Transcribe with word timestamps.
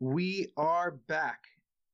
We 0.00 0.52
are 0.56 0.92
back, 1.08 1.44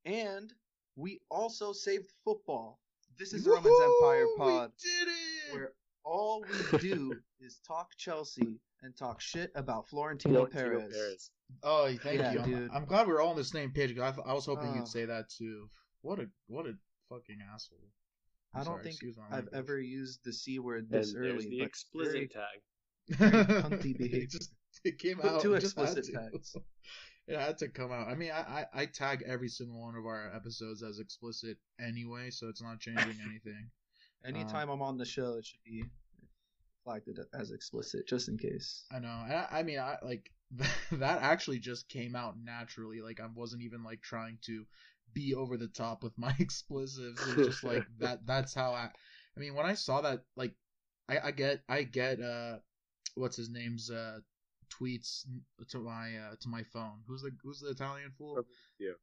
and 0.05 0.53
we 0.95 1.21
also 1.31 1.73
saved 1.73 2.11
football. 2.23 2.79
This 3.17 3.33
is 3.33 3.45
Woohoo! 3.47 3.55
Roman's 3.55 3.81
Empire 3.81 4.25
Pod, 4.37 4.71
We 4.83 4.89
did 5.05 5.07
it. 5.11 5.53
where 5.55 5.71
all 6.03 6.43
we 6.71 6.77
do 6.79 7.15
is 7.39 7.59
talk 7.67 7.91
Chelsea 7.97 8.59
and 8.83 8.95
talk 8.95 9.21
shit 9.21 9.51
about 9.55 9.87
Florentino, 9.89 10.45
Florentino 10.45 10.87
Perez. 10.87 11.31
Oh, 11.63 11.87
thank 12.03 12.19
Yeah, 12.19 12.33
you. 12.33 12.39
I'm, 12.41 12.49
dude. 12.49 12.71
I'm 12.73 12.85
glad 12.85 13.07
we're 13.07 13.21
all 13.21 13.29
on 13.31 13.35
the 13.37 13.43
same 13.43 13.71
page. 13.71 13.97
I, 13.97 14.13
I 14.25 14.33
was 14.33 14.45
hoping 14.45 14.69
Oh. 14.69 14.75
you'd 14.75 14.87
say 14.87 15.05
that 15.05 15.29
too. 15.29 15.67
What 16.01 16.19
a 16.19 16.27
what 16.47 16.67
a 16.67 16.73
fucking 17.09 17.37
asshole. 17.53 17.79
I'm 18.53 18.61
I 18.61 18.63
don't 18.63 18.73
sorry, 18.83 18.93
think 18.93 19.17
I've 19.31 19.49
ever 19.53 19.79
used 19.79 20.19
the 20.23 20.31
c 20.33 20.59
word 20.59 20.87
And 20.91 21.01
this 21.01 21.13
there's 21.13 21.33
early. 21.45 21.49
the 21.49 21.59
but 21.59 21.67
explicit 21.67 22.13
very- 22.13 22.27
tag. 22.27 23.71
cunty 23.71 23.91
it 23.91 23.97
behavior. 23.97 24.27
just 24.27 24.51
it 24.83 24.99
came 24.99 25.17
Put 25.17 25.31
out. 25.31 25.41
two 25.41 25.53
it 25.55 25.59
just 25.61 25.75
had 25.77 25.85
explicit 25.87 26.13
to. 26.13 26.19
tags. 26.31 26.55
Yeah, 27.27 27.41
it 27.41 27.47
had 27.47 27.57
to 27.59 27.69
come 27.69 27.91
out. 27.91 28.07
I 28.07 28.15
mean, 28.15 28.31
I, 28.31 28.65
I 28.75 28.81
I 28.81 28.85
tag 28.85 29.23
every 29.25 29.49
single 29.49 29.81
one 29.81 29.95
of 29.95 30.05
our 30.05 30.31
episodes 30.35 30.83
as 30.83 30.99
explicit 30.99 31.57
anyway, 31.79 32.29
so 32.29 32.47
it's 32.49 32.61
not 32.61 32.79
changing 32.79 33.17
anything. 33.25 33.69
Anytime 34.25 34.69
I'm 34.69 34.81
on 34.81 34.97
the 34.97 35.05
show, 35.05 35.33
it 35.33 35.45
should 35.45 35.63
be 35.63 35.83
flagged 36.83 37.19
as 37.33 37.51
explicit, 37.51 38.07
just 38.07 38.27
in 38.27 38.37
case. 38.37 38.85
I 38.91 38.99
know. 38.99 39.07
I, 39.07 39.59
I 39.59 39.63
mean, 39.63 39.79
I 39.79 39.97
like 40.01 40.31
that 40.91 41.21
actually 41.21 41.59
just 41.59 41.89
came 41.89 42.15
out 42.15 42.35
naturally. 42.43 43.01
Like 43.01 43.19
I 43.19 43.27
wasn't 43.33 43.63
even 43.63 43.83
like 43.83 44.01
trying 44.01 44.37
to 44.45 44.65
be 45.13 45.33
over 45.33 45.57
the 45.57 45.67
top 45.67 46.03
with 46.03 46.17
my 46.17 46.33
explosives. 46.39 47.19
It 47.27 47.37
was 47.37 47.47
just 47.47 47.63
like 47.63 47.85
that. 47.99 48.25
That's 48.25 48.53
how 48.53 48.71
I. 48.73 48.89
I 49.35 49.39
mean, 49.39 49.55
when 49.55 49.65
I 49.65 49.73
saw 49.73 50.01
that, 50.01 50.21
like, 50.37 50.53
I, 51.09 51.19
I 51.25 51.31
get, 51.31 51.61
I 51.67 51.83
get, 51.83 52.21
uh, 52.21 52.59
what's 53.15 53.35
his 53.35 53.49
name's 53.49 53.91
uh 53.91 54.19
tweets 54.79 55.25
to 55.69 55.79
my 55.79 56.17
uh 56.17 56.35
to 56.41 56.49
my 56.49 56.63
phone. 56.63 57.01
Who's 57.07 57.21
the 57.21 57.31
who's 57.43 57.59
the 57.59 57.69
Italian 57.69 58.11
fool? 58.17 58.35
Fabrizio. 58.35 58.95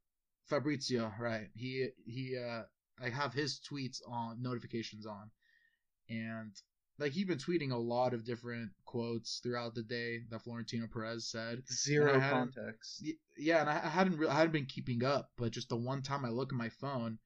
Fabrizio, 0.49 1.11
right? 1.19 1.47
He 1.55 1.87
he. 2.05 2.37
uh 2.37 2.63
I 3.01 3.09
have 3.09 3.33
his 3.33 3.59
tweets 3.67 3.97
on 4.07 4.41
notifications 4.41 5.07
on, 5.07 5.31
and 6.09 6.51
like 6.99 7.11
he's 7.11 7.25
been 7.25 7.39
tweeting 7.39 7.71
a 7.71 7.75
lot 7.77 8.13
of 8.13 8.23
different 8.23 8.69
quotes 8.85 9.39
throughout 9.41 9.73
the 9.73 9.81
day 9.81 10.19
that 10.29 10.43
Florentino 10.43 10.85
Perez 10.93 11.27
said. 11.27 11.63
Zero 11.71 12.13
And 12.13 12.21
I 12.21 12.25
hadn't- 12.25 12.53
context. 12.55 13.03
Yeah, 13.35 13.61
and 13.61 13.69
I 13.69 13.77
I 13.85 13.89
hadn't 13.89 14.17
re- 14.17 14.27
I 14.27 14.35
hadn't 14.35 14.51
been 14.53 14.67
keeping 14.67 15.03
up, 15.03 15.31
but 15.37 15.51
just 15.51 15.69
the 15.69 15.75
one 15.75 16.03
time 16.03 16.23
I 16.23 16.29
look 16.29 16.53
at 16.53 16.57
my 16.57 16.69
phone 16.69 17.17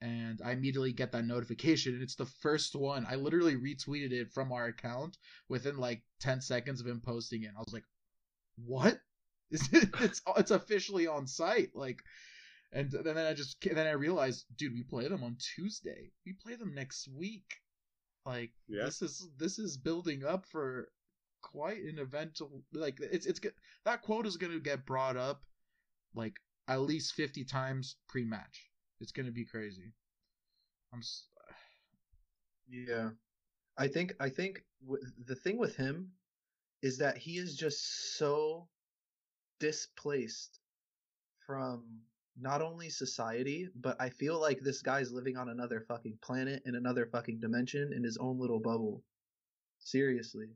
and 0.00 0.40
I 0.44 0.50
immediately 0.50 0.92
get 0.92 1.12
that 1.12 1.24
notification, 1.24 1.94
and 1.94 2.02
it's 2.02 2.16
the 2.16 2.26
first 2.26 2.74
one. 2.74 3.06
I 3.08 3.14
literally 3.14 3.54
retweeted 3.54 4.10
it 4.10 4.32
from 4.32 4.50
our 4.50 4.66
account 4.66 5.16
within 5.48 5.76
like 5.76 6.02
ten 6.18 6.40
seconds 6.40 6.80
of 6.80 6.88
him 6.88 7.00
posting 7.00 7.44
it. 7.44 7.52
I 7.56 7.60
was 7.60 7.72
like, 7.72 7.84
"What? 8.66 9.00
Is 9.50 9.68
it, 9.72 9.90
it's 10.00 10.22
it's 10.38 10.50
officially 10.50 11.06
on 11.06 11.26
site?" 11.26 11.70
Like, 11.74 12.02
and 12.72 12.90
then 12.90 13.18
I 13.18 13.34
just 13.34 13.60
then 13.60 13.86
I 13.86 13.92
realized, 13.92 14.46
dude, 14.56 14.72
we 14.72 14.82
play 14.82 15.08
them 15.08 15.22
on 15.22 15.36
Tuesday. 15.54 16.12
We 16.24 16.32
play 16.32 16.54
them 16.54 16.74
next 16.74 17.08
week. 17.08 17.44
Like 18.24 18.52
Yeah. 18.68 18.84
this 18.86 19.02
is 19.02 19.28
this 19.36 19.58
is 19.58 19.76
building 19.76 20.24
up 20.24 20.46
for 20.46 20.88
quite 21.42 21.82
an 21.82 21.98
event. 21.98 22.40
Like 22.72 22.98
it's 23.00 23.26
it's 23.26 23.40
that 23.84 24.02
quote 24.02 24.26
is 24.26 24.36
going 24.36 24.52
to 24.52 24.60
get 24.60 24.86
brought 24.86 25.16
up 25.16 25.42
like 26.14 26.36
at 26.68 26.80
least 26.80 27.14
50 27.14 27.44
times 27.44 27.96
pre-match. 28.08 28.70
It's 29.00 29.12
going 29.12 29.26
to 29.26 29.32
be 29.32 29.44
crazy. 29.44 29.92
I'm 30.92 31.00
s- 31.00 31.26
Yeah, 32.68 33.10
I 33.76 33.88
think 33.88 34.14
I 34.20 34.28
think 34.30 34.64
w- 34.82 35.02
the 35.26 35.34
thing 35.34 35.58
with 35.58 35.76
him 35.76 36.12
is 36.82 36.98
that 36.98 37.16
he 37.16 37.38
is 37.38 37.56
just 37.56 38.16
so 38.18 38.68
displaced 39.60 40.60
from 41.46 41.84
not 42.40 42.62
only 42.62 42.88
society, 42.88 43.68
but 43.80 43.96
I 44.00 44.08
feel 44.08 44.40
like 44.40 44.60
this 44.60 44.82
guy's 44.82 45.12
living 45.12 45.36
on 45.36 45.48
another 45.48 45.84
fucking 45.86 46.18
planet 46.22 46.62
in 46.66 46.74
another 46.74 47.06
fucking 47.06 47.40
dimension 47.40 47.92
in 47.92 48.02
his 48.02 48.16
own 48.18 48.38
little 48.38 48.60
bubble. 48.60 49.02
Seriously. 49.78 50.46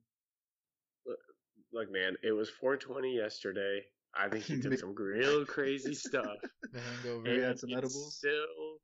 Look, 1.73 1.93
man, 1.93 2.17
it 2.23 2.33
was 2.33 2.49
420 2.49 3.15
yesterday. 3.15 3.83
I 4.15 4.29
think 4.29 4.45
he 4.47 4.57
did 4.57 4.79
some 4.79 4.95
real 4.95 5.45
crazy 5.45 5.95
stuff. 5.95 6.37
the 6.73 6.81
hangover. 6.81 7.29
And 7.29 7.43
had 7.43 7.59
some 7.59 7.71
it's 7.71 7.77
edibles? 7.77 8.17
Still 8.17 8.81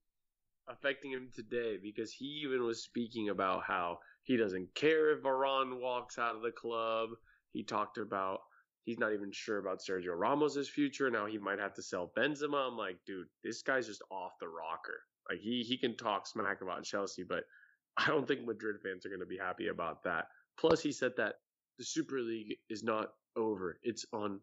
affecting 0.69 1.11
him 1.11 1.31
today 1.35 1.79
because 1.83 2.13
he 2.13 2.43
even 2.45 2.65
was 2.65 2.83
speaking 2.83 3.31
about 3.31 3.65
how 3.65 3.99
he 4.23 4.37
doesn't 4.37 4.75
care 4.75 5.13
if 5.13 5.23
Varane 5.23 5.81
walks 5.81 6.19
out 6.19 6.37
of 6.37 6.43
the 6.43 6.53
club. 6.53 7.11
He 7.53 7.63
talked 7.63 7.99
about 7.99 8.41
he's 8.85 8.99
not 8.99 9.13
even 9.13 9.31
sure 9.33 9.59
about 9.59 9.81
Sergio 9.81 10.17
Ramos' 10.17 10.69
future. 10.69 11.11
Now 11.11 11.27
he 11.27 11.39
might 11.39 11.59
have 11.59 11.75
to 11.75 11.83
sell 11.83 12.13
Benzema. 12.17 12.69
I'm 12.69 12.77
like, 12.77 12.99
dude, 13.07 13.27
this 13.45 13.63
guy's 13.63 13.87
just 13.87 14.03
off 14.11 14.33
the 14.41 14.49
rocker. 14.49 15.01
Like 15.31 15.41
he 15.41 15.63
he 15.63 15.77
can 15.79 15.97
talk 15.97 16.27
smack 16.27 16.63
about 16.63 16.85
Chelsea, 16.85 17.23
but 17.23 17.45
I 17.97 18.07
don't 18.07 18.27
think 18.27 18.45
Madrid 18.47 18.77
fans 18.83 19.05
are 19.05 19.11
going 19.11 19.21
to 19.21 19.27
be 19.27 19.39
happy 19.39 19.69
about 19.69 20.03
that. 20.05 20.27
Plus, 20.59 20.83
he 20.83 20.93
said 20.93 21.13
that 21.17 21.37
the 21.79 21.85
Super 21.85 22.21
League 22.21 22.57
is 22.71 22.83
not 22.83 23.13
over; 23.37 23.79
it's 23.83 24.05
on 24.13 24.41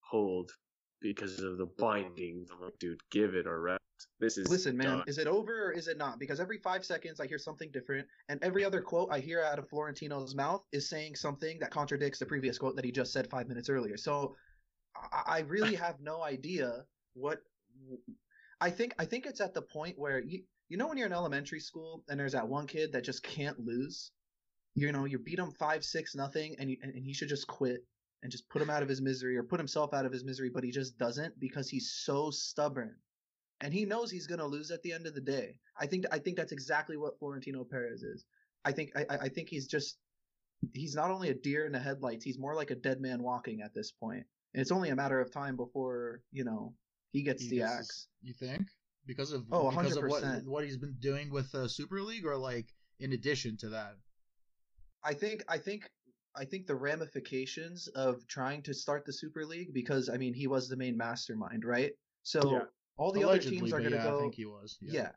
hold 0.00 0.52
because 1.02 1.40
of 1.40 1.58
the 1.58 1.66
binding. 1.78 2.46
Like, 2.60 2.78
dude, 2.78 3.00
give 3.10 3.34
it 3.34 3.46
a 3.46 3.56
rest. 3.56 3.80
This 4.18 4.38
is 4.38 4.48
Listen, 4.48 4.76
man, 4.76 4.98
done. 4.98 5.04
is 5.06 5.18
it 5.18 5.26
over 5.26 5.68
or 5.68 5.72
is 5.72 5.88
it 5.88 5.98
not? 5.98 6.18
Because 6.18 6.40
every 6.40 6.58
five 6.58 6.84
seconds 6.84 7.20
I 7.20 7.26
hear 7.26 7.38
something 7.38 7.70
different, 7.72 8.06
and 8.28 8.42
every 8.42 8.64
other 8.64 8.80
quote 8.80 9.08
I 9.12 9.20
hear 9.20 9.42
out 9.42 9.58
of 9.58 9.68
Florentino's 9.68 10.34
mouth 10.34 10.62
is 10.72 10.88
saying 10.88 11.16
something 11.16 11.58
that 11.60 11.70
contradicts 11.70 12.18
the 12.18 12.26
previous 12.26 12.58
quote 12.58 12.76
that 12.76 12.84
he 12.84 12.92
just 12.92 13.12
said 13.12 13.30
five 13.30 13.48
minutes 13.48 13.68
earlier. 13.68 13.96
So 13.96 14.36
I, 14.96 15.22
I 15.26 15.38
really 15.40 15.74
have 15.74 16.00
no 16.00 16.22
idea 16.22 16.84
what. 17.14 17.38
I 18.60 18.70
think 18.70 18.94
I 18.98 19.04
think 19.04 19.26
it's 19.26 19.40
at 19.40 19.54
the 19.54 19.62
point 19.62 19.98
where 19.98 20.20
you 20.20 20.42
you 20.68 20.76
know 20.76 20.88
when 20.88 20.96
you're 20.96 21.06
in 21.06 21.12
elementary 21.12 21.60
school 21.60 22.04
and 22.08 22.18
there's 22.18 22.32
that 22.32 22.48
one 22.48 22.66
kid 22.66 22.92
that 22.92 23.04
just 23.04 23.22
can't 23.22 23.58
lose. 23.58 24.10
You 24.74 24.90
know, 24.90 25.04
you 25.04 25.18
beat 25.18 25.38
him 25.38 25.52
five 25.58 25.84
six 25.84 26.14
nothing, 26.14 26.56
and 26.58 26.70
you, 26.70 26.76
and 26.82 26.94
and 26.94 27.04
he 27.04 27.12
should 27.12 27.28
just 27.28 27.46
quit 27.46 27.84
and 28.22 28.30
just 28.30 28.48
put 28.48 28.62
him 28.62 28.70
out 28.70 28.82
of 28.82 28.88
his 28.88 29.00
misery 29.00 29.36
or 29.36 29.42
put 29.42 29.58
himself 29.60 29.92
out 29.92 30.06
of 30.06 30.12
his 30.12 30.24
misery, 30.24 30.48
but 30.48 30.62
he 30.64 30.70
just 30.70 30.96
doesn't 30.98 31.38
because 31.40 31.68
he's 31.68 31.90
so 32.04 32.30
stubborn 32.30 32.94
and 33.60 33.72
he 33.74 33.84
knows 33.84 34.10
he's 34.10 34.26
going 34.26 34.38
to 34.40 34.46
lose 34.46 34.70
at 34.70 34.82
the 34.82 34.92
end 34.92 35.06
of 35.06 35.14
the 35.14 35.20
day. 35.20 35.58
I 35.78 35.86
think 35.86 36.04
I 36.12 36.18
think 36.18 36.36
that's 36.36 36.52
exactly 36.52 36.96
what 36.96 37.18
Florentino 37.18 37.64
Perez 37.64 38.02
is. 38.02 38.24
I 38.64 38.72
think 38.72 38.90
I, 38.96 39.04
I 39.22 39.28
think 39.28 39.48
he's 39.48 39.66
just 39.66 39.98
he's 40.72 40.94
not 40.94 41.10
only 41.10 41.30
a 41.30 41.34
deer 41.34 41.66
in 41.66 41.72
the 41.72 41.80
headlights, 41.80 42.24
he's 42.24 42.38
more 42.38 42.54
like 42.54 42.70
a 42.70 42.76
dead 42.76 43.00
man 43.00 43.22
walking 43.22 43.60
at 43.62 43.74
this 43.74 43.90
point. 43.92 44.24
And 44.54 44.60
it's 44.60 44.70
only 44.72 44.90
a 44.90 44.96
matter 44.96 45.20
of 45.20 45.32
time 45.32 45.56
before 45.56 46.20
you 46.30 46.44
know 46.44 46.74
he 47.10 47.22
gets 47.22 47.42
He 47.42 47.50
the 47.50 47.56
gets- 47.58 47.72
axe. 47.72 48.08
You 48.22 48.34
think? 48.34 48.68
Because 49.04 49.32
of 49.32 49.44
Oh, 49.50 49.68
because 49.70 49.96
of 49.96 50.04
what 50.04 50.22
100%. 50.22 50.44
what 50.46 50.62
he's 50.64 50.76
been 50.76 50.94
doing 51.00 51.30
with 51.32 51.52
uh, 51.56 51.66
Super 51.66 52.00
League, 52.02 52.24
or 52.24 52.36
like 52.36 52.66
in 53.00 53.12
addition 53.14 53.56
to 53.58 53.70
that. 53.70 53.94
I 55.04 55.14
think 55.14 55.42
I 55.48 55.58
think 55.58 55.90
I 56.34 56.44
think 56.44 56.66
the 56.66 56.74
ramifications 56.74 57.88
of 57.88 58.26
trying 58.26 58.62
to 58.62 58.74
start 58.74 59.04
the 59.04 59.12
Super 59.12 59.44
League 59.44 59.72
because 59.74 60.08
I 60.08 60.16
mean 60.16 60.34
he 60.34 60.46
was 60.46 60.68
the 60.68 60.76
main 60.76 60.96
mastermind, 60.96 61.64
right? 61.64 61.92
So 62.22 62.50
Yeah. 62.52 62.60
all 62.96 63.12
the 63.12 63.22
Allegedly, 63.22 63.58
other 63.58 63.60
teams 63.66 63.72
are 63.72 63.80
going 63.80 63.90
to 63.92 63.96
yeah, 63.98 64.04
go. 64.04 64.18
I 64.18 64.20
think 64.22 64.34
he 64.34 64.44
was. 64.46 64.78
Yeah. 64.80 65.10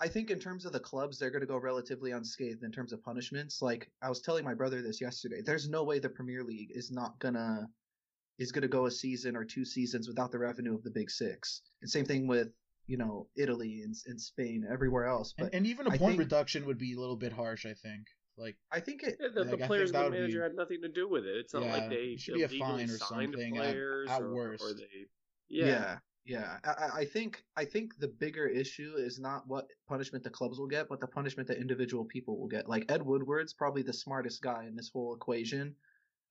I 0.00 0.08
think 0.08 0.30
in 0.30 0.40
terms 0.40 0.64
of 0.64 0.72
the 0.72 0.80
clubs, 0.80 1.18
they're 1.18 1.30
going 1.30 1.42
to 1.42 1.46
go 1.46 1.56
relatively 1.58 2.10
unscathed 2.10 2.62
in 2.64 2.72
terms 2.72 2.92
of 2.92 3.02
punishments. 3.04 3.62
Like 3.62 3.90
I 4.02 4.08
was 4.08 4.20
telling 4.20 4.44
my 4.44 4.54
brother 4.54 4.82
this 4.82 5.00
yesterday. 5.00 5.42
There's 5.44 5.68
no 5.68 5.84
way 5.84 5.98
the 5.98 6.08
Premier 6.08 6.42
League 6.42 6.70
is 6.74 6.90
not 6.90 7.18
gonna 7.20 7.68
is 8.38 8.50
gonna 8.50 8.66
go 8.68 8.86
a 8.86 8.90
season 8.90 9.36
or 9.36 9.44
two 9.44 9.64
seasons 9.64 10.08
without 10.08 10.32
the 10.32 10.38
revenue 10.38 10.74
of 10.74 10.82
the 10.82 10.90
Big 10.90 11.10
Six. 11.10 11.62
And 11.82 11.90
same 11.90 12.04
thing 12.06 12.26
with 12.26 12.48
you 12.86 12.96
know 12.96 13.28
Italy 13.36 13.82
and, 13.84 13.94
and 14.06 14.20
Spain, 14.20 14.66
everywhere 14.68 15.06
else. 15.06 15.34
But 15.36 15.46
And, 15.46 15.54
and 15.56 15.66
even 15.66 15.86
a 15.86 15.90
I 15.90 15.98
point 15.98 16.12
think- 16.12 16.20
reduction 16.20 16.66
would 16.66 16.78
be 16.78 16.94
a 16.94 16.98
little 17.00 17.16
bit 17.16 17.32
harsh. 17.32 17.64
I 17.66 17.74
think. 17.74 18.06
Like 18.36 18.56
I 18.72 18.80
think 18.80 19.02
it. 19.02 19.16
Yeah, 19.20 19.28
the, 19.34 19.44
Like, 19.44 19.50
the 19.60 19.66
players 19.66 19.90
and 19.90 20.06
the 20.06 20.10
manager 20.10 20.38
be- 20.38 20.42
had 20.42 20.54
nothing 20.54 20.80
to 20.82 20.88
do 20.88 21.08
with 21.08 21.24
it. 21.26 21.36
It's 21.36 21.52
not 21.54 21.64
Yeah, 21.64 21.72
like 21.76 21.90
they 21.90 22.16
should 22.16 22.34
be 22.34 22.42
a 22.42 22.48
fine 22.48 22.88
or 22.88 22.96
something 22.98 23.56
at- 23.56 23.62
players 23.62 24.10
at 24.10 24.22
or, 24.22 24.26
or 24.28 24.34
worst. 24.34 24.76
they. 24.78 25.06
Yeah. 25.48 25.66
Yeah. 25.66 25.98
yeah, 26.24 26.58
I, 26.64 26.70
I- 26.70 26.96
I 27.00 27.04
think 27.04 27.44
I 27.56 27.64
think 27.66 27.98
the 27.98 28.08
bigger 28.08 28.46
issue 28.46 28.94
is 28.96 29.18
not 29.20 29.46
what 29.46 29.66
punishment 29.86 30.24
the 30.24 30.30
clubs 30.30 30.58
will 30.58 30.66
get, 30.68 30.88
but 30.88 30.98
the 31.00 31.06
punishment 31.06 31.46
that 31.48 31.58
individual 31.58 32.04
people 32.06 32.38
will 32.40 32.48
get. 32.48 32.68
Like 32.68 32.90
Ed 32.90 33.02
Woodward's 33.02 33.52
probably 33.52 33.82
the 33.82 33.92
smartest 33.92 34.40
guy 34.40 34.64
in 34.66 34.74
this 34.76 34.88
whole 34.90 35.14
equation, 35.14 35.74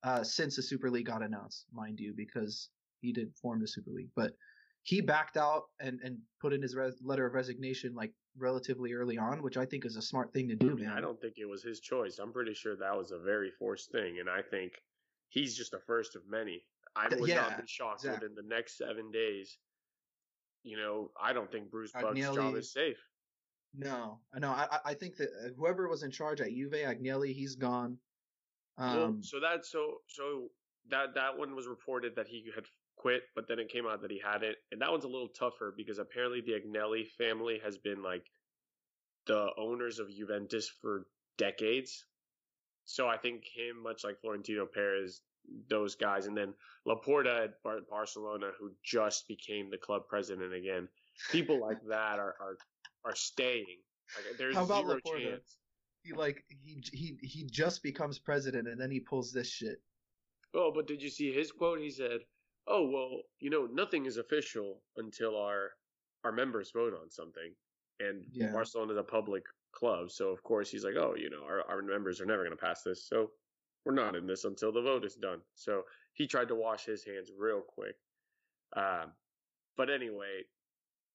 uh, 0.02 0.24
since 0.24 0.56
the 0.56 0.62
Super 0.62 0.90
League 0.90 1.06
got 1.06 1.22
announced, 1.22 1.66
mind 1.72 2.00
you, 2.00 2.14
because 2.16 2.68
he 3.00 3.12
did 3.12 3.32
form 3.40 3.60
the 3.60 3.68
Super 3.68 3.90
League. 3.90 4.10
But 4.16 4.32
he 4.84 5.00
backed 5.00 5.36
out 5.36 5.64
and 5.80 6.00
and 6.02 6.18
put 6.40 6.52
in 6.52 6.62
his 6.62 6.74
res- 6.74 7.00
letter 7.02 7.26
of 7.26 7.34
resignation 7.34 7.94
like 7.94 8.12
relatively 8.36 8.92
early 8.94 9.18
on, 9.18 9.42
which 9.42 9.56
I 9.56 9.66
think 9.66 9.84
is 9.84 9.96
a 9.96 10.02
smart 10.02 10.32
thing 10.32 10.48
to 10.48 10.56
do, 10.56 10.76
man. 10.76 10.90
I 10.90 11.00
don't 11.00 11.20
think 11.20 11.34
it 11.38 11.44
was 11.48 11.62
his 11.62 11.80
choice. 11.80 12.18
I'm 12.18 12.32
pretty 12.32 12.54
sure 12.54 12.76
that 12.76 12.96
was 12.96 13.10
a 13.12 13.18
very 13.18 13.50
forced 13.58 13.92
thing, 13.92 14.18
and 14.20 14.28
I 14.28 14.40
think 14.42 14.72
he's 15.28 15.56
just 15.56 15.70
the 15.72 15.80
first 15.86 16.16
of 16.16 16.22
many. 16.28 16.64
I 16.96 17.08
would 17.14 17.28
yeah, 17.28 17.42
not 17.42 17.58
be 17.60 17.66
shocked 17.66 18.04
exactly. 18.04 18.28
within 18.28 18.34
the 18.48 18.54
next 18.54 18.76
seven 18.78 19.10
days. 19.10 19.58
You 20.64 20.76
know, 20.76 21.10
I 21.20 21.32
don't 21.32 21.50
think 21.50 21.70
Bruce 21.70 21.92
Buck's 21.92 22.18
job 22.20 22.54
is 22.56 22.72
safe. 22.72 22.98
No, 23.74 24.20
no. 24.36 24.48
I 24.50 24.66
I- 24.70 24.80
I 24.90 24.94
think 24.94 25.16
that 25.16 25.28
uh, 25.44 25.48
whoever 25.56 25.88
was 25.88 26.02
in 26.02 26.10
charge 26.10 26.40
at 26.40 26.50
Juve, 26.50 26.72
Agnelli, 26.72 27.32
he's 27.34 27.54
gone. 27.56 27.98
well, 28.78 29.04
Um, 29.04 29.22
so 29.22 29.40
that 29.40 29.64
so 29.64 29.98
so 30.06 30.48
that 30.88 31.14
that 31.14 31.36
one 31.38 31.54
was 31.54 31.66
reported 31.66 32.14
that 32.16 32.26
he 32.28 32.50
had 32.54 32.64
quit, 33.02 33.22
but 33.34 33.48
then 33.48 33.58
it 33.58 33.68
came 33.68 33.86
out 33.86 34.00
that 34.02 34.10
he 34.10 34.20
hadn't, 34.24 34.56
and 34.70 34.80
that 34.80 34.90
one's 34.90 35.04
a 35.04 35.08
little 35.08 35.28
tougher 35.28 35.74
because 35.76 35.98
apparently 35.98 36.40
the 36.40 36.52
Agnelli 36.52 37.06
family 37.18 37.60
has 37.62 37.76
been 37.76 38.02
like 38.02 38.24
the 39.26 39.48
owners 39.58 39.98
of 39.98 40.08
Juventus 40.08 40.70
for 40.80 41.06
decades. 41.36 42.06
So 42.84 43.08
I 43.08 43.16
think 43.16 43.42
him, 43.54 43.82
much 43.82 44.04
like 44.04 44.20
Florentino 44.20 44.66
Perez, 44.72 45.20
those 45.68 45.96
guys, 45.96 46.26
and 46.26 46.36
then 46.36 46.54
Laporta 46.86 47.44
at 47.44 47.62
Bar- 47.62 47.80
Barcelona, 47.90 48.50
who 48.58 48.70
just 48.84 49.26
became 49.28 49.70
the 49.70 49.78
club 49.78 50.02
president 50.08 50.54
again. 50.54 50.88
People 51.30 51.60
like 51.60 51.78
that 51.88 52.18
are 52.18 52.34
are, 52.40 52.56
are 53.04 53.14
staying. 53.16 53.78
Like, 54.16 54.38
there's 54.38 54.54
How 54.56 54.64
about 54.64 54.86
zero 54.86 55.00
Laporta? 55.04 55.30
chance. 55.30 55.58
He 56.02 56.12
like 56.12 56.44
he 56.48 56.82
he 56.92 57.18
he 57.22 57.44
just 57.44 57.82
becomes 57.82 58.18
president 58.18 58.68
and 58.68 58.80
then 58.80 58.90
he 58.90 59.00
pulls 59.00 59.32
this 59.32 59.48
shit. 59.48 59.80
Oh, 60.54 60.72
but 60.74 60.86
did 60.86 61.00
you 61.00 61.08
see 61.08 61.32
his 61.32 61.50
quote? 61.52 61.80
He 61.80 61.90
said, 61.90 62.20
"Oh 62.66 62.86
well, 62.88 63.22
you 63.38 63.50
know, 63.50 63.66
nothing 63.66 64.06
is 64.06 64.16
official 64.16 64.84
until 64.96 65.36
our 65.36 65.72
our 66.24 66.32
members 66.32 66.70
vote 66.72 66.94
on 66.94 67.10
something." 67.10 67.54
And 68.00 68.26
Yeah. 68.30 68.52
Barcelona 68.52 68.92
is 68.92 68.98
a 68.98 69.04
public 69.04 69.44
club, 69.72 70.10
so 70.10 70.30
of 70.30 70.42
course 70.42 70.70
he's 70.70 70.84
like, 70.84 70.96
"Oh, 70.96 71.14
you 71.16 71.30
know, 71.30 71.44
our 71.44 71.62
our 71.68 71.82
members 71.82 72.20
are 72.20 72.26
never 72.26 72.44
going 72.44 72.56
to 72.56 72.62
pass 72.64 72.82
this, 72.82 73.06
so 73.08 73.32
we're 73.84 73.94
not 73.94 74.16
in 74.16 74.26
this 74.26 74.44
until 74.44 74.72
the 74.72 74.82
vote 74.82 75.04
is 75.04 75.16
done." 75.16 75.42
So 75.54 75.84
he 76.14 76.26
tried 76.26 76.48
to 76.48 76.54
wash 76.56 76.84
his 76.86 77.04
hands 77.04 77.30
real 77.36 77.62
quick. 77.62 77.96
Um, 78.76 79.14
but 79.76 79.90
anyway, 79.90 80.44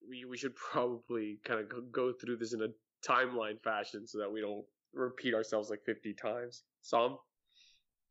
we 0.08 0.26
we 0.26 0.38
should 0.38 0.56
probably 0.72 1.40
kind 1.46 1.62
of 1.62 1.92
go, 1.92 2.14
through 2.14 2.38
this 2.38 2.54
in 2.54 2.62
a 2.64 2.70
timeline 3.06 3.62
fashion 3.64 4.08
so 4.08 4.20
that 4.20 4.32
we 4.32 4.42
don't 4.42 4.68
repeat 4.94 5.34
ourselves 5.36 5.70
like 5.70 5.84
50 5.86 6.14
times. 6.14 6.66
Sam? 6.82 7.18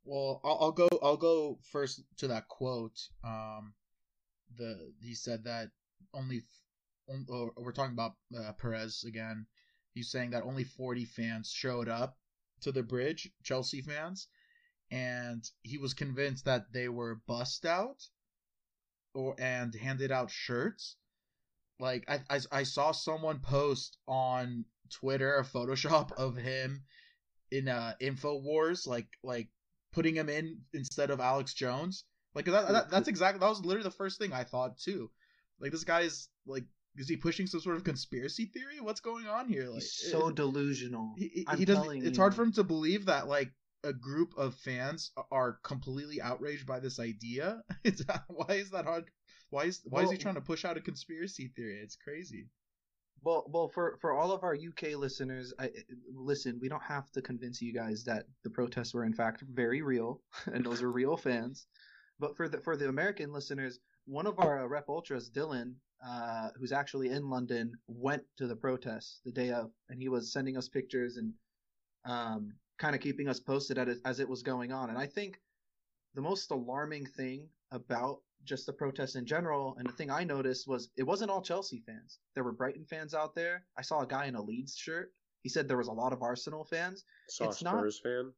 Well, 0.06 0.40
I'll, 0.44 0.58
I'll 0.60 0.72
go. 0.72 0.88
I'll 1.02 1.16
go 1.16 1.58
first 1.70 2.02
to 2.18 2.28
that 2.28 2.48
quote. 2.48 2.98
Um, 3.24 3.74
the 4.56 4.92
he 5.00 5.14
said 5.14 5.44
that 5.44 5.70
only. 6.14 6.42
on- 7.08 7.26
oh, 7.30 7.50
we're 7.56 7.72
talking 7.72 7.92
about 7.94 8.14
uh, 8.38 8.52
Perez 8.52 9.04
again. 9.04 9.46
He's 9.94 10.10
saying 10.10 10.30
that 10.30 10.44
only 10.44 10.64
40 10.64 11.04
fans 11.06 11.50
showed 11.50 11.88
up 11.88 12.18
to 12.60 12.70
the 12.70 12.82
bridge, 12.82 13.30
Chelsea 13.42 13.80
fans, 13.82 14.28
and 14.90 15.42
he 15.62 15.78
was 15.78 15.94
convinced 15.94 16.44
that 16.44 16.72
they 16.72 16.88
were 16.88 17.20
bussed 17.26 17.66
out, 17.66 18.02
or 19.14 19.34
and 19.40 19.74
handed 19.74 20.12
out 20.12 20.30
shirts. 20.30 20.96
Like 21.80 22.04
I, 22.08 22.20
I, 22.30 22.40
I 22.52 22.62
saw 22.62 22.92
someone 22.92 23.40
post 23.40 23.98
on 24.06 24.64
Twitter 24.90 25.36
a 25.38 25.44
Photoshop 25.44 26.12
of 26.16 26.36
him 26.36 26.84
in 27.50 27.68
uh 27.68 27.94
Infowars, 28.00 28.86
like 28.86 29.08
like 29.24 29.48
putting 29.96 30.14
him 30.14 30.28
in 30.28 30.58
instead 30.74 31.10
of 31.10 31.18
Alex 31.20 31.54
Jones. 31.54 32.04
Like 32.34 32.44
that, 32.44 32.68
that 32.68 32.90
that's 32.90 33.08
exactly 33.08 33.40
that 33.40 33.48
was 33.48 33.64
literally 33.64 33.82
the 33.90 33.90
first 34.02 34.18
thing 34.20 34.32
I 34.32 34.44
thought 34.44 34.78
too. 34.78 35.10
Like 35.58 35.72
this 35.72 35.84
guy's 35.84 36.28
like 36.46 36.64
is 36.98 37.08
he 37.08 37.16
pushing 37.16 37.46
some 37.46 37.60
sort 37.60 37.76
of 37.76 37.84
conspiracy 37.84 38.44
theory? 38.46 38.78
What's 38.80 39.00
going 39.00 39.26
on 39.26 39.48
here? 39.48 39.64
Like 39.68 39.82
He's 39.82 40.10
so 40.12 40.28
it- 40.28 40.36
delusional. 40.36 41.14
he, 41.16 41.28
he- 41.50 41.56
he 41.58 41.64
doesn't 41.64 42.04
it's 42.06 42.16
you. 42.18 42.22
hard 42.22 42.34
for 42.34 42.42
him 42.42 42.52
to 42.52 42.64
believe 42.64 43.06
that 43.06 43.26
like 43.26 43.50
a 43.84 43.92
group 43.92 44.32
of 44.36 44.54
fans 44.56 45.12
are 45.30 45.58
completely 45.62 46.20
outraged 46.20 46.66
by 46.66 46.78
this 46.80 46.98
idea. 47.00 47.62
It's 47.84 48.02
why 48.28 48.54
is 48.54 48.70
that 48.70 48.84
hard? 48.84 49.04
Why 49.50 49.64
is 49.64 49.80
why 49.84 50.02
is 50.02 50.10
he 50.10 50.18
trying 50.18 50.34
to 50.34 50.40
push 50.52 50.64
out 50.64 50.76
a 50.76 50.80
conspiracy 50.90 51.52
theory? 51.56 51.80
It's 51.82 51.96
crazy. 51.96 52.48
Well, 53.26 53.44
well, 53.48 53.66
for 53.66 53.98
for 54.00 54.12
all 54.12 54.30
of 54.30 54.44
our 54.44 54.54
UK 54.54 54.94
listeners, 54.96 55.52
I, 55.58 55.70
listen. 56.14 56.60
We 56.62 56.68
don't 56.68 56.84
have 56.84 57.10
to 57.10 57.20
convince 57.20 57.60
you 57.60 57.74
guys 57.74 58.04
that 58.04 58.26
the 58.44 58.50
protests 58.50 58.94
were 58.94 59.04
in 59.04 59.14
fact 59.14 59.42
very 59.52 59.82
real, 59.82 60.22
and 60.46 60.64
those 60.64 60.80
are 60.80 60.92
real 60.92 61.16
fans. 61.16 61.66
But 62.20 62.36
for 62.36 62.48
the 62.48 62.60
for 62.60 62.76
the 62.76 62.88
American 62.88 63.32
listeners, 63.32 63.80
one 64.04 64.28
of 64.28 64.38
our 64.38 64.62
uh, 64.62 64.68
rep 64.68 64.88
ultras, 64.88 65.28
Dylan, 65.28 65.74
uh, 66.06 66.50
who's 66.56 66.70
actually 66.70 67.08
in 67.08 67.28
London, 67.28 67.72
went 67.88 68.22
to 68.36 68.46
the 68.46 68.54
protests 68.54 69.22
the 69.24 69.32
day 69.32 69.50
of, 69.50 69.72
and 69.88 70.00
he 70.00 70.08
was 70.08 70.32
sending 70.32 70.56
us 70.56 70.68
pictures 70.68 71.16
and 71.16 71.32
um, 72.04 72.52
kind 72.78 72.94
of 72.94 73.00
keeping 73.00 73.28
us 73.28 73.40
posted 73.40 73.76
as 74.04 74.20
it 74.20 74.28
was 74.28 74.44
going 74.44 74.70
on. 74.70 74.88
And 74.88 74.98
I 74.98 75.06
think 75.06 75.40
the 76.14 76.22
most 76.22 76.52
alarming 76.52 77.06
thing 77.06 77.48
about 77.72 78.20
just 78.44 78.66
the 78.66 78.72
protests 78.72 79.16
in 79.16 79.26
general, 79.26 79.74
and 79.78 79.88
the 79.88 79.92
thing 79.92 80.10
I 80.10 80.24
noticed 80.24 80.68
was 80.68 80.90
it 80.96 81.02
wasn't 81.02 81.30
all 81.30 81.42
Chelsea 81.42 81.82
fans. 81.86 82.18
There 82.34 82.44
were 82.44 82.52
Brighton 82.52 82.84
fans 82.84 83.14
out 83.14 83.34
there. 83.34 83.64
I 83.76 83.82
saw 83.82 84.00
a 84.02 84.06
guy 84.06 84.26
in 84.26 84.34
a 84.36 84.42
Leeds 84.42 84.76
shirt. 84.76 85.12
He 85.42 85.48
said 85.48 85.68
there 85.68 85.76
was 85.78 85.88
a 85.88 85.92
lot 85.92 86.12
of 86.12 86.22
Arsenal 86.22 86.64
fans. 86.64 87.04
Saw 87.28 87.44
It's 87.48 87.62
not- 87.62 87.74
Spurs 87.78 88.00
fan. 88.02 88.32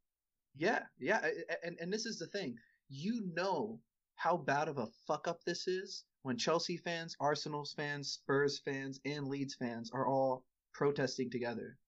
Yeah, 0.56 0.82
yeah, 0.98 1.20
a- 1.24 1.52
a- 1.52 1.64
and 1.66 1.76
and 1.80 1.92
this 1.92 2.06
is 2.06 2.18
the 2.18 2.26
thing. 2.26 2.56
You 2.88 3.22
know 3.34 3.80
how 4.16 4.36
bad 4.36 4.68
of 4.68 4.78
a 4.78 4.86
fuck 5.06 5.28
up 5.28 5.44
this 5.44 5.68
is 5.68 6.04
when 6.22 6.36
Chelsea 6.36 6.76
fans, 6.76 7.14
Arsenal's 7.20 7.72
fans, 7.74 8.12
Spurs 8.12 8.58
fans, 8.58 8.98
and 9.04 9.28
Leeds 9.28 9.54
fans 9.54 9.90
are 9.92 10.06
all 10.08 10.44
protesting 10.72 11.30
together 11.30 11.78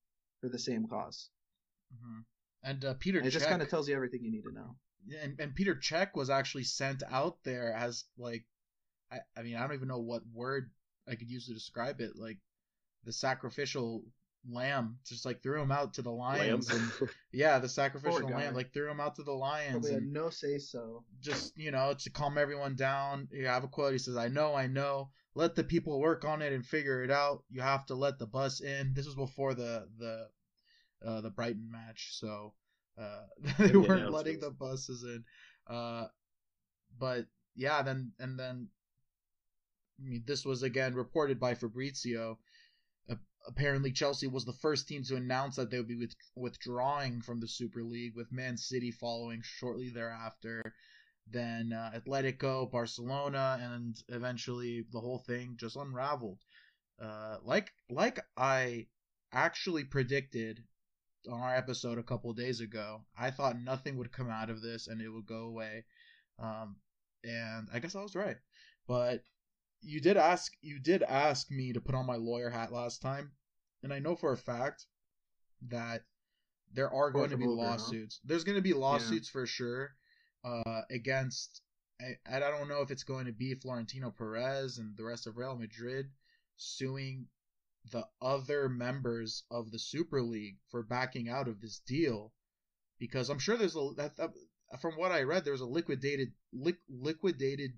for 0.40 0.48
the 0.48 0.58
same 0.58 0.86
cause. 0.86 1.30
hmm 1.92 2.20
And 2.62 2.84
uh, 2.84 2.94
Peter 2.94 3.18
And 3.18 3.26
it 3.26 3.30
just 3.30 3.46
kind 3.46 3.62
of 3.62 3.68
tells 3.68 3.88
you 3.88 3.94
everything 3.96 4.22
you 4.22 4.30
need 4.30 4.42
to 4.44 4.52
know. 4.52 4.76
Yeah, 5.06 5.18
and, 5.22 5.40
and 5.40 5.54
Petr 5.54 5.80
Cech 5.80 6.14
was 6.14 6.30
actually 6.30 6.64
sent 6.64 7.02
out 7.10 7.38
there 7.44 7.72
as 7.72 8.04
like 8.18 8.44
I, 9.10 9.18
I 9.36 9.42
mean 9.42 9.56
I 9.56 9.60
don't 9.60 9.74
even 9.74 9.88
know 9.88 10.00
what 10.00 10.22
word 10.32 10.70
I 11.08 11.14
could 11.14 11.30
use 11.30 11.46
to 11.46 11.54
describe 11.54 12.00
it 12.00 12.12
like 12.16 12.38
the 13.04 13.12
sacrificial 13.12 14.04
lamb 14.48 14.98
just 15.04 15.26
like 15.26 15.42
threw 15.42 15.60
him 15.60 15.70
out 15.70 15.94
to 15.94 16.02
the 16.02 16.10
lions 16.10 16.70
and 16.70 16.90
yeah 17.32 17.58
the 17.58 17.68
sacrificial 17.68 18.28
lamb 18.28 18.54
like 18.54 18.72
threw 18.72 18.90
him 18.90 19.00
out 19.00 19.16
to 19.16 19.22
the 19.22 19.32
lions 19.32 19.72
Probably 19.72 19.94
and 19.94 20.12
no 20.12 20.30
say 20.30 20.58
so. 20.58 21.04
just 21.20 21.56
you 21.58 21.70
know 21.70 21.94
to 21.98 22.10
calm 22.10 22.38
everyone 22.38 22.74
down. 22.74 23.28
You 23.30 23.46
have 23.46 23.64
a 23.64 23.68
quote 23.68 23.92
he 23.92 23.98
says 23.98 24.16
I 24.16 24.28
know 24.28 24.54
I 24.54 24.66
know. 24.66 25.10
Let 25.34 25.54
the 25.54 25.64
people 25.64 26.00
work 26.00 26.24
on 26.24 26.42
it 26.42 26.52
and 26.52 26.66
figure 26.66 27.04
it 27.04 27.10
out. 27.10 27.44
You 27.50 27.60
have 27.60 27.86
to 27.86 27.94
let 27.94 28.18
the 28.18 28.26
bus 28.26 28.60
in. 28.60 28.94
This 28.94 29.06
was 29.06 29.14
before 29.14 29.54
the 29.54 29.86
the 29.98 30.28
uh, 31.04 31.20
the 31.20 31.30
Brighton 31.30 31.70
match 31.70 32.10
so 32.12 32.52
uh, 33.00 33.22
they 33.58 33.76
weren't 33.76 34.12
letting 34.12 34.40
the 34.40 34.50
buses 34.50 35.02
in 35.02 35.24
uh, 35.70 36.08
but 36.98 37.26
yeah, 37.54 37.82
then 37.82 38.12
and 38.18 38.38
then 38.38 38.68
I 40.00 40.02
mean 40.02 40.24
this 40.26 40.44
was 40.44 40.62
again 40.62 40.94
reported 40.94 41.38
by 41.38 41.54
Fabrizio. 41.54 42.38
Uh, 43.08 43.14
apparently, 43.46 43.92
Chelsea 43.92 44.26
was 44.26 44.44
the 44.44 44.58
first 44.60 44.88
team 44.88 45.04
to 45.04 45.16
announce 45.16 45.56
that 45.56 45.70
they 45.70 45.78
would 45.78 45.88
be 45.88 45.96
with, 45.96 46.14
withdrawing 46.34 47.22
from 47.22 47.40
the 47.40 47.48
Super 47.48 47.82
League, 47.82 48.16
with 48.16 48.32
Man 48.32 48.56
City 48.56 48.90
following 48.90 49.42
shortly 49.42 49.90
thereafter. 49.90 50.74
Then 51.30 51.72
uh, 51.72 51.92
Atletico, 51.94 52.70
Barcelona, 52.70 53.58
and 53.60 53.96
eventually 54.08 54.84
the 54.90 55.00
whole 55.00 55.22
thing 55.26 55.56
just 55.56 55.76
unraveled. 55.76 56.40
Uh, 57.00 57.36
like 57.44 57.72
like 57.88 58.18
I 58.36 58.88
actually 59.32 59.84
predicted 59.84 60.64
on 61.28 61.40
our 61.40 61.54
episode 61.54 61.98
a 61.98 62.02
couple 62.02 62.32
days 62.32 62.60
ago, 62.60 63.02
I 63.18 63.30
thought 63.30 63.60
nothing 63.60 63.96
would 63.96 64.12
come 64.12 64.30
out 64.30 64.50
of 64.50 64.62
this 64.62 64.86
and 64.86 65.00
it 65.00 65.08
would 65.08 65.26
go 65.26 65.42
away. 65.42 65.84
Um, 66.38 66.76
and 67.24 67.68
I 67.72 67.78
guess 67.78 67.94
I 67.94 68.02
was 68.02 68.14
right. 68.14 68.36
But 68.86 69.22
you 69.82 70.00
did 70.00 70.16
ask 70.16 70.52
you 70.60 70.78
did 70.78 71.02
ask 71.02 71.50
me 71.50 71.72
to 71.72 71.80
put 71.80 71.94
on 71.94 72.06
my 72.06 72.16
lawyer 72.16 72.50
hat 72.50 72.72
last 72.72 73.02
time, 73.02 73.32
and 73.82 73.92
I 73.92 73.98
know 73.98 74.16
for 74.16 74.32
a 74.32 74.36
fact 74.36 74.86
that 75.68 76.02
there 76.72 76.92
are 76.92 77.10
going 77.10 77.30
to 77.30 77.36
be 77.36 77.46
lawsuits. 77.46 78.20
There's 78.24 78.44
going 78.44 78.56
to 78.56 78.62
be 78.62 78.74
lawsuits 78.74 79.28
for 79.28 79.46
sure 79.46 79.90
uh, 80.44 80.82
against. 80.90 81.62
I, 82.00 82.36
I 82.36 82.38
don't 82.38 82.68
know 82.68 82.80
if 82.80 82.90
it's 82.90 83.04
going 83.04 83.26
to 83.26 83.32
be 83.32 83.54
Florentino 83.54 84.10
Perez 84.10 84.78
and 84.78 84.96
the 84.96 85.04
rest 85.04 85.26
of 85.26 85.36
Real 85.36 85.56
Madrid 85.56 86.06
suing 86.56 87.26
the 87.90 88.06
other 88.20 88.68
members 88.68 89.44
of 89.50 89.70
the 89.70 89.78
Super 89.78 90.22
League 90.22 90.58
for 90.70 90.82
backing 90.82 91.28
out 91.28 91.48
of 91.48 91.60
this 91.60 91.78
deal, 91.80 92.32
because 92.98 93.30
I'm 93.30 93.38
sure 93.38 93.56
there's 93.56 93.76
a 93.76 93.90
that, 93.96 94.12
from 94.80 94.94
what 94.94 95.12
I 95.12 95.22
read, 95.22 95.44
there 95.44 95.52
was 95.52 95.60
a 95.62 95.66
liquidated 95.66 96.32
li- 96.52 96.76
liquidated 96.88 97.72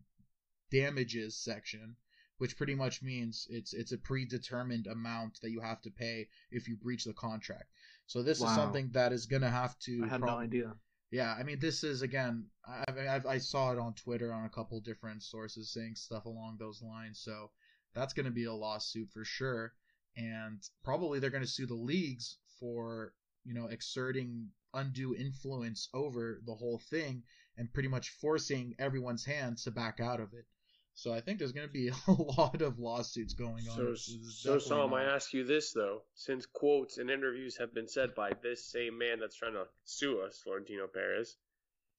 damages 0.70 1.36
section, 1.36 1.96
which 2.38 2.56
pretty 2.56 2.74
much 2.74 3.02
means 3.02 3.46
it's 3.50 3.72
it's 3.72 3.92
a 3.92 3.98
predetermined 3.98 4.86
amount 4.86 5.40
that 5.42 5.50
you 5.50 5.60
have 5.60 5.80
to 5.82 5.90
pay 5.90 6.28
if 6.50 6.68
you 6.68 6.76
breach 6.76 7.04
the 7.04 7.12
contract. 7.12 7.70
So 8.06 8.22
this 8.22 8.38
is 8.38 8.44
something 8.56 8.90
that 8.92 9.12
is 9.12 9.26
gonna 9.26 9.50
have 9.50 9.78
to. 9.80 10.02
I 10.04 10.08
had 10.08 10.20
prob- 10.20 10.30
no 10.30 10.38
idea. 10.38 10.76
Yeah, 11.10 11.34
I 11.38 11.42
mean, 11.42 11.58
this 11.60 11.84
is 11.84 12.02
again. 12.02 12.46
I, 12.66 12.84
I 12.90 13.20
I 13.34 13.38
saw 13.38 13.72
it 13.72 13.78
on 13.78 13.94
Twitter 13.94 14.32
on 14.32 14.44
a 14.44 14.50
couple 14.50 14.80
different 14.80 15.22
sources 15.22 15.72
saying 15.72 15.94
stuff 15.94 16.24
along 16.24 16.56
those 16.58 16.82
lines. 16.82 17.20
So 17.20 17.50
that's 17.94 18.14
gonna 18.14 18.30
be 18.30 18.44
a 18.44 18.52
lawsuit 18.52 19.10
for 19.12 19.24
sure, 19.24 19.74
and 20.16 20.62
probably 20.84 21.18
they're 21.18 21.30
gonna 21.30 21.46
sue 21.46 21.66
the 21.66 21.74
leagues 21.74 22.38
for 22.58 23.12
you 23.44 23.54
know 23.54 23.66
exerting 23.66 24.48
undue 24.74 25.14
influence 25.14 25.88
over 25.94 26.40
the 26.46 26.54
whole 26.54 26.80
thing 26.90 27.22
and 27.56 27.72
pretty 27.72 27.88
much 27.88 28.10
forcing 28.20 28.74
everyone's 28.78 29.24
hands 29.24 29.64
to 29.64 29.70
back 29.70 30.00
out 30.00 30.20
of 30.20 30.32
it. 30.32 30.46
So 30.94 31.12
I 31.12 31.20
think 31.20 31.38
there's 31.38 31.52
going 31.52 31.66
to 31.66 31.72
be 31.72 31.88
a 32.08 32.12
lot 32.12 32.60
of 32.62 32.78
lawsuits 32.78 33.34
going 33.34 33.66
on. 33.68 33.76
So, 33.76 33.90
This 33.90 34.40
so 34.40 34.54
definitely 34.58 34.68
Sam, 34.68 34.94
I 34.94 35.04
ask 35.04 35.32
you 35.32 35.44
this 35.44 35.72
though: 35.72 36.02
since 36.14 36.46
quotes 36.46 36.98
and 36.98 37.10
interviews 37.10 37.56
have 37.58 37.74
been 37.74 37.88
said 37.88 38.14
by 38.14 38.32
this 38.42 38.70
same 38.70 38.98
man 38.98 39.18
that's 39.20 39.36
trying 39.36 39.54
to 39.54 39.64
sue 39.84 40.20
us, 40.20 40.40
Florentino 40.44 40.86
Perez, 40.86 41.36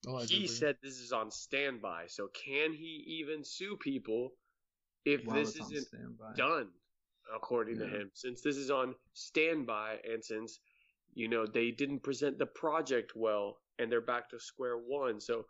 oh, 0.06 0.12
Allegedly. 0.12 0.36
he 0.36 0.46
said 0.46 0.76
this 0.82 0.98
is 0.98 1.12
on 1.12 1.30
standby. 1.30 2.04
So 2.08 2.28
can 2.28 2.72
he 2.72 3.20
even 3.20 3.44
sue 3.44 3.76
people 3.80 4.32
if 5.04 5.24
While 5.24 5.36
this 5.36 5.56
isn't 5.56 5.86
standby. 5.88 6.34
done 6.36 6.68
according 7.34 7.78
to 7.78 7.86
him. 7.86 8.10
Since 8.14 8.40
this 8.42 8.56
is 8.56 8.70
on 8.70 8.94
standby 9.12 9.98
and 10.10 10.24
since 10.24 10.58
you 11.14 11.28
know 11.28 11.46
they 11.46 11.70
didn't 11.70 12.02
present 12.02 12.38
the 12.38 12.46
project 12.46 13.12
well 13.14 13.58
and 13.78 13.90
they're 13.90 14.00
back 14.00 14.28
to 14.30 14.40
square 14.40 14.76
one. 14.76 15.20
So 15.20 15.46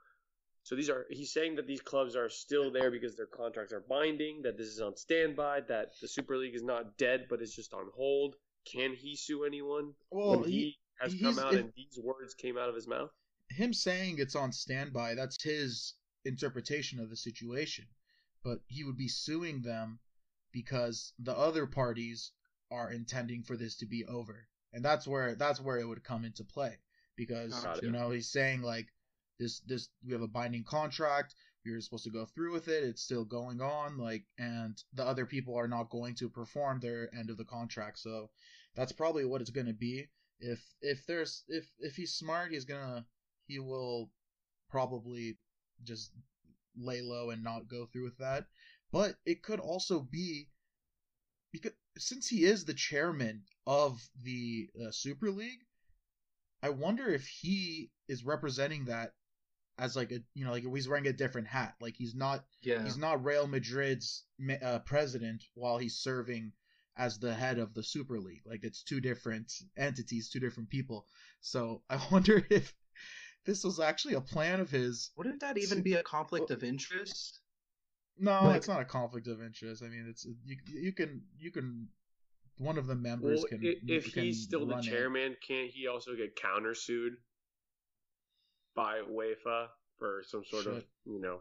so 0.62 0.75
these 0.75 0.88
are 0.88 1.07
he's 1.11 1.33
saying 1.33 1.57
that 1.57 1.66
these 1.66 1.81
clubs 1.81 2.16
are 2.16 2.28
still 2.28 2.71
there 2.71 2.90
because 2.90 3.16
their 3.16 3.26
contracts 3.26 3.73
are 3.73 3.85
binding 3.88 4.43
that 4.43 4.57
this 4.57 4.69
is 4.69 4.81
on 4.81 4.97
standby 4.97 5.61
that 5.69 5.93
the 6.00 6.09
super 6.09 6.37
league 6.37 6.54
is 6.54 6.62
not 6.62 6.97
dead 6.97 7.26
but 7.28 7.40
it's 7.43 7.54
just 7.54 7.75
on 7.75 7.87
hold. 7.95 8.37
Can 8.71 8.95
he 8.95 9.14
sue 9.14 9.45
anyone 9.45 9.93
Well, 10.11 10.40
when 10.40 10.49
he, 10.49 10.50
he, 10.50 10.78
has 11.00 11.14
come 11.21 11.38
out 11.38 11.54
and 11.54 11.71
these 11.76 11.99
words 12.02 12.33
came 12.35 12.57
out 12.57 12.71
of 12.71 12.75
his 12.75 12.88
mouth? 12.88 13.11
Him 13.50 13.75
saying 13.75 14.16
it's 14.19 14.35
on 14.35 14.52
standby, 14.52 15.14
that's 15.14 15.43
his 15.43 15.95
interpretation 16.25 16.99
of 16.99 17.11
the 17.11 17.16
situation. 17.16 17.85
But 18.43 18.61
he 18.66 18.85
would 18.85 18.97
be 18.97 19.09
suing 19.09 19.61
them 19.61 19.99
because 20.54 21.12
the 21.18 21.37
other 21.37 21.66
parties 21.66 22.30
are 22.70 22.90
intending 22.90 23.42
for 23.42 23.56
this 23.56 23.76
to 23.76 23.87
be 23.87 24.06
over. 24.06 24.46
And 24.73 24.84
that's 24.84 25.06
where 25.06 25.34
that's 25.34 25.61
where 25.61 25.78
it 25.78 25.87
would 25.87 26.02
come 26.02 26.25
into 26.25 26.44
play. 26.44 26.78
Because 27.16 27.66
you 27.82 27.90
know, 27.90 28.11
he's 28.11 28.30
saying 28.30 28.62
like 28.62 28.87
this 29.38 29.61
this 29.61 29.88
we 30.06 30.12
have 30.12 30.23
a 30.23 30.28
binding 30.28 30.64
contract, 30.64 31.34
we 31.64 31.73
were 31.73 31.80
supposed 31.80 32.04
to 32.04 32.11
go 32.11 32.25
through 32.25 32.52
with 32.52 32.68
it, 32.68 32.84
it's 32.84 33.02
still 33.02 33.25
going 33.25 33.61
on, 33.61 33.99
like 33.99 34.25
and 34.38 34.82
the 34.94 35.04
other 35.04 35.26
people 35.26 35.56
are 35.56 35.68
not 35.68 35.90
going 35.90 36.14
to 36.16 36.28
perform 36.28 36.80
their 36.80 37.14
end 37.14 37.30
of 37.30 37.37
the 37.37 37.44
contract. 37.44 37.99
So 37.99 38.30
that's 38.75 38.92
probably 38.92 39.25
what 39.25 39.40
it's 39.40 39.50
gonna 39.50 39.75
be. 39.75 40.08
If 40.40 40.61
if 40.80 41.06
there's 41.06 41.44
if 41.49 41.66
if 41.78 41.94
he's 41.94 42.14
smart, 42.14 42.52
he's 42.52 42.64
gonna 42.64 43.04
he 43.46 43.58
will 43.58 44.11
probably 44.70 45.37
just 45.84 46.11
lay 46.76 47.00
low 47.00 47.30
and 47.30 47.44
not 47.44 47.68
go 47.68 47.87
through 47.87 48.04
with 48.04 48.18
that. 48.18 48.46
But 48.95 49.17
it 49.27 49.43
could 49.43 49.59
also 49.59 49.99
be 49.99 50.51
because 51.51 51.73
since 51.99 52.29
he 52.29 52.45
is 52.45 52.65
the 52.65 52.75
chairman 52.75 53.43
of 53.67 54.01
the 54.23 54.71
uh, 54.81 54.93
Super 54.93 55.33
League, 55.33 55.65
I 56.63 56.71
wonder 56.71 57.09
if 57.09 57.27
he 57.27 57.91
is 58.07 58.25
representing 58.25 58.85
that 58.85 59.11
as 59.79 59.97
like 59.97 60.13
a 60.13 60.21
you 60.35 60.45
know 60.45 60.53
like 60.53 60.63
he's 60.63 60.89
wearing 60.89 61.09
a 61.09 61.13
different 61.13 61.49
hat. 61.49 61.75
Like 61.81 61.97
he's 61.97 62.15
not 62.15 62.45
Yeah. 62.63 62.85
he's 62.85 62.97
not 62.97 63.25
Real 63.25 63.49
Madrid's 63.49 64.27
uh, 64.63 64.79
president 64.79 65.43
while 65.55 65.79
he's 65.79 65.97
serving 65.97 66.53
as 66.97 67.19
the 67.19 67.35
head 67.35 67.59
of 67.59 67.75
the 67.75 67.83
Super 67.83 68.21
League. 68.21 68.43
Like 68.47 68.63
it's 68.63 68.85
two 68.85 69.01
different 69.01 69.53
entities, 69.77 70.31
two 70.31 70.39
different 70.39 70.71
people. 70.71 71.09
So 71.41 71.83
I 71.91 72.01
wonder 72.13 72.47
if 72.49 72.73
this 73.45 73.65
was 73.65 73.81
actually 73.81 74.15
a 74.15 74.21
plan 74.21 74.61
of 74.61 74.71
his. 74.71 75.11
Wouldn't 75.17 75.41
that 75.41 75.59
even 75.59 75.83
be 75.83 75.95
a 75.95 76.05
conflict 76.05 76.53
of 76.53 76.63
interest? 76.63 77.41
No, 78.18 78.44
Like- 78.44 78.56
it's 78.56 78.68
not 78.68 78.80
a 78.80 78.85
conflict 78.85 79.26
of 79.26 79.42
interest. 79.42 79.83
I 79.83 79.88
mean, 79.88 80.06
it's 80.09 80.25
you. 80.44 80.56
You 80.66 80.92
can 80.92 81.23
you 81.38 81.50
can 81.50 81.88
one 82.59 82.78
of 82.78 82.87
the 82.87 82.94
members 82.94 83.40
well 83.40 83.49
can 83.49 83.61
if 83.88 84.12
can 84.12 84.25
he's 84.25 84.44
still 84.44 84.66
the 84.66 84.75
run 84.75 84.78
it. 84.80 84.88
chairman 84.88 85.37
can't 85.47 85.71
he 85.71 85.88
also 85.88 86.14
get 86.14 86.37
countersued 86.37 87.16
by 88.76 89.00
UEFA 89.00 89.68
for 89.99 90.23
some 90.26 90.44
sort 90.44 90.66
of 90.66 90.85
you 91.04 91.21
know 91.21 91.40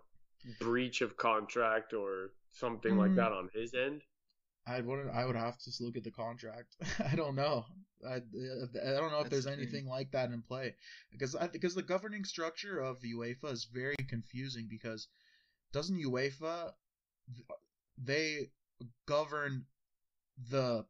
breach 0.59 1.01
of 1.01 1.15
contract 1.17 1.93
or 1.93 2.31
something 2.51 2.97
like 2.97 3.11
Mm. 3.11 3.15
that 3.17 3.31
on 3.31 3.49
his 3.53 3.73
end. 3.73 4.01
I 4.65 4.81
would 4.81 5.07
I 5.09 5.25
would 5.25 5.35
have 5.35 5.57
to 5.57 5.63
just 5.65 5.81
look 5.81 5.97
at 5.97 6.03
the 6.03 6.11
contract. 6.11 6.75
I 7.11 7.15
don't 7.15 7.35
know. 7.35 7.65
I, 8.07 8.15
I 8.15 8.19
don't 8.19 9.11
know 9.11 9.19
if 9.19 9.29
That's 9.29 9.29
there's 9.29 9.45
the 9.45 9.51
anything 9.53 9.85
like 9.87 10.11
that 10.11 10.31
in 10.31 10.41
play 10.41 10.75
because 11.11 11.35
I 11.35 11.47
because 11.47 11.75
the 11.75 11.81
governing 11.83 12.23
structure 12.25 12.79
of 12.79 12.99
UEFA 13.01 13.51
is 13.51 13.65
very 13.65 13.95
confusing 14.09 14.67
because 14.69 15.07
doesn't 15.73 15.97
UEFA 16.01 16.71
they 17.97 18.49
govern 19.07 19.65
the 20.49 20.85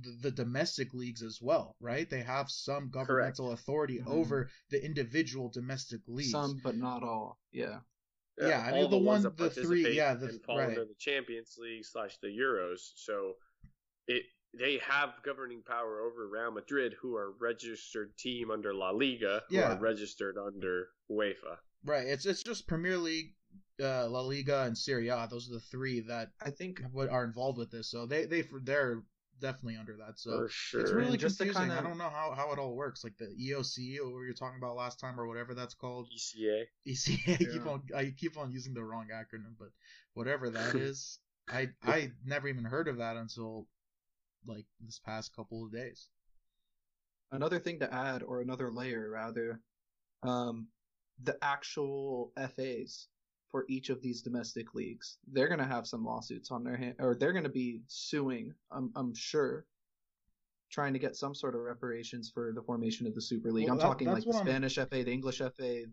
the, 0.00 0.10
the 0.22 0.30
domestic 0.30 0.94
leagues 0.94 1.20
as 1.22 1.40
well, 1.42 1.74
right? 1.80 2.08
They 2.08 2.22
have 2.22 2.48
some 2.48 2.90
governmental 2.90 3.52
authority 3.52 3.98
Mhm. 3.98 4.06
over 4.06 4.48
the 4.70 4.82
individual 4.82 5.48
domestic 5.50 6.00
leagues. 6.06 6.30
Some, 6.30 6.60
but 6.62 6.76
not 6.76 7.02
all. 7.02 7.40
Yeah. 7.50 7.80
Yeah, 8.38 8.60
I 8.60 8.70
mean, 8.72 8.82
all 8.84 8.88
the 8.88 8.96
ones 8.96 9.24
one- 9.24 9.34
the 9.36 9.50
three- 9.50 9.94
yeah, 9.94 10.14
the- 10.14 10.28
and 10.28 10.42
fall 10.44 10.58
right. 10.58 10.68
under 10.68 10.84
the 10.86 10.94
Champions 10.94 11.56
League 11.58 11.84
slash 11.84 12.16
the 12.18 12.28
Euros. 12.28 12.92
So 12.94 13.34
it 14.06 14.22
they 14.54 14.78
have 14.78 15.10
governing 15.24 15.62
power 15.62 16.00
over 16.00 16.26
Real 16.28 16.50
Madrid, 16.52 16.94
who 17.00 17.16
are 17.16 17.32
registered 17.32 18.16
team 18.16 18.50
under 18.50 18.72
La 18.72 18.90
Liga, 18.90 19.44
who 19.48 19.56
Yeah. 19.56 19.74
are 19.76 19.80
registered 19.80 20.38
under 20.38 20.88
UEFA. 21.10 21.58
Right. 21.84 22.06
It's 22.06 22.24
it's 22.26 22.42
just 22.44 22.66
Premier 22.68 22.96
League, 22.96 23.34
uh, 23.80 24.08
La 24.08 24.20
Liga, 24.20 24.62
and 24.64 24.76
Serie 24.76 25.08
A. 25.08 25.26
Those 25.30 25.48
are 25.50 25.54
the 25.54 25.60
three 25.60 26.00
that 26.00 26.30
I 26.40 26.50
think 26.50 26.80
what 26.92 27.08
are 27.08 27.24
involved 27.24 27.58
with 27.58 27.70
this. 27.70 27.90
So 27.90 28.06
they 28.06 28.24
they 28.26 28.44
they're 28.62 29.02
definitely 29.40 29.76
under 29.78 29.96
that. 29.96 30.18
So 30.18 30.30
for 30.42 30.48
sure. 30.50 30.80
it's 30.82 30.90
really 30.92 31.12
And 31.12 31.18
just 31.20 31.38
to 31.38 31.44
confusing. 31.44 31.70
I 31.70 31.76
kinda- 31.76 31.80
I 31.80 31.88
don't 31.88 31.98
know 31.98 32.10
how, 32.10 32.32
how 32.36 32.52
it 32.52 32.58
all 32.58 32.74
works. 32.76 33.02
Like 33.02 33.16
the 33.16 33.26
EOC 33.40 33.98
or 33.98 34.04
what 34.12 34.20
you 34.20 34.26
were 34.28 34.32
talking 34.34 34.58
about 34.58 34.76
last 34.76 35.00
time 35.00 35.18
or 35.18 35.26
whatever 35.26 35.54
that's 35.54 35.72
called. 35.74 36.08
ECA. 36.14 36.64
ECA. 36.86 37.34
I 37.48 37.52
keep 37.52 37.66
on 37.66 37.82
I 37.96 38.14
keep 38.16 38.36
on 38.36 38.52
using 38.52 38.74
the 38.74 38.84
wrong 38.84 39.08
acronym, 39.12 39.54
but 39.58 39.68
whatever 40.14 40.50
that 40.50 40.74
is, 40.88 41.18
I 41.48 41.70
I 41.82 42.12
never 42.24 42.48
even 42.48 42.64
heard 42.64 42.86
of 42.88 42.98
that 42.98 43.16
until 43.16 43.66
like 44.46 44.66
this 44.80 44.98
past 44.98 45.34
couple 45.34 45.64
of 45.64 45.72
days. 45.72 46.08
another 47.32 47.58
thing 47.58 47.78
to 47.78 47.94
add, 47.94 48.22
or 48.22 48.40
another 48.40 48.70
layer 48.70 49.08
rather, 49.10 49.60
um, 50.22 50.68
the 51.22 51.36
actual 51.42 52.32
FAs 52.36 53.08
for 53.50 53.64
each 53.68 53.90
of 53.90 54.00
these 54.00 54.22
domestic 54.22 54.74
leagues, 54.74 55.18
they're 55.32 55.48
gonna 55.48 55.66
have 55.66 55.86
some 55.86 56.04
lawsuits 56.04 56.50
on 56.50 56.62
their 56.64 56.76
hand, 56.76 56.94
or 56.98 57.14
they're 57.14 57.32
gonna 57.32 57.48
be 57.48 57.82
suing. 57.88 58.54
I'm 58.70 58.92
I'm 58.94 59.14
sure, 59.14 59.66
trying 60.70 60.92
to 60.92 60.98
get 60.98 61.16
some 61.16 61.34
sort 61.34 61.54
of 61.54 61.62
reparations 61.62 62.30
for 62.32 62.52
the 62.54 62.62
formation 62.62 63.06
of 63.06 63.14
the 63.14 63.20
Super 63.22 63.50
League. 63.52 63.64
Well, 63.64 63.72
I'm 63.72 63.78
that- 63.78 63.84
talking 63.84 64.08
like 64.08 64.24
the 64.24 64.32
I'm- 64.34 64.46
Spanish 64.46 64.76
FA, 64.76 65.02
the 65.04 65.10
English 65.12 65.38
FA. 65.38 65.84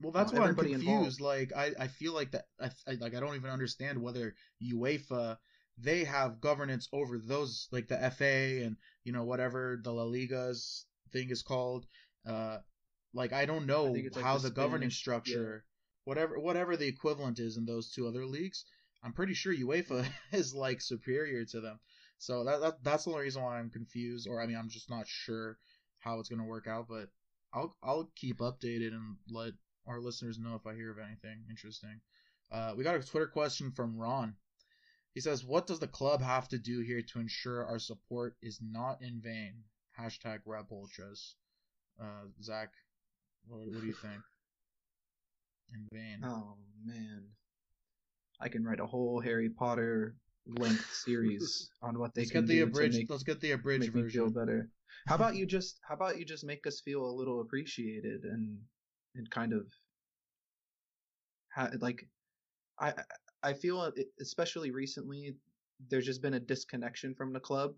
Well, 0.00 0.12
that's 0.12 0.30
know, 0.32 0.40
why 0.40 0.44
I'm 0.46 0.50
everybody 0.50 0.72
confused. 0.74 1.20
involved. 1.20 1.20
Like, 1.22 1.52
I, 1.56 1.84
I 1.84 1.88
feel 1.88 2.12
like 2.12 2.32
that. 2.32 2.44
I, 2.60 2.70
I 2.86 2.94
like 3.00 3.14
I 3.14 3.20
don't 3.20 3.34
even 3.34 3.50
understand 3.50 4.00
whether 4.02 4.34
UEFA 4.62 5.38
they 5.78 6.04
have 6.04 6.40
governance 6.40 6.88
over 6.92 7.18
those, 7.18 7.68
like 7.72 7.88
the 7.88 8.10
FA 8.10 8.62
and 8.64 8.76
you 9.04 9.12
know 9.12 9.24
whatever 9.24 9.78
the 9.82 9.92
La 9.92 10.04
Liga's 10.04 10.86
thing 11.12 11.30
is 11.30 11.42
called. 11.42 11.86
Uh, 12.26 12.58
like 13.14 13.32
I 13.32 13.46
don't 13.46 13.66
know 13.66 13.86
I 13.86 13.90
like, 13.90 14.16
how 14.20 14.36
the 14.38 14.48
the, 14.48 14.54
governing 14.54 14.90
Spanish- 14.90 14.98
structure, 14.98 15.64
whatever 16.06 16.38
whatever 16.38 16.76
the 16.76 16.86
equivalent 16.86 17.38
is 17.40 17.56
in 17.56 17.66
those 17.66 17.90
two 17.90 18.06
other 18.06 18.24
leagues. 18.24 18.64
I'm 19.02 19.12
pretty 19.12 19.34
sure 19.34 19.52
UEFA 19.52 20.08
is 20.32 20.54
like 20.54 20.80
superior 20.80 21.44
to 21.46 21.60
them. 21.60 21.80
So 22.18 22.44
that, 22.44 22.60
that 22.60 22.82
that's 22.82 23.04
the 23.04 23.10
only 23.10 23.24
reason 23.24 23.42
why 23.42 23.58
I'm 23.58 23.70
confused, 23.70 24.26
or 24.26 24.40
I 24.40 24.46
mean 24.46 24.56
I'm 24.56 24.70
just 24.70 24.88
not 24.88 25.06
sure 25.06 25.58
how 25.98 26.18
it's 26.18 26.28
gonna 26.28 26.44
work 26.44 26.66
out. 26.66 26.86
But 26.88 27.10
I'll 27.52 27.76
I'll 27.82 28.10
keep 28.14 28.38
updated 28.38 28.92
and 28.92 29.16
let 29.28 29.52
our 29.86 30.00
listeners 30.00 30.38
know 30.38 30.54
if 30.54 30.66
I 30.66 30.74
hear 30.74 30.92
of 30.92 30.98
anything 30.98 31.44
interesting. 31.50 32.00
Uh, 32.50 32.74
we 32.76 32.84
got 32.84 32.94
a 32.94 33.02
Twitter 33.02 33.26
question 33.26 33.72
from 33.72 33.98
Ron. 33.98 34.36
He 35.12 35.20
says, 35.20 35.44
"What 35.44 35.66
does 35.66 35.80
the 35.80 35.88
club 35.88 36.22
have 36.22 36.48
to 36.48 36.58
do 36.58 36.80
here 36.80 37.02
to 37.02 37.18
ensure 37.18 37.66
our 37.66 37.80
support 37.80 38.36
is 38.40 38.60
not 38.62 39.02
in 39.02 39.20
vain?" 39.20 39.64
Hashtag 39.98 40.40
Rep 40.46 40.70
Ultras. 40.70 41.34
Uh, 42.00 42.28
Zach, 42.42 42.70
what, 43.48 43.66
what 43.66 43.80
do 43.80 43.86
you 43.86 43.92
think? 44.02 44.22
In 45.72 45.86
vain. 45.92 46.20
Oh 46.24 46.56
man, 46.84 47.24
I 48.40 48.48
can 48.48 48.64
write 48.64 48.80
a 48.80 48.86
whole 48.86 49.20
Harry 49.20 49.50
Potter 49.50 50.14
length 50.46 50.92
series 51.04 51.70
on 51.82 51.98
what 51.98 52.14
they 52.14 52.22
let's 52.22 52.30
can 52.30 52.42
get 52.42 52.48
the 52.48 52.56
do 52.58 52.62
abridged. 52.64 52.92
to 52.94 52.98
make, 53.00 53.10
let's 53.10 53.22
get 53.24 53.40
the 53.40 53.50
abridged 53.52 53.92
make 53.94 54.04
me 54.04 54.10
feel 54.10 54.30
better. 54.30 54.68
How 55.06 55.16
about 55.16 55.34
you 55.36 55.46
just 55.56 55.80
how 55.86 55.94
about 55.94 56.18
you 56.18 56.24
just 56.24 56.44
make 56.44 56.66
us 56.66 56.80
feel 56.80 57.04
a 57.04 57.10
little 57.18 57.40
appreciated 57.40 58.22
and 58.24 58.58
and 59.14 59.30
kind 59.30 59.52
of 59.52 59.66
ha- 61.52 61.70
like 61.80 62.08
I 62.78 62.90
I- 62.90 63.04
I 63.42 63.52
feel 63.52 63.92
especially 64.20 64.70
recently 64.72 65.36
there's 65.88 66.06
just 66.06 66.22
been 66.22 66.34
a 66.34 66.40
disconnection 66.40 67.14
from 67.14 67.32
the 67.32 67.38
club 67.40 67.74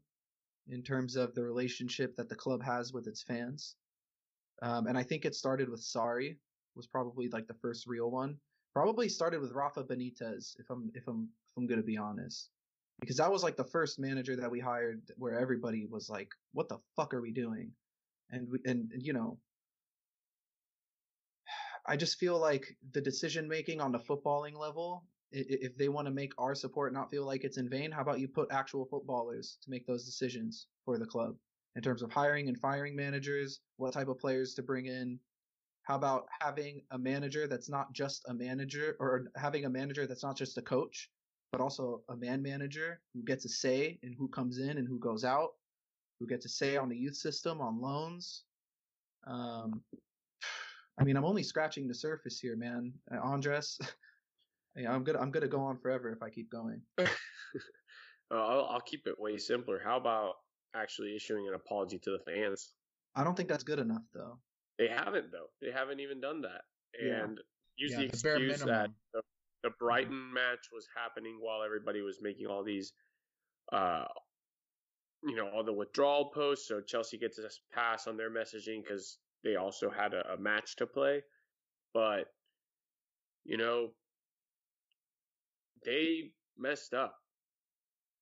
in 0.68 0.82
terms 0.82 1.16
of 1.16 1.34
the 1.34 1.42
relationship 1.42 2.14
that 2.16 2.28
the 2.28 2.36
club 2.36 2.62
has 2.62 2.92
with 2.92 3.06
its 3.06 3.22
fans. 3.22 3.74
Um, 4.62 4.86
and 4.86 4.96
I 4.96 5.02
think 5.02 5.24
it 5.24 5.34
started 5.34 5.68
with 5.68 5.80
Sarri 5.82 6.36
was 6.74 6.86
probably 6.86 7.28
like 7.28 7.46
the 7.46 7.54
first 7.54 7.86
real 7.86 8.10
one. 8.10 8.36
Probably 8.74 9.08
started 9.08 9.40
with 9.40 9.52
Rafa 9.52 9.84
Benitez 9.84 10.58
if 10.58 10.70
I'm 10.70 10.90
if 10.94 11.08
I'm 11.08 11.28
if 11.50 11.56
I'm 11.56 11.66
gonna 11.66 11.82
be 11.82 11.96
honest 11.96 12.50
because 13.00 13.16
that 13.16 13.30
was 13.30 13.42
like 13.42 13.56
the 13.56 13.64
first 13.64 13.98
manager 13.98 14.36
that 14.36 14.50
we 14.50 14.60
hired 14.60 15.02
where 15.16 15.38
everybody 15.38 15.86
was 15.86 16.08
like, 16.08 16.30
"What 16.52 16.68
the 16.68 16.78
fuck 16.96 17.14
are 17.14 17.20
we 17.20 17.32
doing?" 17.32 17.72
And 18.30 18.48
we, 18.48 18.58
and, 18.64 18.90
and 18.92 19.02
you 19.02 19.12
know, 19.12 19.38
I 21.86 21.96
just 21.96 22.18
feel 22.18 22.38
like 22.38 22.76
the 22.92 23.00
decision 23.00 23.48
making 23.48 23.80
on 23.80 23.92
the 23.92 23.98
footballing 23.98 24.58
level, 24.58 25.04
if 25.32 25.76
they 25.76 25.88
want 25.88 26.06
to 26.06 26.12
make 26.12 26.32
our 26.38 26.54
support 26.54 26.92
not 26.92 27.10
feel 27.10 27.24
like 27.24 27.44
it's 27.44 27.58
in 27.58 27.68
vain, 27.68 27.90
how 27.90 28.02
about 28.02 28.20
you 28.20 28.28
put 28.28 28.52
actual 28.52 28.84
footballers 28.84 29.58
to 29.62 29.70
make 29.70 29.86
those 29.86 30.04
decisions 30.04 30.66
for 30.84 30.98
the 30.98 31.06
club 31.06 31.36
in 31.76 31.82
terms 31.82 32.02
of 32.02 32.10
hiring 32.10 32.48
and 32.48 32.58
firing 32.58 32.96
managers, 32.96 33.60
what 33.76 33.92
type 33.92 34.08
of 34.08 34.18
players 34.18 34.54
to 34.54 34.62
bring 34.62 34.86
in, 34.86 35.18
How 35.88 35.94
about 35.94 36.26
having 36.42 36.82
a 36.90 36.98
manager 36.98 37.46
that's 37.46 37.70
not 37.70 37.94
just 37.94 38.22
a 38.28 38.34
manager, 38.34 38.94
or 39.00 39.28
having 39.36 39.64
a 39.64 39.70
manager 39.70 40.06
that's 40.06 40.22
not 40.22 40.36
just 40.36 40.58
a 40.58 40.62
coach, 40.62 41.08
but 41.50 41.62
also 41.62 42.02
a 42.10 42.16
man 42.16 42.42
manager 42.42 43.00
who 43.14 43.24
gets 43.24 43.46
a 43.46 43.48
say 43.48 43.98
in 44.02 44.12
who 44.12 44.28
comes 44.28 44.58
in 44.58 44.76
and 44.76 44.86
who 44.86 44.98
goes 44.98 45.24
out, 45.24 45.52
who 46.20 46.26
gets 46.26 46.44
a 46.44 46.48
say 46.50 46.76
on 46.76 46.90
the 46.90 46.96
youth 46.96 47.16
system, 47.16 47.62
on 47.62 47.80
loans. 47.80 48.44
Um, 49.26 49.80
I 51.00 51.04
mean, 51.04 51.16
I'm 51.16 51.24
only 51.24 51.42
scratching 51.42 51.88
the 51.88 51.94
surface 51.94 52.38
here, 52.38 52.54
man. 52.54 52.92
Uh, 53.10 53.20
Andres, 53.20 53.78
yeah, 54.76 54.92
I'm 54.92 55.04
gonna 55.04 55.20
I'm 55.20 55.30
gonna 55.30 55.48
go 55.48 55.60
on 55.60 55.78
forever 55.78 56.10
if 56.10 56.22
I 56.22 56.28
keep 56.28 56.50
going. 56.50 56.82
Uh, 58.30 58.46
I'll, 58.46 58.66
I'll 58.72 58.80
keep 58.82 59.06
it 59.06 59.18
way 59.18 59.38
simpler. 59.38 59.80
How 59.82 59.96
about 59.96 60.34
actually 60.76 61.16
issuing 61.16 61.48
an 61.48 61.54
apology 61.54 61.98
to 61.98 62.10
the 62.10 62.18
fans? 62.30 62.74
I 63.16 63.24
don't 63.24 63.34
think 63.34 63.48
that's 63.48 63.64
good 63.64 63.78
enough, 63.78 64.02
though. 64.12 64.38
They 64.78 64.88
haven't 64.88 65.32
though. 65.32 65.48
They 65.60 65.72
haven't 65.72 66.00
even 66.00 66.20
done 66.20 66.42
that. 66.42 66.62
Yeah. 67.00 67.24
And 67.24 67.40
use 67.76 67.92
Yeah, 67.92 67.96
the 67.98 68.02
the 68.02 68.08
excuse 68.08 68.60
that 68.60 68.90
the, 69.12 69.22
the 69.62 69.70
Brighton 69.78 70.32
match 70.32 70.68
was 70.72 70.86
happening 70.96 71.38
while 71.40 71.62
everybody 71.62 72.00
was 72.00 72.18
making 72.22 72.46
all 72.46 72.62
these, 72.62 72.92
uh, 73.72 74.04
you 75.24 75.34
know, 75.34 75.48
all 75.48 75.64
the 75.64 75.72
withdrawal 75.72 76.30
posts. 76.32 76.68
So 76.68 76.80
Chelsea 76.80 77.18
gets 77.18 77.38
a 77.38 77.48
pass 77.74 78.06
on 78.06 78.16
their 78.16 78.30
messaging 78.30 78.82
because 78.82 79.18
they 79.42 79.56
also 79.56 79.90
had 79.90 80.14
a, 80.14 80.34
a 80.34 80.36
match 80.38 80.76
to 80.76 80.86
play. 80.86 81.22
But 81.92 82.26
you 83.44 83.56
know, 83.56 83.88
they 85.84 86.32
messed 86.56 86.94
up. 86.94 87.16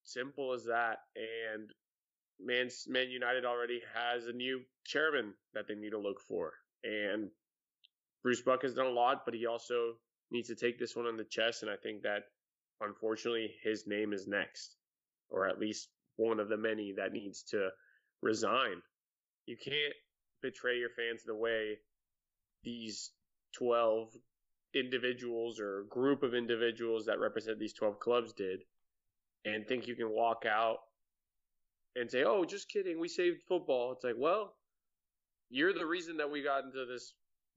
Simple 0.05 0.53
as 0.53 0.65
that. 0.65 0.99
And 1.17 1.71
Man, 2.41 2.69
Man 2.87 3.11
United 3.11 3.45
already 3.45 3.81
has 3.95 4.27
a 4.27 4.33
new 4.33 4.61
chairman 4.85 5.35
that 5.55 5.67
they 5.69 5.75
need 5.75 5.91
to 5.91 5.99
look 5.99 6.21
for. 6.21 6.53
And 6.85 7.31
Bruce 8.23 8.43
Buck 8.43 8.63
has 8.63 8.75
done 8.75 8.87
a 8.87 8.91
lot, 8.91 9.23
but 9.25 9.35
he 9.35 9.47
also 9.47 9.95
needs 10.31 10.49
to 10.49 10.55
take 10.55 10.79
this 10.79 10.97
one 10.97 11.07
on 11.07 11.17
the 11.17 11.25
chest. 11.25 11.63
And 11.63 11.71
I 11.71 11.77
think 11.77 12.03
that 12.03 12.25
unfortunately 12.81 13.55
his 13.63 13.87
name 13.87 14.13
is 14.13 14.27
next, 14.27 14.77
or 15.31 15.49
at 15.49 15.59
least 15.59 15.89
one 16.17 16.41
of 16.41 16.49
the 16.49 16.57
many 16.57 16.93
that 16.97 17.13
needs 17.13 17.43
to 17.51 17.69
resign. 18.23 18.83
You 19.47 19.57
can't 19.57 19.95
betray 20.43 20.79
your 20.79 20.91
fans 20.91 21.23
the 21.25 21.35
way 21.35 21.79
these 22.65 23.11
12 23.59 24.09
individuals 24.75 25.61
or 25.61 25.87
group 25.89 26.23
of 26.23 26.35
individuals 26.35 27.07
that 27.07 27.21
represent 27.21 27.59
these 27.59 27.73
12 27.73 27.99
clubs 27.99 28.33
did 28.33 28.61
and 29.45 29.67
think 29.67 29.87
you 29.87 29.95
can 29.95 30.11
walk 30.11 30.45
out 30.47 30.79
and 31.97 32.11
say, 32.11 32.23
"Oh, 32.25 32.45
just 32.45 32.69
kidding, 32.69 33.01
we 33.01 33.09
saved 33.09 33.43
football." 33.49 33.93
It's 33.93 34.05
like, 34.05 34.15
well, 34.17 34.57
you're 35.49 35.73
the 35.73 35.87
reason 35.87 36.17
that 36.19 36.31
we 36.31 36.43
got 36.43 36.65
into 36.65 36.85
this 36.87 37.15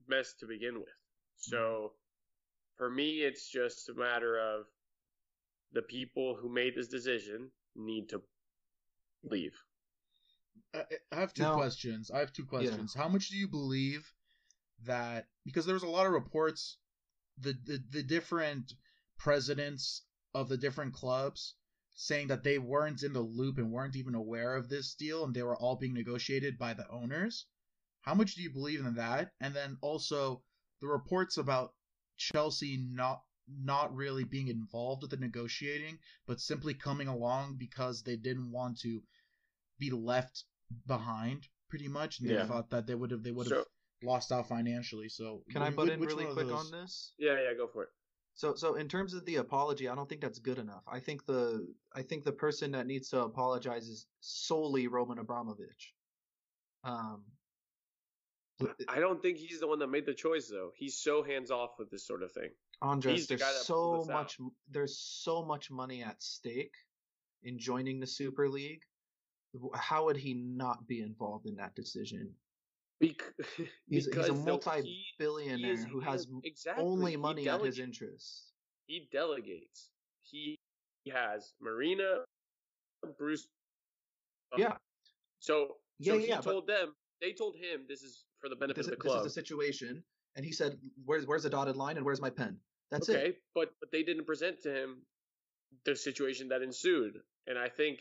mess 0.07 0.33
to 0.39 0.47
begin 0.47 0.75
with. 0.79 0.87
So, 1.37 1.93
for 2.77 2.89
me, 2.89 3.19
it's 3.19 3.49
just 3.49 3.89
a 3.89 3.93
matter 3.93 4.37
of 4.37 4.65
the 5.73 5.81
people 5.81 6.35
who 6.35 6.49
made 6.49 6.75
this 6.75 6.87
decision 6.87 7.51
need 7.75 8.09
to 8.09 8.21
leave. 9.23 9.55
I 10.73 10.83
I 11.11 11.15
have 11.19 11.33
two 11.33 11.43
Now- 11.43 11.55
questions. 11.55 12.11
I 12.11 12.19
have 12.19 12.33
two 12.33 12.45
questions. 12.45 12.93
How 12.93 13.07
much 13.07 13.29
do 13.29 13.37
you 13.37 13.47
believe 13.47 14.11
that 14.83 15.27
because 15.45 15.65
there 15.65 15.73
was 15.75 15.83
a 15.83 15.89
lot 15.89 16.05
of 16.05 16.13
reports 16.13 16.77
the, 17.37 17.53
the 17.65 17.83
the 17.89 18.03
different 18.03 18.73
presidents 19.17 20.03
of 20.33 20.47
the 20.47 20.57
different 20.57 20.93
clubs 20.93 21.55
saying 22.01 22.27
that 22.27 22.43
they 22.43 22.57
weren't 22.57 23.03
in 23.03 23.11
the 23.11 23.19
loop 23.19 23.57
and 23.57 23.69
weren't 23.73 23.97
even 23.97 24.15
aware 24.15 24.55
of 24.55 24.69
this 24.69 24.95
deal 24.95 25.25
and 25.25 25.33
they 25.35 25.43
were 25.43 25.57
all 25.57 25.75
being 25.75 25.93
negotiated 25.93 26.57
by 26.57 26.73
the 26.73 26.89
owners. 26.89 27.45
How 28.03 28.13
much 28.15 28.35
do 28.35 28.41
you 28.41 28.49
believe 28.53 28.79
in 28.85 28.95
that? 28.95 29.31
And 29.41 29.53
then 29.53 29.77
also 29.81 30.41
the 30.79 30.87
reports 30.87 31.37
about 31.37 31.73
Chelsea 32.15 32.77
not 32.89 33.19
not 33.49 33.93
really 33.93 34.23
being 34.23 34.47
involved 34.47 35.01
with 35.01 35.11
the 35.11 35.17
negotiating, 35.17 35.97
but 36.25 36.39
simply 36.39 36.73
coming 36.73 37.07
along 37.09 37.57
because 37.57 38.01
they 38.03 38.15
didn't 38.15 38.49
want 38.51 38.79
to 38.79 39.01
be 39.79 39.89
left 39.91 40.45
behind 40.87 41.47
pretty 41.69 41.87
much 41.89 42.19
and 42.21 42.29
they 42.29 42.35
Yeah. 42.35 42.45
thought 42.47 42.69
that 42.69 42.87
they 42.87 42.95
would 42.95 43.11
have 43.11 43.23
they 43.23 43.31
would 43.31 43.47
have 43.51 43.63
So, 43.65 43.67
lost 44.07 44.31
out 44.31 44.47
financially 44.47 45.09
so 45.09 45.43
Can 45.51 45.63
I 45.63 45.71
wh- 45.71 45.75
butt 45.75 45.89
in 45.89 45.99
really 45.99 46.25
quick 46.31 46.47
those- 46.47 46.65
on 46.65 46.71
this? 46.71 47.13
yeah, 47.17 47.33
yeah, 47.41 47.53
go 47.57 47.67
for 47.67 47.83
it. 47.83 47.89
So, 48.39 48.55
so 48.55 48.75
in 48.75 48.87
terms 48.87 49.13
of 49.13 49.25
the 49.25 49.35
apology, 49.35 49.89
I 49.89 49.95
don't 49.95 50.07
think 50.07 50.21
that's 50.21 50.39
good 50.39 50.59
enough. 50.59 50.83
I 50.87 51.01
think 51.01 51.25
the 51.25 51.67
I 51.93 52.03
think 52.03 52.23
the 52.23 52.31
person 52.31 52.71
that 52.71 52.87
needs 52.87 53.09
to 53.09 53.23
apologize 53.23 53.89
is 53.89 54.07
solely 54.21 54.87
Roman 54.87 55.19
Abramovich. 55.19 55.93
Um, 56.85 57.23
I 58.87 59.01
don't 59.01 59.21
think 59.21 59.39
he's 59.39 59.59
the 59.59 59.67
one 59.67 59.79
that 59.79 59.87
made 59.87 60.05
the 60.05 60.13
choice, 60.13 60.47
though. 60.47 60.71
He's 60.73 60.97
so 60.97 61.21
hands 61.21 61.51
off 61.51 61.71
with 61.77 61.91
this 61.91 62.07
sort 62.07 62.23
of 62.23 62.31
thing. 62.31 62.51
Andres, 62.81 63.27
the 63.27 63.35
there's 63.35 63.65
so 63.65 63.73
pulled 63.73 64.07
this 64.07 64.09
out. 64.09 64.13
much 64.13 64.37
there's 64.71 64.97
so 64.97 65.43
much 65.43 65.69
money 65.69 66.01
at 66.01 66.23
stake 66.23 66.75
in 67.43 67.59
joining 67.59 67.99
the 67.99 68.07
Super 68.07 68.47
League. 68.47 68.83
How 69.73 70.05
would 70.05 70.15
he 70.15 70.33
not 70.33 70.87
be 70.87 71.01
involved 71.01 71.45
in 71.45 71.57
that 71.57 71.75
decision? 71.75 72.33
Bec- 72.99 73.33
He's, 73.87 74.05
he's 74.13 74.27
a 74.29 74.33
multi-billionaire 74.33 75.57
he 75.57 75.71
is- 75.71 75.85
who 75.85 75.99
has 76.01 76.27
exactly. 76.43 76.83
only 76.83 77.15
money 77.17 77.47
at 77.49 77.61
his 77.61 77.79
interests. 77.79 78.51
He 78.87 79.07
delegates. 79.11 79.89
He, 80.21 80.57
he 81.03 81.11
has 81.11 81.53
Marina, 81.61 82.25
Bruce. 83.17 83.47
uh, 84.53 84.57
Yeah. 84.57 84.73
So, 85.39 85.77
Yeah, 85.99 86.13
so 86.13 86.17
yeah, 86.17 86.21
he 86.21 86.27
yeah, 86.29 86.41
told 86.41 86.67
them. 86.67 86.93
They 87.21 87.33
told 87.33 87.55
him 87.55 87.85
this 87.87 88.01
is 88.01 88.25
for 88.39 88.49
the 88.49 88.55
benefit 88.55 88.77
This, 88.77 88.87
of 88.87 88.91
the 88.91 88.95
this 89.03 89.11
club. 89.11 89.25
is 89.25 89.33
the 89.33 89.41
situation, 89.41 90.03
and 90.35 90.45
he 90.45 90.51
said, 90.53 90.77
"Where's 91.05 91.25
where's 91.25 91.43
the 91.43 91.49
dotted 91.49 91.75
line 91.75 91.97
and 91.97 92.05
where's 92.05 92.21
my 92.21 92.29
pen?" 92.29 92.57
That's 92.91 93.09
okay, 93.09 93.29
it. 93.29 93.41
but 93.53 93.73
but 93.81 93.91
they 93.91 94.03
didn't 94.03 94.25
present 94.25 94.61
to 94.63 94.71
him 94.73 95.05
the 95.85 95.95
situation 95.95 96.47
that 96.49 96.61
ensued, 96.61 97.21
and 97.47 97.57
I 97.59 97.67
think 97.69 97.99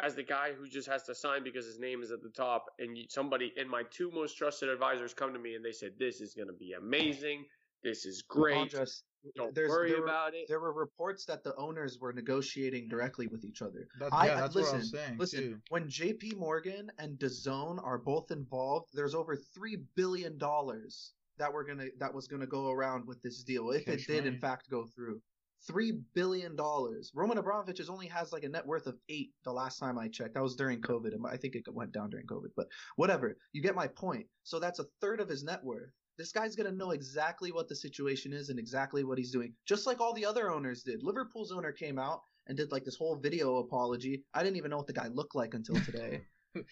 as 0.00 0.14
the 0.14 0.22
guy 0.22 0.52
who 0.52 0.68
just 0.68 0.88
has 0.88 1.02
to 1.04 1.14
sign 1.14 1.42
because 1.42 1.66
his 1.66 1.78
name 1.78 2.02
is 2.02 2.10
at 2.10 2.22
the 2.22 2.28
top, 2.30 2.66
and 2.78 2.96
you, 2.96 3.04
somebody 3.08 3.52
and 3.56 3.68
my 3.68 3.82
two 3.90 4.10
most 4.12 4.36
trusted 4.36 4.68
advisors 4.68 5.12
come 5.14 5.32
to 5.32 5.38
me 5.38 5.54
and 5.54 5.64
they 5.64 5.72
said 5.72 5.92
this 5.98 6.20
is 6.20 6.34
going 6.34 6.46
to 6.48 6.54
be 6.54 6.72
amazing, 6.72 7.44
this 7.82 8.04
is 8.06 8.22
great, 8.22 8.56
Andres, 8.56 9.02
don't 9.36 9.54
there's- 9.54 9.70
worry 9.70 9.90
there 9.90 10.00
were- 10.00 10.04
about 10.06 10.34
it. 10.34 10.46
There 10.48 10.60
were 10.60 10.72
reports 10.72 11.24
that 11.26 11.42
the 11.42 11.54
owners 11.56 11.98
were 12.00 12.12
negotiating 12.12 12.88
directly 12.88 13.26
with 13.26 13.44
each 13.44 13.60
other. 13.62 13.88
That- 13.98 14.12
I- 14.12 14.26
yeah, 14.26 14.36
I- 14.36 14.40
that's 14.42 14.54
what 14.54 14.72
I 14.72 14.76
was 14.78 14.90
saying 14.90 15.18
listen, 15.18 15.40
too. 15.40 15.60
When 15.70 15.88
JP 15.88 16.36
Morgan 16.36 16.90
and 16.98 17.18
DAZN 17.18 17.82
are 17.84 17.98
both 17.98 18.30
involved, 18.30 18.90
there's 18.94 19.14
over 19.14 19.34
three 19.36 19.76
billion 19.96 20.38
dollars 20.38 21.12
that 21.38 21.52
we're 21.52 21.64
gonna 21.64 21.86
that 21.98 22.12
was 22.12 22.26
gonna 22.26 22.46
go 22.46 22.70
around 22.70 23.06
with 23.06 23.20
this 23.22 23.42
deal 23.44 23.70
if 23.70 23.84
Cash 23.84 23.94
it 23.94 24.06
did 24.08 24.24
money. 24.24 24.34
in 24.34 24.40
fact 24.40 24.68
go 24.70 24.86
through. 24.86 25.20
Three 25.66 26.00
billion 26.14 26.56
dollars. 26.56 27.10
Roman 27.14 27.38
Abramovich 27.38 27.80
is 27.80 27.90
only 27.90 28.06
has 28.06 28.32
like 28.32 28.44
a 28.44 28.48
net 28.48 28.66
worth 28.66 28.86
of 28.86 28.96
eight. 29.08 29.32
The 29.44 29.52
last 29.52 29.78
time 29.78 29.98
I 29.98 30.08
checked, 30.08 30.34
that 30.34 30.42
was 30.42 30.56
during 30.56 30.80
COVID, 30.80 31.14
and 31.14 31.24
I 31.26 31.36
think 31.36 31.56
it 31.56 31.64
went 31.72 31.92
down 31.92 32.10
during 32.10 32.26
COVID. 32.26 32.50
But 32.56 32.68
whatever, 32.96 33.36
you 33.52 33.60
get 33.62 33.74
my 33.74 33.88
point. 33.88 34.26
So 34.44 34.58
that's 34.58 34.78
a 34.78 34.86
third 35.00 35.20
of 35.20 35.28
his 35.28 35.42
net 35.42 35.62
worth. 35.62 35.90
This 36.16 36.32
guy's 36.32 36.56
gonna 36.56 36.72
know 36.72 36.92
exactly 36.92 37.52
what 37.52 37.68
the 37.68 37.76
situation 37.76 38.32
is 38.32 38.48
and 38.48 38.58
exactly 38.58 39.04
what 39.04 39.18
he's 39.18 39.32
doing, 39.32 39.52
just 39.66 39.86
like 39.86 40.00
all 40.00 40.14
the 40.14 40.26
other 40.26 40.50
owners 40.50 40.82
did. 40.82 41.02
Liverpool's 41.02 41.52
owner 41.52 41.72
came 41.72 41.98
out 41.98 42.22
and 42.46 42.56
did 42.56 42.72
like 42.72 42.84
this 42.84 42.96
whole 42.96 43.16
video 43.16 43.56
apology. 43.56 44.24
I 44.34 44.42
didn't 44.42 44.56
even 44.56 44.70
know 44.70 44.78
what 44.78 44.86
the 44.86 44.92
guy 44.92 45.08
looked 45.08 45.34
like 45.34 45.54
until 45.54 45.76
today. 45.84 46.22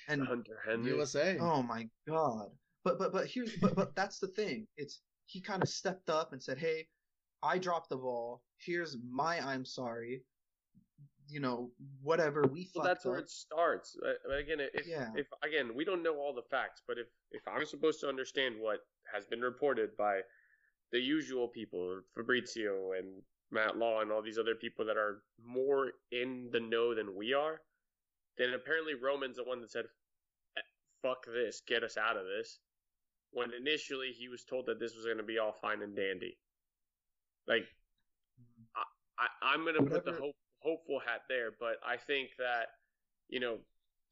And 0.09 0.27
Hunter 0.27 0.59
Henry. 0.67 0.91
USA. 0.91 1.39
oh 1.39 1.63
my 1.63 1.87
god. 2.09 2.49
But 2.83 2.99
but 2.99 3.13
but 3.13 3.27
here's 3.27 3.55
but 3.57 3.77
but 3.77 3.95
that's 3.95 4.19
the 4.19 4.29
thing. 4.29 4.67
It's 4.77 5.01
he 5.27 5.41
kind 5.41 5.63
of 5.63 5.69
stepped 5.69 6.09
up 6.09 6.33
and 6.33 6.43
said, 6.43 6.59
"Hey, 6.59 6.89
I 7.43 7.59
dropped 7.59 7.89
the 7.91 7.97
ball. 7.97 8.43
Here's 8.59 8.97
my 9.11 9.39
I'm 9.41 9.65
sorry. 9.65 10.23
You 11.29 11.41
know, 11.41 11.73
whatever 12.03 12.47
we 12.47 12.71
Well, 12.75 12.85
that's 12.85 13.05
where 13.05 13.19
it 13.19 13.29
starts. 13.31 13.97
But 14.01 14.31
again, 14.33 14.61
if 14.61 14.87
Yeah. 14.87 15.13
if 15.17 15.27
again 15.43 15.75
we 15.75 15.85
don't 15.85 16.03
know 16.03 16.17
all 16.17 16.33
the 16.33 16.43
facts, 16.43 16.83
but 16.87 16.99
if 16.99 17.09
if 17.33 17.47
I'm 17.49 17.67
supposed 17.67 18.01
to 18.01 18.09
understand 18.09 18.61
what 18.61 18.81
has 19.13 19.27
been 19.27 19.41
reported 19.41 19.97
by 19.97 20.23
the 20.93 21.01
usual 21.01 21.49
people, 21.49 22.01
Fabrizio 22.15 22.93
and 22.93 23.25
Matt 23.51 23.77
Law 23.77 24.01
and 24.01 24.13
all 24.13 24.23
these 24.23 24.39
other 24.39 24.55
people 24.55 24.85
that 24.85 24.97
are 24.97 25.23
more 25.39 25.93
in 26.13 26.49
the 26.53 26.61
know 26.61 26.95
than 26.95 27.15
we 27.15 27.33
are, 27.35 27.61
then 28.39 28.55
apparently 28.55 28.95
Roman's 28.95 29.37
the 29.37 29.45
one 29.45 29.61
that 29.61 29.71
said, 29.71 29.87
"Eh, 30.57 30.63
"Fuck 31.03 31.27
this, 31.27 31.61
get 31.61 31.83
us 31.83 31.97
out 31.97 32.17
of 32.17 32.27
this." 32.27 32.61
When 33.31 33.53
initially 33.53 34.13
he 34.13 34.29
was 34.29 34.45
told 34.45 34.67
that 34.67 34.79
this 34.79 34.95
was 34.95 35.05
going 35.05 35.19
to 35.19 35.23
be 35.25 35.39
all 35.39 35.53
fine 35.53 35.83
and 35.83 35.95
dandy. 35.95 36.39
Like, 37.47 37.65
I, 38.77 38.83
I 39.19 39.55
I'm 39.55 39.63
going 39.63 39.75
to 39.77 39.83
put 39.83 40.05
the 40.05 40.13
hope, 40.13 40.37
hopeful 40.59 41.01
hat 41.01 41.23
there, 41.29 41.51
but 41.59 41.77
I 41.87 41.97
think 41.97 42.31
that 42.39 42.67
you 43.29 43.41
know 43.41 43.59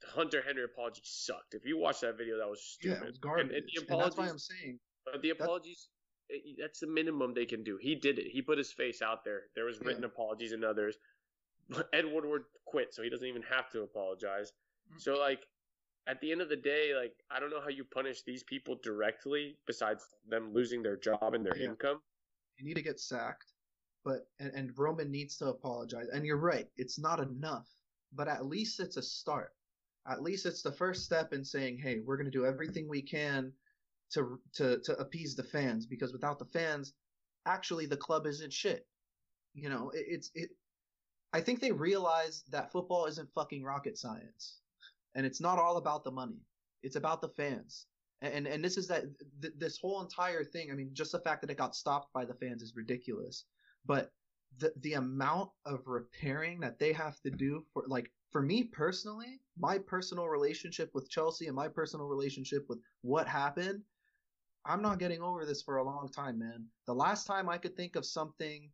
Hunter 0.05 0.43
Henry 0.45 0.65
apology 0.65 1.03
sucked. 1.05 1.55
If 1.55 1.65
you 1.65 1.79
watch 1.79 2.01
that 2.01 2.17
video, 2.17 2.39
that 2.39 2.49
was 2.49 2.79
Yeah, 2.81 2.93
stupid. 2.93 3.03
it 3.03 3.07
was 3.07 3.19
garbage. 3.19 3.47
And, 3.47 3.55
and 3.55 3.65
the 3.67 3.93
And, 3.93 4.01
that's 4.01 4.17
why 4.17 4.27
apologies, 4.27 4.31
I'm 4.31 4.39
saying 4.39 4.79
but 5.05 5.23
the 5.23 5.31
apologies, 5.31 5.89
eh, 6.31 6.55
that's 6.59 6.81
the 6.81 6.87
minimum 6.87 7.35
they 7.35 7.47
can 7.47 7.63
do. 7.63 7.77
He 7.81 7.95
did 7.95 8.19
it. 8.19 8.27
He 8.31 8.43
put 8.43 8.59
his 8.59 8.73
face 8.73 9.03
out 9.03 9.25
there. 9.25 9.43
There 9.55 9.65
was 9.65 9.81
written 9.81 10.03
Yeah. 10.03 10.09
apologies 10.09 10.53
and 10.53 10.65
others. 10.65 10.97
Ed 11.93 12.05
Woodward 12.13 12.45
quit, 12.67 12.95
so 12.95 13.03
he 13.03 13.11
doesn't 13.11 13.27
even 13.27 13.43
have 13.43 13.71
to 13.71 13.83
apologize. 13.83 14.53
Mm. 14.93 15.01
So 15.01 15.15
like, 15.15 15.47
at 16.07 16.21
the 16.21 16.31
end 16.33 16.43
of 16.43 16.49
the 16.51 16.57
day, 16.57 16.95
like 16.95 17.15
I 17.31 17.41
don't 17.41 17.51
know 17.51 17.61
how 17.61 17.69
you 17.71 17.85
punish 17.85 18.23
these 18.23 18.43
people 18.43 18.77
directly 18.83 19.57
besides 19.67 20.05
them 20.29 20.53
losing 20.53 20.83
their 20.83 20.97
job 20.97 21.35
and 21.35 21.45
their 21.45 21.57
Yeah. 21.57 21.71
income. 21.71 22.01
You 22.59 22.65
need 22.65 22.75
to 22.75 22.83
get 22.83 23.01
sacked, 23.01 23.53
but 24.05 24.29
and, 24.39 24.53
and 24.55 24.79
Roman 24.79 25.11
needs 25.11 25.37
to 25.39 25.47
apologize. 25.49 26.09
And 26.13 26.25
you're 26.25 26.37
right, 26.37 26.69
it's 26.77 26.99
not 26.99 27.21
enough, 27.21 27.69
but 28.13 28.29
at 28.29 28.47
least 28.47 28.81
it's 28.81 28.97
a 28.97 29.03
start. 29.03 29.53
At 30.07 30.23
least 30.23 30.47
it's 30.47 30.63
the 30.63 30.73
first 30.73 31.05
step 31.05 31.33
in 31.33 31.45
saying, 31.45 31.79
"Hey, 31.79 32.01
we're 32.01 32.17
going 32.17 32.31
to 32.31 32.39
do 32.39 32.47
everything 32.47 32.89
we 32.89 33.03
can 33.03 33.53
to 34.13 34.39
to 34.55 34.81
to 34.81 34.97
appease 34.99 35.35
the 35.35 35.43
fans 35.45 35.87
because 35.87 36.13
without 36.13 36.39
the 36.39 36.45
fans, 36.47 36.93
actually 37.47 37.87
the 37.87 37.97
club 37.97 38.27
isn't 38.27 38.53
shit." 38.53 38.87
You 39.55 39.69
know, 39.69 39.91
it, 39.91 40.05
it's 40.09 40.31
it. 40.35 40.51
I 41.33 41.41
think 41.41 41.61
they 41.61 41.73
realize 41.73 42.45
that 42.51 42.71
football 42.71 43.07
isn't 43.07 43.33
fucking 43.35 43.65
rocket 43.65 43.99
science, 43.99 44.61
and 45.15 45.27
it's 45.27 45.41
not 45.41 45.59
all 45.59 45.79
about 45.79 46.05
the 46.05 46.13
money. 46.13 46.45
It's 46.83 46.97
about 46.97 47.21
the 47.21 47.31
fans 47.31 47.87
and 48.25 48.47
and 48.47 48.65
this 48.65 48.77
is 48.77 48.89
that 48.89 49.05
th- 49.43 49.55
this 49.59 49.79
whole 49.79 50.01
entire 50.03 50.45
thing 50.45 50.71
i 50.71 50.75
mean 50.75 50.91
just 50.93 51.13
the 51.13 51.19
fact 51.21 51.41
that 51.41 51.51
it 51.51 51.57
got 51.59 51.75
stopped 51.75 52.13
by 52.13 52.25
the 52.25 52.35
fans 52.35 52.63
is 52.63 52.77
ridiculous. 52.77 53.45
But 53.87 54.13
the 54.59 54.73
the 54.81 54.95
amount 54.95 55.51
of 55.67 55.87
repairing 55.87 56.61
that 56.61 56.79
they 56.79 56.93
have 56.93 57.21
to 57.21 57.31
do 57.31 57.65
for 57.73 57.85
like 57.87 58.11
for 58.31 58.43
me 58.43 58.65
personally 58.65 59.41
my 59.59 59.79
personal 59.79 60.29
relationship 60.29 60.91
with 60.95 61.11
chelsea 61.11 61.47
and 61.47 61.57
my 61.57 61.69
personal 61.69 62.07
relationship 62.07 62.65
with 62.69 62.79
what 63.03 63.27
happened 63.27 63.83
i'm 64.65 64.83
not 64.83 64.99
getting 64.99 65.23
over 65.23 65.45
this 65.45 65.63
for 65.63 65.79
a 65.79 65.85
long 65.85 66.09
time 66.09 66.39
man. 66.39 66.65
The 66.87 66.95
last 66.95 67.27
time 67.27 67.49
i 67.49 67.59
could 67.59 67.77
think 67.77 67.97
of 67.97 68.07
something 68.07 68.71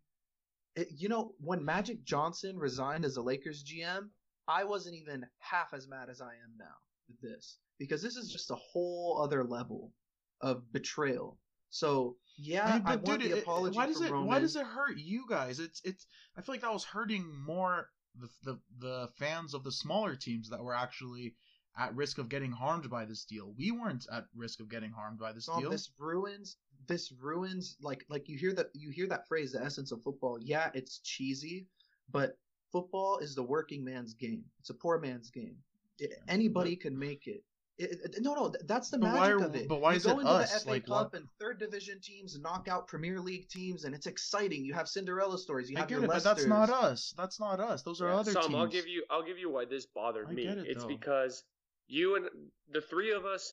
it, 0.77 0.89
you 0.91 1.09
know 1.09 1.33
when 1.41 1.65
magic 1.65 2.05
johnson 2.05 2.59
resigned 2.59 3.05
as 3.05 3.17
a 3.17 3.23
lakers 3.23 3.65
gm 3.65 4.09
i 4.49 4.65
wasn't 4.65 4.95
even 4.95 5.27
half 5.39 5.73
as 5.73 5.89
mad 5.89 6.09
as 6.11 6.21
i 6.21 6.33
am 6.33 6.53
now 6.59 6.77
with 7.09 7.21
this 7.21 7.59
because 7.81 8.01
this 8.03 8.15
is 8.17 8.31
just 8.31 8.53
a 8.53 8.55
whole 8.55 9.21
other 9.21 9.43
level 9.43 9.93
of 10.41 10.71
betrayal. 10.73 11.37
So 11.71 12.17
yeah, 12.39 12.81
I 12.85 12.97
but 12.97 13.03
want 13.09 13.23
the 13.23 13.33
it- 13.39 13.43
apology 13.43 13.77
why 13.77 13.87
does 13.87 14.01
it 14.01 14.11
Roman. 14.13 14.29
why 14.29 14.39
does 14.39 14.55
it 14.55 14.65
hurt 14.67 14.97
you 14.99 15.25
guys? 15.29 15.59
It's 15.59 15.81
it's. 15.85 16.07
I 16.37 16.43
feel 16.43 16.55
like 16.55 16.63
that 16.63 16.73
was 16.73 16.85
hurting 16.85 17.27
more 17.45 17.89
the 18.15 18.29
the 18.45 18.61
the 18.79 19.09
fans 19.19 19.55
of 19.55 19.65
the 19.65 19.73
smaller 19.73 20.15
teams 20.15 20.49
that 20.51 20.63
were 20.63 20.75
actually 20.75 21.35
at 21.79 21.95
risk 21.95 22.19
of 22.19 22.29
getting 22.29 22.51
harmed 22.53 22.91
by 22.91 23.05
this 23.05 23.25
deal. 23.25 23.55
We 23.57 23.71
weren't 23.71 24.07
at 24.13 24.25
risk 24.35 24.61
of 24.61 24.69
getting 24.69 24.91
harmed 24.91 25.19
by 25.19 25.33
this 25.33 25.47
deal. 25.47 25.71
this 25.71 25.91
ruins 25.99 26.57
this 26.89 27.13
ruins 27.13 27.77
like 27.81 28.05
like 28.09 28.29
you 28.29 28.37
hear 28.39 28.53
that 28.55 28.67
you 28.75 28.91
hear 28.91 29.07
that 29.07 29.29
phrase 29.29 29.53
the 29.53 29.63
essence 29.63 29.93
of 29.93 30.03
football 30.03 30.39
yeah 30.41 30.71
it's 30.75 30.99
cheesy 31.05 31.67
but 32.11 32.39
football 32.73 33.19
is 33.19 33.35
the 33.35 33.43
working 33.43 33.85
man's 33.85 34.15
game 34.15 34.43
it's 34.59 34.71
a 34.71 34.75
poor 34.75 34.99
man's 34.99 35.31
game 35.31 35.57
It- 35.99 36.15
anybody 36.27 36.75
can 36.77 36.99
make 36.99 37.27
it. 37.27 37.45
It- 37.81 38.01
it- 38.17 38.21
no, 38.23 38.35
no, 38.35 38.53
that's 38.65 38.91
the 38.91 38.99
But 38.99 39.13
magic 39.13 39.41
are- 39.41 39.45
of 39.47 39.55
it. 39.57 39.67
but 39.69 39.81
why 39.81 39.93
you 39.93 39.97
is 39.97 40.05
go 40.05 40.11
it 40.11 40.21
into 40.21 40.27
us? 40.31 40.53
the 40.53 40.61
FA 40.61 40.71
Like, 40.71 40.87
Cup 40.87 41.13
what- 41.13 41.21
and 41.21 41.29
third 41.39 41.59
division 41.59 41.99
teams 42.01 42.39
knock 42.39 42.69
out 42.69 42.87
Premier 42.89 43.21
League 43.21 43.49
teams, 43.49 43.85
and 43.85 43.95
it's 43.95 44.07
exciting. 44.07 44.65
You 44.65 44.75
have 44.75 44.89
Cinderella 44.89 45.39
stories. 45.39 45.71
You 45.71 45.77
I 45.77 45.81
have 45.81 45.89
get 45.89 45.95
your 45.97 46.05
it, 46.05 46.09
but 46.09 46.23
that's 46.23 46.45
not 46.45 46.69
us. 46.69 47.15
That's 47.17 47.41
not 47.41 47.59
us. 47.61 47.83
Those 47.83 48.03
are 48.03 48.09
Yeah, 48.09 48.19
other 48.19 48.33
Sam, 48.33 48.43
teams. 48.43 48.55
I'll 48.55 48.67
give 48.67 48.87
you 48.87 49.05
I'll 49.09 49.23
give 49.23 49.39
you 49.39 49.49
why 49.51 49.65
this 49.65 49.87
bothered 49.87 50.29
I 50.29 50.33
me. 50.33 50.43
get 50.45 50.59
it, 50.59 50.67
it's 50.67 50.83
though. 50.83 50.89
because 50.89 51.43
you 51.87 52.17
and 52.17 52.29
the 52.69 52.83
three 52.83 53.13
of 53.13 53.25
us 53.25 53.53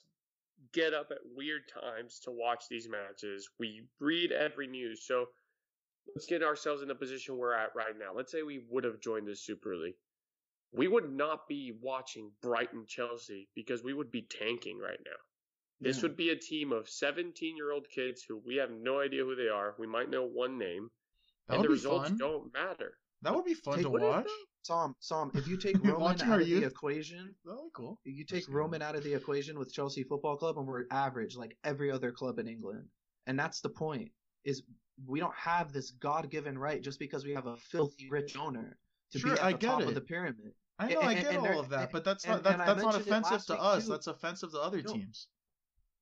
get 0.74 0.94
up 0.94 1.12
at 1.12 1.20
weird 1.36 1.62
times 1.70 2.20
to 2.22 2.32
watch 2.32 2.68
these 2.70 2.90
matches. 2.90 3.50
We 3.60 3.88
read 4.00 4.32
every 4.32 4.68
news. 4.68 5.06
So 5.06 5.28
let's 6.16 6.26
get 6.26 6.44
ourselves 6.44 6.82
in 6.82 6.88
the 6.88 6.96
position 6.96 7.38
we're 7.38 7.54
at 7.54 7.74
right 7.76 7.98
now. 7.98 8.14
Let's 8.14 8.32
say 8.32 8.44
we 8.44 8.60
would 8.70 8.84
have 8.84 9.00
joined 9.00 9.28
the 9.28 9.36
Super 9.36 9.76
League. 9.78 9.96
We 10.72 10.88
would 10.88 11.10
not 11.12 11.48
be 11.48 11.74
watching 11.82 12.32
Brighton 12.42 12.86
Chelsea 12.88 13.50
because 13.56 13.84
we 13.84 13.94
would 13.94 14.12
be 14.12 14.24
tanking 14.24 14.80
right 14.80 15.00
now. 15.06 15.18
This 15.80 15.98
Yeah. 15.98 16.04
would 16.04 16.18
be 16.18 16.30
a 16.32 16.36
team 16.36 16.72
of 16.72 16.90
17 16.90 17.56
year 17.56 17.72
old 17.72 17.88
kids 17.90 18.24
who 18.28 18.38
we 18.38 18.56
have 18.56 18.72
no 18.72 19.00
idea 19.00 19.24
who 19.24 19.36
they 19.36 19.48
are. 19.48 19.76
We 19.80 19.88
might 19.88 20.10
know 20.10 20.26
one 20.26 20.58
name. 20.58 20.90
That 21.48 21.54
and 21.54 21.62
would 21.62 21.66
the 21.66 21.70
be 21.70 21.74
results 21.74 22.10
fun. 22.10 22.18
don't 22.18 22.54
matter. 22.54 22.98
That 23.22 23.34
would 23.36 23.46
be 23.46 23.54
fun 23.54 23.76
Take- 23.76 23.84
to 23.86 23.90
Would 23.92 24.02
it, 24.02 24.06
watch. 24.06 24.30
Tom, 24.68 24.96
Tom, 25.08 25.32
if 25.34 25.48
you 25.48 25.56
take 25.58 25.82
Roman 25.84 26.22
out 26.22 26.42
of 26.42 26.48
youth. 26.48 26.62
the 26.62 26.68
equation, 26.68 27.34
That 27.46 27.56
would 27.56 27.64
be 27.66 27.70
cool. 27.74 28.00
you 28.04 28.26
take 28.26 28.40
Just 28.40 28.48
kidding. 28.48 28.56
Roman 28.56 28.82
out 28.82 28.96
of 28.96 29.04
the 29.04 29.14
equation 29.14 29.58
with 29.58 29.72
Chelsea 29.72 30.04
Football 30.04 30.36
Club, 30.38 30.58
and 30.58 30.68
we're 30.68 30.86
average 30.92 31.36
like 31.38 31.58
every 31.64 31.90
other 31.90 32.12
club 32.12 32.38
in 32.40 32.48
England. 32.48 32.90
And 33.28 33.40
that's 33.40 33.62
the 33.62 33.70
point: 33.70 34.12
is 34.44 34.64
we 35.06 35.20
don't 35.20 35.36
have 35.36 35.72
this 35.72 35.92
God-given 35.92 36.58
right 36.58 36.82
just 36.82 37.00
because 37.00 37.24
we 37.24 37.34
have 37.34 37.46
a 37.46 37.56
filthy 37.58 38.10
rich 38.10 38.36
owner 38.36 38.78
to 39.12 39.20
Sure, 39.20 39.34
be 39.34 39.40
at 39.40 39.44
I 39.44 39.52
the 39.54 39.58
get 39.58 39.68
top 39.68 39.82
it. 39.82 39.88
of 39.90 39.96
the 39.96 40.02
pyramid. 40.02 40.54
I 40.80 40.90
know, 40.90 41.00
And- 41.00 41.10
I 41.10 41.14
get 41.16 41.34
and 41.36 41.44
there- 41.46 41.54
all 41.54 41.60
of 41.60 41.70
that, 41.70 41.92
but 41.92 42.04
that's 42.04 42.24
and- 42.26 42.34
not 42.34 42.44
that, 42.44 42.58
that's 42.66 42.82
not 42.82 42.96
offensive 42.96 43.46
to 43.48 43.60
us. 43.60 43.86
too. 43.86 43.92
That's 43.92 44.08
offensive 44.08 44.52
to 44.52 44.60
other 44.60 44.82
No. 44.82 44.94
teams. 44.94 45.28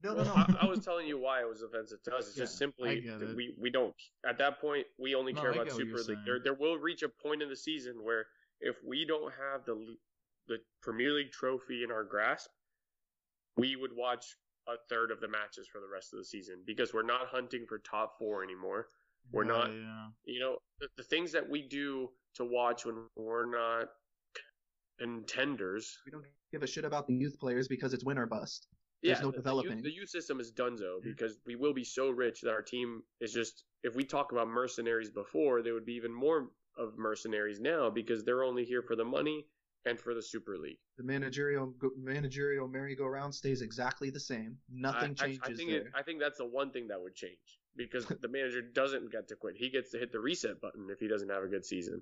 No, 0.04 0.14
no, 0.14 0.24
no. 0.24 0.34
I, 0.34 0.58
I 0.62 0.66
was 0.66 0.84
telling 0.84 1.08
you 1.08 1.18
why 1.18 1.42
it 1.42 1.48
was 1.48 1.62
offensive 1.62 2.04
to 2.04 2.16
us. 2.16 2.28
It's 2.28 2.36
just 2.36 2.58
simply 2.58 3.00
that 3.08 3.22
it. 3.22 3.36
we 3.36 3.56
we 3.58 3.70
don't 3.70 3.96
at 4.26 4.38
that 4.40 4.60
point 4.60 4.86
we 4.98 5.16
only 5.16 5.34
No, 5.34 5.42
care 5.42 5.52
I 5.52 5.54
about 5.56 5.66
get 5.68 5.74
what 5.76 5.86
you're 5.86 5.98
Super 5.98 6.10
League. 6.10 6.18
saying. 6.18 6.26
There 6.26 6.40
there 6.40 6.54
will 6.54 6.78
reach 6.78 7.02
a 7.02 7.10
point 7.10 7.42
in 7.42 7.50
the 7.50 7.56
season 7.56 8.04
where 8.04 8.28
if 8.60 8.76
we 8.84 9.06
don't 9.06 9.34
have 9.34 9.66
the 9.66 9.98
the 10.48 10.58
Premier 10.82 11.12
League 11.14 11.32
trophy 11.32 11.84
in 11.84 11.92
our 11.92 12.04
grasp, 12.04 12.52
we 13.56 13.76
would 13.76 13.96
watch 13.96 14.36
a 14.68 14.76
third 14.90 15.10
of 15.12 15.22
the 15.22 15.28
matches 15.28 15.68
for 15.68 15.80
the 15.80 15.88
rest 15.88 16.14
of 16.14 16.18
the 16.20 16.26
season 16.26 16.62
because 16.66 16.94
we're 16.94 17.02
not 17.02 17.28
hunting 17.28 17.66
for 17.66 17.80
top 17.80 18.18
four 18.20 18.44
anymore. 18.44 18.90
We're 19.32 19.44
Yeah, 19.46 19.52
not- 19.52 19.70
Yeah. 19.72 20.08
You 20.26 20.40
know 20.40 20.58
the, 20.80 20.88
the 20.98 21.04
things 21.04 21.32
that 21.34 21.48
we 21.50 21.62
do 21.62 22.10
to 22.36 22.46
watch 22.46 22.86
when 22.86 23.06
we're 23.16 23.46
not 23.46 23.88
contenders. 25.00 25.98
We 26.06 26.12
don't 26.12 26.26
give 26.52 26.64
a 26.64 26.68
shit 26.68 26.86
about 26.86 27.08
the 27.08 27.14
youth 27.14 27.40
players 27.40 27.68
because 27.68 27.94
it's 27.94 28.04
win 28.04 28.18
or 28.18 28.26
bust. 28.26 28.68
Yeah, 29.02 29.14
There's 29.14 29.22
no 29.24 29.28
the- 29.32 29.38
the 29.38 29.38
developing. 29.44 29.82
The 29.82 29.94
youth 29.94 30.10
system 30.10 30.40
is 30.40 30.52
donezo 30.52 31.02
because 31.04 31.38
we 31.46 31.56
will 31.56 31.74
be 31.74 31.84
so 31.84 32.10
rich 32.10 32.42
that 32.42 32.52
our 32.52 32.62
team 32.62 33.04
is 33.20 33.32
just. 33.34 33.64
If 33.84 33.94
we 33.96 34.04
talk 34.04 34.32
about 34.32 34.48
mercenaries 34.48 35.12
before, 35.12 35.62
there 35.62 35.74
would 35.76 35.86
be 35.86 35.94
even 35.94 36.12
more 36.14 36.50
of 36.78 36.98
mercenaries 36.98 37.60
now 37.60 37.90
because 37.90 38.24
they're 38.24 38.44
only 38.44 38.66
here 38.66 38.82
for 38.82 38.96
the 38.96 39.06
money 39.06 39.46
and 39.86 40.00
for 40.00 40.16
the 40.16 40.22
Super 40.24 40.58
League. 40.58 40.80
The 40.98 41.04
managerial 41.04 41.74
managerial 41.98 42.68
merry-go-round 42.68 43.36
stays 43.36 43.62
exactly 43.62 44.10
the 44.10 44.20
same. 44.20 44.58
Nothing 44.72 45.16
I, 45.20 45.24
I- 45.24 45.28
changes 45.28 45.42
I, 45.44 45.54
think 45.54 45.70
there. 45.70 45.82
it, 45.82 45.88
I 45.94 46.02
think 46.02 46.20
that's 46.20 46.40
the 46.40 46.46
one 46.48 46.72
thing 46.72 46.88
that 46.88 47.00
would 47.00 47.14
change 47.16 47.60
because 47.76 48.06
the 48.06 48.28
manager 48.28 48.62
doesn't 48.62 49.12
get 49.12 49.28
to 49.30 49.36
quit. 49.36 49.56
He 49.58 49.70
gets 49.70 49.92
to 49.92 49.98
hit 50.00 50.12
the 50.12 50.20
reset 50.20 50.62
button 50.62 50.88
if 50.90 51.00
he 51.00 51.08
doesn't 51.08 51.30
have 51.30 51.44
a 51.44 51.48
good 51.48 51.66
season. 51.66 52.02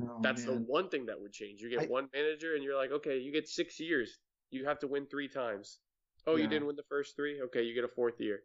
Oh, 0.00 0.20
That's 0.22 0.44
the 0.44 0.52
one 0.52 0.88
thing 0.90 1.06
that 1.06 1.20
would 1.20 1.32
change. 1.32 1.60
You 1.60 1.70
get 1.70 1.82
I- 1.82 1.86
one 1.86 2.08
manager 2.12 2.54
and 2.54 2.62
you're 2.64 2.76
like, 2.76 2.90
okay, 2.92 3.18
you 3.18 3.32
get 3.32 3.48
six 3.48 3.80
years. 3.80 4.18
You 4.50 4.66
have 4.66 4.78
to 4.80 4.86
win 4.86 5.06
three 5.06 5.28
times. 5.28 5.78
Oh, 6.26 6.36
you 6.36 6.46
didn't 6.48 6.66
win 6.66 6.76
the 6.76 6.82
first 6.88 7.16
three? 7.16 7.40
Okay, 7.42 7.62
you 7.62 7.74
get 7.74 7.84
a 7.84 7.88
fourth 7.88 8.20
year. 8.20 8.40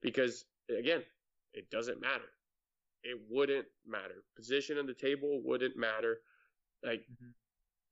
Because, 0.00 0.44
again, 0.70 1.02
it 1.52 1.70
doesn't 1.70 2.00
matter. 2.00 2.28
It 3.02 3.18
wouldn't 3.28 3.66
matter. 3.86 4.24
Position 4.36 4.78
on 4.78 4.86
the 4.86 4.94
table 4.94 5.42
wouldn't 5.44 5.76
matter. 5.76 6.18
Like, 6.82 7.02
Mhm. 7.10 7.32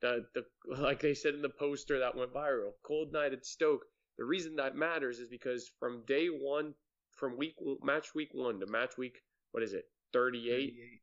the, 0.01 0.27
the 0.35 0.45
like 0.77 1.01
they 1.01 1.15
said 1.15 1.35
in 1.35 1.43
the 1.43 1.49
poster 1.51 1.99
that 2.01 2.15
went 2.17 2.33
viral, 2.33 2.73
cold 2.83 3.13
night 3.13 3.33
at 3.33 3.45
Stoke. 3.47 3.85
The 4.19 4.25
reason 4.25 4.57
that 4.57 4.77
matters 4.77 5.19
is 5.19 5.29
because 5.29 5.71
from 5.79 6.05
day 6.07 6.27
one, 6.29 6.75
from 7.23 7.37
week 7.39 7.55
match 7.85 8.17
week 8.17 8.31
one 8.33 8.59
to 8.59 8.67
match 8.67 8.99
week, 8.99 9.15
what 9.53 9.63
is 9.63 9.75
it, 9.75 9.85
38, 10.13 10.75
38. 10.75 11.01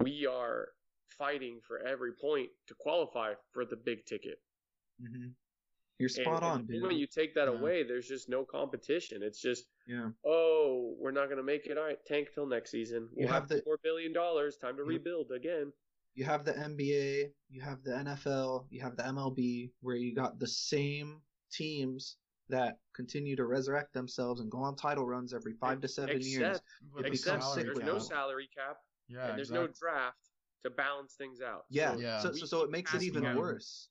we 0.00 0.26
are 0.26 0.66
fighting 1.16 1.60
for 1.64 1.78
every 1.86 2.10
point 2.20 2.48
to 2.66 2.74
qualify 2.80 3.34
for 3.52 3.64
the 3.64 3.76
big 3.76 4.04
ticket. 4.04 4.40
Mhm. 5.00 5.34
You're 6.00 6.08
spot 6.08 6.42
and 6.42 6.44
on, 6.44 6.66
the 6.66 6.72
dude. 6.72 6.82
moment 6.82 6.98
you 6.98 7.06
take 7.06 7.34
that 7.34 7.46
Yeah. 7.46 7.54
away, 7.56 7.84
there's 7.84 8.08
just 8.08 8.28
no 8.28 8.44
competition. 8.44 9.22
It's 9.22 9.40
just, 9.40 9.68
yeah. 9.86 10.10
oh, 10.24 10.96
we're 10.98 11.12
not 11.12 11.26
going 11.26 11.36
to 11.38 11.44
make 11.44 11.66
it. 11.66 11.78
All 11.78 11.84
right, 11.84 12.04
tank 12.04 12.32
till 12.34 12.46
next 12.46 12.72
season. 12.72 13.08
We'll 13.12 13.22
You 13.22 13.26
have, 13.32 13.42
have 13.42 13.48
the- 13.48 13.62
four 13.62 13.78
billion 13.78 14.12
dollars. 14.12 14.56
Time 14.56 14.74
to 14.76 14.82
Yep. 14.82 14.88
rebuild 14.88 15.30
again. 15.30 15.72
You 16.14 16.24
have 16.24 16.44
the 16.44 16.52
NBA, 16.58 17.32
you 17.48 17.60
have 17.60 17.84
the 17.84 17.92
NFL, 17.96 18.66
you 18.70 18.80
have 18.80 18.96
the 18.96 19.04
MLB, 19.06 19.72
where 19.82 19.94
you 19.94 20.16
got 20.16 20.40
the 20.40 20.48
same 20.48 21.22
teams 21.52 22.16
that 22.48 22.78
continue 22.94 23.36
to 23.36 23.44
resurrect 23.44 23.92
themselves 23.92 24.40
and 24.40 24.50
go 24.50 24.58
on 24.58 24.76
title 24.76 25.06
runs 25.06 25.32
every 25.32 25.52
five 25.54 25.80
to 25.80 25.88
seven 25.88 26.20
years. 26.20 26.56
Except, 26.56 26.64
With 26.92 27.04
the 27.04 27.10
except 27.12 27.38
becomes 27.40 27.54
there's 27.64 27.78
no 27.78 27.98
salary 27.98 28.48
cap 28.54 28.78
Yeah, 29.08 29.28
and 29.28 29.38
there's 29.38 29.50
no 29.50 29.66
draft 29.66 30.18
to 30.64 30.70
balance 30.70 31.14
things 31.14 31.40
out. 31.40 31.64
Yeah. 31.70 31.94
So 31.94 32.00
Yeah. 32.00 32.20
So, 32.20 32.32
so, 32.32 32.46
so 32.46 32.62
it 32.62 32.70
makes 32.70 32.92
it 32.94 33.02
even 33.02 33.24
out. 33.24 33.36
worse. 33.36 33.88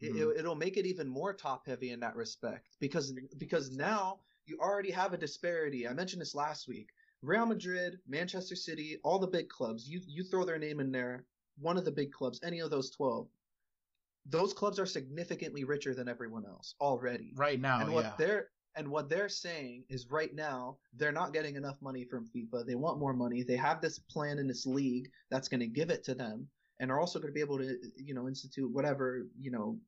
It, 0.00 0.12
Mhm. 0.12 0.32
it, 0.32 0.38
it'll 0.40 0.54
make 0.54 0.76
it 0.76 0.86
even 0.86 1.08
more 1.08 1.32
top 1.34 1.66
heavy 1.66 1.90
in 1.90 2.00
that 2.00 2.16
respect 2.16 2.76
because 2.80 3.12
because 3.38 3.70
now 3.70 4.20
you 4.46 4.58
already 4.58 4.90
have 4.90 5.12
a 5.12 5.18
disparity. 5.18 5.86
I 5.86 5.92
mentioned 5.92 6.22
this 6.22 6.34
last 6.34 6.66
week. 6.68 6.90
Real 7.22 7.44
Madrid, 7.44 8.00
Manchester 8.06 8.56
City, 8.56 8.98
all 9.04 9.18
the 9.18 9.26
big 9.26 9.48
clubs. 9.48 9.88
You 9.88 10.00
you 10.06 10.24
throw 10.24 10.44
their 10.44 10.58
name 10.58 10.80
in 10.80 10.90
there, 10.90 11.26
one 11.58 11.76
of 11.76 11.84
the 11.84 11.92
big 11.92 12.12
clubs, 12.12 12.40
any 12.42 12.60
of 12.60 12.70
those 12.70 12.90
twelve. 12.90 13.28
Those 14.26 14.52
clubs 14.52 14.78
are 14.78 14.86
significantly 14.86 15.64
richer 15.64 15.94
than 15.94 16.08
everyone 16.08 16.44
else 16.46 16.74
already. 16.80 17.32
Right 17.36 17.60
now, 17.60 17.80
and 17.80 17.92
what 17.92 18.04
yeah. 18.04 18.12
they're 18.18 18.48
and 18.76 18.88
what 18.88 19.08
they're 19.08 19.28
saying 19.28 19.84
is 19.88 20.10
right 20.10 20.34
now 20.34 20.78
they're 20.94 21.12
not 21.12 21.32
getting 21.32 21.56
enough 21.56 21.76
money 21.80 22.04
from 22.04 22.28
FIFA. 22.34 22.66
They 22.66 22.76
want 22.76 23.00
more 23.00 23.12
money. 23.12 23.42
They 23.42 23.56
have 23.56 23.80
this 23.80 23.98
plan 23.98 24.38
in 24.38 24.46
this 24.46 24.66
league 24.66 25.08
that's 25.30 25.48
going 25.48 25.60
to 25.60 25.66
give 25.66 25.90
it 25.90 26.04
to 26.04 26.14
them, 26.14 26.48
and 26.78 26.90
are 26.90 27.00
also 27.00 27.18
going 27.18 27.32
to 27.32 27.34
be 27.34 27.40
able 27.40 27.58
to 27.58 27.76
you 27.96 28.14
know 28.14 28.28
institute 28.28 28.70
whatever 28.72 29.26
you 29.38 29.50
know 29.50 29.78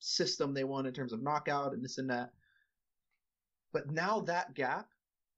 system 0.00 0.54
they 0.54 0.64
want 0.64 0.86
in 0.86 0.92
terms 0.92 1.12
of 1.12 1.22
knockout 1.22 1.72
and 1.72 1.84
this 1.84 1.98
and 1.98 2.10
that. 2.10 2.30
But 3.72 3.90
now 3.90 4.20
that 4.20 4.54
gap 4.54 4.86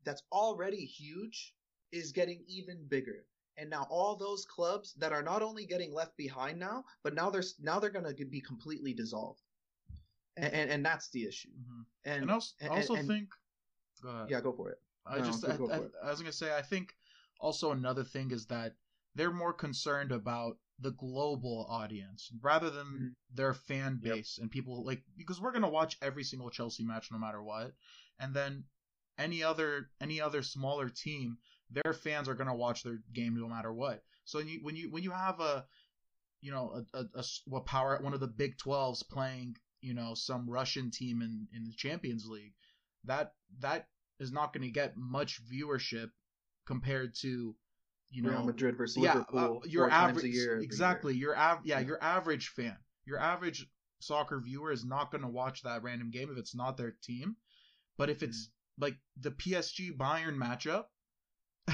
that's 0.05 0.23
already 0.33 0.85
huge 0.85 1.55
is 1.93 2.13
getting 2.13 2.45
even 2.47 2.87
bigger. 2.89 3.25
And 3.61 3.69
now 3.69 3.87
all 3.91 4.17
those 4.17 4.47
clubs 4.47 4.95
that 4.95 5.13
are 5.13 5.23
not 5.23 5.43
only 5.43 5.67
getting 5.67 5.93
left 5.93 6.17
behind 6.17 6.59
now, 6.59 6.85
but 7.05 7.15
now 7.15 7.29
they're 7.29 7.43
now 7.61 7.79
they're 7.79 7.91
going 7.91 8.07
to 8.17 8.25
be 8.25 8.41
completely 8.41 8.95
dissolved. 8.95 9.43
And, 10.37 10.53
and, 10.55 10.71
and 10.71 10.85
that's 10.85 11.11
the 11.11 11.25
issue. 11.25 11.51
Mhm. 11.51 11.85
And, 12.07 12.23
And, 12.23 12.31
also, 12.31 12.55
and- 12.61 12.71
also 12.71 12.97
think. 12.97 13.29
Go 14.03 14.09
ahead. 14.09 14.31
yeah, 14.31 14.41
go 14.41 14.53
for 14.53 14.71
it. 14.71 14.79
I 15.05 15.19
No, 15.19 15.25
just 15.27 15.43
go- 15.43 15.53
I, 15.53 15.57
go 15.59 15.71
I, 15.71 15.77
it. 15.77 15.93
I 16.05 16.11
was 16.11 16.21
gonna 16.21 16.33
say 16.33 16.57
I 16.57 16.63
think 16.63 16.95
also 17.39 17.73
another 17.73 18.03
thing 18.05 18.31
is 18.31 18.47
that 18.47 18.75
they're 19.15 19.33
more 19.33 19.53
concerned 19.53 20.11
about 20.13 20.57
the 20.79 20.93
global 20.93 21.67
audience 21.69 22.33
rather 22.41 22.71
than 22.71 22.87
Mhm. 22.87 23.37
their 23.37 23.53
fan 23.53 24.01
Yep. 24.03 24.15
base 24.15 24.39
and 24.39 24.51
people 24.51 24.83
like 24.87 25.03
because 25.19 25.39
we're 25.41 25.53
gonna 25.53 25.69
watch 25.69 25.99
every 26.01 26.25
single 26.25 26.49
Chelsea 26.49 26.85
match 26.85 27.11
no 27.13 27.19
matter 27.19 27.43
what, 27.43 27.75
and 28.19 28.33
then 28.35 28.65
any 29.19 29.43
other 29.43 29.91
any 30.01 30.19
other 30.19 30.43
smaller 30.43 30.89
team 30.89 31.37
their 31.71 31.93
fans 31.93 32.29
are 32.29 32.35
gonna 32.35 32.55
watch 32.55 32.83
their 32.83 32.99
game 33.13 33.37
no 33.39 33.49
matter 33.49 33.73
what. 33.73 34.03
So 34.25 34.39
when 34.39 34.49
you 34.49 34.59
when 34.63 34.77
you 34.77 34.91
when 34.91 35.03
you 35.03 35.11
have 35.11 35.41
a 35.41 35.67
you 36.41 36.51
know 36.53 36.85
a 36.95 37.25
what 37.47 37.67
power 37.67 37.99
one 38.01 38.15
of 38.15 38.21
the 38.21 38.27
Big 38.29 38.57
12s 38.59 39.03
playing 39.09 39.57
you 39.81 39.95
know 39.95 40.15
some 40.15 40.49
Russian 40.49 40.91
team 40.91 41.23
in 41.23 41.47
in 41.55 41.65
the 41.65 41.75
Champions 41.77 42.27
League 42.27 42.55
that 43.05 43.33
that 43.61 43.89
is 44.19 44.33
not 44.33 44.53
going 44.53 44.63
to 44.63 44.71
get 44.71 44.97
much 44.97 45.41
viewership 45.47 46.11
compared 46.67 47.15
to 47.17 47.55
you 48.11 48.23
know 48.23 48.31
Real 48.31 48.45
Madrid 48.45 48.77
versus 48.77 48.97
yeah 48.99 49.15
Liverpool 49.15 49.63
uh, 49.65 49.69
your 49.69 49.85
four 49.85 49.91
times 49.91 50.11
average 50.19 50.25
a 50.25 50.29
year. 50.29 50.61
exactly 50.61 51.15
your 51.15 51.37
av- 51.37 51.61
yeah, 51.65 51.81
Yeah. 51.81 51.87
your 51.87 52.03
average 52.03 52.49
fan 52.49 52.77
your 53.07 53.19
average 53.19 53.67
soccer 54.01 54.41
viewer 54.41 54.73
is 54.73 54.85
not 54.85 55.11
going 55.11 55.23
to 55.23 55.29
watch 55.29 55.63
that 55.63 55.83
random 55.83 56.11
game 56.11 56.31
if 56.31 56.39
it's 56.39 56.55
not 56.55 56.77
their 56.77 56.95
team 57.03 57.37
but 57.99 58.09
if 58.09 58.23
it's 58.23 58.47
Mm. 58.47 58.83
like 58.83 58.97
the 59.21 59.31
PSG 59.31 59.91
Bayern 59.97 60.37
matchup 60.37 60.85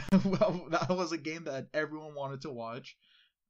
well 0.25 0.67
that 0.71 0.89
was 0.91 1.13
a 1.13 1.19
game 1.19 1.45
that 1.45 1.69
everyone 1.75 2.15
wanted 2.15 2.41
to 2.43 2.51
watch 2.51 2.97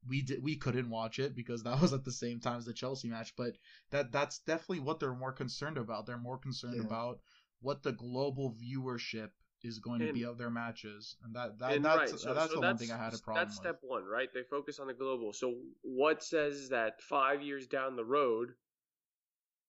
we 0.07 0.21
did 0.21 0.41
we 0.43 0.55
couldn't 0.55 0.89
watch 0.89 1.19
it 1.19 1.35
because 1.35 1.63
that 1.63 1.81
was 1.81 1.93
at 1.93 2.03
the 2.05 2.11
same 2.11 2.39
time 2.39 2.57
as 2.57 2.65
the 2.65 2.73
Chelsea 2.73 3.09
match 3.09 3.33
but 3.35 3.53
that 3.91 4.11
that's 4.11 4.39
definitely 4.39 4.79
what 4.79 4.99
they're 4.99 5.13
more 5.13 5.31
concerned 5.33 5.77
about 5.77 6.05
they're 6.05 6.17
more 6.17 6.37
concerned 6.37 6.75
Yeah. 6.75 6.85
about 6.85 7.19
what 7.61 7.83
the 7.83 7.91
global 7.91 8.55
viewership 8.61 9.29
is 9.63 9.79
going 9.79 9.99
to 9.99 10.13
be 10.13 10.23
of 10.23 10.37
their 10.37 10.51
matches 10.51 11.17
and 11.23 11.35
that, 11.35 11.57
that 11.57 11.71
And 11.73 11.83
that's 11.83 11.97
right, 11.97 12.09
so- 12.19 12.33
that's 12.33 12.53
so 12.53 12.59
the 12.59 12.67
one 12.67 12.77
thing 12.77 12.91
I 12.91 12.97
had 12.97 13.13
a 13.13 13.17
problem 13.17 13.47
That's 13.47 13.55
with. 13.57 13.63
step 13.63 13.79
one, 13.81 14.05
right? 14.05 14.31
They 14.31 14.43
focus 14.43 14.79
on 14.79 14.87
the 14.87 14.93
global. 14.93 15.33
So 15.33 15.55
what 15.81 16.23
says 16.23 16.69
that 16.69 17.01
five 17.01 17.41
years 17.41 17.65
down 17.65 17.95
the 17.95 18.05
road, 18.05 18.53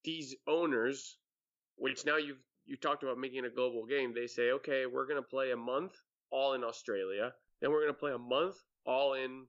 these 0.05 0.35
owners, 0.47 1.19
which 1.77 2.05
now 2.05 2.17
you've 2.17 2.38
you 2.67 2.77
talked 2.77 3.03
about 3.03 3.19
making 3.19 3.45
a 3.47 3.51
global 3.51 3.87
game, 3.87 4.12
they 4.14 4.27
say, 4.27 4.51
okay, 4.53 4.87
we're 4.87 5.07
gonna 5.07 5.23
play 5.23 5.53
a 5.53 5.57
month 5.57 5.93
all 6.31 6.55
in 6.55 6.64
Australia, 6.64 7.33
then 7.61 7.71
we're 7.71 7.81
gonna 7.83 7.95
play 7.95 8.12
a 8.12 8.19
month 8.19 8.57
all 8.85 9.14
in 9.14 9.47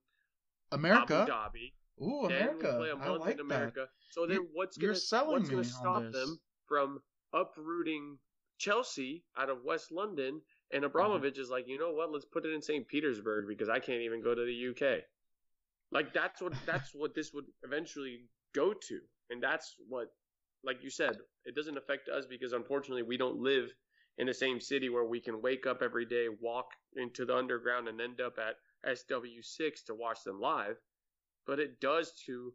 America 0.71 1.27
Abu 1.31 1.31
Dhabi, 1.31 1.73
Ooh, 2.01 2.27
then 2.27 2.47
America. 2.47 2.57
we'll 2.67 2.77
play 2.77 2.89
a 2.89 2.95
I 2.95 3.07
month 3.09 3.21
like 3.21 3.33
in 3.35 3.39
America. 3.41 3.89
So 4.11 4.25
then 4.25 4.37
You- 4.37 4.49
what's 4.53 4.77
gonna 4.77 4.93
what's 4.93 5.49
gonna 5.49 5.63
stop 5.63 6.11
them 6.11 6.39
from 6.67 7.03
uprooting 7.33 8.19
Chelsea 8.57 9.23
out 9.37 9.49
of 9.49 9.63
West 9.63 9.91
London? 9.91 10.41
And 10.71 10.83
Mm-hmm. 10.83 10.85
Abramovich 10.85 11.37
is 11.39 11.49
like, 11.49 11.67
you 11.67 11.77
know 11.79 11.91
what? 11.91 12.11
Let's 12.11 12.25
put 12.25 12.45
it 12.45 12.53
in 12.53 12.61
St. 12.61 12.87
Petersburg 12.87 13.47
because 13.47 13.69
I 13.69 13.79
can't 13.79 14.01
even 14.01 14.21
go 14.21 14.35
to 14.35 14.45
the 14.45 14.53
UK. 14.69 15.03
Like 15.91 16.13
that's 16.13 16.41
what 16.41 16.53
that's 16.65 16.93
what 16.93 17.15
this 17.15 17.33
would 17.33 17.45
eventually 17.63 18.25
go 18.53 18.73
to, 18.73 18.99
and 19.29 19.41
that's 19.41 19.75
what, 19.87 20.07
like 20.63 20.83
you 20.83 20.89
said, 20.89 21.17
it 21.45 21.55
doesn't 21.55 21.77
affect 21.77 22.09
us 22.09 22.25
because 22.27 22.53
unfortunately 22.53 23.03
we 23.03 23.17
don't 23.17 23.37
live 23.39 23.73
in 24.19 24.27
the 24.27 24.33
same 24.33 24.59
city 24.59 24.89
where 24.89 25.05
we 25.05 25.19
can 25.19 25.41
wake 25.41 25.65
up 25.65 25.81
every 25.81 26.05
day, 26.05 26.27
walk 26.41 26.67
into 26.97 27.25
the 27.25 27.35
underground, 27.35 27.87
and 27.87 28.01
end 28.01 28.19
up 28.19 28.37
at 28.37 28.55
SW6 28.85 29.85
to 29.87 29.95
watch 29.95 30.23
them 30.25 30.39
live. 30.39 30.75
But 31.47 31.59
it 31.59 31.79
does 31.79 32.11
to, 32.25 32.53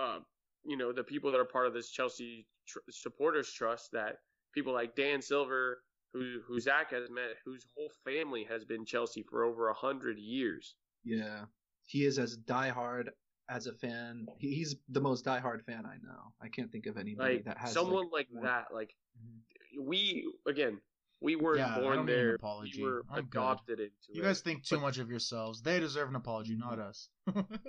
uh, 0.00 0.18
you 0.64 0.76
know, 0.76 0.92
the 0.92 1.02
people 1.02 1.32
that 1.32 1.40
are 1.40 1.44
part 1.44 1.66
of 1.66 1.74
this 1.74 1.90
Chelsea 1.90 2.46
tr- 2.66 2.78
supporters 2.90 3.52
trust 3.52 3.90
that 3.92 4.18
people 4.54 4.72
like 4.72 4.94
Dan 4.94 5.20
Silver, 5.20 5.82
who 6.12 6.40
who 6.46 6.60
Zach 6.60 6.92
has 6.92 7.10
met, 7.10 7.36
whose 7.44 7.66
whole 7.76 7.90
family 8.04 8.44
has 8.48 8.64
been 8.64 8.86
Chelsea 8.86 9.24
for 9.28 9.44
over 9.44 9.68
a 9.68 9.74
hundred 9.74 10.16
years. 10.18 10.76
Yeah, 11.04 11.46
he 11.86 12.04
is 12.04 12.20
as 12.20 12.38
diehard 12.38 13.08
as 13.48 13.66
a 13.66 13.72
fan. 13.72 14.26
He's 14.38 14.76
the 14.88 15.00
most 15.00 15.24
diehard 15.24 15.64
fan 15.64 15.86
I 15.86 15.96
know. 16.04 16.32
I 16.40 16.48
can't 16.48 16.70
think 16.70 16.86
of 16.86 16.96
anybody 16.98 17.36
Like 17.36 17.44
that 17.46 17.58
has 17.58 17.72
someone 17.72 18.08
like, 18.12 18.28
more- 18.32 18.42
that, 18.44 18.66
like 18.72 18.94
Mhm. 19.18 19.80
we 19.84 20.30
again, 20.46 20.80
we 21.20 21.34
weren't 21.34 21.58
Yeah, 21.58 21.80
born 21.80 21.96
don't 21.96 22.06
need 22.06 22.12
an 22.12 22.18
there. 22.18 22.34
apology. 22.36 22.80
We 22.82 22.88
were 22.88 23.04
I'm 23.10 23.24
good. 23.24 23.38
adopted 23.38 23.80
into 23.80 23.92
You 24.08 24.14
it. 24.14 24.16
You 24.16 24.22
guys 24.22 24.40
think 24.40 24.62
too 24.64 24.76
But- 24.76 24.82
much 24.82 24.98
of 24.98 25.10
yourselves. 25.10 25.62
They 25.62 25.80
deserve 25.80 26.08
an 26.10 26.14
apology, 26.16 26.54
not 26.56 26.78
us. 26.78 27.08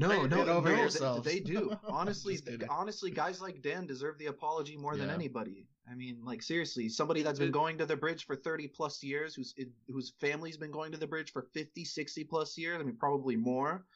No, 0.00 0.08
Get 0.10 0.30
no, 0.30 0.40
over 0.42 0.68
no, 0.70 0.76
they- 0.76 0.80
yourselves. 0.80 1.24
They, 1.24 1.40
do. 1.40 1.72
Honestly, 1.88 2.38
honestly, 2.68 3.10
guys 3.10 3.40
like 3.40 3.62
Dan 3.62 3.84
deserve 3.84 4.16
the 4.18 4.26
apology 4.26 4.76
more 4.76 4.96
than 4.96 5.10
anybody. 5.10 5.66
I 5.90 5.96
mean, 5.96 6.20
like 6.22 6.40
seriously, 6.40 6.88
somebody 6.88 7.22
that's 7.22 7.40
been 7.40 7.50
going 7.50 7.78
to 7.78 7.86
the 7.86 7.96
bridge 7.96 8.24
for 8.24 8.36
30 8.36 8.68
plus 8.68 9.02
years, 9.02 9.34
whose 9.34 9.54
whose 9.88 10.12
family's 10.20 10.56
been 10.56 10.70
going 10.70 10.92
to 10.92 10.98
the 10.98 11.06
bridge 11.08 11.32
for 11.32 11.42
50, 11.52 11.84
60 11.84 12.22
plus 12.24 12.56
years. 12.56 12.80
I 12.80 12.84
mean, 12.84 12.96
probably 12.96 13.34
more. 13.34 13.86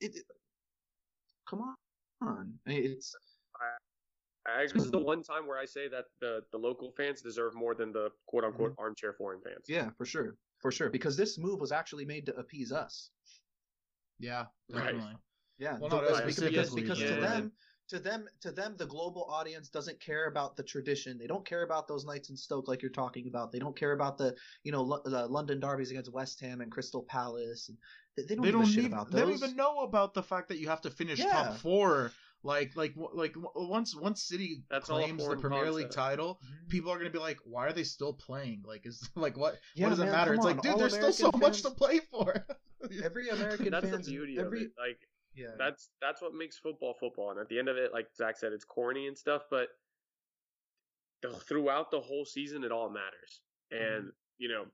It, 0.00 0.14
it- 0.14 0.24
come 1.48 1.62
on, 2.22 2.58
I 2.66 2.70
mean, 2.70 2.84
it's 2.84 3.14
this 4.74 4.84
is 4.84 4.90
the 4.90 4.98
one 4.98 5.22
time 5.22 5.46
where 5.46 5.58
I 5.58 5.64
say 5.66 5.88
that 5.88 6.06
the 6.20 6.40
the 6.52 6.58
local 6.58 6.92
fans 6.96 7.20
deserve 7.20 7.54
more 7.54 7.74
than 7.74 7.92
the 7.92 8.10
quote 8.26 8.44
unquote 8.44 8.72
Mm-hmm. 8.72 8.80
armchair 8.82 9.12
foreign 9.12 9.40
fans. 9.42 9.64
yeah, 9.68 9.90
for 9.96 10.04
sure, 10.06 10.36
for 10.60 10.70
sure, 10.70 10.90
because 10.90 11.16
this 11.16 11.38
move 11.38 11.60
was 11.60 11.72
actually 11.72 12.04
made 12.04 12.26
to 12.26 12.34
appease 12.36 12.72
us. 12.72 13.10
yeah, 14.18 14.46
Right. 14.70 14.96
Yeah, 15.58 15.76
Well, 15.78 15.90
the- 15.90 15.96
not 15.96 16.02
because, 16.04 16.20
us 16.20 16.24
because, 16.24 16.68
specifically, 16.68 16.82
because 16.82 16.98
to 17.00 17.20
them, 17.20 17.52
to 17.88 17.98
them, 17.98 18.28
to 18.42 18.52
them, 18.52 18.76
the 18.76 18.86
global 18.86 19.24
audience 19.24 19.68
doesn't 19.70 19.98
care 20.00 20.26
about 20.26 20.56
the 20.56 20.62
tradition. 20.62 21.18
They 21.18 21.26
don't 21.26 21.44
care 21.44 21.62
about 21.64 21.88
those 21.88 22.04
nights 22.04 22.30
in 22.30 22.36
Stoke 22.36 22.68
like 22.68 22.80
you're 22.80 22.92
talking 22.92 23.26
about. 23.26 23.50
They 23.50 23.58
don't 23.58 23.76
care 23.76 23.92
about 23.92 24.18
the, 24.18 24.36
you 24.62 24.70
know, 24.72 24.82
Lo- 24.82 25.02
the 25.04 25.26
London 25.26 25.58
derbies 25.58 25.90
against 25.90 26.12
West 26.12 26.38
Ham 26.42 26.60
and 26.60 26.70
Crystal 26.70 27.02
Palace. 27.02 27.68
And 27.70 27.78
they, 28.22 28.26
they 28.26 28.34
don't 28.34 28.44
They 28.44 28.50
don't 28.52 28.64
shit 28.66 28.78
even 28.84 28.92
about 28.92 29.10
they 29.10 29.20
don't 29.20 29.32
even 29.32 29.56
know 29.56 29.80
about 29.80 30.14
the 30.14 30.22
fact 30.22 30.48
that 30.48 30.58
you 30.58 30.68
have 30.68 30.80
to 30.82 30.90
finish 30.90 31.18
Yeah. 31.20 31.30
top 31.30 31.58
four. 31.58 32.12
Like 32.44 32.76
like 32.76 32.94
like 32.96 33.34
once 33.54 33.94
once 33.96 34.22
City 34.22 34.62
That's 34.70 34.88
claims 34.88 35.18
the 35.18 35.24
foreign 35.24 35.40
Premier 35.40 35.70
League 35.72 35.86
concept. 35.86 35.94
title, 35.94 36.40
Mhm. 36.44 36.68
people 36.68 36.92
are 36.92 36.98
gonna 36.98 37.10
be 37.10 37.18
like, 37.18 37.38
why 37.44 37.66
are 37.66 37.72
they 37.72 37.82
still 37.84 38.12
playing? 38.12 38.62
Like 38.64 38.86
is 38.86 39.08
like 39.16 39.36
what 39.36 39.58
Yeah, 39.74 39.86
what 39.86 39.90
does 39.90 39.98
it 40.00 40.04
matter? 40.10 40.30
come 40.34 40.36
It's 40.36 40.44
like, 40.44 40.62
dude, 40.62 40.72
all 40.72 40.78
there's 40.78 40.94
still 40.94 41.12
so 41.12 41.28
American 41.28 41.40
much 41.40 41.62
to 41.62 41.70
play 41.70 41.98
for. 41.98 42.46
Every 43.02 43.28
American 43.30 43.70
That's 43.70 43.90
the 43.90 43.96
fans, 43.96 44.08
beauty 44.08 44.38
every, 44.38 44.58
of 44.60 44.66
it. 44.66 44.72
Like 44.78 45.08
Yeah, 45.34 45.48
that's 45.58 45.90
that's 46.00 46.22
what 46.22 46.32
makes 46.32 46.56
football 46.58 46.94
football. 46.94 47.30
And 47.32 47.40
at 47.40 47.48
the 47.48 47.58
end 47.58 47.68
of 47.68 47.76
it, 47.76 47.92
like 47.92 48.06
Zach 48.16 48.36
said, 48.36 48.52
it's 48.52 48.64
corny 48.64 49.08
and 49.08 49.18
stuff, 49.18 49.42
but 49.50 49.68
the, 51.22 51.30
throughout 51.30 51.90
the 51.90 52.00
whole 52.00 52.24
season, 52.24 52.62
it 52.62 52.70
all 52.70 52.88
matters. 52.88 53.40
And 53.72 54.04
Mm-hmm. 54.04 54.08
you 54.38 54.48
know, 54.48 54.64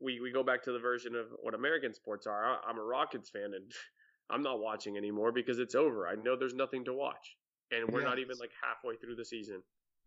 we 0.00 0.20
we 0.20 0.32
go 0.32 0.42
back 0.42 0.62
to 0.64 0.72
the 0.72 0.78
version 0.78 1.14
of 1.14 1.26
what 1.42 1.54
American 1.54 1.92
sports 1.94 2.26
are. 2.26 2.44
I, 2.44 2.58
I'm 2.68 2.78
a 2.78 2.82
Rockets 2.82 3.30
fan, 3.30 3.52
and 3.54 3.70
I'm 4.30 4.42
not 4.42 4.60
watching 4.60 4.96
anymore 4.96 5.32
because 5.32 5.58
it's 5.58 5.74
over. 5.74 6.06
I 6.08 6.14
know 6.14 6.36
there's 6.38 6.54
nothing 6.54 6.84
to 6.86 6.92
watch, 6.94 7.36
and 7.70 7.88
we're 7.92 8.00
Yeah. 8.02 8.08
not 8.08 8.18
even 8.18 8.36
like 8.38 8.50
halfway 8.62 8.96
through 8.96 9.16
the 9.16 9.24
season. 9.24 9.62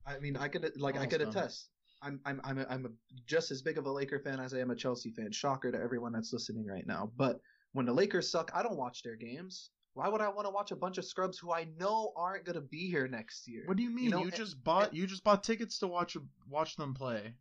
I 0.05 0.19
mean, 0.19 0.35
I 0.37 0.47
could 0.47 0.71
like 0.77 0.97
I 0.97 1.05
could 1.05 1.19
done. 1.19 1.29
attest. 1.29 1.69
I'm 2.01 2.19
I'm 2.25 2.41
I'm 2.43 2.57
a, 2.59 2.65
I'm 2.69 2.85
a, 2.85 2.89
just 3.25 3.51
as 3.51 3.61
big 3.61 3.77
of 3.77 3.85
a 3.85 3.91
Laker 3.91 4.19
fan 4.19 4.39
as 4.39 4.53
I 4.53 4.59
am 4.59 4.71
a 4.71 4.75
Chelsea 4.75 5.11
fan. 5.11 5.31
Shocker 5.31 5.71
to 5.71 5.79
everyone 5.79 6.11
that's 6.11 6.33
listening 6.33 6.65
right 6.65 6.85
now. 6.85 7.11
But 7.15 7.39
when 7.71 7.85
the 7.85 7.93
Lakers 7.93 8.29
suck, 8.29 8.51
I 8.53 8.61
don't 8.63 8.77
watch 8.77 9.03
their 9.03 9.15
games. 9.15 9.69
Why 9.95 10.09
would 10.09 10.21
I 10.21 10.27
want 10.27 10.47
to 10.47 10.51
watch 10.51 10.71
a 10.71 10.75
bunch 10.75 10.97
of 10.97 11.05
scrubs 11.05 11.37
who 11.37 11.53
I 11.53 11.67
know 11.79 12.11
aren't 12.17 12.45
gonna 12.45 12.61
be 12.61 12.89
here 12.89 13.07
next 13.07 13.47
year? 13.47 13.63
What 13.65 13.77
do 13.77 13.83
you 13.83 13.91
mean? 13.91 14.05
You, 14.05 14.09
know, 14.09 14.21
and- 14.23 14.35
just 14.35 14.55
eh, 14.55 14.59
bought 14.63 14.93
you 14.93 15.05
just 15.07 15.23
bought 15.23 15.43
tickets 15.43 15.77
to 15.79 15.87
watch 15.87 16.17
watch 16.49 16.75
them 16.75 16.93
play 16.93 17.35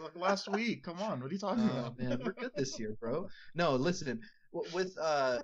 like 0.00 0.16
last 0.16 0.48
week. 0.50 0.82
Come 0.84 1.00
on, 1.00 1.20
what 1.20 1.30
are 1.30 1.34
you 1.34 1.38
talking 1.38 1.68
Oh 1.68 1.78
about? 1.78 1.98
man, 1.98 2.20
we're 2.24 2.32
good 2.32 2.52
this 2.56 2.78
year, 2.78 2.96
bro. 3.00 3.28
No, 3.54 3.76
listen, 3.76 4.20
with 4.72 4.96
uh, 5.00 5.38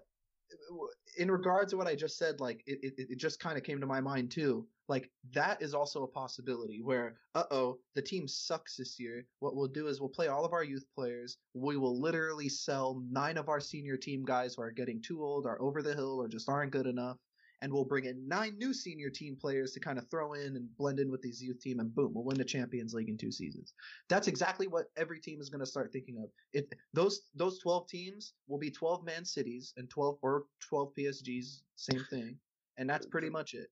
in 1.19 1.31
regards 1.31 1.71
to 1.71 1.77
what 1.77 1.87
I 1.87 1.95
just 1.95 2.19
said, 2.19 2.41
like 2.41 2.63
it, 2.67 2.79
it, 2.83 3.07
it 3.11 3.19
just 3.19 3.41
kind 3.41 3.57
of 3.57 3.65
came 3.65 3.81
to 3.81 3.87
my 3.87 4.01
mind 4.01 4.31
too. 4.31 4.67
Like 4.89 5.09
that 5.33 5.63
is 5.63 5.75
also 5.75 6.03
a 6.03 6.09
possibility 6.09 6.81
where, 6.83 7.15
uh 7.37 7.45
oh, 7.53 7.79
the 7.95 8.03
team 8.03 8.27
sucks 8.27 8.77
this 8.77 8.99
year. 8.99 9.25
What 9.39 9.55
we'll 9.55 9.69
do 9.69 9.87
is 9.87 10.01
we'll 10.01 10.09
play 10.09 10.27
all 10.27 10.45
of 10.45 10.53
our 10.53 10.65
youth 10.65 10.85
players. 10.97 11.37
We 11.55 11.77
will 11.77 12.01
literally 12.01 12.49
sell 12.49 13.01
nine 13.09 13.37
of 13.37 13.49
our 13.49 13.61
senior 13.61 13.97
team 13.97 14.25
guys 14.25 14.55
who 14.57 14.63
are 14.63 14.73
getting 14.73 15.01
too 15.01 15.23
old, 15.23 15.47
are 15.47 15.61
over 15.63 15.83
the 15.83 15.95
hill, 15.95 16.21
or 16.21 16.27
just 16.27 16.49
aren't 16.49 16.73
good 16.73 16.87
enough. 16.87 17.19
And 17.63 17.71
we'll 17.73 17.85
bring 17.85 18.05
in 18.07 18.27
nine 18.27 18.57
new 18.59 18.73
senior 18.73 19.11
team 19.11 19.37
players 19.37 19.73
to 19.73 19.81
kind 19.81 19.99
of 19.99 20.09
throw 20.09 20.33
in 20.33 20.57
and 20.57 20.75
blend 20.79 20.99
in 20.99 21.11
with 21.11 21.21
these 21.21 21.43
youth 21.43 21.61
team, 21.61 21.79
and 21.79 21.95
boom, 21.95 22.13
we'll 22.15 22.25
win 22.25 22.39
the 22.39 22.45
Champions 22.45 22.95
League 22.95 23.11
in 23.11 23.19
two 23.19 23.31
seasons 23.31 23.75
that's 24.09 24.29
exactly 24.29 24.67
what 24.67 24.87
every 24.97 25.21
team 25.21 25.41
is 25.41 25.51
going 25.51 25.61
to 25.61 25.67
start 25.67 25.93
thinking 25.93 26.19
of. 26.25 26.31
If 26.53 26.65
those 26.95 27.23
those 27.35 27.59
12 27.59 27.87
teams 27.89 28.33
will 28.49 28.59
be 28.59 28.71
12 28.71 29.05
man 29.05 29.25
cities 29.25 29.75
and 29.77 29.91
12 29.91 30.19
or 30.23 30.45
12 30.69 30.93
PSGs, 30.99 31.61
same 31.77 32.05
thing. 32.11 32.37
And 32.79 32.89
that's 32.89 33.07
pretty 33.07 33.29
much 33.31 33.53
it. 33.55 33.69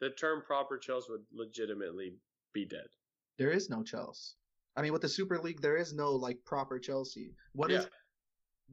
the 0.00 0.10
term 0.10 0.42
proper 0.46 0.78
Chelsea 0.78 1.06
would 1.10 1.24
legitimately 1.32 2.14
be 2.52 2.64
dead. 2.64 2.86
There 3.38 3.50
is 3.50 3.68
no 3.68 3.82
Chelsea. 3.82 4.34
I 4.76 4.82
mean, 4.82 4.92
with 4.92 5.02
the 5.02 5.08
Super 5.08 5.38
League, 5.38 5.60
there 5.60 5.76
is 5.76 5.92
no 5.92 6.12
like 6.12 6.38
proper 6.44 6.78
Chelsea. 6.78 7.32
What 7.52 7.70
is 7.72 7.82
Yeah. 7.84 7.90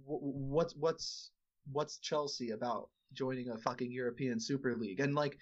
wh- 0.06 0.21
what's 0.21 0.76
what's 0.76 1.32
what's 1.71 1.97
Chelsea 1.97 2.52
about 2.52 2.89
joining 3.13 3.50
a 3.50 3.58
fucking 3.58 3.91
European 3.91 4.39
Super 4.39 4.76
League 4.76 5.00
and 5.00 5.15
like 5.15 5.38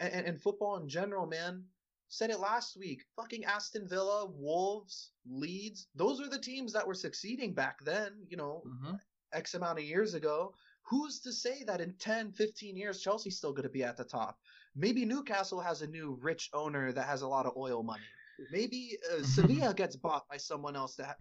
and, 0.00 0.26
and, 0.26 0.42
football 0.42 0.76
in 0.78 0.88
general, 0.88 1.26
man. 1.26 1.64
Said 2.08 2.30
it 2.30 2.40
last 2.40 2.76
week. 2.76 3.02
Fucking 3.16 3.44
Aston 3.44 3.88
Villa, 3.88 4.26
Wolves, 4.26 5.12
Leeds. 5.26 5.88
Those 5.94 6.20
are 6.20 6.28
the 6.28 6.38
teams 6.38 6.72
that 6.72 6.86
were 6.86 6.94
succeeding 6.94 7.54
back 7.54 7.82
then. 7.84 8.26
You 8.28 8.36
know, 8.36 8.62
Mhm. 8.66 9.00
X 9.32 9.54
amount 9.54 9.78
of 9.78 9.84
years 9.84 10.14
ago. 10.14 10.54
Who's 10.82 11.20
to 11.20 11.32
say 11.32 11.62
that 11.64 11.80
in 11.80 11.94
10, 11.94 12.32
15 12.32 12.76
years, 12.76 13.00
Chelsea's 13.00 13.38
still 13.38 13.52
going 13.52 13.62
to 13.64 13.68
be 13.70 13.82
at 13.82 13.96
the 13.96 14.04
top? 14.04 14.38
Maybe 14.76 15.04
Newcastle 15.04 15.60
has 15.60 15.80
a 15.80 15.86
new 15.86 16.18
rich 16.20 16.50
owner 16.52 16.92
that 16.92 17.06
has 17.06 17.22
a 17.22 17.28
lot 17.28 17.46
of 17.46 17.56
oil 17.56 17.82
money. 17.82 18.04
Maybe 18.50 18.98
uh, 19.12 19.22
Sevilla 19.22 19.74
gets 19.74 19.96
bought 19.96 20.28
by 20.28 20.36
someone 20.36 20.76
else. 20.76 20.96
That 20.96 21.16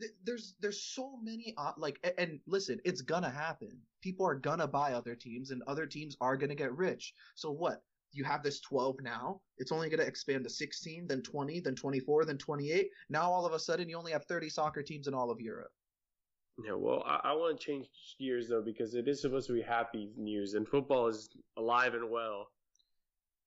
th- 0.00 0.12
there's 0.24 0.54
there's 0.60 0.82
so 0.82 1.18
many 1.22 1.54
op- 1.56 1.78
like 1.78 1.98
a- 2.04 2.18
and 2.20 2.40
listen, 2.46 2.80
it's 2.84 3.02
gonna 3.02 3.30
happen. 3.30 3.70
People 4.02 4.26
are 4.26 4.34
gonna 4.34 4.68
buy 4.68 4.92
other 4.92 5.14
teams, 5.14 5.50
and 5.50 5.62
other 5.66 5.86
teams 5.86 6.16
are 6.20 6.36
gonna 6.36 6.54
get 6.54 6.76
rich. 6.76 7.14
So 7.34 7.50
what? 7.50 7.82
You 8.12 8.24
have 8.24 8.42
this 8.42 8.60
12 8.60 8.96
now. 9.02 9.40
It's 9.58 9.72
only 9.72 9.90
gonna 9.90 10.02
expand 10.04 10.44
to 10.44 10.50
16, 10.50 11.06
then 11.06 11.22
20, 11.22 11.60
then 11.60 11.74
24, 11.74 12.24
then 12.24 12.38
28. 12.38 12.90
Now 13.10 13.30
all 13.30 13.44
of 13.44 13.52
a 13.52 13.58
sudden, 13.58 13.88
you 13.88 13.98
only 13.98 14.12
have 14.12 14.24
30 14.24 14.48
soccer 14.48 14.82
teams 14.82 15.08
in 15.08 15.14
all 15.14 15.30
of 15.30 15.40
Europe. 15.40 15.70
Yeah, 16.64 16.74
well, 16.74 17.04
I, 17.06 17.20
I 17.24 17.32
want 17.34 17.58
to 17.58 17.64
change 17.64 17.86
gears 18.18 18.48
though 18.48 18.62
because 18.62 18.94
it 18.94 19.06
is 19.06 19.20
supposed 19.20 19.46
to 19.46 19.52
be 19.52 19.62
happy 19.62 20.10
news, 20.16 20.54
and 20.54 20.66
football 20.66 21.06
is 21.06 21.28
alive 21.56 21.94
and 21.94 22.10
well, 22.10 22.48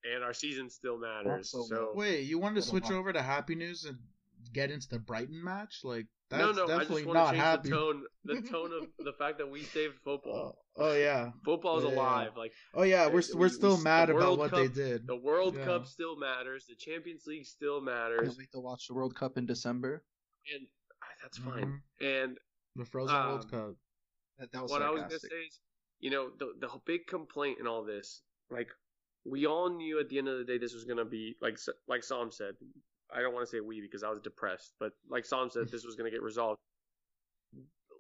and 0.04 0.24
our 0.24 0.34
season 0.34 0.70
still 0.70 0.98
matters. 0.98 1.52
so 1.52 1.64
So, 1.64 1.92
Wait, 1.96 2.22
you 2.24 2.40
wanted 2.40 2.62
to 2.64 2.70
Hold 2.70 2.82
on. 2.84 2.88
switch 2.88 2.98
over 2.98 3.14
to 3.14 3.22
happy 3.22 3.56
news 3.56 3.86
and 3.86 3.98
get 4.54 4.72
into 4.72 4.88
the 4.90 5.00
Brighton 5.00 5.44
match? 5.44 5.82
Like 5.84 6.08
that's 6.30 6.42
no, 6.42 6.52
no, 6.52 6.64
I 6.64 6.68
definitely 6.80 7.04
just 7.04 7.08
want 7.08 7.14
not 7.20 7.26
to 7.26 7.32
change 7.32 7.44
happy. 7.44 7.70
the 7.70 7.76
tone, 7.76 8.04
the 8.26 8.42
tone 8.50 8.72
of 8.74 9.06
the 9.06 9.14
fact 9.14 9.38
that 9.40 9.50
we 9.50 9.64
saved 9.64 9.96
football. 10.04 10.58
Oh, 10.78 10.90
oh 10.90 10.94
yeah. 10.96 11.32
Football 11.44 11.80
is 11.80 11.84
Yeah. 11.84 11.92
alive. 11.96 12.32
Like 12.38 12.54
Oh 12.74 12.84
yeah, 12.84 13.08
we're 13.08 13.20
Uh, 13.20 13.36
we're 13.36 13.42
we- 13.48 13.50
still 13.50 13.78
we- 13.78 13.84
mad 13.84 14.10
about 14.10 14.22
World 14.22 14.40
what 14.40 14.50
Cup- 14.52 14.60
they 14.60 14.68
did. 14.70 15.06
the 15.08 15.16
World 15.18 15.56
Yeah. 15.58 15.66
Cup 15.66 15.86
still 15.88 16.16
matters. 16.18 16.66
The 16.68 16.76
Champions 16.76 17.26
League 17.28 17.46
still 17.46 17.82
matters. 17.82 18.18
Can't 18.20 18.28
matters, 18.28 18.38
wait 18.40 18.52
to 18.54 18.60
watch 18.60 18.88
the 18.88 18.94
World 18.94 19.16
Cup 19.16 19.38
in 19.38 19.46
December. 19.46 20.04
and 20.54 20.68
ah, 21.04 21.08
that's 21.22 21.38
fine. 21.38 21.82
Mhm. 22.02 22.06
And 22.24 22.40
The 22.76 22.86
Frozen 22.86 23.16
World 23.16 23.42
Um, 23.44 23.50
Cup. 23.50 23.76
That, 24.40 24.52
that 24.54 24.62
was 24.64 24.72
what 24.72 24.82
I 24.82 24.90
was 24.90 25.02
gonna 25.04 25.20
say 25.20 25.28
is, 25.46 25.60
you 26.00 26.10
know, 26.10 26.32
the 26.40 26.54
the 26.60 26.70
big 26.86 27.06
complaint 27.06 27.60
in 27.60 27.68
all 27.68 27.84
this, 27.84 28.24
like, 28.50 28.70
we 29.26 29.46
all 29.46 29.70
knew 29.70 30.00
at 30.00 30.10
the 30.10 30.18
end 30.18 30.28
of 30.28 30.38
the 30.38 30.44
day 30.44 30.58
this 30.58 30.74
was 30.74 30.86
gonna 30.86 31.06
be 31.06 31.36
like 31.42 31.58
like 31.88 32.04
Sam 32.04 32.32
said. 32.32 32.56
I 33.14 33.22
don't 33.22 33.34
want 33.34 33.46
to 33.46 33.52
say 33.52 33.60
we 33.60 33.82
because 33.82 34.04
I 34.04 34.10
was 34.10 34.20
depressed, 34.20 34.74
but 34.80 34.94
like 35.10 35.26
Sam 35.26 35.50
said, 35.50 35.70
this 35.70 35.86
was 35.86 35.96
gonna 35.96 36.12
get 36.12 36.22
resolved. 36.22 36.60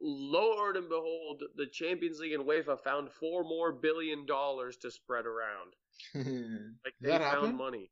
Lord 0.02 0.78
and 0.78 0.90
behold, 0.90 1.44
the 1.56 1.68
Champions 1.68 2.20
League 2.20 2.34
and 2.34 2.44
UEFA 2.44 2.80
found 2.80 3.12
four 3.12 3.44
more 3.44 3.72
billion 3.72 4.26
dollars 4.26 4.78
to 4.78 4.92
spread 4.92 5.26
around. 5.26 5.74
Like 6.84 6.96
they 7.02 7.10
found 7.10 7.24
happen? 7.24 7.58
money. 7.58 7.92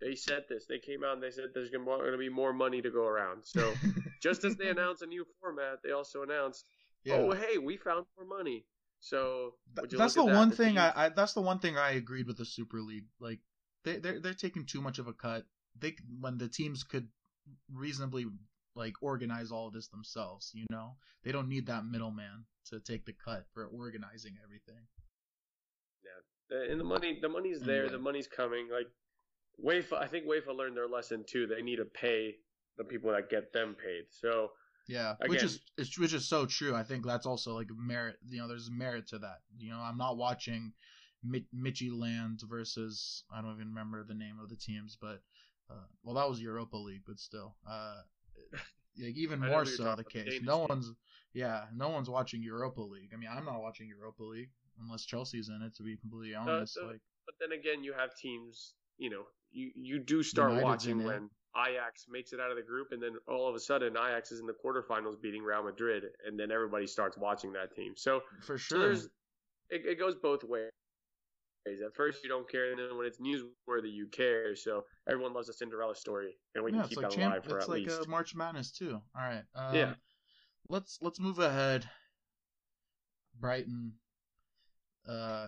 They 0.00 0.14
said 0.14 0.44
this. 0.48 0.66
They 0.66 0.78
came 0.78 1.04
out 1.04 1.14
and 1.14 1.22
they 1.22 1.30
said 1.30 1.46
there's 1.52 1.70
gonna, 1.70 1.84
gonna 1.84 2.16
be 2.16 2.28
more 2.28 2.52
money 2.52 2.80
to 2.80 2.90
go 2.90 3.04
around. 3.04 3.44
So 3.44 3.74
just 4.22 4.44
as 4.44 4.56
they 4.56 4.68
announced 4.68 5.02
a 5.02 5.06
new 5.06 5.26
format, 5.40 5.80
they 5.82 5.90
also 5.90 6.22
announced 6.22 6.64
yeah. 7.04 7.16
oh 7.16 7.32
hey 7.32 7.58
we 7.58 7.76
found 7.76 8.06
more 8.16 8.38
money 8.38 8.64
so 9.04 9.54
would 9.76 9.92
you 9.92 9.98
that's 9.98 10.14
the 10.14 10.24
that? 10.24 10.34
one 10.34 10.48
The 10.50 10.56
thing 10.56 10.78
I, 10.78 10.92
I, 11.06 11.08
that's 11.10 11.34
the 11.34 11.40
one 11.42 11.58
thing 11.58 11.76
I 11.76 11.92
agreed 11.92 12.26
with 12.26 12.38
the 12.38 12.44
Super 12.46 12.80
League. 12.80 13.06
Like 13.20 13.40
they 13.84 13.98
they're 13.98 14.20
they're 14.20 14.34
taking 14.34 14.64
too 14.66 14.80
much 14.80 14.98
of 14.98 15.06
a 15.08 15.12
cut. 15.12 15.44
They 15.78 15.96
when 16.20 16.38
the 16.38 16.48
teams 16.48 16.84
could 16.84 17.08
reasonably 17.72 18.26
like 18.74 18.94
organize 19.02 19.52
all 19.52 19.66
of 19.68 19.74
this 19.74 19.88
themselves. 19.88 20.50
You 20.54 20.66
know, 20.70 20.96
they 21.22 21.32
don't 21.32 21.48
need 21.48 21.66
that 21.66 21.84
middleman 21.84 22.46
to 22.70 22.80
take 22.80 23.04
the 23.04 23.12
cut 23.12 23.44
for 23.52 23.66
organizing 23.66 24.34
everything. 24.42 24.86
Yeah. 26.50 26.70
and 26.70 26.80
the 26.80 26.84
money 26.84 27.18
the 27.20 27.28
money's 27.28 27.60
there 27.60 27.84
Anyway. 27.84 27.92
the 27.92 27.98
money's 27.98 28.26
coming 28.26 28.68
like 28.72 28.88
UEFA 29.64 29.98
I 30.02 30.06
think 30.06 30.26
UEFA 30.26 30.56
learned 30.56 30.76
their 30.76 30.88
lesson 30.88 31.24
too 31.26 31.46
they 31.46 31.62
need 31.62 31.76
to 31.76 31.84
pay 31.84 32.36
the 32.78 32.84
people 32.84 33.12
that 33.12 33.30
get 33.30 33.52
them 33.52 33.74
paid 33.74 34.04
so 34.10 34.50
Yeah, 34.86 35.14
which 35.26 35.42
is 35.42 35.60
it's, 35.78 35.98
which 35.98 36.12
is 36.12 36.28
so 36.28 36.44
true. 36.44 36.74
I 36.74 36.82
think 36.82 37.06
that's 37.06 37.26
also 37.26 37.54
like 37.54 37.68
merit. 37.76 38.16
You 38.28 38.40
know, 38.40 38.48
there's 38.48 38.70
merit 38.70 39.06
to 39.08 39.18
that. 39.18 39.38
You 39.58 39.70
know, 39.70 39.78
I'm 39.78 39.96
not 39.96 40.16
watching 40.16 40.72
Mi- 41.22 41.46
Mitchy 41.52 41.90
Land 41.90 42.40
versus 42.48 43.24
I 43.34 43.40
don't 43.40 43.54
even 43.54 43.68
remember 43.68 44.04
the 44.04 44.14
name 44.14 44.38
of 44.42 44.50
the 44.50 44.56
teams, 44.56 44.98
but 45.00 45.22
uh, 45.70 45.86
well, 46.02 46.14
that 46.16 46.28
was 46.28 46.40
Europa 46.40 46.76
League, 46.76 47.02
but 47.06 47.18
still, 47.18 47.56
uh, 47.68 48.02
like 49.02 49.16
even 49.16 49.40
more 49.40 49.64
so 49.64 49.82
the 49.82 49.88
about, 49.88 49.98
the 49.98 50.04
case. 50.04 50.40
No 50.42 50.58
team. 50.58 50.66
one's 50.68 50.92
yeah, 51.32 51.64
no 51.74 51.88
one's 51.88 52.10
watching 52.10 52.42
Europa 52.42 52.82
League. 52.82 53.10
I 53.14 53.16
mean, 53.16 53.30
I'm 53.32 53.44
not 53.44 53.60
watching 53.60 53.88
Europa 53.88 54.22
League 54.22 54.50
unless 54.82 55.04
Chelsea's 55.04 55.48
in 55.48 55.62
it. 55.62 55.74
To 55.76 55.82
be 55.82 55.96
completely 55.96 56.34
honest, 56.34 56.74
the- 56.74 56.86
like 56.86 57.00
but 57.24 57.34
then 57.40 57.58
again 57.58 57.82
you 57.82 57.94
have 57.94 58.14
teams 58.16 58.74
you 58.98 59.08
know 59.08 59.22
you 59.50 59.70
you 59.74 59.98
do 59.98 60.22
start 60.22 60.50
United's 60.50 60.86
watching 60.86 61.04
when 61.04 61.30
Ajax 61.56 62.06
makes 62.08 62.32
it 62.32 62.40
out 62.40 62.50
of 62.50 62.56
the 62.56 62.62
group 62.62 62.88
and 62.92 63.02
then 63.02 63.16
all 63.28 63.48
of 63.48 63.54
a 63.54 63.60
sudden 63.60 63.92
Ajax 63.96 64.32
is 64.32 64.40
in 64.40 64.46
the 64.46 64.54
quarterfinals 64.54 65.20
beating 65.20 65.42
Real 65.42 65.62
Madrid 65.62 66.04
and 66.26 66.38
then 66.38 66.50
everybody 66.50 66.86
starts 66.86 67.16
watching 67.16 67.52
that 67.52 67.74
team 67.74 67.92
so 67.96 68.20
for 68.42 68.58
sure. 68.58 68.78
there's 68.78 69.06
it, 69.70 69.82
it 69.86 69.98
goes 69.98 70.14
both 70.14 70.44
ways. 70.44 70.70
At 71.66 71.94
first 71.94 72.22
you 72.22 72.28
don't 72.28 72.46
care, 72.46 72.70
and 72.72 72.78
then 72.78 72.98
when 72.98 73.06
it's 73.06 73.16
newsworthy, 73.18 73.90
you 73.90 74.06
care. 74.08 74.54
So 74.54 74.84
everyone 75.08 75.32
loves 75.32 75.48
a 75.48 75.54
Cinderella 75.54 75.96
story, 75.96 76.36
and 76.54 76.62
we 76.62 76.72
yeah, 76.72 76.80
can 76.80 76.88
keep 76.90 76.98
like 76.98 77.08
that 77.10 77.16
champ- 77.16 77.32
alive 77.32 77.44
for 77.44 77.56
it's 77.56 77.64
at 77.64 77.70
like 77.70 77.84
least. 77.86 78.04
a 78.04 78.08
March 78.08 78.34
Madness 78.34 78.70
too. 78.70 79.00
All 79.16 79.22
right. 79.22 79.42
Um, 79.54 79.74
Yeah. 79.74 79.94
Let's 80.68 80.98
let's 81.00 81.18
move 81.18 81.38
ahead. 81.38 81.88
Brighton. 83.40 83.94
Uh, 85.08 85.46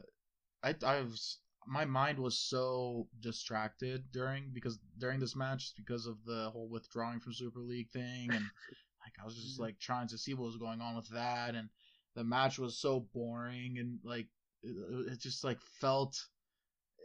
I 0.62 0.74
I 0.86 1.02
was 1.02 1.38
my 1.66 1.84
mind 1.84 2.18
was 2.18 2.38
so 2.38 3.08
distracted 3.20 4.04
during 4.12 4.50
because 4.52 4.78
during 4.98 5.20
this 5.20 5.36
match 5.36 5.72
because 5.76 6.06
of 6.06 6.16
the 6.24 6.50
whole 6.50 6.68
withdrawing 6.68 7.20
from 7.20 7.32
Super 7.32 7.60
League 7.60 7.90
thing 7.90 8.28
and 8.32 8.44
like 9.04 9.14
I 9.20 9.24
was 9.24 9.36
just 9.36 9.60
like 9.60 9.78
trying 9.78 10.08
to 10.08 10.18
see 10.18 10.34
what 10.34 10.46
was 10.46 10.56
going 10.56 10.80
on 10.80 10.96
with 10.96 11.08
that 11.10 11.54
and 11.54 11.68
the 12.14 12.24
match 12.24 12.58
was 12.58 12.78
so 12.78 13.06
boring 13.12 13.76
and 13.78 13.98
like 14.04 14.28
it, 14.62 15.12
it 15.12 15.20
just 15.20 15.44
like 15.44 15.60
felt 15.80 16.16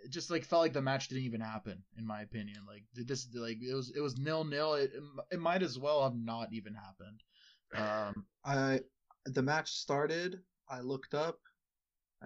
it 0.04 0.12
just 0.12 0.32
like 0.32 0.43
felt 0.43 0.62
like 0.62 0.74
the 0.74 0.82
match 0.82 1.10
didn't 1.10 1.26
even 1.26 1.41
happen 1.41 1.84
in 1.97 2.06
my 2.06 2.21
opinion 2.21 2.58
like 2.67 2.84
this 2.93 3.28
like 3.36 3.58
it 3.62 3.74
was 3.74 3.91
it 3.95 4.02
was 4.02 4.17
nil 4.17 4.43
nil 4.43 4.74
it, 4.74 4.91
it 5.32 5.39
might 5.39 5.62
as 5.63 5.78
well 5.78 6.04
have 6.04 6.15
not 6.15 6.50
even 6.52 6.74
happened 6.74 7.21
um 7.76 8.26
I 8.43 8.82
the 9.26 9.41
match 9.41 9.71
started. 9.71 10.41
I 10.69 10.82
looked 10.82 11.13
up. 11.13 11.39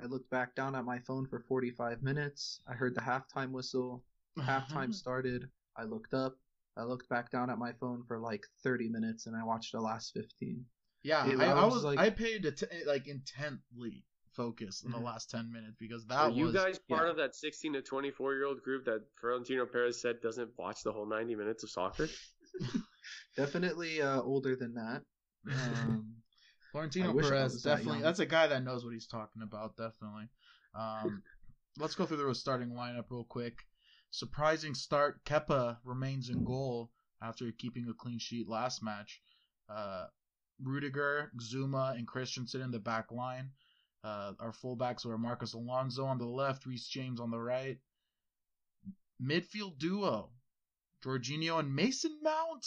I 0.02 0.06
looked 0.06 0.30
back 0.30 0.56
down 0.56 0.76
at 0.76 0.84
my 0.86 1.00
phone 1.00 1.26
for 1.26 1.40
45 1.40 2.04
minutes. 2.04 2.60
I 2.68 2.74
heard 2.74 2.96
the 2.96 3.02
halftime 3.02 3.52
whistle. 3.52 4.04
Halftime 4.38 4.94
started. 4.94 5.50
I 5.78 5.84
looked 5.84 6.14
up. 6.14 6.36
I 6.78 6.84
looked 6.84 7.08
back 7.08 7.32
down 7.32 7.50
at 7.50 7.58
my 7.58 7.72
phone 7.74 8.04
for 8.06 8.20
like 8.20 8.44
30 8.64 8.90
minutes, 8.90 9.28
and 9.28 9.36
I 9.36 9.44
watched 9.46 9.72
the 9.72 9.80
last 9.80 10.14
15. 10.14 10.66
yeah 11.04 11.26
It- 11.28 11.40
I, 11.40 11.46
I 11.46 11.62
I 11.62 11.66
was 11.66 11.76
was 11.76 11.84
like- 11.86 12.00
I 12.00 12.10
paid 12.10 12.46
att- 12.46 12.86
like 12.86 13.08
intently 13.08 14.04
focused 14.34 14.84
in 14.84 14.92
the 14.92 14.98
Mhm. 14.98 15.04
last 15.06 15.30
10 15.30 15.50
minutes 15.50 15.78
because 15.80 16.04
Are 16.10 16.30
that 16.30 16.34
you 16.36 16.46
was 16.46 16.54
guys 16.54 16.78
part 16.80 17.04
yeah. 17.06 17.12
of 17.12 17.16
that 17.18 17.34
16 17.36 17.72
to 17.74 17.82
24 17.82 18.34
year 18.34 18.46
old 18.46 18.62
group 18.62 18.84
that 18.86 19.06
Florentino 19.22 19.66
Perez 19.66 20.02
said 20.02 20.20
doesn't 20.20 20.52
watch 20.58 20.84
the 20.84 20.92
whole 20.92 21.06
90 21.06 21.36
minutes 21.36 21.64
of 21.64 21.70
soccer? 21.70 22.10
Definitely 23.38 24.02
uh, 24.02 24.22
older 24.22 24.56
than 24.58 24.74
that. 24.76 25.04
Um, 25.48 26.16
Florentino 26.76 27.12
I 27.12 27.14
wish 27.14 27.28
I 27.28 27.30
Perez 27.30 27.64
that 27.64 27.70
definitely 27.70 27.94
young. 28.00 28.02
that's 28.02 28.20
a 28.20 28.26
guy 28.26 28.48
that 28.48 28.62
knows 28.62 28.84
what 28.84 28.94
he's 28.94 29.08
talking 29.08 29.42
about 29.42 29.78
definitely. 29.78 30.28
Um 30.78 31.24
let's 31.80 31.96
go 31.96 32.06
through 32.06 32.18
the 32.18 32.36
starting 32.36 32.72
lineup 32.72 33.06
real 33.10 33.24
quick. 33.24 33.60
Surprising 34.12 34.74
start 34.74 35.24
Kepa 35.24 35.78
remains 35.86 36.30
in 36.30 36.44
goal 36.44 36.92
after 37.22 37.50
keeping 37.58 37.88
a 37.88 37.94
clean 37.94 38.20
sheet 38.20 38.50
last 38.50 38.84
match. 38.84 39.22
Uh 39.70 40.08
Rudiger 40.62 41.32
Zouma 41.40 41.96
and 41.96 42.06
Christensen 42.06 42.60
in 42.62 42.72
the 42.72 42.80
back 42.80 43.10
line. 43.10 43.52
Uh 44.04 44.34
our 44.42 44.52
fullbacks 44.52 45.06
were 45.06 45.18
Marcos 45.18 45.54
Alonso 45.54 46.04
on 46.04 46.18
the 46.18 46.28
left 46.28 46.66
Reece 46.66 46.88
James 46.90 47.22
on 47.22 47.32
the 47.32 47.40
right. 47.40 47.78
Midfield 49.24 49.78
duo 49.78 50.30
Jorginho 51.02 51.58
and 51.58 51.74
Mason 51.74 52.20
Mount 52.22 52.66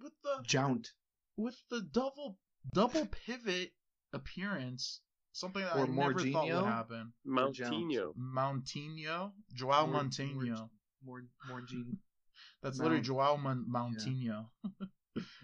with 0.00 0.12
the 0.22 0.44
Jount. 0.46 0.92
with 1.36 1.60
the 1.70 1.80
double 1.80 2.38
double 2.72 3.06
pivot 3.06 3.72
appearance, 4.12 5.00
something 5.32 5.62
that 5.62 5.76
Or 5.76 5.84
I 5.84 5.86
never 5.86 6.20
thought 6.20 6.46
would 6.46 6.64
happen. 6.64 7.12
Moutinho. 7.26 8.14
Moutinho, 8.16 9.32
Joao 9.54 9.86
Mor- 9.86 10.02
Moutinho. 10.04 10.68
More, 11.04 11.22
more 11.48 11.60
Gene. 11.60 11.98
That's 12.62 12.78
literally 12.78 13.02
Joao 13.02 13.36
Mon- 13.36 13.66
Moutinho. 13.68 14.46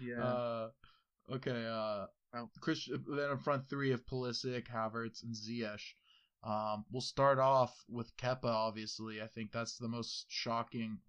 Yeah. 0.01 0.21
Uh, 0.21 0.69
okay. 1.33 1.65
Uh, 1.65 2.05
Mount. 2.33 2.49
Chris. 2.61 2.87
Then 2.87 3.31
in 3.31 3.37
front 3.39 3.69
three 3.69 3.91
of 3.91 4.05
Pulisic, 4.05 4.67
Havertz, 4.67 5.23
and 5.23 5.33
Ziyech. 5.35 5.81
Um, 6.43 6.85
we'll 6.91 7.01
start 7.01 7.39
off 7.39 7.73
with 7.89 8.15
Kepa, 8.17 8.45
Obviously, 8.45 9.21
I 9.21 9.27
think 9.27 9.51
that's 9.51 9.77
the 9.77 9.87
most 9.87 10.25
shocking. 10.29 10.99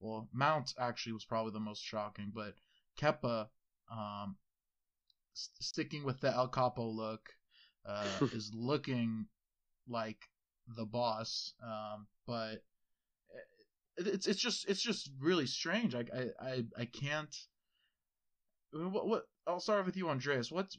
Well, 0.00 0.28
Mount 0.32 0.72
actually 0.80 1.12
was 1.12 1.24
probably 1.26 1.52
the 1.52 1.60
most 1.60 1.82
shocking, 1.84 2.32
but 2.34 2.54
Kepa 2.98 3.48
um, 3.92 4.36
st- 4.38 4.47
sticking 5.60 6.04
with 6.04 6.20
the 6.20 6.32
El 6.32 6.48
Capo 6.48 6.86
look, 6.86 7.20
uh, 7.86 8.06
is 8.32 8.52
looking 8.54 9.26
like 9.88 10.18
the 10.76 10.84
boss. 10.84 11.54
Um, 11.62 12.06
but 12.26 12.62
it's 13.96 14.26
it's 14.26 14.40
just 14.40 14.68
it's 14.68 14.82
just 14.82 15.10
really 15.20 15.46
strange. 15.46 15.94
I 15.94 16.04
I 16.12 16.26
I, 16.40 16.64
I 16.78 16.84
can't. 16.84 17.34
What 18.72 19.08
what? 19.08 19.22
I'll 19.46 19.60
start 19.60 19.86
with 19.86 19.96
you, 19.96 20.08
Andreas. 20.08 20.52
What's 20.52 20.78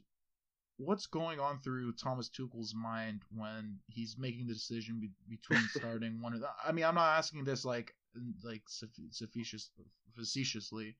what's 0.80 1.08
going 1.08 1.40
on 1.40 1.60
through 1.60 1.92
Thomas 1.94 2.30
Tuchel's 2.30 2.74
mind 2.74 3.22
when 3.36 3.78
he's 3.88 4.16
making 4.18 4.48
the 4.48 4.54
decision 4.54 5.00
be, 5.00 5.10
between 5.30 5.62
starting 5.76 6.22
one 6.22 6.34
of 6.34 6.40
the, 6.40 6.48
I 6.66 6.72
mean, 6.72 6.86
I'm 6.86 6.96
not 6.96 7.18
asking 7.18 7.44
this 7.44 7.66
like 7.66 7.94
like 8.44 8.64
facetious, 9.12 9.72
facetiously, 10.16 10.96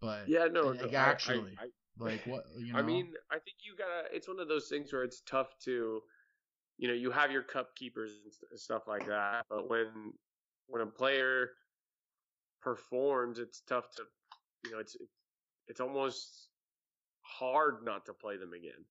but 0.00 0.28
yeah, 0.28 0.46
no, 0.50 0.68
like, 0.68 0.92
no 0.92 0.98
actually, 0.98 1.56
I, 1.58 1.64
I, 1.64 1.68
like 1.98 2.26
what 2.26 2.44
you 2.58 2.72
know. 2.72 2.78
I 2.78 2.82
mean, 2.82 3.12
I 3.30 3.34
think 3.34 3.56
you 3.60 3.74
gotta. 3.76 4.14
It's 4.14 4.28
one 4.28 4.40
of 4.40 4.48
those 4.48 4.68
things 4.68 4.92
where 4.92 5.02
it's 5.02 5.22
tough 5.22 5.58
to, 5.64 6.00
you 6.78 6.88
know, 6.88 6.94
you 6.94 7.10
have 7.10 7.30
your 7.30 7.42
cup 7.42 7.74
keepers 7.76 8.12
and 8.50 8.58
stuff 8.58 8.82
like 8.86 9.06
that, 9.06 9.46
but 9.48 9.68
when 9.68 10.12
when 10.66 10.82
a 10.82 10.86
player 10.86 11.50
performs, 12.60 13.38
it's 13.38 13.62
tough 13.66 13.90
to, 13.96 14.02
you 14.64 14.72
know, 14.72 14.78
it's 14.78 14.96
it's 15.68 15.80
almost 15.80 16.48
hard 17.22 17.84
not 17.84 18.06
to 18.06 18.12
play 18.12 18.36
them 18.36 18.52
again. 18.52 18.84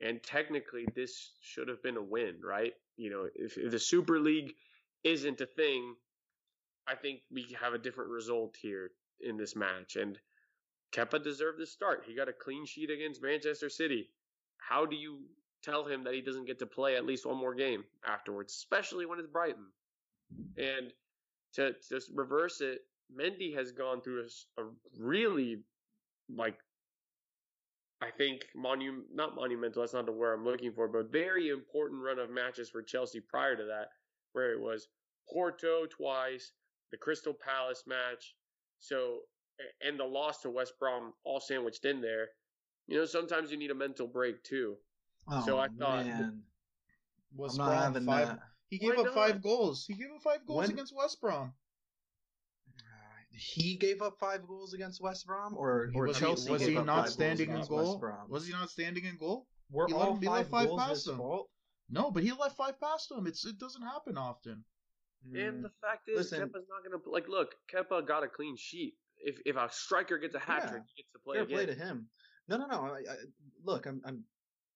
And 0.00 0.22
technically, 0.22 0.86
this 0.94 1.32
should 1.40 1.68
have 1.68 1.82
been 1.82 1.96
a 1.96 2.02
win, 2.02 2.36
right? 2.42 2.72
You 2.96 3.10
know, 3.10 3.28
if, 3.34 3.56
if 3.56 3.70
the 3.70 3.78
Super 3.78 4.18
League 4.18 4.54
isn't 5.04 5.40
a 5.40 5.46
thing, 5.46 5.94
I 6.88 6.96
think 6.96 7.20
we 7.30 7.56
have 7.60 7.72
a 7.72 7.78
different 7.78 8.10
result 8.10 8.56
here 8.60 8.90
in 9.20 9.36
this 9.36 9.54
match. 9.54 9.96
And 9.96 10.18
Kepa 10.92 11.22
deserved 11.22 11.58
the 11.58 11.66
start. 11.66 12.04
He 12.06 12.14
got 12.14 12.28
a 12.28 12.32
clean 12.32 12.66
sheet 12.66 12.90
against 12.90 13.22
Manchester 13.22 13.68
City. 13.68 14.10
How 14.58 14.86
do 14.86 14.96
you 14.96 15.20
tell 15.62 15.84
him 15.84 16.04
that 16.04 16.14
he 16.14 16.20
doesn't 16.20 16.46
get 16.46 16.58
to 16.58 16.66
play 16.66 16.96
at 16.96 17.06
least 17.06 17.26
one 17.26 17.38
more 17.38 17.54
game 17.54 17.84
afterwards, 18.06 18.52
especially 18.52 19.06
when 19.06 19.18
it's 19.18 19.28
Brighton? 19.28 19.66
And 20.56 20.92
to 21.54 21.72
to 21.88 22.00
reverse 22.14 22.60
it, 22.60 22.80
Mendy 23.14 23.54
has 23.54 23.72
gone 23.72 24.00
through 24.02 24.26
a, 24.58 24.62
a 24.62 24.66
really 24.98 25.62
like 26.34 26.58
I 28.00 28.10
think 28.10 28.42
monu 28.56 29.02
not 29.14 29.36
monumental. 29.36 29.82
That's 29.82 29.94
not 29.94 30.06
the 30.06 30.12
word 30.12 30.34
I'm 30.34 30.44
looking 30.44 30.72
for, 30.72 30.88
but 30.88 31.12
very 31.12 31.48
important 31.50 32.02
run 32.02 32.18
of 32.18 32.30
matches 32.30 32.68
for 32.68 32.82
Chelsea 32.82 33.20
prior 33.20 33.56
to 33.56 33.64
that, 33.64 33.88
where 34.32 34.52
it 34.52 34.60
was 34.60 34.88
Porto 35.32 35.86
twice, 35.86 36.52
the 36.90 36.96
Crystal 36.96 37.32
Palace 37.32 37.84
match, 37.86 38.34
so 38.80 39.20
and 39.80 39.98
the 39.98 40.04
loss 40.04 40.42
to 40.42 40.50
West 40.50 40.74
Brom 40.78 41.12
all 41.24 41.40
sandwiched 41.40 41.84
in 41.84 42.00
there. 42.00 42.28
You 42.86 42.98
know, 42.98 43.04
sometimes 43.04 43.50
you 43.50 43.56
need 43.56 43.70
a 43.70 43.74
mental 43.74 44.06
break 44.06 44.42
too. 44.42 44.76
Oh, 45.28 45.44
so 45.46 45.58
I 45.58 45.68
thought 45.68 46.06
man. 46.06 46.42
West 47.34 47.58
I'm 47.58 47.66
not 47.66 47.72
Brom 47.72 47.82
having 47.82 48.06
five. 48.06 48.28
that. 48.28 48.40
He 48.68 48.78
gave 48.78 48.90
Why 48.96 49.00
up 49.00 49.04
not? 49.06 49.14
five 49.14 49.42
goals. 49.42 49.84
He 49.86 49.94
gave 49.94 50.10
up 50.14 50.22
five 50.22 50.46
goals 50.46 50.58
When- 50.58 50.70
against 50.70 50.96
West 50.96 51.20
Brom. 51.20 51.52
He 53.34 53.76
gave 53.76 54.02
up 54.02 54.18
five 54.20 54.46
goals 54.46 54.74
against 54.74 55.00
West 55.00 55.26
Brom, 55.26 55.54
or, 55.56 55.90
or 55.94 56.08
was, 56.08 56.18
Chelsea 56.18 56.50
was 56.50 56.60
he 56.66 56.74
not 56.74 57.08
standing 57.08 57.50
in 57.50 57.64
goal? 57.64 57.98
Was 58.28 58.46
he 58.46 58.52
not 58.52 58.68
standing 58.68 59.06
in 59.06 59.16
goal? 59.16 59.46
Were 59.70 59.86
he 59.86 59.94
let 59.94 60.08
all 60.08 60.14
him- 60.14 60.20
he 60.20 60.28
let 60.28 60.42
five, 60.42 60.50
five 60.50 60.68
goals 60.68 60.80
past 60.80 60.90
his 60.90 61.08
him. 61.08 61.16
fault? 61.16 61.50
No, 61.88 62.10
but 62.10 62.22
he 62.22 62.32
let 62.32 62.54
five 62.56 62.78
past 62.78 63.10
him. 63.10 63.26
It's 63.26 63.44
it 63.46 63.58
doesn't 63.58 63.82
happen 63.82 64.18
often. 64.18 64.64
And 65.34 65.56
hmm. 65.56 65.62
the 65.62 65.70
fact 65.80 66.08
is, 66.08 66.16
Listen- 66.16 66.40
Kepa's 66.40 66.68
not 66.68 66.84
going 66.84 67.00
to 67.00 67.10
like. 67.10 67.28
Look, 67.28 67.54
Kepa 67.72 68.06
got 68.06 68.22
a 68.22 68.28
clean 68.28 68.56
sheet. 68.56 68.94
If 69.22 69.38
if 69.46 69.56
a 69.56 69.68
striker 69.70 70.18
gets 70.18 70.34
a 70.34 70.38
hat 70.38 70.62
Yeah. 70.64 70.70
trick, 70.70 70.82
he 70.94 71.02
gets 71.02 71.12
to 71.12 71.18
play 71.20 71.36
Fair 71.36 71.44
again. 71.44 71.56
play 71.56 71.66
to 71.66 71.74
him. 71.74 72.08
No, 72.48 72.56
no, 72.58 72.66
no. 72.66 72.80
I, 72.86 72.98
I, 73.10 73.16
look, 73.64 73.86
I'm, 73.86 74.00
I'm, 74.04 74.24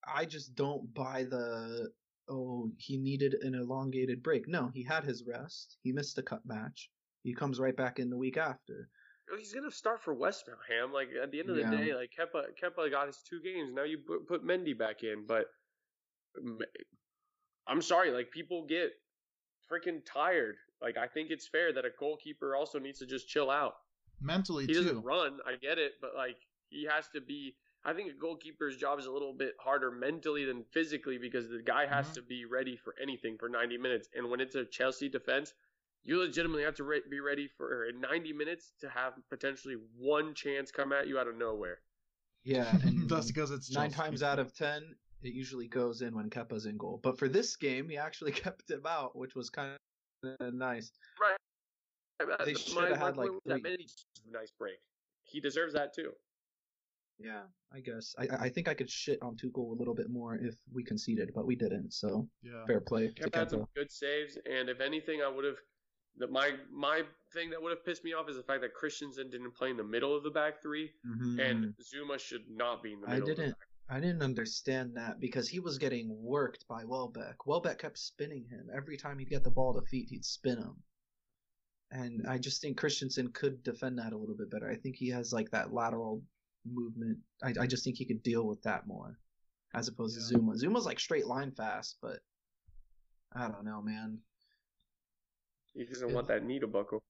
I 0.07 0.25
just 0.25 0.55
don't 0.55 0.93
buy 0.95 1.25
the. 1.25 1.91
Oh, 2.29 2.71
he 2.79 2.97
needed 2.97 3.35
an 3.43 3.55
elongated 3.55 4.23
break. 4.23 4.49
No, 4.49 4.71
he 4.73 4.83
had 4.83 5.05
his 5.05 5.25
rest. 5.27 5.77
He 5.83 5.93
missed 5.93 6.17
the 6.17 6.23
cut 6.23 6.41
match. 6.45 6.91
He 7.23 7.35
comes 7.35 7.59
right 7.61 7.77
back 7.77 7.99
in 7.99 8.09
the 8.11 8.17
week 8.17 8.37
after. 8.37 8.89
Oh, 9.33 9.37
he's 9.37 9.53
gonna 9.53 9.71
start 9.73 10.01
for 10.03 10.15
West 10.15 10.49
Ham. 10.69 10.93
Like 10.93 11.09
at 11.21 11.33
the 11.33 11.41
end 11.41 11.51
of 11.51 11.57
the 11.57 11.63
Yeah. 11.63 11.71
day, 11.71 11.95
like 11.95 12.11
Kepa, 12.19 12.45
Kepa 12.63 12.91
got 12.91 13.09
his 13.09 13.21
two 13.29 13.41
games. 13.43 13.73
Now 13.73 13.83
you 13.83 13.99
put, 13.99 14.27
put 14.29 14.45
Mendy 14.45 14.77
back 14.79 15.03
in, 15.03 15.25
but 15.27 15.47
I'm 17.67 17.83
sorry. 17.83 18.11
Like 18.13 18.31
people 18.31 18.67
get 18.69 18.91
freaking 19.71 20.01
tired. 20.07 20.57
Like 20.81 20.97
I 20.97 21.09
think 21.09 21.31
it's 21.31 21.49
fair 21.49 21.73
that 21.73 21.85
a 21.85 21.91
goalkeeper 21.99 22.55
also 22.55 22.79
needs 22.79 23.01
to 23.01 23.07
just 23.07 23.29
chill 23.29 23.51
out. 23.51 23.75
Mentally 24.21 24.67
He 24.67 24.73
too. 24.75 24.83
doesn't 24.83 25.03
run. 25.03 25.39
I 25.47 25.57
get 25.57 25.79
it, 25.79 25.93
but 26.01 26.15
like 26.17 26.37
he 26.71 26.85
has 26.85 27.09
to 27.15 27.21
be. 27.21 27.55
I 27.85 27.93
think 27.93 28.11
a 28.11 28.15
goalkeeper's 28.15 28.77
job 28.77 28.99
is 28.99 29.07
a 29.07 29.11
little 29.13 29.33
bit 29.33 29.55
harder 29.61 29.93
mentally 29.93 30.45
than 30.45 30.65
physically 30.73 31.19
because 31.19 31.49
the 31.49 31.63
guy 31.63 31.87
has 31.87 32.09
Mhm. 32.09 32.15
to 32.15 32.23
be 32.23 32.45
ready 32.45 32.77
for 32.77 32.97
anything 33.01 33.39
for 33.39 33.49
90 33.49 33.79
minutes. 33.79 34.09
And 34.13 34.29
when 34.29 34.41
it's 34.41 34.57
a 34.57 34.65
Chelsea 34.65 35.09
defense, 35.09 35.55
you 36.03 36.19
legitimately 36.19 36.65
have 36.65 36.75
to 36.77 36.85
re- 36.85 37.03
be 37.09 37.21
ready 37.21 37.47
for 37.47 37.89
90 37.93 38.33
minutes 38.33 38.73
to 38.81 38.89
have 38.89 39.15
potentially 39.29 39.75
one 39.97 40.35
chance 40.35 40.73
come 40.73 40.93
at 40.93 41.07
you 41.07 41.17
out 41.19 41.29
of 41.29 41.37
nowhere. 41.37 41.81
Yeah, 42.43 42.69
and 42.83 43.09
That's 43.09 43.29
because 43.29 43.53
it's 43.53 43.71
nine 43.71 43.91
Chelsea. 43.91 44.03
times 44.03 44.23
out 44.25 44.41
of 44.41 44.53
ten, 44.53 44.97
it 45.23 45.33
usually 45.33 45.69
goes 45.69 46.03
in 46.03 46.15
when 46.17 46.29
Kepa's 46.29 46.67
in 46.67 46.77
goal. 46.77 46.99
But 47.03 47.19
for 47.19 47.29
this 47.29 47.55
game, 47.57 47.89
he 47.89 47.97
actually 47.99 48.33
kept 48.53 48.69
him 48.69 48.85
out, 48.87 49.15
which 49.15 49.37
was 49.37 49.49
kind 49.49 49.77
of 50.41 50.55
nice. 50.55 50.91
Right. 51.21 51.36
They 52.19 52.53
My- 52.53 52.59
shoulda 52.59 52.97
had, 52.97 53.17
like, 53.17 53.31
was 53.31 53.41
that 53.47 53.61
three- 53.63 53.87
a 54.29 54.31
nice 54.33 54.51
break. 54.59 54.79
He 55.25 55.41
deserves 55.41 55.75
that 55.75 55.93
too. 55.95 56.13
Yeah, 57.19 57.43
I 57.73 57.81
guess. 57.81 58.15
I, 58.19 58.29
I 58.47 58.49
think 58.51 58.69
I 58.69 58.75
could 58.75 58.91
shit 58.91 59.21
on 59.23 59.37
Tuchel 59.37 59.71
a 59.71 59.79
little 59.79 59.95
bit 59.95 60.11
more 60.11 60.35
if 60.37 60.55
we 60.73 60.85
conceded, 60.85 61.33
but 61.35 61.47
we 61.47 61.57
didn't. 61.57 61.93
So 61.93 62.29
Yeah. 62.43 62.65
fair 62.67 62.81
play 62.81 63.09
to 63.13 63.31
had 63.33 63.51
some 63.51 63.67
good 63.75 63.91
saves, 63.91 64.37
and 64.45 64.69
if 64.69 64.81
anything, 64.81 65.23
I 65.23 65.29
would 65.29 65.45
have. 65.45 65.57
The, 66.19 66.27
my 66.29 66.59
my 66.71 67.03
thing 67.35 67.51
that 67.51 67.61
would 67.61 67.71
have 67.71 67.85
pissed 67.85 68.03
me 68.05 68.15
off 68.15 68.29
is 68.31 68.37
the 68.37 68.43
fact 68.43 68.63
that 68.63 68.73
Christensen 68.75 69.29
didn't 69.31 69.53
play 69.53 69.71
in 69.71 69.77
the 69.77 69.85
middle 69.85 70.17
of 70.17 70.23
the 70.23 70.31
back 70.31 70.63
3 70.63 70.91
Mhm. 71.07 71.39
and 71.41 71.75
Zouma 71.77 72.19
should 72.19 72.49
not 72.51 72.83
be 72.83 72.95
in 72.95 73.01
the 73.03 73.07
I 73.09 73.15
middle. 73.15 73.31
Of 73.31 73.37
didn't. 73.37 73.49
the 73.51 73.55
back. 73.57 73.69
I 73.89 74.01
didn't 74.01 74.23
understand 74.23 74.97
that 74.97 75.21
because 75.21 75.47
he 75.49 75.61
was 75.61 75.77
getting 75.79 76.09
worked 76.23 76.67
by 76.69 76.85
Welbeck. 76.85 77.47
Welbeck 77.47 77.79
kept 77.79 77.99
spinning 77.99 78.47
him 78.47 78.69
every 78.75 78.97
time 78.97 79.19
he'd 79.19 79.29
get 79.29 79.45
the 79.45 79.51
ball 79.51 79.75
to 79.79 79.87
feet. 79.89 80.09
He'd 80.09 80.25
spin 80.25 80.57
him, 80.59 80.83
and 81.91 82.27
I 82.27 82.39
just 82.39 82.61
think 82.61 82.77
Christensen 82.77 83.29
could 83.33 83.63
defend 83.63 83.99
that 83.99 84.13
a 84.13 84.17
little 84.17 84.35
bit 84.37 84.51
better. 84.51 84.69
I 84.71 84.77
think 84.77 84.97
he 84.97 85.09
has 85.11 85.33
like 85.33 85.51
that 85.51 85.73
lateral 85.73 86.23
movement. 86.71 87.19
I, 87.43 87.55
I 87.61 87.67
just 87.67 87.85
think 87.85 87.97
he 87.97 88.05
could 88.05 88.23
deal 88.23 88.47
with 88.47 88.61
that 88.63 88.87
more, 88.87 89.19
as 89.75 89.89
opposed 89.89 90.19
Yeah. 90.19 90.39
to 90.39 90.43
Zouma. 90.43 90.61
Zouma's 90.61 90.87
like 90.87 90.99
straight 91.01 91.27
line 91.27 91.53
fast, 91.53 91.97
but 92.03 92.19
I 93.35 93.49
don't 93.49 93.65
know, 93.65 93.81
man. 93.83 94.19
He 95.75 95.85
doesn't 95.85 96.13
want 96.13 96.29
that 96.29 96.45
needle 96.45 96.69
buckle. 96.69 97.03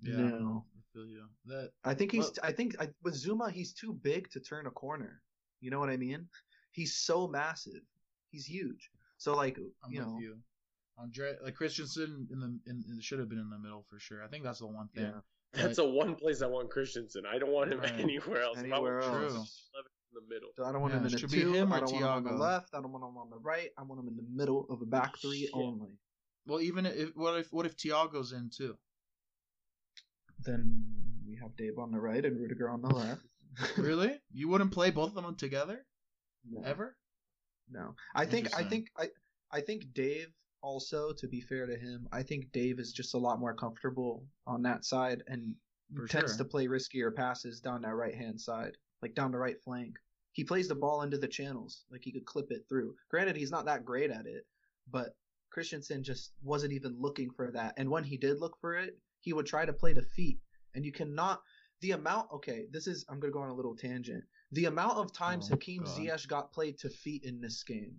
Yeah. 0.00 0.16
No. 0.16 0.64
I 0.76 0.80
feel 0.92 1.06
you. 1.06 1.24
That 1.46 1.70
I 1.84 1.94
think 1.94 2.12
he's. 2.12 2.24
Well- 2.24 2.34
I 2.44 2.52
think 2.52 2.76
I, 2.80 2.88
with 3.02 3.14
Zouma, 3.14 3.50
he's 3.50 3.72
too 3.72 3.92
big 4.02 4.30
to 4.30 4.40
turn 4.40 4.66
a 4.66 4.70
corner. 4.70 5.20
You 5.60 5.70
know 5.70 5.78
what 5.80 5.90
I 5.90 5.96
mean? 5.96 6.28
He's 6.72 6.94
so 6.96 7.26
massive. 7.28 7.82
He's 8.30 8.46
huge. 8.46 8.90
So 9.18 9.34
like, 9.36 9.58
I'm 9.84 9.92
you 9.92 10.00
with 10.00 10.08
know, 10.08 10.18
you. 10.20 10.36
Andre 10.98 11.36
like 11.42 11.54
Christensen 11.54 12.28
in 12.30 12.40
the 12.40 12.58
in, 12.70 12.84
in 12.90 13.00
should 13.00 13.18
have 13.18 13.28
been 13.28 13.38
in 13.38 13.50
the 13.50 13.58
middle 13.58 13.84
for 13.88 13.98
sure. 13.98 14.22
I 14.22 14.28
think 14.28 14.44
that's 14.44 14.58
the 14.60 14.66
one 14.66 14.88
thing. 14.94 15.04
Yeah. 15.04 15.20
That's 15.54 15.76
the 15.76 15.88
one 15.88 16.14
place 16.14 16.40
I 16.42 16.46
want 16.46 16.70
Christensen. 16.70 17.24
I 17.26 17.38
don't 17.38 17.50
want 17.50 17.72
him 17.72 17.80
Right. 17.80 17.92
anywhere 18.00 18.42
else. 18.42 18.58
If 18.58 18.64
I 18.64 18.76
Anywhere 18.76 19.00
want 19.00 19.04
else. 19.04 19.16
Christensen, 19.16 19.46
in 20.14 20.14
the 20.28 20.34
middle. 20.34 20.48
So 20.56 20.64
I 20.64 20.72
don't 20.72 20.80
want 20.82 20.92
Yeah, 20.94 21.00
him 21.00 21.06
in 21.06 21.14
it 21.14 21.22
a 21.22 21.28
be 21.28 21.40
two. 21.42 21.52
him 21.52 21.72
or 21.72 21.76
I 21.76 21.80
don't 21.80 21.92
want 21.92 22.04
him 22.04 22.08
on 22.10 22.24
the 22.24 22.32
left. 22.32 22.74
I 22.74 22.80
don't 22.80 22.92
want 22.92 23.04
him 23.04 23.16
on 23.16 23.30
the 23.30 23.38
right. 23.38 23.70
I 23.78 23.82
want 23.82 24.00
him 24.00 24.08
in 24.08 24.16
the 24.16 24.26
middle 24.34 24.66
of 24.70 24.80
a 24.82 24.86
back 24.86 25.18
three 25.18 25.40
Shit. 25.46 25.50
only. 25.54 25.98
Well, 26.46 26.60
even 26.60 26.86
if 26.86 27.10
what 27.14 27.38
if 27.38 27.52
what 27.52 27.66
if 27.66 27.76
Thiago's 27.76 28.32
in 28.32 28.50
too? 28.54 28.76
Then 30.44 30.84
we 31.26 31.36
have 31.36 31.56
Dave 31.56 31.78
on 31.78 31.90
the 31.92 32.00
right 32.00 32.24
and 32.24 32.38
Rudiger 32.38 32.68
on 32.68 32.82
the 32.82 32.88
left. 32.88 33.22
Really? 33.78 34.18
You 34.32 34.48
wouldn't 34.48 34.72
play 34.72 34.90
both 34.90 35.14
of 35.16 35.22
them 35.22 35.36
together 35.36 35.84
no, 36.50 36.62
ever? 36.64 36.96
no. 37.70 37.94
I 38.14 38.24
think. 38.26 38.54
I 38.56 38.64
think. 38.64 38.88
I. 38.96 39.08
I 39.50 39.60
think 39.60 39.92
Dave. 39.92 40.28
Also, 40.62 41.12
to 41.12 41.26
be 41.28 41.40
fair 41.40 41.66
to 41.66 41.76
him, 41.76 42.08
I 42.12 42.22
think 42.22 42.52
Dave 42.52 42.78
is 42.78 42.92
just 42.92 43.14
a 43.14 43.18
lot 43.18 43.40
more 43.40 43.54
comfortable 43.54 44.24
on 44.46 44.62
that 44.62 44.84
side 44.84 45.22
and 45.26 45.54
For 45.94 46.06
tends 46.06 46.32
sure. 46.36 46.38
to 46.38 46.44
play 46.44 46.66
riskier 46.66 47.14
passes 47.14 47.60
down 47.60 47.82
that 47.82 47.94
right 47.94 48.14
hand 48.14 48.40
side, 48.40 48.76
like 49.02 49.14
down 49.14 49.32
the 49.32 49.38
right 49.38 49.60
flank. 49.62 49.96
He 50.32 50.44
plays 50.44 50.68
the 50.68 50.74
ball 50.74 51.02
into 51.02 51.18
the 51.18 51.28
channels, 51.28 51.84
like 51.90 52.02
he 52.04 52.12
could 52.12 52.24
clip 52.24 52.50
it 52.50 52.64
through. 52.68 52.94
Granted, 53.10 53.36
he's 53.36 53.50
not 53.50 53.66
that 53.66 53.84
great 53.84 54.10
at 54.10 54.26
it, 54.26 54.46
but 54.90 55.16
Christensen 55.50 56.02
just 56.02 56.32
wasn't 56.42 56.72
even 56.72 56.96
looking 56.98 57.30
for 57.30 57.50
that. 57.50 57.74
And 57.76 57.90
when 57.90 58.04
he 58.04 58.16
did 58.16 58.38
look 58.38 58.56
for 58.60 58.74
it, 58.76 58.96
he 59.20 59.32
would 59.34 59.46
try 59.46 59.66
to 59.66 59.72
play 59.72 59.92
to 59.94 60.02
feet. 60.02 60.38
And 60.74 60.86
you 60.86 60.92
cannot 60.92 61.42
the 61.82 61.90
amount. 61.90 62.28
Okay, 62.32 62.66
this 62.70 62.86
is 62.86 63.04
I'm 63.10 63.20
gonna 63.20 63.32
go 63.32 63.40
on 63.42 63.50
a 63.50 63.54
little 63.54 63.76
tangent. 63.76 64.24
The 64.52 64.66
amount 64.66 64.96
of 64.96 65.12
times 65.12 65.48
Oh, 65.50 65.54
Hakim 65.54 65.82
God. 65.82 65.98
Ziyech 65.98 66.28
got 66.28 66.52
played 66.52 66.78
to 66.78 66.88
feet 66.88 67.24
in 67.24 67.40
this 67.40 67.62
game. 67.64 67.96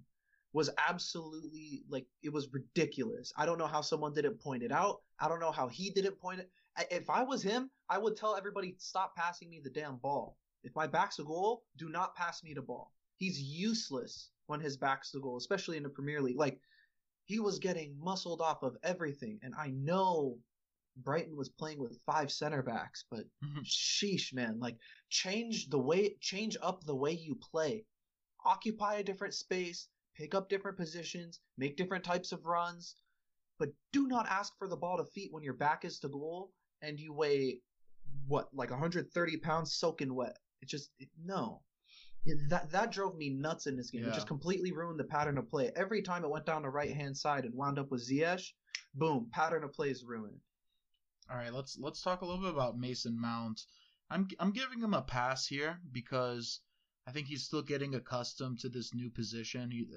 Was 0.53 0.69
absolutely 0.77 1.83
like 1.89 2.05
it 2.21 2.31
was 2.31 2.53
ridiculous. 2.53 3.33
I 3.35 3.45
don't 3.45 3.57
know 3.57 3.67
how 3.67 3.81
someone 3.81 4.13
didn't 4.13 4.39
point 4.39 4.63
it 4.63 4.71
out. 4.71 5.01
I 5.19 5.27
don't 5.27 5.39
know 5.39 5.51
how 5.51 5.67
he 5.67 5.89
didn't 5.89 6.19
point 6.19 6.39
it. 6.41 6.49
If 6.91 7.09
I 7.09 7.23
was 7.23 7.41
him, 7.43 7.69
I 7.89 7.97
would 7.97 8.15
tell 8.15 8.35
everybody 8.35 8.75
stop 8.77 9.15
passing 9.15 9.49
me 9.49 9.59
the 9.63 9.69
damn 9.69 9.97
ball. 9.97 10.37
If 10.63 10.75
my 10.75 10.87
back's 10.87 11.19
a 11.19 11.23
goal, 11.23 11.63
do 11.77 11.89
not 11.89 12.15
pass 12.15 12.43
me 12.43 12.53
the 12.53 12.61
ball. 12.61 12.93
He's 13.17 13.41
useless 13.41 14.31
when 14.47 14.59
his 14.59 14.77
back's 14.77 15.11
the 15.11 15.19
goal, 15.19 15.37
especially 15.37 15.77
in 15.77 15.83
the 15.83 15.89
Premier 15.89 16.21
League. 16.21 16.37
Like 16.37 16.59
he 17.25 17.39
was 17.39 17.59
getting 17.59 17.97
muscled 17.99 18.41
off 18.41 18.63
of 18.63 18.77
everything, 18.83 19.39
and 19.43 19.53
I 19.55 19.69
know 19.69 20.37
Brighton 20.97 21.35
was 21.35 21.49
playing 21.49 21.79
with 21.79 21.99
five 22.05 22.31
center 22.31 22.61
backs, 22.61 23.05
but 23.09 23.25
Mhm. 23.43 23.65
sheesh, 23.65 24.33
man, 24.33 24.59
like 24.59 24.77
change 25.09 25.69
the 25.69 25.79
way, 25.79 26.15
change 26.19 26.57
up 26.61 26.83
the 26.83 26.95
way 26.95 27.11
you 27.11 27.35
play, 27.35 27.85
occupy 28.45 28.95
a 28.95 29.03
different 29.03 29.33
space, 29.33 29.87
pick 30.15 30.33
up 30.35 30.49
different 30.49 30.77
positions, 30.77 31.39
make 31.57 31.77
different 31.77 32.03
types 32.03 32.31
of 32.31 32.45
runs, 32.45 32.95
but 33.59 33.69
do 33.91 34.07
not 34.07 34.27
ask 34.27 34.53
for 34.57 34.67
the 34.67 34.75
ball 34.75 34.97
to 34.97 35.05
feet 35.05 35.31
when 35.31 35.43
your 35.43 35.53
back 35.53 35.85
is 35.85 35.99
to 35.99 36.09
goal 36.09 36.51
and 36.81 36.99
you 36.99 37.13
weigh 37.13 37.59
what 38.27 38.49
like 38.53 38.69
130 38.69 39.37
pounds 39.37 39.73
soaking 39.75 40.13
wet. 40.13 40.37
It 40.61 40.69
just 40.69 40.91
it, 40.99 41.09
no. 41.23 41.61
It- 42.25 42.49
that 42.49 42.71
that 42.71 42.91
drove 42.91 43.15
me 43.15 43.29
nuts 43.29 43.67
in 43.67 43.75
this 43.75 43.91
game. 43.91 44.03
It 44.11 44.13
just 44.13 44.27
completely 44.27 44.71
ruined 44.71 44.99
the 44.99 45.03
pattern 45.05 45.37
of 45.37 45.49
play. 45.49 45.71
Every 45.75 46.01
time 46.01 46.23
it 46.23 46.29
went 46.29 46.45
down 46.45 46.61
the 46.61 46.69
right 46.69 46.93
hand 46.93 47.17
side 47.17 47.43
and 47.45 47.53
wound 47.53 47.79
up 47.79 47.91
with 47.91 48.07
Ziyech, 48.07 48.43
boom, 48.93 49.29
pattern 49.31 49.63
of 49.63 49.73
play 49.73 49.89
is 49.89 50.03
ruined. 50.03 50.39
All 51.29 51.37
right, 51.37 51.53
let's 51.53 51.77
let's 51.79 52.01
talk 52.01 52.21
a 52.21 52.25
little 52.25 52.41
bit 52.41 52.53
about 52.53 52.77
Mason 52.77 53.19
Mount. 53.19 53.61
I'm 54.09 54.27
I'm 54.39 54.51
giving 54.51 54.79
him 54.79 54.93
a 54.93 55.01
pass 55.01 55.47
here 55.47 55.79
because 55.91 56.59
I 57.07 57.11
think 57.11 57.27
he's 57.27 57.43
still 57.43 57.61
getting 57.61 57.95
accustomed 57.95 58.59
to 58.59 58.69
this 58.69 58.93
new 58.93 59.09
position. 59.09 59.71
He 59.71 59.87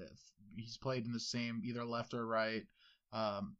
he's 0.56 0.76
played 0.76 1.06
in 1.06 1.12
the 1.12 1.20
same 1.20 1.62
either 1.64 1.84
left 1.84 2.14
or 2.14 2.26
right, 2.26 2.66
um, 3.12 3.56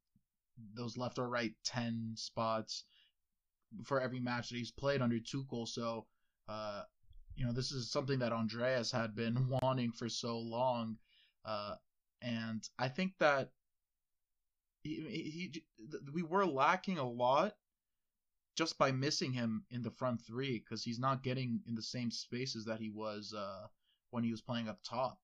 those 0.74 0.96
left 0.96 1.18
or 1.18 1.28
right 1.28 1.54
ten 1.64 2.14
spots 2.16 2.84
for 3.84 4.00
every 4.00 4.20
match 4.20 4.48
that 4.48 4.56
he's 4.56 4.70
played 4.70 5.02
under 5.02 5.18
Tuchel. 5.18 5.68
So, 5.68 6.06
uh, 6.48 6.82
you 7.36 7.44
know, 7.44 7.52
this 7.52 7.72
is 7.72 7.90
something 7.90 8.18
that 8.20 8.32
Andreas 8.32 8.90
had 8.90 9.14
been 9.14 9.48
wanting 9.62 9.92
for 9.92 10.08
so 10.08 10.38
long, 10.38 10.98
uh, 11.44 11.76
and 12.22 12.68
I 12.78 12.88
think 12.88 13.12
that 13.18 13.50
he, 14.82 14.94
he, 15.08 15.50
he 15.52 15.62
we 16.12 16.22
were 16.22 16.46
lacking 16.46 16.98
a 16.98 17.08
lot 17.08 17.54
just 18.56 18.78
by 18.78 18.90
missing 18.90 19.32
him 19.32 19.64
in 19.70 19.82
the 19.82 19.90
front 19.90 20.20
three 20.26 20.58
because 20.58 20.82
he's 20.82 20.98
not 20.98 21.22
getting 21.22 21.60
in 21.68 21.74
the 21.74 21.82
same 21.82 22.10
spaces 22.10 22.64
that 22.64 22.80
he 22.80 22.90
was 22.90 23.34
uh, 23.36 23.66
when 24.10 24.24
he 24.24 24.30
was 24.30 24.40
playing 24.40 24.68
up 24.68 24.78
top. 24.82 25.18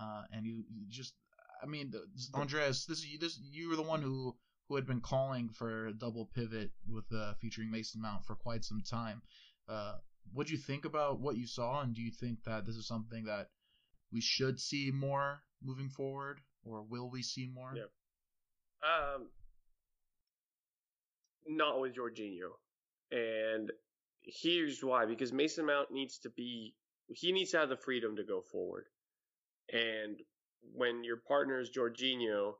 Uh, 0.00 0.22
and 0.32 0.46
you, 0.46 0.64
just, 0.88 1.14
I 1.62 1.66
mean, 1.66 1.90
the- 1.90 2.06
Andreas, 2.34 2.86
this 2.86 3.04
this 3.20 3.38
you 3.42 3.68
were 3.68 3.76
the 3.76 3.82
one 3.82 4.02
who 4.02 4.34
who 4.68 4.76
had 4.76 4.86
been 4.86 5.00
calling 5.00 5.48
for 5.48 5.86
a 5.86 5.92
double 5.92 6.26
pivot 6.34 6.70
with 6.88 7.04
uh, 7.14 7.34
featuring 7.40 7.70
Mason 7.70 8.02
Mount 8.02 8.24
for 8.24 8.34
quite 8.34 8.64
some 8.64 8.82
time. 8.82 9.22
Uh, 9.68 9.94
what 10.32 10.46
do 10.46 10.52
you 10.52 10.58
think 10.58 10.84
about 10.84 11.20
what 11.20 11.36
you 11.36 11.46
saw, 11.46 11.80
and 11.80 11.94
do 11.94 12.02
you 12.02 12.10
think 12.10 12.44
that 12.44 12.66
this 12.66 12.76
is 12.76 12.86
something 12.86 13.24
that 13.24 13.48
we 14.12 14.20
should 14.20 14.60
see 14.60 14.90
more 14.92 15.42
moving 15.62 15.88
forward, 15.88 16.40
or 16.64 16.82
will 16.82 17.10
we 17.10 17.22
see 17.22 17.46
more? 17.46 17.72
Yeah. 17.74 17.84
Um, 18.82 19.28
not 21.46 21.80
with 21.80 21.96
Jorginho, 21.96 22.52
and 23.10 23.70
here's 24.22 24.82
why: 24.82 25.06
because 25.06 25.32
Mason 25.32 25.66
Mount 25.66 25.90
needs 25.90 26.18
to 26.20 26.30
be, 26.30 26.74
he 27.08 27.32
needs 27.32 27.50
to 27.52 27.58
have 27.58 27.68
the 27.68 27.76
freedom 27.76 28.16
to 28.16 28.24
go 28.24 28.40
forward, 28.40 28.86
and 29.72 30.16
when 30.74 31.04
your 31.04 31.18
partner 31.18 31.60
is 31.60 31.70
Jorginho, 31.70 32.54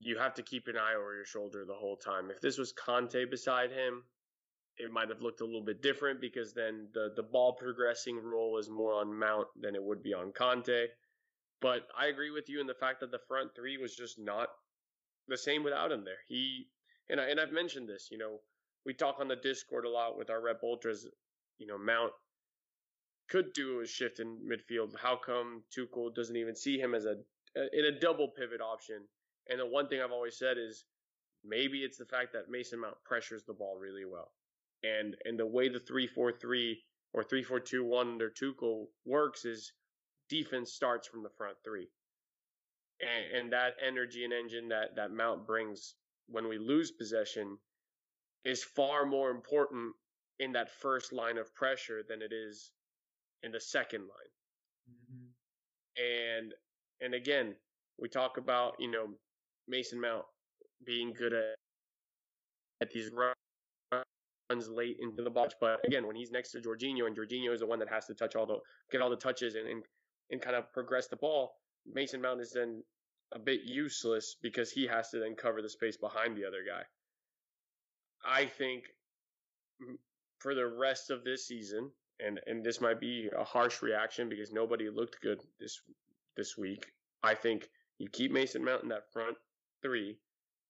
you 0.00 0.18
have 0.18 0.34
to 0.34 0.42
keep 0.42 0.68
an 0.68 0.76
eye 0.76 0.94
over 0.94 1.14
your 1.14 1.24
shoulder 1.24 1.64
the 1.64 1.74
whole 1.74 1.96
time. 1.96 2.30
If 2.30 2.40
this 2.40 2.58
was 2.58 2.72
Kante 2.72 3.30
beside 3.30 3.70
him, 3.70 4.04
it 4.78 4.92
might 4.92 5.08
have 5.08 5.22
looked 5.22 5.40
a 5.40 5.44
little 5.44 5.64
bit 5.64 5.82
different 5.82 6.20
because 6.20 6.52
then 6.52 6.88
the 6.92 7.12
the 7.16 7.22
ball 7.22 7.54
progressing 7.54 8.18
role 8.22 8.58
is 8.58 8.68
more 8.68 8.94
on 8.94 9.18
Mount 9.18 9.48
than 9.60 9.74
it 9.74 9.82
would 9.82 10.02
be 10.02 10.14
on 10.14 10.32
Kante. 10.32 10.86
But 11.60 11.88
I 11.98 12.06
agree 12.06 12.30
with 12.30 12.48
you 12.48 12.60
in 12.60 12.66
the 12.66 12.74
fact 12.74 13.00
that 13.00 13.10
the 13.10 13.20
front 13.26 13.54
three 13.54 13.78
was 13.78 13.96
just 13.96 14.18
not 14.18 14.48
the 15.28 15.38
same 15.38 15.64
without 15.64 15.92
him 15.92 16.04
there. 16.04 16.18
He 16.28 16.68
and 17.08 17.20
I 17.20 17.24
and 17.28 17.40
I've 17.40 17.52
mentioned 17.52 17.88
this, 17.88 18.08
you 18.10 18.18
know, 18.18 18.40
we 18.86 18.94
talk 18.94 19.16
on 19.20 19.28
the 19.28 19.36
Discord 19.36 19.84
a 19.84 19.90
lot 19.90 20.16
with 20.16 20.30
our 20.30 20.40
rep 20.40 20.60
ultras, 20.62 21.06
you 21.58 21.66
know, 21.66 21.76
Mount 21.76 22.12
could 23.28 23.52
do 23.52 23.80
a 23.80 23.86
shift 23.86 24.20
in 24.20 24.38
midfield. 24.48 24.92
How 24.96 25.16
come 25.16 25.64
Tuchel 25.76 26.14
doesn't 26.14 26.36
even 26.36 26.54
see 26.54 26.78
him 26.78 26.94
as 26.94 27.04
a 27.04 27.16
in 27.72 27.84
a 27.84 27.98
double 28.00 28.28
pivot 28.28 28.60
option? 28.60 29.02
And 29.48 29.58
the 29.58 29.66
one 29.66 29.88
thing 29.88 30.00
I've 30.00 30.12
always 30.12 30.38
said 30.38 30.56
is 30.56 30.84
maybe 31.44 31.78
it's 31.78 31.98
the 31.98 32.06
fact 32.06 32.32
that 32.32 32.48
Mason 32.48 32.80
Mount 32.80 32.96
pressures 33.04 33.42
the 33.44 33.52
ball 33.52 33.76
really 33.78 34.04
well. 34.04 34.30
And 34.84 35.16
and 35.24 35.38
the 35.38 35.46
way 35.46 35.68
the 35.68 35.80
3-4-3 35.80 36.74
or 37.12 37.24
3-4-2-1 37.24 38.00
under 38.00 38.30
Tuchel 38.30 38.86
works 39.04 39.44
is 39.44 39.72
defense 40.28 40.72
starts 40.72 41.08
from 41.08 41.24
the 41.24 41.30
front 41.36 41.56
three. 41.64 41.88
And, 43.00 43.40
and 43.40 43.52
that 43.52 43.74
energy 43.84 44.24
and 44.24 44.32
engine 44.32 44.68
that, 44.68 44.94
that 44.96 45.10
Mount 45.10 45.46
brings 45.46 45.94
when 46.28 46.48
we 46.48 46.58
lose 46.58 46.90
possession 46.90 47.58
is 48.44 48.62
far 48.62 49.06
more 49.06 49.30
important 49.30 49.92
in 50.38 50.52
that 50.52 50.70
first 50.70 51.12
line 51.12 51.38
of 51.38 51.54
pressure 51.54 52.02
than 52.08 52.22
it 52.22 52.32
is 52.32 52.72
in 53.42 53.52
the 53.52 53.60
second 53.60 54.00
line. 54.00 54.32
Mm-hmm. 54.90 56.42
And 56.42 56.54
and 57.00 57.14
again, 57.14 57.54
we 57.98 58.08
talk 58.08 58.38
about, 58.38 58.74
you 58.78 58.90
know, 58.90 59.08
Mason 59.68 60.00
Mount 60.00 60.24
being 60.84 61.12
good 61.12 61.32
at 61.32 61.56
at 62.82 62.90
these 62.90 63.10
runs 63.10 64.68
late 64.68 64.98
into 65.00 65.22
the 65.22 65.30
box. 65.30 65.54
But 65.60 65.84
again, 65.86 66.06
when 66.06 66.16
he's 66.16 66.30
next 66.30 66.52
to 66.52 66.60
Jorginho 66.60 67.06
and 67.06 67.16
Jorginho 67.16 67.52
is 67.52 67.60
the 67.60 67.66
one 67.66 67.78
that 67.78 67.88
has 67.88 68.06
to 68.06 68.14
touch 68.14 68.36
all 68.36 68.46
the 68.46 68.58
get 68.90 69.00
all 69.00 69.10
the 69.10 69.16
touches 69.16 69.54
and, 69.54 69.66
and, 69.66 69.82
and 70.30 70.40
kind 70.40 70.56
of 70.56 70.72
progress 70.72 71.08
the 71.08 71.16
ball, 71.16 71.54
Mason 71.86 72.20
Mount 72.20 72.40
is 72.40 72.52
then 72.52 72.82
a 73.32 73.38
bit 73.38 73.62
useless 73.64 74.36
because 74.42 74.70
he 74.70 74.86
has 74.86 75.10
to 75.10 75.18
then 75.18 75.34
cover 75.34 75.62
the 75.62 75.68
space 75.68 75.96
behind 75.96 76.36
the 76.36 76.44
other 76.44 76.62
guy. 76.66 76.82
I 78.26 78.46
think 78.46 78.84
for 80.38 80.54
the 80.54 80.66
rest 80.66 81.10
of 81.10 81.24
this 81.24 81.46
season, 81.46 81.90
and 82.20 82.40
and 82.46 82.64
this 82.64 82.80
might 82.80 83.00
be 83.00 83.28
a 83.36 83.44
harsh 83.44 83.82
reaction 83.82 84.28
because 84.28 84.52
nobody 84.52 84.88
looked 84.90 85.20
good 85.22 85.40
this 85.60 85.80
this 86.36 86.56
week. 86.56 86.92
I 87.22 87.34
think 87.34 87.68
you 87.98 88.08
keep 88.10 88.32
Mason 88.32 88.64
Mount 88.64 88.82
in 88.82 88.88
that 88.90 89.12
front 89.12 89.36
three 89.82 90.18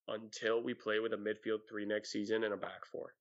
until 0.08 0.62
we 0.62 0.74
play 0.74 0.98
with 0.98 1.12
a 1.12 1.16
midfield 1.16 1.60
three 1.68 1.86
next 1.86 2.12
season 2.12 2.44
and 2.44 2.54
a 2.54 2.56
back 2.56 2.84
four. 2.90 3.14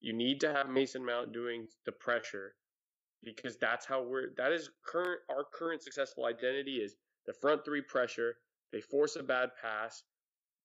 You 0.00 0.12
need 0.12 0.40
to 0.40 0.52
have 0.52 0.68
Mason 0.68 1.04
Mount 1.04 1.32
doing 1.32 1.66
the 1.84 1.92
pressure 1.92 2.54
because 3.22 3.58
that's 3.58 3.84
how 3.84 4.02
we're 4.02 4.30
that 4.36 4.52
is 4.52 4.70
current 4.86 5.20
our 5.28 5.44
current 5.52 5.82
successful 5.82 6.24
identity 6.24 6.76
is 6.76 6.96
the 7.26 7.34
front 7.34 7.64
three 7.64 7.82
pressure, 7.82 8.36
they 8.72 8.80
force 8.80 9.16
a 9.16 9.22
bad 9.22 9.50
pass, 9.60 10.02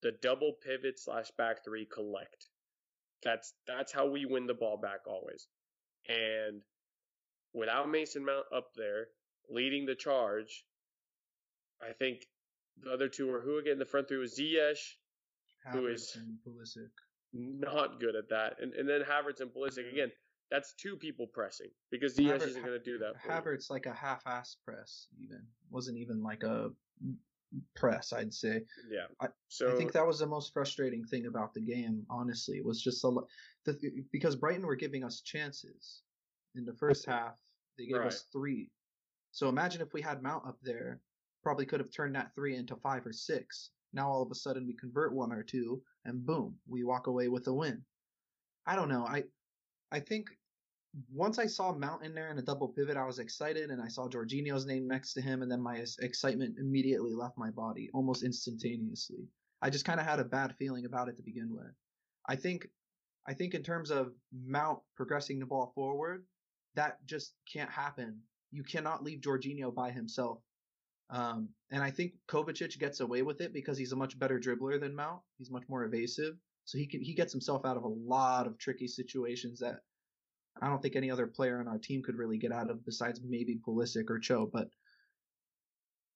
the 0.06 0.12
double 0.22 0.54
pivot 0.64 1.00
slash 1.00 1.32
back 1.36 1.66
three 1.66 1.88
collect. 1.92 2.46
That's 3.24 3.54
that's 3.66 3.92
how 3.92 4.08
we 4.08 4.26
win 4.26 4.46
the 4.46 4.54
ball 4.54 4.78
back 4.78 5.00
always. 5.08 5.48
And 6.08 6.62
without 7.54 7.90
Mason 7.90 8.24
Mount 8.24 8.46
up 8.56 8.68
there 8.76 9.08
leading 9.50 9.88
the 9.88 9.96
charge, 9.96 10.64
I 11.82 11.92
think 11.94 12.20
the 12.84 12.92
other 12.92 13.10
two 13.10 13.26
were 13.26 13.42
who 13.42 13.58
again? 13.58 13.80
The 13.80 13.86
front 13.86 14.08
three 14.08 14.18
was 14.18 14.38
Ziyech, 14.38 14.78
Who 15.72 15.82
Havertz 15.82 15.94
is- 15.94 16.18
Pulisic. 16.48 16.92
not 17.34 18.00
good 18.00 18.16
at 18.16 18.30
that, 18.30 18.58
and 18.62 18.74
and 18.76 18.88
then 18.88 19.02
Havertz 19.02 19.42
and 19.42 19.50
Pulisic 19.50 19.86
mm-hmm. 19.86 19.96
again. 19.96 20.12
That's 20.52 20.76
two 20.76 20.96
people 20.96 21.26
pressing 21.26 21.72
because 21.90 22.16
Ziyech 22.16 22.38
Havertz- 22.38 22.48
isn't 22.50 22.64
going 22.64 22.78
to 22.78 22.86
do 22.86 23.00
that. 23.00 23.20
For 23.20 23.28
you. 23.28 23.34
Havertz 23.34 23.72
like 23.72 23.88
a 23.88 23.94
half-ass 23.94 24.58
press, 24.64 25.08
even 25.20 25.42
wasn't 25.72 25.98
even 25.98 26.22
like 26.22 26.44
a 26.44 26.70
press. 27.76 28.14
I'd 28.14 28.34
say. 28.34 28.62
Yeah. 28.90 29.06
I- 29.22 29.30
so 29.48 29.74
I 29.74 29.78
think 29.78 29.92
that 29.94 30.06
was 30.06 30.20
the 30.20 30.28
most 30.28 30.54
frustrating 30.54 31.04
thing 31.06 31.28
about 31.28 31.54
the 31.54 31.62
game. 31.62 32.06
Honestly, 32.10 32.58
it 32.58 32.66
was 32.66 32.82
just 32.82 33.04
a 33.04 33.12
the, 33.66 33.78
because 34.12 34.36
Brighton 34.36 34.66
were 34.66 34.76
giving 34.76 35.04
us 35.04 35.22
chances 35.22 36.02
in 36.56 36.66
the 36.66 36.74
first 36.74 37.06
half. 37.06 37.36
They 37.78 37.86
gave 37.86 37.98
us 38.08 38.26
three. 38.32 38.70
So 39.32 39.50
imagine 39.50 39.82
if 39.82 39.94
we 39.94 40.02
had 40.02 40.22
Mount 40.24 40.46
up 40.48 40.58
there, 40.62 41.02
probably 41.44 41.66
could 41.66 41.80
have 41.80 41.92
turned 41.92 42.16
that 42.16 42.34
three 42.36 42.56
into 42.56 42.76
five 42.78 43.06
or 43.06 43.14
six. 43.14 43.72
Now 43.94 44.10
all 44.10 44.22
of 44.22 44.32
a 44.32 44.36
sudden 44.36 44.66
we 44.68 44.74
convert 44.76 45.14
one 45.14 45.32
or 45.32 45.44
two, 45.44 45.82
and 46.06 46.26
boom, 46.26 46.56
we 46.68 46.84
walk 46.84 47.08
away 47.08 47.28
with 47.28 47.48
a 47.48 47.54
win. 47.54 47.84
I 48.66 48.76
don't 48.76 48.90
know. 48.90 49.06
I 49.06 49.24
I 49.92 50.00
think 50.00 50.28
once 51.12 51.40
I 51.40 51.46
saw 51.46 51.74
Mount 51.74 52.04
in 52.04 52.14
there 52.14 52.30
in 52.30 52.38
a 52.38 52.44
double 52.44 52.70
pivot, 52.70 52.98
I 52.98 53.06
was 53.06 53.20
excited, 53.20 53.70
and 53.70 53.82
I 53.82 53.88
saw 53.88 54.08
Jorginho's 54.08 54.66
name 54.66 54.88
next 54.88 55.14
to 55.14 55.22
him, 55.22 55.42
and 55.42 55.52
then 55.52 55.62
my 55.62 55.84
excitement 56.00 56.58
immediately 56.60 57.14
left 57.14 57.38
my 57.38 57.50
body 57.50 57.90
almost 57.94 58.24
instantaneously. 58.24 59.28
I 59.62 59.70
just 59.70 59.86
kind 59.86 60.00
of 60.00 60.06
had 60.06 60.20
a 60.20 60.26
bad 60.26 60.56
feeling 60.58 60.86
about 60.86 61.10
it 61.10 61.18
to 61.18 61.24
begin 61.24 61.50
with. 61.52 61.74
I 62.28 62.36
think, 62.36 62.68
I 63.28 63.34
think 63.34 63.54
in 63.54 63.64
terms 63.64 63.92
of 63.92 64.14
Mount 64.32 64.80
progressing 64.96 65.40
the 65.40 65.46
ball 65.46 65.72
forward, 65.76 66.26
that 66.76 67.06
just 67.06 67.34
can't 67.52 67.70
happen. 67.70 68.22
You 68.52 68.64
cannot 68.64 69.04
leave 69.04 69.22
Jorginho 69.22 69.74
by 69.74 69.92
himself. 69.92 70.40
Um, 71.10 71.50
and 71.72 71.84
I 71.84 71.92
think 71.92 72.14
Kovacic 72.28 72.80
gets 72.80 73.00
away 73.00 73.22
with 73.22 73.42
it 73.42 73.54
because 73.54 73.78
he's 73.78 73.92
a 73.92 73.98
much 73.98 74.18
better 74.18 74.40
dribbler 74.40 74.80
than 74.80 74.96
Mount. 74.96 75.22
He's 75.38 75.52
much 75.52 75.64
more 75.68 75.84
evasive, 75.84 76.36
so 76.64 76.78
he 76.78 76.88
can 76.88 77.02
he 77.02 77.14
gets 77.14 77.32
himself 77.32 77.64
out 77.66 77.78
of 77.78 77.84
a 77.84 77.88
lot 77.88 78.48
of 78.48 78.58
tricky 78.58 78.88
situations 78.88 79.60
that 79.60 79.82
I 80.62 80.68
don't 80.70 80.82
think 80.82 80.96
any 80.96 81.12
other 81.12 81.28
player 81.28 81.60
on 81.60 81.68
our 81.68 81.78
team 81.78 82.02
could 82.02 82.18
really 82.18 82.38
get 82.38 82.52
out 82.52 82.70
of 82.70 82.86
besides 82.86 83.20
maybe 83.24 83.60
Pulisic 83.68 84.10
or 84.10 84.20
Cho. 84.20 84.50
But 84.52 84.70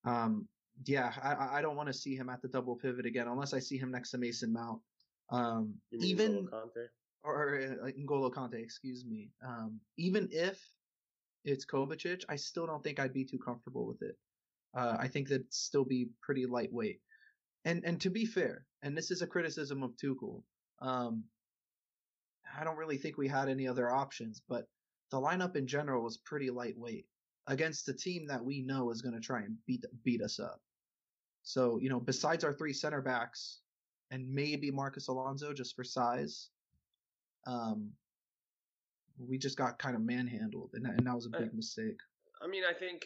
um, 0.06 0.48
yeah, 0.86 1.12
I, 1.22 1.60
I 1.60 1.62
don't 1.62 1.76
want 1.76 1.88
to 1.88 1.94
see 1.94 2.16
him 2.16 2.30
at 2.30 2.42
the 2.42 2.48
double 2.48 2.76
pivot 2.76 3.06
again 3.06 3.28
unless 3.28 3.54
I 3.54 3.60
see 3.60 3.78
him 3.78 3.92
next 3.92 4.12
to 4.12 4.18
Mason 4.18 4.54
Mount. 4.54 4.82
Um, 5.32 5.76
even 5.92 6.48
or, 7.24 7.34
or 7.34 7.78
uh, 7.84 7.92
N'Golo 7.92 8.32
Kante, 8.32 8.56
excuse 8.56 9.06
me. 9.06 9.30
Um, 9.46 9.80
even 9.98 10.30
if 10.32 10.60
it's 11.44 11.66
Kovacic, 11.66 12.24
I 12.30 12.36
still 12.36 12.66
don't 12.66 12.84
think 12.84 13.00
I'd 13.00 13.14
be 13.14 13.26
too 13.26 13.40
comfortable 13.40 13.86
with 13.86 14.02
it. 14.02 14.18
Uh, 14.76 14.98
I 15.00 15.08
think 15.08 15.28
that'd 15.28 15.54
still 15.54 15.86
be 15.86 16.10
pretty 16.22 16.46
lightweight. 16.46 17.00
And 17.66 17.84
and 17.84 18.00
to 18.02 18.10
be 18.10 18.26
fair, 18.26 18.66
and 18.84 18.98
this 18.98 19.12
is 19.12 19.22
a 19.22 19.28
criticism 19.28 19.84
of 19.84 19.92
Tuchel, 19.98 20.44
um, 20.82 21.24
I 22.60 22.64
don't 22.64 22.78
really 22.78 22.97
think 22.97 23.18
we 23.18 23.28
had 23.28 23.47
any 23.47 23.68
other 23.68 23.89
options, 23.89 24.41
but 24.49 24.66
the 25.12 25.18
lineup 25.18 25.55
in 25.55 25.66
general 25.66 26.03
was 26.03 26.18
pretty 26.18 26.49
lightweight 26.49 27.05
against 27.47 27.88
a 27.88 27.93
team 27.93 28.28
that 28.28 28.43
we 28.43 28.62
know 28.62 28.91
is 28.91 29.01
going 29.01 29.16
to 29.16 29.22
try 29.22 29.39
and 29.39 29.55
beat 29.66 29.86
beat 30.03 30.22
us 30.22 30.39
up. 30.39 30.60
So 31.43 31.80
you 31.82 31.89
know, 31.89 31.99
besides 31.99 32.43
our 32.43 32.53
three 32.53 32.74
center 32.74 33.01
backs 33.01 33.62
and 34.12 34.30
maybe 34.30 34.72
Marcos 34.72 35.07
Alonso 35.07 35.53
just 35.53 35.76
for 35.76 35.84
size, 35.84 36.49
um, 37.47 37.91
we 39.18 39.38
just 39.38 39.57
got 39.57 39.80
kind 39.80 39.95
of 39.95 40.01
manhandled, 40.01 40.72
and 40.74 40.86
that, 40.86 40.93
and 40.97 41.07
that 41.07 41.16
was 41.16 41.26
a 41.26 41.30
big 41.30 41.49
I, 41.53 41.55
mistake. 41.55 41.99
I 42.41 42.47
mean, 42.47 42.64
I 42.70 42.74
think, 42.74 43.05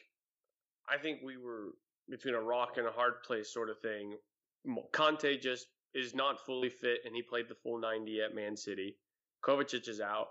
I 0.90 0.98
think 0.98 1.20
we 1.24 1.38
were 1.38 1.74
between 2.10 2.34
a 2.34 2.42
rock 2.42 2.78
and 2.78 2.88
a 2.88 2.92
hard 2.92 3.24
place 3.26 3.54
sort 3.54 3.70
of 3.70 3.80
thing. 3.80 4.18
Kante 4.94 5.40
just 5.40 5.68
is 5.94 6.16
not 6.16 6.44
fully 6.46 6.70
fit, 6.70 7.00
and 7.06 7.16
he 7.16 7.22
played 7.22 7.48
the 7.50 7.56
full 7.56 7.80
90 7.80 8.22
at 8.22 8.36
Man 8.36 8.58
City. 8.58 8.98
Kovacic 9.46 9.88
is 9.88 10.00
out, 10.00 10.28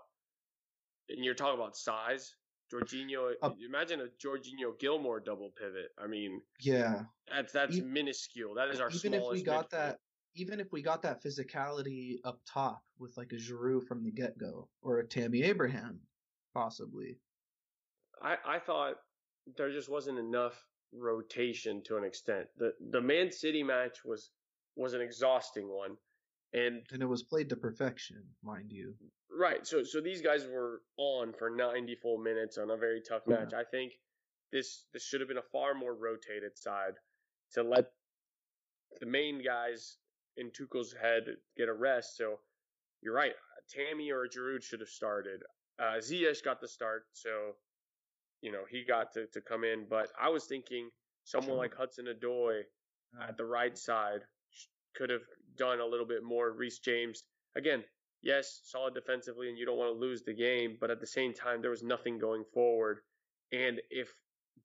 and 1.09 1.25
you're 1.25 1.35
talking 1.35 1.59
about 1.59 1.77
size. 1.77 2.35
Jorginho, 2.73 3.33
uh, 3.43 3.51
imagine 3.67 4.01
a 4.01 4.07
Jorginho 4.25 4.79
Gilmour 4.81 5.21
double 5.21 5.51
pivot. 5.59 5.91
I 6.03 6.07
mean, 6.07 6.41
yeah, 6.61 7.03
that's 7.31 7.53
that's 7.53 7.77
even, 7.77 7.93
minuscule. 7.93 8.55
That 8.55 8.71
is 8.71 8.81
our 8.81 8.91
even 8.91 9.15
if 9.15 9.25
we 9.31 9.43
got 9.43 9.67
midfield. 9.67 9.71
that 9.71 9.99
even 10.35 10.61
if 10.61 10.73
we 10.73 10.83
got 10.83 11.03
that 11.03 11.23
physicality 11.23 12.17
up 12.25 12.41
top 12.51 12.83
with 12.99 13.17
like 13.17 13.33
a 13.33 13.37
Giroud 13.37 13.85
from 13.87 14.03
the 14.03 14.11
get 14.11 14.39
go 14.39 14.69
or 14.81 14.99
a 14.99 15.07
Tammy 15.07 15.43
Abraham, 15.43 16.01
possibly. 16.55 17.19
I 18.23 18.37
I 18.47 18.59
thought 18.59 18.95
there 19.57 19.71
just 19.71 19.91
wasn't 19.91 20.19
enough 20.19 20.65
rotation 20.95 21.83
to 21.85 21.97
an 21.97 22.05
extent. 22.05 22.47
The 22.57 22.73
the 22.91 23.01
Man 23.01 23.31
City 23.31 23.63
match 23.63 23.99
was 24.05 24.31
was 24.77 24.95
an 24.95 25.03
exhausting 25.03 25.69
one. 25.69 25.97
And 26.55 26.83
and 26.93 27.03
it 27.03 27.07
was 27.07 27.23
played 27.23 27.49
to 27.49 27.57
perfection, 27.57 28.23
mind 28.43 28.71
you. 28.71 28.95
Right. 29.31 29.67
So 29.67 29.83
so 29.85 30.01
these 30.01 30.21
guys 30.21 30.47
were 30.47 30.83
on 30.99 31.33
for 31.39 31.51
90 31.51 31.97
full 32.03 32.19
minutes 32.19 32.59
on 32.59 32.71
a 32.71 32.77
very 32.77 33.01
tough 33.07 33.23
match. 33.27 33.51
Yeah. 33.53 33.61
I 33.61 33.65
think 33.71 33.93
this 34.53 34.85
this 34.93 35.03
should 35.05 35.21
have 35.21 35.29
been 35.29 35.39
a 35.39 35.51
far 35.53 35.75
more 35.75 35.95
rotated 35.95 36.57
side 36.57 36.95
to 37.55 37.63
let 37.63 37.91
the 39.01 39.07
main 39.07 39.43
guys 39.43 39.97
in 40.37 40.51
Tuchel's 40.51 40.93
head 40.93 41.25
get 41.57 41.69
a 41.69 41.73
rest. 41.73 42.17
So 42.17 42.39
you're 43.03 43.15
right. 43.15 43.33
Tammy 43.71 44.11
or 44.11 44.27
Giroud 44.27 44.63
should 44.63 44.81
have 44.81 44.89
started. 44.89 45.41
Uh, 45.79 45.99
Ziyech 45.99 46.45
got 46.45 46.61
the 46.61 46.69
start, 46.69 47.05
so 47.13 47.57
you 48.43 48.53
know 48.53 48.63
he 48.71 48.85
got 48.87 49.13
to, 49.15 49.27
to 49.29 49.41
come 49.41 49.65
in. 49.65 49.87
But 49.89 50.09
I 50.21 50.29
was 50.29 50.45
thinking 50.45 50.91
someone 51.25 51.57
like 51.57 51.75
Hudson 51.75 52.07
Odoi 52.07 52.63
at 53.27 53.37
the 53.37 53.45
right 53.45 53.77
side 53.77 54.21
could 54.95 55.11
have 55.11 55.23
done 55.57 55.81
a 55.81 55.87
little 55.87 56.07
bit 56.07 56.23
more. 56.23 56.51
Reece 56.53 56.79
James, 56.79 57.23
again, 57.57 57.85
yes, 58.23 58.61
solid 58.65 58.95
defensively, 58.95 59.49
and 59.49 59.59
you 59.59 59.67
don't 59.67 59.79
want 59.79 59.95
to 59.95 60.01
lose 60.01 60.23
the 60.23 60.35
game, 60.35 60.77
but 60.81 60.91
at 60.91 61.01
the 61.01 61.07
same 61.07 61.35
time, 61.35 61.61
there 61.61 61.71
was 61.71 61.83
nothing 61.83 62.19
going 62.19 62.45
forward. 62.53 63.01
And 63.53 63.81
if 63.91 64.09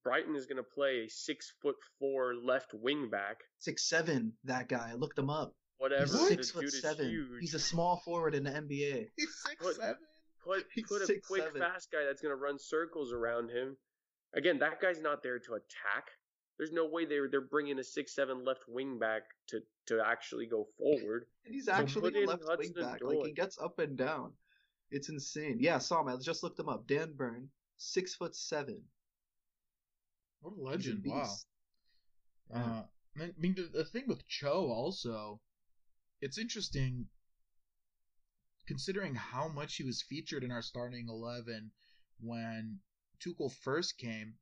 Brighton 0.03 0.35
is 0.35 0.45
going 0.45 0.57
to 0.57 0.63
play 0.63 1.05
a 1.05 1.09
six 1.09 1.53
foot 1.61 1.75
four 1.99 2.33
left 2.35 2.73
wing 2.73 3.09
back. 3.09 3.37
Six 3.59 3.89
seven, 3.89 4.33
that 4.45 4.69
guy. 4.69 4.91
I 4.91 4.95
looked 4.95 5.19
him 5.19 5.29
up. 5.29 5.53
Whatever. 5.79 6.05
He's 6.05 6.27
six 6.27 6.51
foot 6.51 6.71
seven. 6.71 7.37
He's 7.41 7.53
a 7.53 7.59
small 7.59 8.01
forward 8.05 8.33
in 8.33 8.43
the 8.43 8.51
NBA. 8.51 9.07
He's 9.15 9.35
six 9.45 9.55
put, 9.59 9.75
seven. 9.75 9.97
Put 10.43 10.65
put 10.87 11.01
a 11.01 11.05
six, 11.05 11.27
quick 11.27 11.43
seven. 11.43 11.61
fast 11.61 11.91
guy 11.91 12.05
that's 12.05 12.21
going 12.21 12.31
to 12.33 12.41
run 12.41 12.57
circles 12.57 13.11
around 13.11 13.49
him. 13.49 13.75
Again, 14.33 14.59
that 14.59 14.79
guy's 14.81 15.01
not 15.01 15.23
there 15.23 15.39
to 15.39 15.53
attack. 15.55 16.07
There's 16.57 16.71
no 16.71 16.87
way 16.87 17.05
they're 17.05 17.29
they're 17.29 17.41
bringing 17.41 17.77
a 17.79 17.83
six 17.83 18.15
seven 18.15 18.43
left 18.43 18.63
wing 18.67 18.97
back 18.97 19.23
to 19.47 19.61
to 19.87 20.01
actually 20.03 20.47
go 20.47 20.67
forward. 20.77 21.25
And 21.45 21.53
he's 21.53 21.67
actually 21.67 22.13
so 22.13 22.19
a 22.19 22.25
left 22.25 22.43
wing 22.57 22.73
back. 22.73 23.01
Like 23.01 23.25
he 23.25 23.33
gets 23.33 23.59
up 23.59 23.79
and 23.79 23.97
down. 23.97 24.33
It's 24.89 25.09
insane. 25.09 25.57
Yeah, 25.59 25.77
saw 25.77 26.01
him. 26.01 26.07
I 26.07 26.17
just 26.17 26.43
looked 26.43 26.59
him 26.59 26.69
up. 26.69 26.87
Dan 26.87 27.13
Burn, 27.15 27.49
six 27.77 28.15
foot 28.15 28.35
seven. 28.35 28.81
What 30.41 30.53
a 30.57 30.61
legend! 30.61 31.05
A 31.05 31.09
wow. 31.09 31.33
Uh, 32.53 32.83
I 33.19 33.31
mean, 33.37 33.55
the, 33.55 33.69
the 33.79 33.85
thing 33.85 34.05
with 34.07 34.27
Cho 34.27 34.67
also, 34.71 35.41
it's 36.21 36.37
interesting 36.37 37.07
considering 38.67 39.15
how 39.15 39.47
much 39.47 39.75
he 39.75 39.83
was 39.83 40.01
featured 40.01 40.43
in 40.43 40.51
our 40.51 40.61
starting 40.61 41.07
eleven 41.09 41.71
when 42.19 42.79
Tuchel 43.19 43.51
first 43.51 43.97
came 43.97 44.35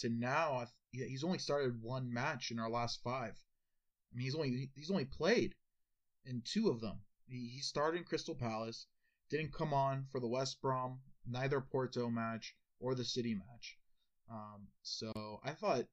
to 0.00 0.08
now. 0.08 0.66
He's 0.92 1.24
only 1.24 1.38
started 1.38 1.82
one 1.82 2.12
match 2.12 2.50
in 2.50 2.58
our 2.58 2.70
last 2.70 3.02
five. 3.02 3.36
I 4.12 4.16
mean, 4.16 4.24
he's 4.24 4.34
only 4.34 4.70
he's 4.74 4.90
only 4.90 5.04
played 5.04 5.54
in 6.24 6.42
two 6.44 6.68
of 6.68 6.80
them. 6.80 7.00
He, 7.26 7.48
he 7.54 7.60
started 7.60 7.98
in 7.98 8.04
Crystal 8.04 8.34
Palace, 8.34 8.86
didn't 9.30 9.54
come 9.54 9.72
on 9.72 10.06
for 10.10 10.20
the 10.20 10.28
West 10.28 10.60
Brom, 10.60 11.00
neither 11.26 11.60
Porto 11.60 12.10
match 12.10 12.54
or 12.80 12.94
the 12.94 13.04
City 13.04 13.34
match. 13.34 13.78
Um, 14.30 14.68
so 14.82 15.40
I 15.44 15.52
thought 15.52 15.86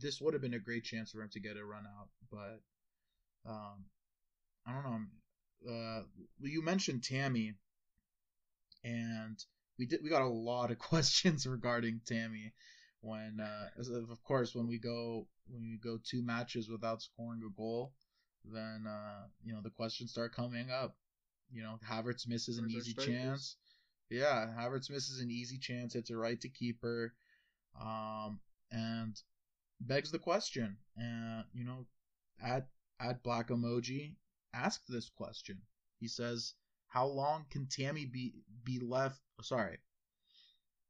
this 0.00 0.20
would 0.20 0.34
have 0.34 0.42
been 0.42 0.54
a 0.54 0.58
great 0.58 0.84
chance 0.84 1.10
for 1.10 1.22
him 1.22 1.30
to 1.30 1.40
get 1.40 1.56
a 1.56 1.64
run 1.64 1.84
out, 1.86 2.08
but 2.30 2.60
um, 3.50 3.84
I 4.66 4.72
don't 4.72 4.84
know. 4.84 5.72
Uh, 5.72 6.02
you 6.40 6.62
mentioned 6.62 7.04
Tammy, 7.04 7.54
and 8.82 9.38
we 9.78 9.86
did. 9.86 10.00
We 10.02 10.10
got 10.10 10.22
a 10.22 10.28
lot 10.28 10.70
of 10.70 10.78
questions 10.90 11.46
regarding 11.46 12.00
Tammy 12.06 12.52
when, 13.02 13.40
uh, 13.40 13.68
of 14.10 14.22
course, 14.22 14.54
when 14.54 14.66
we 14.68 14.78
go 14.78 15.26
when 15.48 15.62
we 15.62 15.76
go 15.76 15.98
two 16.02 16.22
matches 16.24 16.70
without 16.70 17.02
scoring 17.02 17.42
a 17.44 17.50
goal, 17.54 17.92
then 18.44 18.86
uh, 18.88 19.26
you 19.44 19.52
know 19.52 19.60
the 19.60 19.70
questions 19.70 20.12
start 20.12 20.34
coming 20.34 20.70
up. 20.70 20.96
You 21.50 21.62
know, 21.62 21.78
Havertz 21.86 22.26
misses 22.26 22.58
an 22.58 22.70
easy 22.70 22.94
chance. 22.94 23.56
Yeah, 24.08 24.46
Havertz 24.58 24.88
misses 24.88 25.20
an 25.20 25.30
easy 25.30 25.58
chance. 25.58 25.94
It's 25.94 26.10
a 26.10 26.16
right 26.16 26.40
to 26.40 26.48
keeper. 26.48 27.12
Um, 27.80 28.40
and 28.70 29.20
begs 29.80 30.10
the 30.10 30.18
question, 30.18 30.76
uh, 30.98 31.42
you 31.52 31.64
know, 31.64 31.86
at 32.42 32.68
at 33.00 33.22
Black 33.22 33.48
Emoji 33.48 34.14
asked 34.54 34.84
this 34.88 35.10
question. 35.10 35.60
He 35.98 36.08
says, 36.08 36.54
"How 36.86 37.06
long 37.06 37.46
can 37.50 37.66
Tammy 37.66 38.06
be 38.06 38.34
be 38.62 38.78
left?" 38.78 39.20
Sorry, 39.42 39.78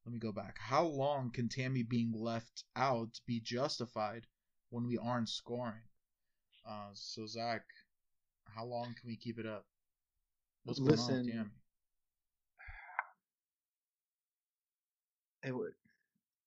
let 0.05 0.12
me 0.12 0.18
go 0.18 0.32
back. 0.32 0.59
How 0.59 0.84
long 0.84 1.30
can 1.30 1.48
Tammy 1.48 1.82
being 1.82 2.12
left 2.14 2.64
out 2.76 3.20
be 3.26 3.40
justified 3.40 4.26
when 4.70 4.86
we 4.86 4.98
aren't 4.98 5.28
scoring? 5.28 5.82
Uh, 6.68 6.90
so 6.94 7.26
Zach, 7.26 7.62
how 8.48 8.64
long 8.64 8.86
can 8.86 9.07
we 9.07 9.16
keep 9.16 9.38
it 9.38 9.46
up? 9.46 9.64
What's 10.64 10.78
going 10.78 10.92
Listen, 10.92 11.14
on 11.14 11.24
with 11.24 11.32
Tammy? 11.32 11.50
It 15.44 15.57
would 15.57 15.72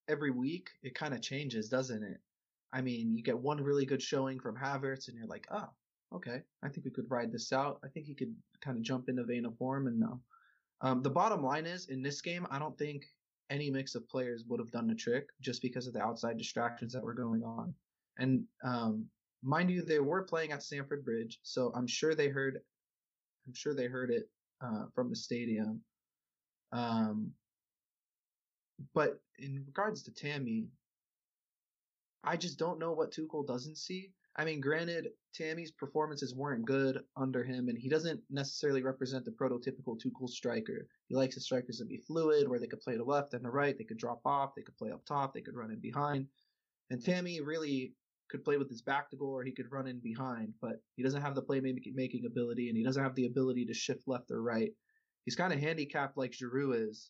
every 0.08 0.32
week 0.32 0.70
it 0.84 0.96
kind 0.96 1.14
of 1.14 1.22
changes, 1.22 1.70
doesn't 1.70 2.04
it? 2.04 2.20
I 2.72 2.82
mean, 2.82 3.16
you 3.16 3.24
get 3.24 3.38
one 3.38 3.62
really 3.64 3.86
good 3.86 4.02
showing 4.02 4.40
from 4.40 4.56
Havertz, 4.56 5.08
and 5.08 5.18
you're 5.18 5.28
like, 5.28 5.48
oh, 5.52 5.70
okay, 6.14 6.42
I 6.64 6.70
think 6.70 6.86
we 6.86 6.92
could 6.92 7.10
ride 7.10 7.32
this 7.32 7.54
out. 7.54 7.80
I 7.84 7.88
think 7.88 8.06
he 8.06 8.16
could 8.16 8.36
kind 8.62 8.78
of 8.78 8.84
jump 8.84 9.10
in 9.10 9.16
the 9.16 9.24
vein 9.24 9.46
of 9.46 9.58
form, 9.58 9.88
and 9.88 10.00
no. 10.00 10.20
Um, 10.82 11.02
the 11.02 11.10
bottom 11.10 11.44
line 11.44 11.66
is, 11.66 11.88
in 11.88 12.02
this 12.02 12.22
game, 12.22 12.46
I 12.50 12.60
don't 12.60 12.78
think 12.78 13.06
any 13.50 13.70
mix 13.70 13.96
of 13.96 14.08
players 14.10 14.44
would 14.48 14.60
have 14.60 14.72
done 14.72 14.88
the 14.88 14.96
trick 14.96 15.30
just 15.42 15.62
because 15.62 15.88
of 15.88 15.94
the 15.94 16.02
outside 16.02 16.38
distractions 16.38 16.94
that 16.94 17.04
were 17.04 17.14
going 17.14 17.44
on. 17.44 17.74
And 18.18 18.44
um, 18.64 19.06
mind 19.44 19.70
you, 19.70 19.82
they 19.82 20.00
were 20.00 20.24
playing 20.24 20.52
at 20.52 20.64
Stamford 20.64 21.06
Bridge, 21.06 21.40
so 21.44 21.72
I'm 21.76 21.88
sure 21.88 22.16
they 22.16 22.30
heard, 22.30 22.60
I'm 23.48 23.54
sure 23.54 23.74
they 23.74 23.88
heard 23.88 24.10
it 24.10 24.30
uh, 24.62 24.86
from 24.94 25.10
the 25.10 25.16
stadium. 25.16 25.82
Um, 26.72 27.32
but 28.94 29.22
in 29.38 29.64
regards 29.66 30.04
to 30.04 30.12
Tammy, 30.12 30.68
I 32.24 32.38
just 32.38 32.58
don't 32.58 32.80
know 32.80 32.92
what 32.92 33.12
Tuchel 33.12 33.46
doesn't 33.46 33.78
see. 33.78 34.12
I 34.38 34.44
mean, 34.44 34.60
granted, 34.60 35.08
Tammy's 35.34 35.72
performances 35.72 36.36
weren't 36.36 36.66
good 36.66 37.00
under 37.16 37.44
him, 37.44 37.70
and 37.70 37.78
he 37.78 37.88
doesn't 37.88 38.20
necessarily 38.30 38.84
represent 38.84 39.24
the 39.24 39.32
prototypical 39.32 39.98
Tuchel 39.98 40.30
striker. 40.30 40.88
He 41.08 41.16
likes 41.16 41.36
his 41.36 41.46
strikers 41.46 41.78
to 41.78 41.86
be 41.86 42.04
fluid, 42.06 42.50
where 42.50 42.60
they 42.60 42.68
could 42.68 42.82
play 42.82 42.98
to 42.98 43.04
left 43.04 43.34
and 43.34 43.44
to 43.44 43.50
right, 43.50 43.78
they 43.78 43.86
could 43.86 43.98
drop 43.98 44.20
off, 44.26 44.52
they 44.56 44.62
could 44.64 44.78
play 44.78 44.92
up 44.92 45.06
top, 45.06 45.34
they 45.34 45.42
could 45.42 45.56
run 45.56 45.72
in 45.72 45.80
behind. 45.80 46.28
And 46.90 47.04
Tammy 47.04 47.40
really 47.42 47.94
could 48.30 48.44
play 48.44 48.58
with 48.58 48.70
his 48.70 48.82
back 48.82 49.10
to 49.10 49.16
goal 49.16 49.38
or 49.38 49.44
he 49.44 49.52
could 49.52 49.72
run 49.72 49.88
in 49.88 50.00
behind, 50.00 50.54
but 50.62 50.82
he 50.96 51.04
doesn't 51.04 51.22
have 51.22 51.36
the 51.36 51.42
playmaking 51.42 52.26
ability 52.26 52.70
and 52.70 52.78
he 52.78 52.84
doesn't 52.84 53.04
have 53.04 53.16
the 53.16 53.28
ability 53.28 53.66
to 53.66 53.74
shift 53.74 54.04
left 54.08 54.32
or 54.32 54.42
right. 54.42 54.72
He's 55.24 55.36
kind 55.36 55.54
of 55.54 55.60
handicapped 55.60 56.18
like 56.18 56.32
Giroud 56.32 56.90
is. 56.90 57.10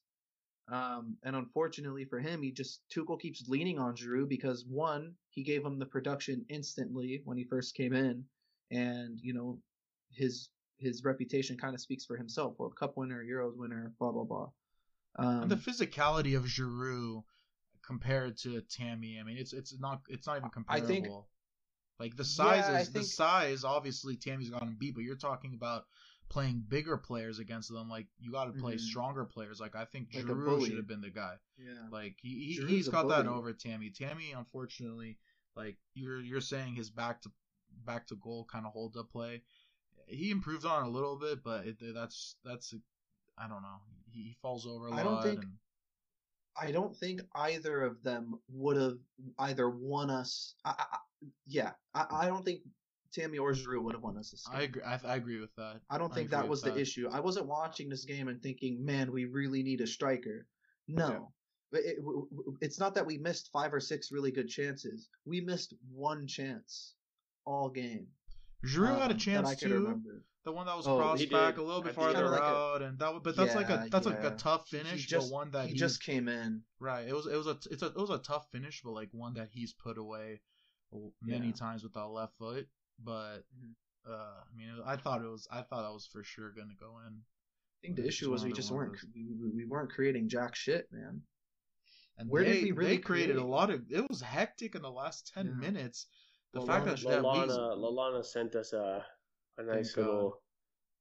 Um, 0.72 1.18
and 1.24 1.36
unfortunately 1.36 2.06
for 2.06 2.20
him, 2.20 2.42
he 2.42 2.52
just 2.52 2.82
Tuchel 2.94 3.20
keeps 3.20 3.48
leaning 3.48 3.80
on 3.80 3.96
Giroud 3.96 4.30
because 4.30 4.66
one, 4.68 5.14
he 5.36 5.44
gave 5.44 5.64
him 5.64 5.78
the 5.78 5.86
production 5.86 6.46
instantly 6.50 7.22
when 7.26 7.38
he 7.38 7.44
first 7.44 7.76
came 7.76 7.94
in, 7.94 8.24
and 8.72 9.20
you 9.22 9.34
know 9.34 9.60
his 10.12 10.50
his 10.78 11.04
reputation 11.04 11.58
kind 11.58 11.76
of 11.76 11.82
speaks 11.82 12.06
for 12.06 12.18
himself. 12.18 12.58
World 12.58 12.76
Cup 12.76 12.98
winner, 12.98 13.24
Euros 13.24 13.56
winner, 13.56 13.94
blah 14.00 14.12
blah 14.12 14.24
blah. 14.24 14.50
Um, 15.18 15.44
and 15.44 15.52
the 15.52 15.56
physicality 15.56 16.36
of 16.36 16.44
Giroud 16.44 17.24
compared 17.86 18.38
to 18.40 18.62
Tammy, 18.62 19.20
I 19.20 19.24
mean, 19.24 19.38
it's 19.38 19.54
it's 19.54 19.78
not 19.80 20.02
it's 20.10 20.28
not 20.28 20.38
even 20.38 20.50
comparable. 20.50 20.86
I 20.86 20.88
think, 20.88 21.08
like 22.00 22.18
the 22.18 22.26
size 22.26 22.68
Yeah, 22.68 22.82
is 22.82 22.90
the 22.90 23.04
size. 23.04 23.64
Obviously, 23.64 24.16
Tammy's 24.16 24.50
gotten 24.50 24.76
beat, 24.80 24.96
but 24.96 25.04
you're 25.04 25.16
talking 25.16 25.54
about 25.54 25.86
playing 26.30 26.64
bigger 26.68 26.98
players 26.98 27.40
against 27.40 27.72
them. 27.72 27.90
Like 27.90 28.08
you 28.20 28.32
got 28.32 28.46
to 28.46 28.52
play 28.60 28.76
Mhm. 28.76 28.80
stronger 28.80 29.26
players. 29.26 29.60
Like 29.60 29.76
I 29.76 29.86
think 29.86 30.10
Like 30.14 30.26
a 30.26 30.28
Giroud 30.28 30.46
bully. 30.46 30.68
should 30.70 30.78
have 30.78 30.88
been 30.88 31.02
the 31.02 31.10
guy. 31.10 31.36
yeah. 31.58 31.88
Like 31.92 32.18
he, 32.22 32.54
he 32.54 32.60
Giroud's 32.60 32.70
he's 32.70 32.88
a 32.88 32.92
got 32.92 33.08
that 33.10 33.28
over 33.28 33.54
Tammy. 33.54 33.90
Tammy, 33.92 34.32
unfortunately, 34.32 35.18
like 35.56 35.78
you're 35.94 36.22
you're 36.22 36.42
saying 36.42 36.76
his 36.76 36.90
back 36.90 37.22
to 37.24 37.32
back 37.86 38.08
to 38.08 38.16
goal 38.16 38.46
kind 38.46 38.66
of 38.66 38.74
hold 38.74 38.98
up 38.98 39.10
play. 39.12 39.44
He 40.08 40.30
improved 40.32 40.66
on 40.66 40.84
it 40.86 40.88
a 40.88 40.92
little 40.92 41.18
bit, 41.18 41.44
but 41.44 41.66
it, 41.66 41.78
that's 41.94 42.36
that's 42.44 42.74
I 43.38 43.48
don't 43.48 43.62
know. 43.62 43.82
He, 44.12 44.22
he 44.24 44.38
falls 44.42 44.66
over 44.68 44.88
a 44.88 44.92
I 44.94 45.04
lot. 45.04 45.04
don't 45.04 45.24
think- 45.24 45.44
and, 45.44 45.54
I 46.58 46.72
don't 46.72 46.96
think 46.96 47.22
either 47.36 47.82
of 47.82 48.02
them 48.02 48.40
would 48.48 48.78
have 48.78 48.98
either 49.40 49.70
won 49.70 50.10
us. 50.10 50.56
I, 50.64 50.70
I, 50.70 50.86
I- 50.94 51.28
yeah, 51.48 51.72
I, 51.94 52.06
I 52.12 52.28
don't 52.28 52.46
think 52.46 52.62
Tammy 53.16 53.38
or 53.38 53.52
Giroud 53.54 53.84
would 53.84 53.94
have 53.96 54.04
won 54.04 54.18
us 54.18 54.32
this 54.32 54.46
game. 54.48 54.60
I 54.60 54.64
agree. 54.64 54.82
I, 54.84 55.00
I 55.06 55.16
agree 55.16 55.40
with 55.40 55.56
that. 55.56 55.82
I 55.90 55.98
don't 55.98 56.14
think 56.14 56.28
agree 56.28 56.38
that 56.42 56.48
was 56.50 56.62
the 56.62 56.72
that. 56.72 56.80
issue. 56.80 57.10
I 57.12 57.20
wasn't 57.22 57.48
watching 57.48 57.90
this 57.90 58.04
game 58.06 58.28
and 58.28 58.42
thinking, 58.44 58.84
man, 58.84 59.12
we 59.12 59.26
really 59.26 59.64
need 59.64 59.82
a 59.82 59.88
striker. 59.88 60.48
No. 60.88 61.32
But 61.72 61.82
It, 61.82 61.98
w- 61.98 62.28
w- 62.30 62.58
it's 62.62 62.80
not 62.80 62.94
that 62.96 63.06
we 63.06 63.18
missed 63.18 63.50
five 63.52 63.74
or 63.74 63.80
six 63.80 64.12
really 64.12 64.32
good 64.32 64.48
chances. 64.50 65.10
We 65.26 65.42
missed 65.42 65.74
one 65.92 66.28
chance 66.28 66.94
all 67.46 67.70
game. 67.70 68.08
Giroud 68.66 69.00
had 69.00 69.12
a 69.12 69.14
um, 69.14 69.20
chance 69.20 69.48
that 69.50 69.58
I 69.58 69.60
could 69.60 69.68
too. 69.70 69.74
remember. 69.84 70.24
The 70.44 70.52
one 70.52 70.68
that 70.68 70.78
was 70.78 70.88
Oh, 70.88 70.98
crossed 70.98 71.30
back 71.32 71.58
a 71.58 71.62
little 71.62 71.82
bit 71.82 71.96
farther 71.96 72.18
end. 72.26 72.34
Kinda 72.36 72.44
a- 72.44 72.74
out, 72.76 72.82
and 72.84 73.00
that. 73.00 73.24
But 73.24 73.36
that's 73.36 73.56
like 73.56 73.70
a 73.70 73.74
Yeah, 73.74 73.88
that's 73.90 74.06
like 74.06 74.24
a 74.24 74.32
tough 74.36 74.68
He- 74.70 74.78
he 74.78 74.84
finish, 74.84 75.06
just- 75.08 75.30
but 75.32 75.34
one 75.36 75.52
that 75.52 75.64
he 75.66 75.70
he's- 75.70 75.80
just 75.80 76.04
came 76.04 76.28
in. 76.28 76.62
Right. 76.80 77.08
It 77.08 77.14
was 77.16 77.26
it 77.26 77.36
was 77.36 77.48
a 77.48 77.58
it's 77.72 77.82
a 77.82 77.88
it 77.88 77.96
was 77.98 78.12
a 78.12 78.20
tough 78.20 78.48
finish, 78.52 78.82
but 78.84 78.92
like 78.92 79.10
one 79.12 79.34
that 79.36 79.50
he's 79.52 79.74
put 79.74 79.98
away 79.98 80.42
many 81.22 81.48
Yeah. 81.48 81.54
times 81.54 81.82
with 81.84 81.94
that 81.94 82.06
left 82.08 82.36
foot. 82.38 82.68
But 83.00 83.40
Mhm. 83.58 83.76
uh, 84.08 84.44
I 84.44 84.56
mean, 84.56 84.82
I 84.86 84.96
thought 84.98 85.24
it 85.24 85.28
was 85.28 85.48
I 85.52 85.62
thought 85.62 85.86
I 85.86 85.90
was 85.92 86.06
for 86.08 86.24
sure 86.24 86.52
gonna 86.52 86.76
go 86.80 87.00
in. 87.00 87.24
I 87.24 87.80
think 87.82 87.98
the 87.98 88.06
issue 88.08 88.32
was 88.32 88.44
we 88.46 88.54
just 88.54 88.72
weren't 88.72 88.98
we, 89.14 89.26
we, 89.34 89.50
we 89.50 89.66
weren't 89.66 89.92
creating 89.92 90.30
jack 90.30 90.56
shit, 90.56 90.92
man. 90.92 91.22
And 92.18 92.30
Where 92.30 92.44
did 92.44 92.64
we 92.64 92.72
really 92.72 92.96
they 92.96 93.02
created 93.02 93.36
a 93.38 93.44
lot 93.44 93.70
of 93.70 93.92
it 93.92 94.08
was 94.10 94.22
hectic 94.22 94.76
in 94.76 94.82
the 94.82 94.92
last 94.92 95.28
ten 95.34 95.48
Yeah. 95.48 95.54
minutes. 95.54 96.08
The 96.54 96.60
Well, 96.60 96.68
fact 96.68 96.86
Lana- 96.86 96.98
that, 96.98 97.04
that 97.10 97.22
we 97.24 97.28
Lallana, 97.28 97.78
Lallana 97.78 98.26
sent 98.26 98.56
us 98.56 98.74
a 98.74 99.06
a 99.58 99.64
nice 99.64 99.94
God. 99.94 100.02
little 100.06 100.44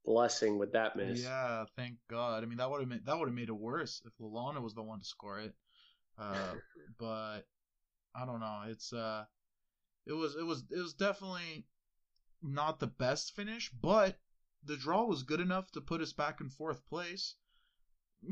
blessing 0.04 0.58
with 0.58 0.72
that 0.72 0.96
miss. 0.96 1.22
Yeah, 1.22 1.64
thank 1.76 1.96
God. 2.08 2.42
I 2.42 2.46
mean, 2.46 2.58
that 2.58 2.70
would 2.70 2.80
have 2.80 2.88
made 2.88 3.04
that 3.06 3.18
would 3.18 3.28
have 3.28 3.34
made 3.34 3.48
it 3.48 3.52
worse 3.56 4.02
if 4.04 4.12
Lallana 4.18 4.60
was 4.60 4.74
the 4.74 4.82
one 4.82 4.98
to 4.98 5.04
score 5.04 5.38
it. 5.40 5.54
Uh, 6.18 6.54
but 6.98 7.46
I 8.14 8.26
don't 8.26 8.40
know. 8.40 8.62
It's 8.68 8.92
uh, 8.92 9.24
it 10.06 10.12
was 10.12 10.34
it 10.36 10.44
was 10.44 10.64
it 10.70 10.78
was 10.78 10.94
definitely 10.94 11.64
not 12.44 12.78
the 12.80 12.86
best 12.86 13.34
finish, 13.34 13.70
but 13.70 14.16
the 14.64 14.76
draw 14.76 15.04
was 15.04 15.22
good 15.22 15.40
enough 15.40 15.70
to 15.72 15.80
put 15.80 16.00
us 16.00 16.12
back 16.12 16.40
in 16.40 16.48
fourth 16.48 16.86
place. 16.88 17.34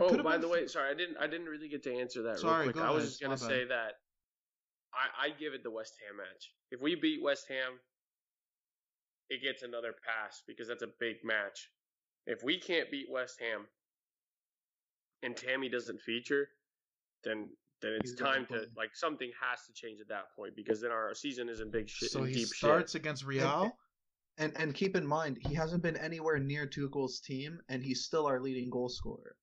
Oh, 0.00 0.08
Could've 0.08 0.24
by 0.24 0.38
the 0.38 0.46
f- 0.46 0.52
way, 0.52 0.66
sorry, 0.68 0.90
I 0.90 0.94
didn't 0.94 1.16
I 1.18 1.26
didn't 1.26 1.46
really 1.46 1.68
get 1.68 1.82
to 1.84 1.94
answer 1.94 2.22
that 2.22 2.38
Sorry, 2.38 2.64
real 2.66 2.72
quick. 2.72 2.84
go 2.84 2.88
I 2.90 2.94
was 2.94 3.02
ahead, 3.04 3.08
just 3.10 3.20
gonna 3.20 3.34
my 3.34 3.40
bad. 3.40 3.46
say 3.48 3.64
that 3.66 3.92
I 4.94 5.26
I 5.26 5.30
give 5.38 5.52
it 5.54 5.62
the 5.62 5.70
West 5.70 5.94
Ham 6.06 6.16
match. 6.16 6.50
If 6.70 6.80
we 6.80 6.94
beat 6.94 7.22
West 7.22 7.46
Ham, 7.48 7.78
it 9.28 9.42
gets 9.42 9.62
another 9.62 9.92
pass 10.04 10.42
because 10.46 10.68
that's 10.68 10.82
a 10.82 10.88
big 11.00 11.16
match. 11.24 11.68
If 12.26 12.42
we 12.42 12.58
can't 12.58 12.90
beat 12.90 13.06
West 13.10 13.38
Ham 13.40 13.66
and 15.22 15.36
Tammy 15.36 15.68
doesn't 15.68 16.00
feature, 16.00 16.48
then 17.24 17.48
then 17.82 17.92
it's 18.00 18.12
He's 18.12 18.18
time 18.18 18.46
to 18.46 18.64
like 18.76 18.94
something 18.94 19.30
has 19.42 19.58
to 19.66 19.72
change 19.74 20.00
at 20.00 20.08
that 20.08 20.34
point 20.36 20.54
because 20.56 20.80
then 20.80 20.90
our 20.92 21.14
season 21.14 21.48
is 21.48 21.60
in 21.60 21.70
big 21.70 21.88
shit 21.88 22.10
so 22.10 22.20
in 22.22 22.28
he 22.28 22.34
deep 22.34 22.48
starts 22.48 22.92
shit. 22.92 23.00
against 23.02 23.24
Real. 23.24 23.76
And 24.38 24.52
and 24.56 24.74
keep 24.74 24.96
in 24.96 25.06
mind, 25.06 25.38
he 25.46 25.54
hasn't 25.54 25.82
been 25.82 25.96
anywhere 25.96 26.38
near 26.38 26.66
Tuchel's 26.66 27.20
team, 27.20 27.60
and 27.68 27.82
he's 27.82 28.04
still 28.04 28.26
our 28.26 28.40
leading 28.40 28.70
goal 28.70 28.88
scorer. 28.88 29.36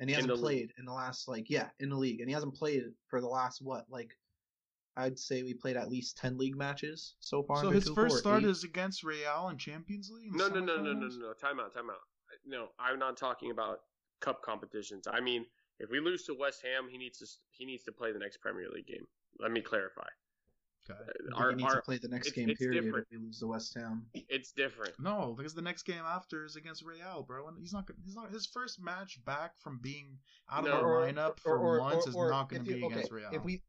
And 0.00 0.10
he 0.10 0.14
hasn't 0.14 0.34
the 0.34 0.40
played 0.40 0.60
league. 0.60 0.72
in 0.78 0.84
the 0.84 0.92
last 0.92 1.28
like 1.28 1.48
yeah 1.48 1.68
in 1.80 1.88
the 1.88 1.96
league, 1.96 2.20
and 2.20 2.28
he 2.28 2.34
hasn't 2.34 2.54
played 2.54 2.82
for 3.08 3.20
the 3.20 3.28
last 3.28 3.62
what 3.62 3.86
like 3.88 4.10
I'd 4.96 5.18
say 5.18 5.42
we 5.42 5.54
played 5.54 5.76
at 5.76 5.88
least 5.88 6.18
ten 6.18 6.36
league 6.36 6.56
matches 6.56 7.14
so 7.20 7.42
far. 7.42 7.62
So 7.62 7.70
his 7.70 7.88
Tuchel, 7.88 7.94
first 7.94 8.18
start 8.18 8.42
eight. 8.42 8.48
is 8.48 8.64
against 8.64 9.02
Real 9.02 9.48
in 9.48 9.58
Champions 9.58 10.10
League. 10.10 10.30
in 10.30 10.36
No, 10.36 10.48
no, 10.48 10.60
no, 10.60 10.76
no, 10.76 10.92
no, 10.92 10.92
no, 10.92 11.08
no. 11.08 11.32
Time 11.32 11.58
out, 11.58 11.72
time 11.72 11.90
out. 11.90 11.96
No, 12.46 12.68
I'm 12.78 12.98
not 12.98 13.16
talking 13.16 13.50
about 13.50 13.80
cup 14.20 14.42
competitions. 14.42 15.06
I 15.10 15.20
mean, 15.20 15.46
if 15.80 15.90
we 15.90 16.00
lose 16.00 16.24
to 16.24 16.34
West 16.34 16.62
Ham, 16.62 16.88
he 16.90 16.98
needs 16.98 17.18
to 17.18 17.26
he 17.50 17.64
needs 17.64 17.84
to 17.84 17.92
play 17.92 18.12
the 18.12 18.18
next 18.18 18.38
Premier 18.38 18.68
League 18.72 18.86
game. 18.86 19.06
Let 19.40 19.50
me 19.50 19.60
clarify. 19.60 20.08
Okay. 20.90 20.98
Uh, 20.98 21.02
I 21.02 21.22
think 21.30 21.40
Our, 21.40 21.50
he 21.50 21.56
needs 21.56 21.68
our, 21.70 21.76
to 21.76 21.82
play 21.82 21.98
the 21.98 22.08
next 22.08 22.28
it's- 22.28 22.36
game 22.38 22.50
it's 22.50 22.58
period 22.60 22.82
different. 22.84 23.06
if 23.10 23.18
we 23.18 23.24
lose 23.24 23.38
to 23.40 23.46
West 23.46 23.74
Ham. 23.74 24.06
it's 24.14 24.52
different. 24.52 24.92
No, 24.98 25.34
because 25.36 25.54
the 25.54 25.62
next 25.62 25.84
game 25.84 26.02
after 26.06 26.44
is 26.44 26.56
against 26.56 26.84
Real, 26.84 27.22
bro. 27.26 27.48
And 27.48 27.58
he's 27.58 27.72
not. 27.72 27.88
He's 28.04 28.16
not. 28.16 28.30
His 28.30 28.46
first 28.46 28.80
match 28.82 29.18
back 29.24 29.52
from 29.58 29.78
being 29.82 30.18
out 30.50 30.64
No. 30.64 30.72
of 30.72 30.80
the 30.80 30.86
lineup 30.86 31.38
or- 31.44 31.58
for 31.58 31.58
or- 31.58 31.78
months 31.78 32.06
or- 32.06 32.10
is 32.10 32.16
or 32.16 32.30
not 32.30 32.48
going 32.48 32.64
to 32.64 32.72
be 32.72 32.78
you- 32.78 32.86
against 32.86 33.06
okay, 33.12 33.14
Real. 33.22 33.30
If 33.32 33.44
we 33.44 33.62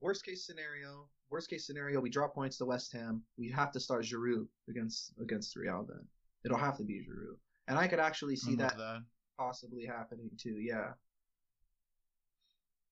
worst 0.00 0.24
case 0.24 0.46
scenario, 0.46 1.08
worst 1.28 1.50
case 1.50 1.66
scenario, 1.66 2.00
we 2.00 2.10
draw 2.10 2.28
points 2.28 2.56
to 2.58 2.64
West 2.64 2.92
Ham. 2.92 3.22
We 3.36 3.50
have 3.50 3.72
to 3.72 3.80
start 3.80 4.04
Giroud 4.04 4.46
against 4.68 5.12
against 5.20 5.56
Real. 5.56 5.84
Then 5.88 6.06
it'll 6.44 6.56
have 6.58 6.76
to 6.78 6.84
be 6.84 7.00
Giroud, 7.04 7.36
and 7.68 7.78
I 7.78 7.88
could 7.88 8.00
actually 8.00 8.36
see 8.36 8.54
that, 8.56 8.76
that. 8.76 9.02
possibly 9.36 9.84
happening 9.86 10.30
too. 10.38 10.54
Yeah, 10.60 10.92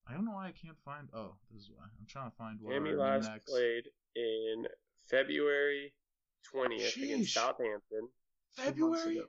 I 0.08 0.14
don't 0.14 0.24
know 0.24 0.32
why 0.32 0.46
I 0.48 0.52
can't 0.52 0.78
find. 0.84 1.08
Oh, 1.12 1.34
this 1.52 1.62
is 1.62 1.70
why 1.74 1.84
I'm 1.84 2.06
trying 2.08 2.30
to 2.30 2.36
find 2.36 2.58
what 2.60 2.72
Tammy 2.72 2.92
last 2.92 3.28
next. 3.28 3.46
played 3.46 3.84
in 4.16 4.66
February 5.10 5.92
20th 6.54 6.80
Sheesh. 6.80 7.04
against 7.04 7.34
Southampton, 7.34 8.08
February. 8.56 9.18
ago. 9.18 9.26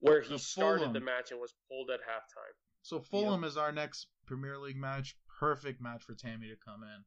where 0.00 0.22
he 0.22 0.30
So 0.30 0.36
started 0.38 0.92
the 0.94 1.00
match 1.00 1.30
and 1.30 1.40
was 1.40 1.52
pulled 1.68 1.90
at 1.90 2.00
halftime. 2.00 2.54
So 2.82 3.00
Fulham 3.00 3.44
is 3.44 3.58
our 3.58 3.70
next 3.72 4.06
Premier 4.26 4.58
League 4.58 4.78
match. 4.78 5.16
Perfect 5.38 5.80
match 5.82 6.02
for 6.02 6.14
Tammy 6.14 6.48
to 6.48 6.56
come 6.56 6.82
in. 6.82 7.04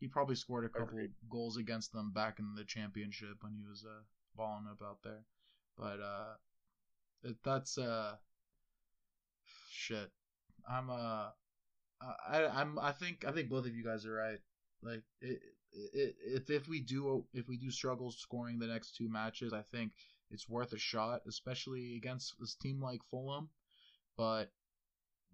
He 0.00 0.08
probably 0.08 0.34
scored 0.36 0.64
a 0.64 0.68
couple 0.70 0.94
Agreed. 0.98 1.10
goals 1.30 1.58
against 1.58 1.92
them 1.92 2.12
back 2.12 2.38
in 2.38 2.54
the 2.56 2.64
championship 2.64 3.36
when 3.42 3.52
he 3.52 3.62
was 3.68 3.84
uh, 3.86 4.00
balling 4.34 4.66
up 4.70 4.80
out 4.82 4.98
there. 5.04 5.24
But 5.76 6.00
uh, 6.00 6.34
it, 7.22 7.36
that's 7.44 7.76
uh, 7.78 8.16
shit. 9.70 10.10
I'm 10.68 10.90
uh, 10.90 11.28
I 12.28 12.46
I'm 12.46 12.78
I 12.78 12.92
think 12.92 13.24
I 13.26 13.32
think 13.32 13.48
both 13.48 13.66
of 13.66 13.74
you 13.74 13.84
guys 13.84 14.06
are 14.06 14.12
right. 14.12 14.38
Like 14.82 15.02
it, 15.20 15.40
it, 15.72 16.16
if 16.24 16.50
if 16.50 16.68
we 16.68 16.80
do 16.80 17.24
if 17.32 17.48
we 17.48 17.56
do 17.56 17.70
struggle 17.70 18.10
scoring 18.10 18.58
the 18.58 18.66
next 18.66 18.96
two 18.96 19.08
matches, 19.08 19.52
I 19.52 19.62
think 19.62 19.92
it's 20.30 20.48
worth 20.48 20.72
a 20.72 20.78
shot, 20.78 21.22
especially 21.28 21.96
against 21.96 22.34
this 22.40 22.54
team 22.54 22.80
like 22.80 23.00
Fulham. 23.10 23.50
But 24.16 24.50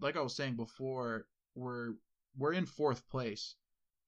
like 0.00 0.16
I 0.16 0.20
was 0.20 0.36
saying 0.36 0.56
before, 0.56 1.26
we're 1.54 1.94
we're 2.36 2.52
in 2.52 2.66
fourth 2.66 3.08
place. 3.08 3.54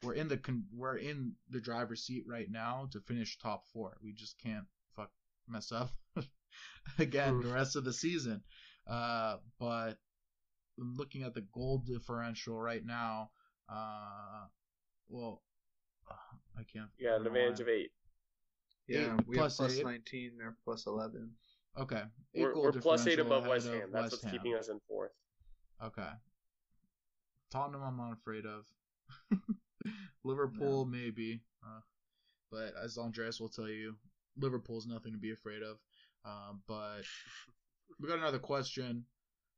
We're 0.02 0.14
in 0.14 0.28
the 0.28 0.38
con- 0.38 0.64
we're 0.74 0.96
in 0.96 1.34
the 1.50 1.60
driver's 1.60 2.04
seat 2.04 2.24
right 2.26 2.50
now 2.50 2.88
to 2.92 3.00
finish 3.00 3.38
top 3.38 3.64
four. 3.72 3.96
We 4.02 4.12
just 4.12 4.38
can't 4.38 4.64
fuck 4.96 5.10
mess 5.46 5.72
up 5.72 5.90
again 6.98 7.40
the 7.40 7.52
rest 7.52 7.76
of 7.76 7.84
the 7.84 7.92
season. 7.92 8.42
Uh, 8.86 9.36
but 9.58 9.98
looking 10.80 11.22
at 11.22 11.34
the 11.34 11.42
goal 11.52 11.78
differential 11.86 12.58
right 12.58 12.84
now, 12.84 13.30
uh, 13.68 14.46
well, 15.08 15.42
I 16.58 16.62
can't. 16.72 16.88
You 16.98 17.08
I 17.08 17.12
got 17.12 17.18
don't 17.18 17.26
an 17.28 17.36
advantage 17.36 17.58
why. 17.60 17.62
of 17.64 17.68
eight. 17.68 17.90
yeah, 18.88 19.14
Eight 19.18 19.26
we 19.26 19.36
plus 19.36 19.58
have 19.58 19.66
plus 19.68 19.78
eight. 19.78 19.84
nineteen 19.84 20.32
or 20.42 20.56
plus 20.64 20.86
eleven. 20.86 21.30
Okay, 21.78 22.02
Eight 22.34 22.42
We're, 22.42 22.56
we're 22.56 22.72
plus 22.72 23.06
eight 23.06 23.20
above 23.20 23.46
West 23.46 23.66
ahead 23.66 23.76
of 23.76 23.82
Ham. 23.82 23.90
That's 23.92 24.02
West 24.02 24.12
what's 24.12 24.24
Ham. 24.24 24.32
keeping 24.32 24.54
us 24.56 24.68
in 24.68 24.80
fourth. 24.88 25.12
Okay. 25.82 26.08
Tottenham, 27.50 27.82
I'm 27.82 27.96
not 27.96 28.12
afraid 28.12 28.44
of. 28.46 28.64
Liverpool, 30.24 30.84
maybe. 30.84 31.40
Uh, 31.64 31.80
but 32.50 32.74
as 32.82 32.98
Andreas 32.98 33.40
will 33.40 33.48
tell 33.48 33.68
you, 33.68 33.96
Liverpool's 34.38 34.86
nothing 34.86 35.12
to 35.12 35.18
be 35.18 35.32
afraid 35.32 35.62
of. 35.62 35.78
Uh, 36.24 36.52
but 36.68 37.02
we 38.00 38.08
got 38.08 38.18
another 38.18 38.38
question. 38.38 39.04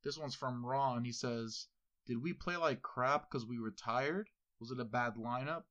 This 0.05 0.19
one's 0.19 0.35
from 0.35 0.65
Ron. 0.65 1.05
He 1.05 1.13
says, 1.13 1.69
"Did 2.07 2.23
we 2.23 2.33
play 2.33 2.57
like 2.57 2.83
crap 2.83 3.31
because 3.31 3.47
we 3.47 3.59
were 3.61 3.71
tired? 3.73 4.29
Was 4.61 4.71
it 4.71 4.81
a 4.81 4.85
bad 4.85 5.15
lineup? 5.17 5.65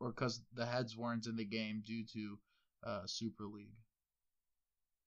or 0.00 0.10
because 0.10 0.42
the 0.54 0.66
heads 0.66 0.96
weren't 0.96 1.26
in 1.26 1.36
the 1.36 1.44
game 1.44 1.80
due 1.86 2.04
to 2.12 2.38
uh, 2.84 3.02
Super 3.06 3.44
League? 3.44 3.76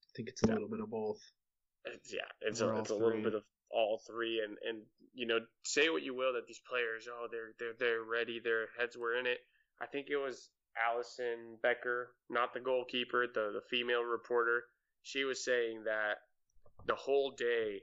I 0.08 0.10
think 0.16 0.30
it's 0.30 0.42
a 0.42 0.46
Yeah. 0.46 0.54
little 0.54 0.68
bit 0.70 0.80
of 0.80 0.88
both. 0.88 1.20
It's, 1.84 2.12
yeah, 2.14 2.26
it's 2.40 2.62
Or 2.62 2.72
a 2.72 2.80
it's 2.80 2.90
a 2.90 2.94
little 2.94 3.22
bit 3.22 3.34
of 3.34 3.44
all 3.70 3.98
three, 4.06 4.40
and 4.40 4.56
and 4.66 4.86
you 5.12 5.26
know, 5.26 5.40
say 5.64 5.90
what 5.90 6.02
you 6.02 6.14
will 6.14 6.32
that 6.32 6.46
these 6.46 6.60
players, 6.60 7.06
oh, 7.10 7.28
they're 7.30 7.52
they're 7.58 7.74
they're 7.78 8.02
ready, 8.04 8.40
their 8.40 8.68
heads 8.78 8.96
were 8.96 9.14
in 9.18 9.26
it. 9.26 9.38
I 9.80 9.86
think 9.86 10.08
it 10.08 10.16
was 10.16 10.48
Allison 10.76 11.58
Becker, 11.62 12.14
not 12.30 12.54
the 12.54 12.60
goalkeeper, 12.60 13.26
the 13.26 13.52
the 13.52 13.62
female 13.68 14.02
reporter. 14.02 14.64
She 15.02 15.24
was 15.24 15.44
saying 15.44 15.84
that 15.84 16.22
the 16.86 16.94
whole 16.94 17.32
day, 17.32 17.82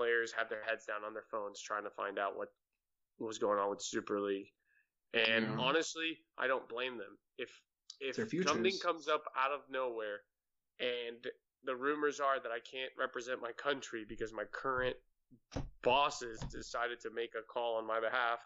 players 0.00 0.32
had 0.32 0.48
their 0.48 0.62
heads 0.64 0.86
down 0.86 1.04
on 1.04 1.12
their 1.12 1.26
phones 1.30 1.60
trying 1.60 1.84
to 1.84 1.90
find 1.90 2.18
out 2.18 2.38
what 2.38 2.48
was 3.18 3.36
going 3.38 3.58
on 3.58 3.68
with 3.68 3.82
Super 3.82 4.18
League. 4.18 4.50
And 5.12 5.44
Yeah. 5.44 5.58
honestly, 5.58 6.24
I 6.38 6.46
don't 6.46 6.66
blame 6.68 6.96
them. 6.96 7.18
If 7.36 7.50
if 8.00 8.16
something 8.16 8.78
comes 8.78 9.08
up 9.08 9.24
out 9.36 9.52
of 9.52 9.68
nowhere, 9.68 10.24
and 10.78 11.30
the 11.64 11.76
rumors 11.76 12.18
are 12.18 12.40
that 12.40 12.50
I 12.50 12.60
can't 12.60 12.90
represent 12.96 13.42
my 13.42 13.52
country 13.52 14.06
because 14.08 14.32
my 14.32 14.44
current 14.44 14.96
bosses 15.82 16.40
decided 16.50 17.00
to 17.00 17.10
make 17.10 17.34
a 17.34 17.42
call 17.42 17.76
on 17.76 17.86
my 17.86 18.00
behalf, 18.00 18.40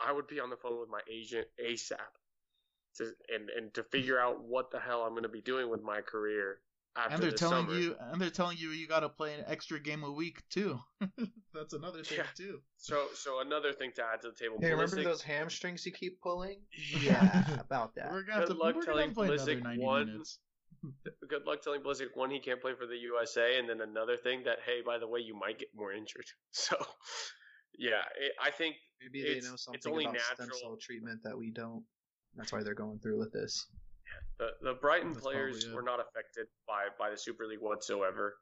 I 0.00 0.12
would 0.12 0.26
be 0.28 0.40
on 0.40 0.48
the 0.48 0.56
phone 0.56 0.80
with 0.80 0.88
my 0.88 1.02
agent 1.10 1.46
ASAP 1.58 1.98
to 2.94 3.14
and 3.28 3.50
and 3.50 3.74
to 3.74 3.82
figure 3.84 4.18
out 4.18 4.42
what 4.42 4.70
the 4.70 4.80
hell 4.80 5.02
I'm 5.02 5.10
going 5.10 5.24
to 5.24 5.28
be 5.28 5.42
doing 5.42 5.68
with 5.68 5.82
my 5.82 6.00
career 6.00 6.62
and 7.10 7.22
they're 7.22 7.30
this 7.30 7.40
telling 7.40 7.66
summer. 7.66 7.78
you, 7.78 7.96
and 8.12 8.20
they're 8.20 8.30
telling 8.30 8.56
you, 8.58 8.70
you 8.70 8.86
got 8.88 9.00
to 9.00 9.08
play 9.08 9.34
an 9.34 9.44
extra 9.46 9.78
game 9.80 10.02
a 10.04 10.10
week 10.10 10.42
too. 10.50 10.78
That's 11.54 11.72
another 11.74 12.02
thing 12.02 12.18
Yeah. 12.18 12.24
too. 12.36 12.60
So 12.76 13.06
so 13.14 13.40
another 13.40 13.72
thing 13.72 13.92
to 13.96 14.02
add 14.02 14.22
to 14.22 14.28
the 14.30 14.34
table. 14.34 14.56
Hey, 14.60 14.70
remember 14.72 15.02
those 15.02 15.22
hamstrings 15.22 15.84
you 15.86 15.92
keep 15.92 16.20
pulling? 16.20 16.60
Yeah. 17.00 17.44
Yeah, 17.48 17.60
about 17.60 17.94
that. 17.96 18.10
We're 18.12 18.22
gonna 18.22 18.40
have 18.40 18.48
Good 18.48 18.54
to, 18.56 18.62
luck 18.62 18.74
we're 18.76 18.84
telling 18.84 19.00
have 19.08 19.08
to 19.10 19.14
play 19.14 19.28
another 19.34 19.60
90 19.60 19.82
one. 19.82 20.06
minutes. 20.06 20.38
good 21.28 21.44
luck 21.46 21.62
telling 21.62 21.82
Blizzard 21.82 22.10
one 22.14 22.30
he 22.30 22.38
can't 22.38 22.60
play 22.60 22.72
for 22.78 22.86
the 22.86 22.96
USA, 22.96 23.58
and 23.58 23.68
then 23.68 23.80
another 23.80 24.16
thing 24.16 24.42
that 24.44 24.58
hey, 24.64 24.80
by 24.84 24.98
the 24.98 25.08
way, 25.08 25.20
you 25.20 25.34
might 25.38 25.58
get 25.58 25.68
more 25.74 25.92
injured. 25.92 26.26
So 26.52 26.76
yeah, 27.78 28.02
it, 28.20 28.32
I 28.42 28.50
think 28.50 28.76
Maybe 29.02 29.22
they 29.22 29.28
it's- 29.30 29.44
know 29.44 29.54
it's 29.54 29.64
something 29.64 29.92
only 29.92 30.04
about 30.04 30.20
stem 30.20 30.46
natural. 30.46 30.58
cell 30.60 30.76
treatment 30.80 31.20
that 31.24 31.36
we 31.36 31.50
don't. 31.50 31.84
That's 32.36 32.52
why 32.52 32.62
they're 32.62 32.74
going 32.74 32.98
through 33.00 33.18
with 33.18 33.32
this. 33.32 33.66
The 34.38 34.48
the 34.62 34.74
Brighton 34.74 35.12
That's 35.12 35.22
players 35.22 35.64
probably 35.64 35.76
were 35.76 35.82
not 35.82 36.00
affected 36.00 36.46
by 36.66 36.84
by 36.98 37.10
the 37.10 37.16
Super 37.16 37.46
League 37.46 37.60
whatsoever, 37.60 38.34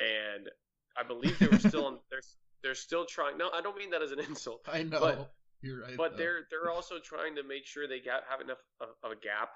and 0.00 0.48
I 0.98 1.02
believe 1.06 1.38
they 1.38 1.48
were 1.48 1.58
still 1.58 1.86
on. 1.86 1.98
They're 2.10 2.20
they're 2.62 2.74
still 2.74 3.04
trying. 3.06 3.38
No, 3.38 3.50
I 3.54 3.60
don't 3.60 3.76
mean 3.76 3.90
that 3.90 4.02
as 4.02 4.12
an 4.12 4.20
insult. 4.28 4.62
I 4.70 4.82
know. 4.82 5.00
But- 5.00 5.32
You're 5.62 5.82
right. 5.82 5.96
but 5.96 6.12
though. 6.12 6.16
they're 6.16 6.40
they're 6.50 6.70
also 6.70 6.96
trying 6.98 7.36
to 7.36 7.42
make 7.42 7.66
sure 7.66 7.86
they 7.86 8.00
got 8.00 8.22
have 8.28 8.40
enough 8.40 8.58
of, 8.80 8.88
of 9.04 9.12
a 9.12 9.16
gap 9.16 9.50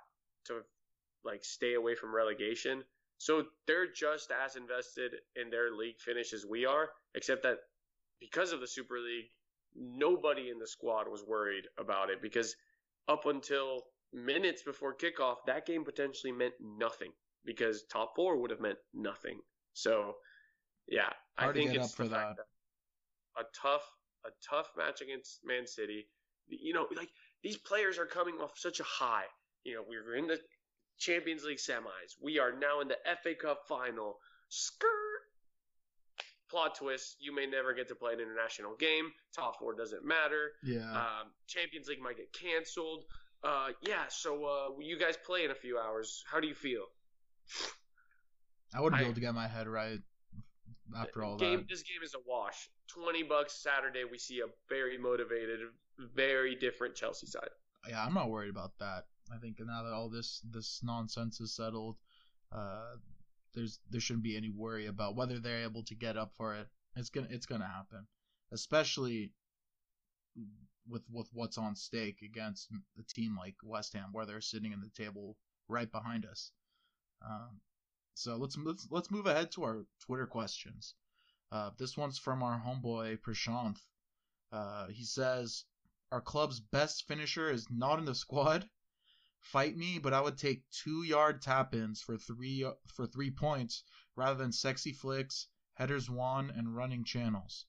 to 0.46 0.60
like 1.24 1.44
stay 1.44 1.74
away 1.74 1.94
from 1.94 2.14
relegation. 2.14 2.82
So 3.18 3.44
they're 3.66 3.90
just 3.92 4.30
as 4.30 4.56
invested 4.56 5.12
in 5.36 5.50
their 5.50 5.72
league 5.76 5.98
finish 5.98 6.32
as 6.32 6.46
we 6.48 6.64
are, 6.64 6.88
except 7.14 7.42
that 7.42 7.58
because 8.18 8.52
of 8.52 8.60
the 8.60 8.66
Super 8.66 8.98
League, 8.98 9.26
nobody 9.76 10.48
in 10.48 10.58
the 10.58 10.66
squad 10.66 11.06
was 11.08 11.22
worried 11.26 11.64
about 11.78 12.08
it 12.08 12.22
because 12.22 12.56
up 13.08 13.26
until 13.26 13.82
minutes 14.12 14.62
before 14.62 14.94
kickoff, 14.94 15.36
that 15.46 15.66
game 15.66 15.84
potentially 15.84 16.32
meant 16.32 16.54
nothing 16.60 17.12
because 17.44 17.84
top 17.84 18.12
four 18.16 18.36
would 18.40 18.50
have 18.50 18.60
meant 18.60 18.78
nothing. 18.94 19.40
So 19.72 20.14
yeah, 20.88 21.10
Hard 21.36 21.56
I 21.56 21.60
think 21.60 21.74
it's 21.74 21.94
the 21.94 22.04
fact 22.04 22.36
that. 22.36 22.44
that 23.36 23.42
a 23.42 23.44
tough 23.60 23.86
a 24.26 24.30
tough 24.48 24.70
match 24.76 25.00
against 25.00 25.40
Man 25.44 25.66
City. 25.66 26.06
You 26.48 26.74
know, 26.74 26.86
like 26.96 27.10
these 27.42 27.56
players 27.56 27.98
are 27.98 28.06
coming 28.06 28.34
off 28.36 28.52
such 28.56 28.80
a 28.80 28.84
high. 28.84 29.24
You 29.64 29.74
know, 29.76 29.82
we 29.88 29.96
were 29.96 30.16
in 30.16 30.26
the 30.26 30.38
Champions 30.98 31.44
League 31.44 31.58
semis. 31.58 32.16
We 32.20 32.38
are 32.38 32.52
now 32.52 32.80
in 32.80 32.88
the 32.88 32.98
FA 33.22 33.34
Cup 33.34 33.62
final. 33.68 34.16
Skirt. 34.48 34.88
Plot 36.50 36.74
twist: 36.74 37.16
You 37.20 37.32
may 37.34 37.46
never 37.46 37.72
get 37.72 37.86
to 37.88 37.94
play 37.94 38.12
an 38.12 38.18
international 38.20 38.74
game. 38.76 39.12
Top 39.34 39.58
four 39.60 39.74
doesn't 39.76 40.04
matter. 40.04 40.50
yeah. 40.64 40.90
Um, 40.90 41.30
Champions 41.46 41.86
League 41.86 42.02
might 42.02 42.16
get 42.16 42.32
canceled. 42.32 43.04
Uh, 43.42 43.68
yeah. 43.82 44.04
So 44.08 44.44
uh, 44.44 44.80
you 44.80 44.98
guys 44.98 45.16
play 45.24 45.44
in 45.44 45.50
a 45.50 45.54
few 45.54 45.78
hours. 45.78 46.24
How 46.30 46.40
do 46.40 46.48
you 46.48 46.54
feel? 46.54 46.84
I 48.74 48.80
wouldn't 48.80 49.00
be 49.00 49.04
able 49.04 49.14
to 49.14 49.20
get 49.20 49.34
my 49.34 49.48
head 49.48 49.66
right 49.66 49.98
after 50.96 51.24
all 51.24 51.36
that. 51.36 51.44
game, 51.44 51.58
that. 51.58 51.68
This 51.68 51.82
game 51.82 52.02
is 52.04 52.14
a 52.14 52.18
wash. 52.26 52.68
Twenty 52.88 53.22
bucks 53.22 53.62
Saturday. 53.62 54.04
We 54.10 54.18
see 54.18 54.40
a 54.40 54.48
very 54.68 54.98
motivated, 54.98 55.60
very 56.14 56.54
different 56.54 56.94
Chelsea 56.94 57.26
side. 57.26 57.48
Yeah, 57.88 58.04
I'm 58.04 58.14
not 58.14 58.30
worried 58.30 58.50
about 58.50 58.72
that. 58.78 59.04
I 59.32 59.38
think 59.38 59.56
now 59.60 59.82
that 59.84 59.92
all 59.92 60.08
this 60.10 60.42
this 60.50 60.80
nonsense 60.82 61.40
is 61.40 61.54
settled, 61.54 61.96
uh, 62.52 62.96
there's 63.54 63.78
there 63.90 64.00
shouldn't 64.00 64.24
be 64.24 64.36
any 64.36 64.50
worry 64.50 64.86
about 64.86 65.16
whether 65.16 65.38
they're 65.38 65.62
able 65.62 65.84
to 65.84 65.94
get 65.94 66.16
up 66.16 66.32
for 66.36 66.54
it. 66.54 66.68
It's 66.96 67.10
gonna 67.10 67.28
it's 67.30 67.46
gonna 67.46 67.66
happen, 67.66 68.06
especially 68.52 69.32
with 70.90 71.08
with 71.10 71.28
what's 71.32 71.58
on 71.58 71.76
stake 71.76 72.22
against 72.22 72.68
a 72.98 73.02
team 73.02 73.36
like 73.36 73.56
West 73.62 73.92
Ham, 73.94 74.10
where 74.12 74.26
they're 74.26 74.40
sitting 74.40 74.72
in 74.72 74.80
the 74.80 74.90
table 74.90 75.36
right 75.68 75.90
behind 75.90 76.26
us. 76.26 76.52
Um, 77.22 77.60
so 78.14 78.36
let's 78.36 78.56
let's 78.56 78.86
let's 78.90 79.10
move 79.10 79.26
ahead 79.26 79.50
to 79.52 79.62
our 79.64 79.86
Twitter 80.00 80.26
questions. 80.26 80.94
Uh, 81.52 81.70
this 81.78 81.96
one's 81.96 82.18
from 82.18 82.42
our 82.42 82.60
homeboy 82.60 83.18
Prashanth. 83.20 83.80
Uh, 84.52 84.88
he 84.88 85.04
says, 85.04 85.64
"Our 86.10 86.20
club's 86.20 86.60
best 86.60 87.06
finisher 87.06 87.50
is 87.50 87.70
not 87.70 87.98
in 87.98 88.04
the 88.04 88.14
squad. 88.14 88.68
Fight 89.40 89.76
me, 89.76 89.98
but 89.98 90.12
I 90.12 90.20
would 90.20 90.36
take 90.36 90.68
two 90.70 91.02
yard 91.02 91.40
tap 91.40 91.74
ins 91.74 92.02
for 92.02 92.18
three 92.18 92.66
for 92.88 93.06
three 93.06 93.30
points 93.30 93.84
rather 94.16 94.36
than 94.36 94.52
sexy 94.52 94.92
flicks, 94.92 95.46
headers 95.74 96.10
won, 96.10 96.50
and 96.50 96.74
running 96.76 97.04
channels." 97.04 97.66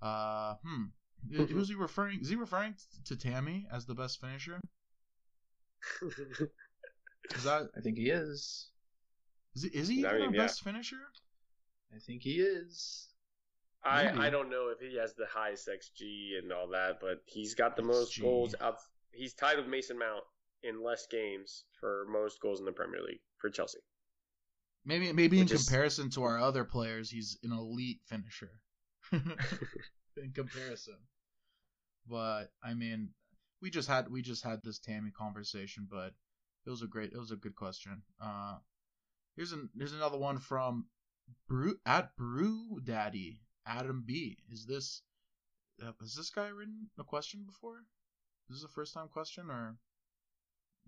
Uh, 0.00 0.54
hmm. 0.62 0.84
Mm-hmm. 1.26 1.44
Who's 1.44 1.68
he 1.68 1.74
referring? 1.74 2.20
Is 2.20 2.28
he 2.28 2.36
referring 2.36 2.74
to 3.06 3.16
Tammy 3.16 3.66
as 3.72 3.86
the 3.86 3.94
best 3.94 4.20
finisher? 4.20 4.60
Is 7.34 7.44
that 7.44 7.68
I 7.76 7.80
think 7.80 7.98
he 7.98 8.08
is. 8.10 8.68
is 9.54 9.62
he, 9.64 9.68
is 9.68 9.88
he 9.88 10.06
I 10.06 10.08
even 10.08 10.20
mean, 10.20 10.28
our 10.28 10.34
yeah. 10.34 10.42
best 10.42 10.62
finisher? 10.62 10.96
I 11.94 11.98
think 11.98 12.22
he 12.22 12.40
is. 12.40 13.08
I, 13.84 14.04
Maybe. 14.04 14.18
I 14.18 14.30
don't 14.30 14.50
know 14.50 14.68
if 14.68 14.80
he 14.80 14.96
has 14.96 15.14
the 15.14 15.26
highest 15.30 15.68
XG 15.68 16.38
and 16.42 16.52
all 16.52 16.68
that, 16.68 16.98
but 17.00 17.22
he's 17.26 17.54
got 17.54 17.76
the 17.76 17.82
most 17.82 18.20
goals 18.20 18.54
out. 18.60 18.76
He's 19.12 19.34
tied 19.34 19.56
with 19.56 19.66
Mason 19.66 19.98
Mount 19.98 20.24
in 20.62 20.82
less 20.82 21.06
games 21.06 21.64
for 21.78 22.06
most 22.10 22.40
goals 22.40 22.60
in 22.60 22.64
the 22.66 22.72
Premier 22.72 23.00
League 23.02 23.20
for 23.36 23.50
Chelsea. 23.50 23.78
Maybe 24.84 25.12
maybe 25.12 25.38
in 25.40 25.48
is- 25.48 25.64
comparison 25.64 26.10
to 26.10 26.22
our 26.22 26.38
other 26.38 26.64
players, 26.64 27.10
he's 27.10 27.38
an 27.42 27.52
elite 27.52 28.00
finisher. 28.06 28.50
in 30.22 30.32
comparison. 30.32 30.96
But 32.08 32.52
I 32.62 32.74
mean, 32.74 33.10
we 33.60 33.70
just 33.70 33.88
had 33.88 34.10
we 34.10 34.22
just 34.22 34.44
had 34.44 34.60
this 34.62 34.78
Tammy 34.78 35.10
conversation, 35.10 35.86
but 35.90 36.14
it 36.66 36.70
was 36.70 36.82
a 36.82 36.86
great 36.86 37.12
it 37.12 37.18
was 37.18 37.30
a 37.32 37.36
good 37.36 37.56
question. 37.56 38.02
Uh 38.20 38.56
here's 39.36 39.52
an 39.52 39.70
here's 39.76 39.92
another 39.92 40.18
one 40.18 40.38
from 40.38 40.86
Brew 41.48 41.76
at 41.84 42.16
Brew 42.16 42.80
Daddy 42.82 43.40
Adam 43.66 44.02
B. 44.06 44.38
Is 44.50 44.66
this 44.66 45.02
uh, 45.82 45.92
has 46.00 46.14
this 46.14 46.30
guy 46.30 46.48
written 46.48 46.88
a 46.98 47.04
question 47.04 47.44
before? 47.46 47.84
Is 48.50 48.56
this 48.56 48.64
a 48.64 48.72
first 48.72 48.94
time 48.94 49.08
question 49.08 49.50
or 49.50 49.76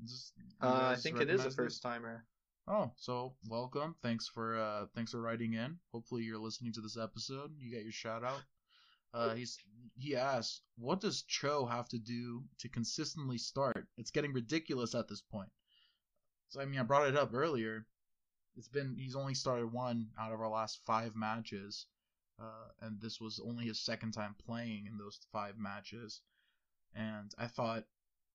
is 0.03 0.11
this, 0.11 0.33
Uh, 0.63 0.95
I 0.97 0.97
think 0.97 1.21
it 1.21 1.29
is 1.29 1.45
a 1.45 1.51
first 1.51 1.83
timer. 1.83 2.25
Oh, 2.67 2.93
so 2.97 3.35
welcome. 3.49 3.97
Thanks 4.03 4.29
for 4.29 4.59
uh 4.59 4.87
thanks 4.95 5.11
for 5.11 5.21
writing 5.21 5.55
in. 5.55 5.79
Hopefully 5.93 6.23
you're 6.23 6.39
listening 6.39 6.73
to 6.75 6.81
this 6.81 6.97
episode. 6.97 7.53
You 7.59 7.73
got 7.73 7.83
your 7.83 7.93
shout 7.93 8.25
out. 8.25 8.41
Uh 9.13 9.35
he's 9.35 9.59
he 9.97 10.17
asks, 10.17 10.63
what 10.79 11.01
does 11.01 11.23
Cho 11.23 11.67
have 11.67 11.89
to 11.89 11.99
do 11.99 12.45
to 12.59 12.69
consistently 12.69 13.39
start? 13.39 13.89
It's 13.99 14.13
getting 14.13 14.33
ridiculous 14.33 14.95
at 14.95 15.09
this 15.09 15.21
point. 15.21 15.51
So 16.49 16.61
I 16.61 16.65
mean 16.65 16.81
I 16.81 16.85
brought 16.85 17.09
it 17.09 17.17
up 17.17 17.35
earlier. 17.35 17.87
It's 18.57 18.69
been 18.69 18.97
he's 18.97 19.17
only 19.17 19.35
started 19.35 19.73
one 19.73 20.11
out 20.19 20.33
of 20.33 20.41
our 20.41 20.49
last 20.49 20.81
five 20.87 21.17
matches. 21.17 21.87
Uh 22.39 22.69
and 22.81 23.01
this 23.01 23.21
was 23.21 23.41
only 23.41 23.67
his 23.67 23.81
second 23.81 24.13
time 24.13 24.37
playing 24.47 24.87
in 24.87 24.97
those 24.97 25.19
five 25.33 25.59
matches. 25.59 26.21
And 26.95 27.33
I 27.37 27.47
thought 27.49 27.85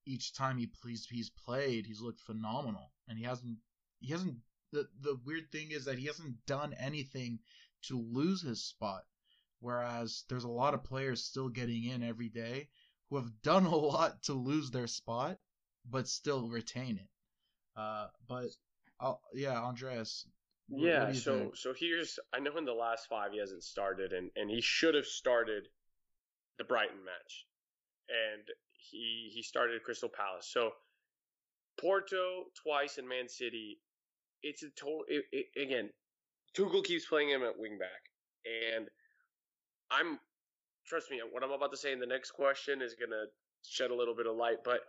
each 0.06 0.34
time 0.34 0.58
he 0.58 0.68
please 0.68 1.08
he's 1.10 1.30
played, 1.30 1.86
he's 1.86 2.02
looked 2.02 2.22
phenomenal. 2.22 2.92
And 3.08 3.18
he 3.18 3.24
hasn't 3.24 3.60
he 4.00 4.12
hasn't 4.12 4.40
the 4.72 4.90
the 5.00 5.16
weird 5.26 5.52
thing 5.52 5.72
is 5.72 5.86
that 5.86 6.00
he 6.00 6.08
hasn't 6.08 6.46
done 6.46 6.74
anything 6.74 7.40
to 7.84 7.98
lose 7.98 8.42
his 8.42 8.64
spot 8.64 9.06
whereas 9.66 10.24
there's 10.30 10.44
a 10.44 10.50
lot 10.50 10.74
of 10.74 10.84
players 10.84 11.24
still 11.24 11.50
getting 11.50 11.86
in 11.86 12.04
every 12.04 12.30
day 12.30 12.68
who 13.10 13.18
have 13.18 13.32
done 13.44 13.66
a 13.66 13.76
lot 13.76 14.22
to 14.24 14.34
lose 14.34 14.72
their 14.72 14.88
spot 14.88 15.38
but 15.90 16.08
still 16.08 16.48
retain 16.48 16.98
it 16.98 17.80
uh 17.80 18.08
but 18.28 18.48
I'll, 19.00 19.22
yeah 19.34 19.62
andreas 19.62 20.26
Yeah, 20.70 21.12
so 21.14 21.40
think? 21.40 21.58
so 21.58 21.74
here's 21.78 22.18
I 22.34 22.40
know 22.40 22.58
in 22.58 22.66
the 22.66 22.74
last 22.74 23.08
five 23.08 23.32
he 23.32 23.40
hasn't 23.40 23.64
started 23.64 24.14
and, 24.14 24.32
and 24.36 24.50
he 24.50 24.62
should 24.62 24.96
have 24.96 25.06
started 25.06 25.68
the 26.58 26.64
Brighton 26.64 27.04
match. 27.04 27.46
And 28.10 28.48
he 28.74 29.32
he 29.34 29.42
started 29.42 29.84
Crystal 29.84 30.10
Palace. 30.10 30.48
So 30.52 30.72
Porto 31.80 32.46
twice 32.62 32.98
and 32.98 33.08
Man 33.08 33.28
City. 33.28 33.80
It's 34.44 34.64
a 34.64 34.70
total. 34.70 35.04
It, 35.08 35.26
it, 35.32 35.62
again, 35.62 35.90
Tuchel 36.56 36.84
keeps 36.84 37.06
playing 37.06 37.30
him 37.30 37.42
at 37.42 37.58
wingback, 37.58 38.06
and 38.46 38.88
I'm 39.92 40.20
trust 40.86 41.10
me. 41.12 41.22
What 41.32 41.44
I'm 41.44 41.52
about 41.52 41.72
to 41.72 41.78
say 41.78 41.92
in 41.92 42.00
the 42.00 42.06
next 42.06 42.32
question 42.32 42.82
is 42.82 42.96
gonna 42.96 43.26
shed 43.64 43.92
a 43.92 43.96
little 43.96 44.16
bit 44.16 44.28
of 44.28 44.36
light, 44.36 44.64
but 44.64 44.82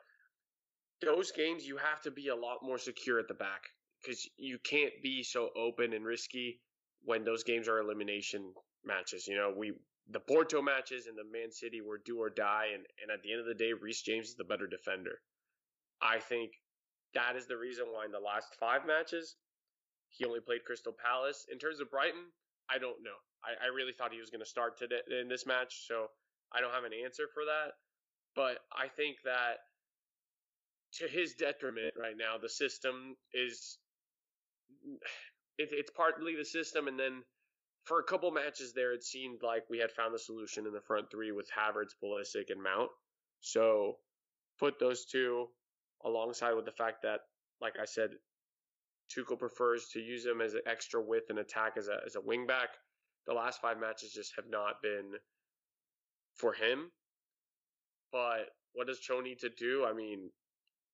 those 1.01 1.31
games 1.33 1.67
you 1.67 1.77
have 1.77 2.01
to 2.03 2.11
be 2.11 2.29
a 2.29 2.35
lot 2.35 2.59
more 2.63 2.79
secure 2.79 3.19
at 3.19 3.29
the 3.29 3.35
back 3.35 3.69
because 4.03 4.29
you 4.37 4.59
can't 4.59 4.93
be 5.03 5.23
so 5.23 5.51
open 5.57 5.93
and 5.93 6.05
risky 6.05 6.61
when 7.05 7.25
those 7.25 7.45
games 7.45 7.69
are 7.69 7.79
elimination 7.79 8.53
matches. 8.85 9.27
You 9.27 9.37
know, 9.37 9.53
we 9.57 9.73
the 10.11 10.21
Porto 10.21 10.63
matches 10.63 11.07
and 11.07 11.17
the 11.19 11.25
Man 11.25 11.51
City 11.51 11.81
were 11.81 12.01
do 12.05 12.21
or 12.21 12.31
die, 12.31 12.69
and, 12.75 12.85
and 13.03 13.11
at 13.11 13.23
the 13.23 13.33
end 13.33 13.41
of 13.41 13.47
the 13.47 13.55
day, 13.55 13.73
Reece 13.73 14.03
James 14.03 14.29
is 14.29 14.37
the 14.37 14.45
better 14.45 14.67
defender. 14.67 15.21
I 16.01 16.19
think 16.19 16.53
that 17.15 17.35
is 17.37 17.47
the 17.47 17.57
reason 17.57 17.87
why 17.91 18.05
in 18.05 18.13
the 18.13 18.21
last 18.21 18.55
five 18.61 18.87
matches 18.87 19.37
he 20.09 20.25
only 20.25 20.41
played 20.41 20.65
Crystal 20.65 20.93
Palace. 20.93 21.47
In 21.51 21.59
terms 21.59 21.81
of 21.81 21.91
Brighton, 21.91 22.31
I 22.71 22.79
don't 22.79 23.03
know. 23.03 23.19
I, 23.45 23.67
I 23.67 23.69
really 23.75 23.93
thought 23.93 24.13
he 24.13 24.21
was 24.21 24.31
going 24.31 24.41
to 24.41 24.49
start 24.49 24.79
today 24.79 25.01
in 25.21 25.29
this 25.29 25.47
match, 25.47 25.87
so 25.87 26.07
I 26.53 26.61
don't 26.61 26.73
have 26.73 26.85
an 26.85 26.93
answer 27.05 27.25
for 27.33 27.45
that. 27.45 27.73
But 28.35 28.59
I 28.73 28.89
think 28.89 29.17
that 29.25 29.59
to 30.95 31.09
his 31.09 31.35
detriment 31.35 31.95
right 31.99 32.17
now, 32.17 32.39
the 32.41 32.49
system 32.49 33.17
is 33.33 33.79
it, 35.59 35.69
it's 35.73 35.91
partly 35.91 36.37
the 36.37 36.45
system, 36.45 36.89
and 36.89 36.99
then 36.99 37.23
for 37.85 38.01
a 38.01 38.05
couple 38.05 38.31
matches 38.31 38.73
there, 38.73 38.93
it 38.93 39.05
seemed 39.05 39.43
like 39.43 39.63
we 39.71 39.79
had 39.79 39.93
found 39.93 40.13
the 40.13 40.19
solution 40.19 40.67
in 40.67 40.73
the 40.73 40.81
front 40.81 41.11
three 41.11 41.33
with 41.33 41.49
Havertz, 41.57 41.95
Pulisic, 42.03 42.51
and 42.51 42.63
Mount. 42.63 42.91
So 43.41 43.97
put 44.59 44.79
those 44.79 45.05
two 45.05 45.47
alongside 46.05 46.55
with 46.55 46.65
the 46.65 46.73
fact 46.73 47.03
that, 47.03 47.21
like 47.61 47.75
I 47.81 47.85
said, 47.85 48.11
Tuchel 49.15 49.39
prefers 49.39 49.89
to 49.93 50.01
use 50.01 50.25
him 50.25 50.41
as 50.41 50.55
an 50.55 50.63
extra 50.67 51.01
width 51.01 51.31
and 51.31 51.39
attack 51.39 51.75
as 51.77 51.89
a 51.89 51.99
as 52.05 52.17
a 52.17 52.21
wing 52.21 52.47
back. 52.47 52.71
The 53.27 53.35
last 53.35 53.61
five 53.61 53.81
matches 53.81 54.13
just 54.13 54.35
have 54.37 54.49
not 54.49 54.83
been 54.83 55.13
for 56.37 56.53
him. 56.53 56.91
But 58.13 58.51
what 58.73 58.87
does 58.87 59.01
Cho 59.01 59.21
need 59.21 59.41
to 59.41 59.49
do? 59.49 59.85
I 59.85 59.93
mean, 59.93 60.31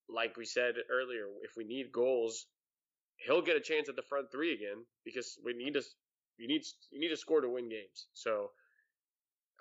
like 0.09 0.37
we 0.37 0.45
said 0.45 0.75
earlier, 0.91 1.27
if 1.43 1.53
we 1.57 1.65
need 1.65 1.93
goals, 1.93 2.47
he'll 3.17 3.43
get 3.43 3.57
a 3.57 3.61
chance 3.61 3.89
at 3.89 3.97
the 3.97 4.03
front 4.03 4.31
three 4.31 4.55
again 4.55 4.85
because 5.05 5.39
we 5.45 5.53
need 5.53 5.75
to 5.75 5.83
you 6.39 6.49
need 6.49 6.63
you 6.91 7.01
need 7.01 7.11
to 7.11 7.17
score 7.17 7.41
to 7.41 7.49
win 7.49 7.69
games. 7.69 8.07
So 8.15 8.51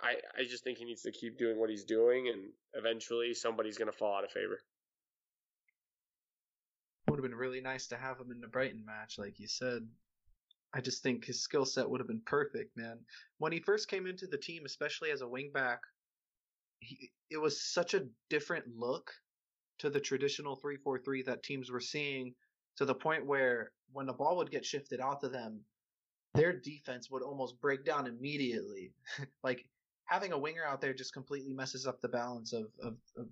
I 0.01 0.15
I 0.37 0.43
just 0.43 0.63
think 0.63 0.77
he 0.77 0.85
needs 0.85 1.03
to 1.03 1.11
keep 1.11 1.37
doing 1.37 1.59
what 1.59 1.69
he's 1.69 1.83
doing, 1.83 2.29
and 2.29 2.51
eventually 2.73 3.33
somebody's 3.33 3.77
going 3.77 3.91
to 3.91 3.97
fall 3.97 4.17
out 4.17 4.23
of 4.23 4.31
favor. 4.31 4.59
Have 7.21 7.29
been 7.29 7.37
really 7.37 7.61
nice 7.61 7.85
to 7.87 7.97
have 7.97 8.19
him 8.19 8.31
in 8.31 8.41
the 8.41 8.47
Brighton 8.47 8.83
match, 8.83 9.19
like 9.19 9.39
you 9.39 9.47
said. 9.47 9.87
I 10.73 10.81
just 10.81 11.03
think 11.03 11.23
his 11.23 11.43
skill 11.43 11.65
set 11.65 11.87
would 11.87 11.99
have 11.99 12.07
been 12.07 12.23
perfect, 12.25 12.75
man. 12.75 12.97
When 13.37 13.51
he 13.51 13.59
first 13.59 13.89
came 13.89 14.07
into 14.07 14.25
the 14.25 14.39
team, 14.39 14.63
especially 14.65 15.11
as 15.11 15.21
a 15.21 15.25
wingback, 15.25 15.77
he, 16.79 17.11
it 17.29 17.37
was 17.37 17.61
such 17.61 17.93
a 17.93 18.07
different 18.31 18.65
look 18.75 19.11
to 19.79 19.91
the 19.91 19.99
traditional 19.99 20.57
3-4-3 20.57 21.25
that 21.25 21.43
teams 21.43 21.69
were 21.69 21.79
seeing 21.79 22.33
to 22.77 22.85
the 22.85 22.95
point 22.95 23.27
where 23.27 23.71
when 23.91 24.07
the 24.07 24.13
ball 24.13 24.37
would 24.37 24.49
get 24.49 24.65
shifted 24.65 24.99
out 24.99 25.21
to 25.21 25.29
them, 25.29 25.59
their 26.33 26.53
defense 26.53 27.11
would 27.11 27.21
almost 27.21 27.61
break 27.61 27.85
down 27.85 28.07
immediately. 28.07 28.93
like 29.43 29.63
having 30.05 30.31
a 30.31 30.39
winger 30.39 30.65
out 30.65 30.81
there 30.81 30.95
just 30.95 31.13
completely 31.13 31.53
messes 31.53 31.85
up 31.85 32.01
the 32.01 32.09
balance 32.09 32.51
of, 32.51 32.65
of, 32.81 32.95
of, 33.15 33.27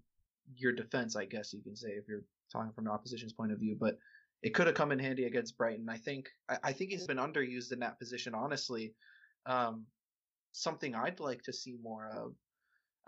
your 0.55 0.73
defense, 0.73 1.15
I 1.15 1.25
guess 1.25 1.53
you 1.53 1.61
can 1.61 1.75
say, 1.75 1.89
if 1.89 2.07
you're 2.07 2.23
talking 2.51 2.71
from 2.73 2.85
the 2.85 2.91
opposition's 2.91 3.33
point 3.33 3.51
of 3.51 3.59
view. 3.59 3.75
But 3.79 3.97
it 4.41 4.53
could 4.53 4.67
have 4.67 4.75
come 4.75 4.91
in 4.91 4.99
handy 4.99 5.25
against 5.25 5.57
Brighton. 5.57 5.89
I 5.89 5.97
think 5.97 6.29
I, 6.49 6.57
I 6.63 6.71
think 6.73 6.91
he's 6.91 7.07
been 7.07 7.17
underused 7.17 7.71
in 7.71 7.79
that 7.79 7.99
position, 7.99 8.33
honestly. 8.33 8.93
Um, 9.45 9.85
something 10.51 10.95
I'd 10.95 11.19
like 11.19 11.43
to 11.43 11.53
see 11.53 11.77
more 11.81 12.09
of 12.15 12.33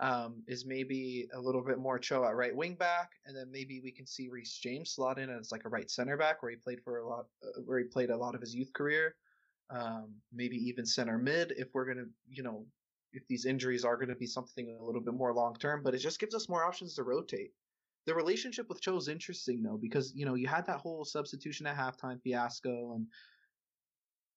um, 0.00 0.42
is 0.46 0.66
maybe 0.66 1.28
a 1.34 1.40
little 1.40 1.62
bit 1.62 1.78
more 1.78 1.98
Cho 1.98 2.24
at 2.24 2.36
right 2.36 2.54
wing 2.54 2.74
back, 2.74 3.10
and 3.26 3.36
then 3.36 3.50
maybe 3.50 3.80
we 3.82 3.92
can 3.92 4.06
see 4.06 4.28
Reece 4.28 4.58
James 4.58 4.92
slot 4.92 5.18
in 5.18 5.30
as 5.30 5.52
like 5.52 5.64
a 5.64 5.68
right 5.68 5.90
center 5.90 6.16
back, 6.16 6.42
where 6.42 6.50
he 6.50 6.56
played 6.56 6.80
for 6.82 6.98
a 6.98 7.08
lot, 7.08 7.26
uh, 7.44 7.60
where 7.64 7.78
he 7.78 7.84
played 7.84 8.10
a 8.10 8.16
lot 8.16 8.34
of 8.34 8.40
his 8.40 8.54
youth 8.54 8.72
career 8.72 9.14
um, 9.72 10.14
maybe 10.32 10.56
even 10.56 10.86
center 10.86 11.18
mid 11.18 11.52
if 11.56 11.68
we're 11.72 11.92
to, 11.94 12.04
you 12.28 12.42
know, 12.42 12.66
if 13.12 13.26
these 13.28 13.46
injuries 13.46 13.84
are 13.84 13.96
to 13.96 14.14
be 14.14 14.26
something 14.26 14.76
a 14.80 14.84
little 14.84 15.00
bit 15.00 15.14
more 15.14 15.34
long 15.34 15.54
term. 15.56 15.82
But 15.82 15.94
it 15.94 15.98
just 15.98 16.20
gives 16.20 16.34
us 16.34 16.48
more 16.48 16.64
options 16.64 16.94
to 16.94 17.02
rotate. 17.02 17.52
The 18.06 18.14
relationship 18.14 18.68
with 18.68 18.80
Cho 18.80 18.96
is 18.96 19.08
interesting 19.08 19.62
though 19.62 19.78
because 19.80 20.12
you 20.14 20.26
know 20.26 20.34
you 20.34 20.48
had 20.48 20.66
that 20.66 20.78
whole 20.78 21.04
substitution 21.04 21.66
at 21.66 21.76
halftime 21.76 22.20
fiasco, 22.22 22.94
and 22.94 23.06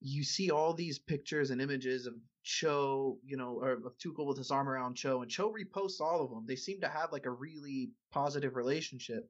you 0.02 0.24
see 0.24 0.52
all 0.52 0.74
these 0.74 1.00
pictures 1.00 1.50
and 1.50 1.62
images 1.62 2.06
of 2.06 2.14
Cho, 2.44 3.18
you 3.26 3.38
know, 3.38 3.60
or 3.60 3.72
of 3.72 3.98
Tuchel 3.98 4.28
with 4.28 4.38
his 4.38 4.52
arm 4.52 4.70
around 4.70 4.96
Cho, 4.96 5.24
and 5.24 5.32
Cho 5.32 5.52
reposts 5.52 6.00
all 6.00 6.24
of 6.24 6.30
them. 6.30 6.46
They 6.48 6.56
seem 6.56 6.80
to 6.82 6.88
have 6.88 7.12
like 7.12 7.26
a 7.26 7.32
really 7.32 7.90
positive 8.12 8.56
relationship, 8.56 9.28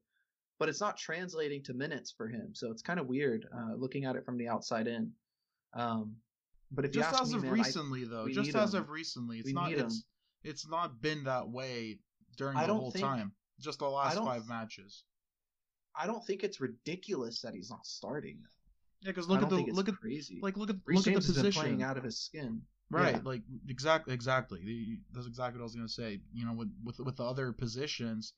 but 0.59 0.67
it's 0.67 0.81
not 0.81 0.97
translating 0.97 1.63
to 1.63 1.73
minutes 1.73 2.11
for 2.11 2.27
him. 2.27 2.49
So 2.53 2.71
it's 2.71 2.81
kind 2.81 2.99
of 2.99 3.07
weird 3.07 3.45
uh, 3.55 3.75
looking 3.77 4.03
at 4.03 4.17
it 4.17 4.25
from 4.25 4.37
the 4.37 4.49
outside 4.49 4.87
in. 4.87 5.11
Um, 5.73 6.17
but 6.71 6.83
if 6.83 6.91
just 6.91 7.21
as 7.21 7.31
me, 7.31 7.37
of 7.37 7.43
man, 7.43 7.53
recently, 7.53 8.01
I, 8.03 8.07
though, 8.09 8.27
just 8.27 8.53
as 8.55 8.73
him. 8.73 8.81
of 8.81 8.89
recently, 8.89 9.37
it's 9.37 9.45
we 9.45 9.53
not 9.53 9.71
it's, 9.71 10.03
it's 10.43 10.67
not 10.67 11.01
been 11.01 11.23
that 11.23 11.49
way 11.49 11.99
during 12.37 12.57
the 12.57 12.65
whole 12.65 12.91
think, 12.91 13.05
time. 13.05 13.31
Just 13.59 13.79
the 13.79 13.87
last 13.87 14.17
five 14.17 14.47
matches. 14.47 15.03
I 15.97 16.07
don't 16.07 16.25
think 16.25 16.43
it's 16.43 16.59
ridiculous 16.59 17.41
that 17.41 17.53
he's 17.53 17.69
not 17.69 17.85
starting. 17.85 18.39
though. 18.41 18.49
Yeah, 19.01 19.11
because 19.11 19.29
look 19.29 19.41
at 19.41 19.49
the 19.49 19.71
look 19.71 19.87
at 19.87 19.95
crazy. 19.95 20.39
Like 20.41 20.57
look 20.57 20.69
at 20.69 20.77
Reece 20.85 20.97
look 20.97 21.05
James 21.05 21.29
at 21.29 21.35
the 21.35 21.41
position 21.41 21.61
playing 21.61 21.83
out 21.83 21.97
of 21.97 22.03
his 22.03 22.19
skin. 22.19 22.61
Right, 22.89 23.15
yeah. 23.15 23.21
like 23.23 23.41
exactly, 23.67 24.13
exactly. 24.13 24.99
That's 25.11 25.27
exactly 25.27 25.59
what 25.59 25.63
I 25.63 25.65
was 25.65 25.75
gonna 25.75 25.89
say. 25.89 26.19
You 26.33 26.45
know, 26.45 26.53
with 26.53 26.71
with 26.83 26.99
with 26.99 27.15
the 27.15 27.23
other 27.23 27.51
positions, 27.51 28.33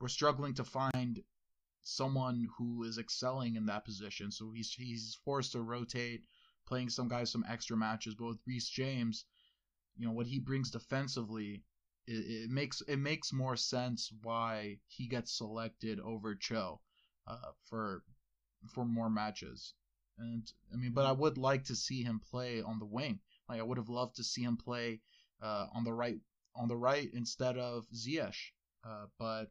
we're 0.00 0.08
struggling 0.08 0.54
to 0.54 0.64
find 0.64 1.22
someone 1.82 2.46
who 2.56 2.84
is 2.84 2.98
excelling 2.98 3.56
in 3.56 3.66
that 3.66 3.84
position. 3.84 4.30
So 4.30 4.50
he's 4.54 4.72
he's 4.72 5.18
forced 5.24 5.52
to 5.52 5.62
rotate 5.62 6.22
playing 6.66 6.90
some 6.90 7.08
guys 7.08 7.30
some 7.32 7.44
extra 7.48 7.76
matches. 7.76 8.14
But 8.14 8.26
with 8.26 8.38
Reece 8.46 8.68
James, 8.68 9.24
you 9.96 10.06
know 10.06 10.12
what 10.12 10.26
he 10.26 10.38
brings 10.38 10.70
defensively, 10.70 11.64
it, 12.08 12.44
it 12.44 12.50
makes 12.50 12.80
it 12.82 12.96
makes 12.98 13.32
more 13.32 13.56
sense 13.56 14.10
why 14.22 14.78
he 14.86 15.06
gets 15.06 15.36
selected 15.36 16.00
over 16.00 16.34
Cho 16.34 16.80
uh, 17.26 17.52
for 17.68 18.02
for 18.74 18.84
more 18.84 19.10
matches. 19.10 19.74
And 20.18 20.50
I 20.72 20.76
mean, 20.76 20.92
but 20.92 21.06
I 21.06 21.12
would 21.12 21.38
like 21.38 21.64
to 21.64 21.76
see 21.76 22.02
him 22.02 22.20
play 22.30 22.62
on 22.62 22.78
the 22.78 22.86
wing. 22.86 23.20
Like 23.48 23.60
I 23.60 23.62
would 23.62 23.78
have 23.78 23.88
loved 23.88 24.16
to 24.16 24.24
see 24.24 24.42
him 24.42 24.56
play 24.56 25.00
uh, 25.42 25.66
on 25.74 25.84
the 25.84 25.92
right 25.92 26.18
on 26.56 26.68
the 26.68 26.76
right 26.76 27.08
instead 27.14 27.56
of 27.56 27.86
Ziyech. 27.94 28.36
Uh, 28.84 29.06
but 29.18 29.44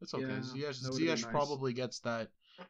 it's 0.00 0.14
okay. 0.14 0.26
Yeah, 0.26 0.70
Ziyech, 0.70 0.82
Ziyech 0.82 1.22
nice. 1.22 1.24
probably 1.24 1.72
gets 1.72 2.00
that 2.00 2.28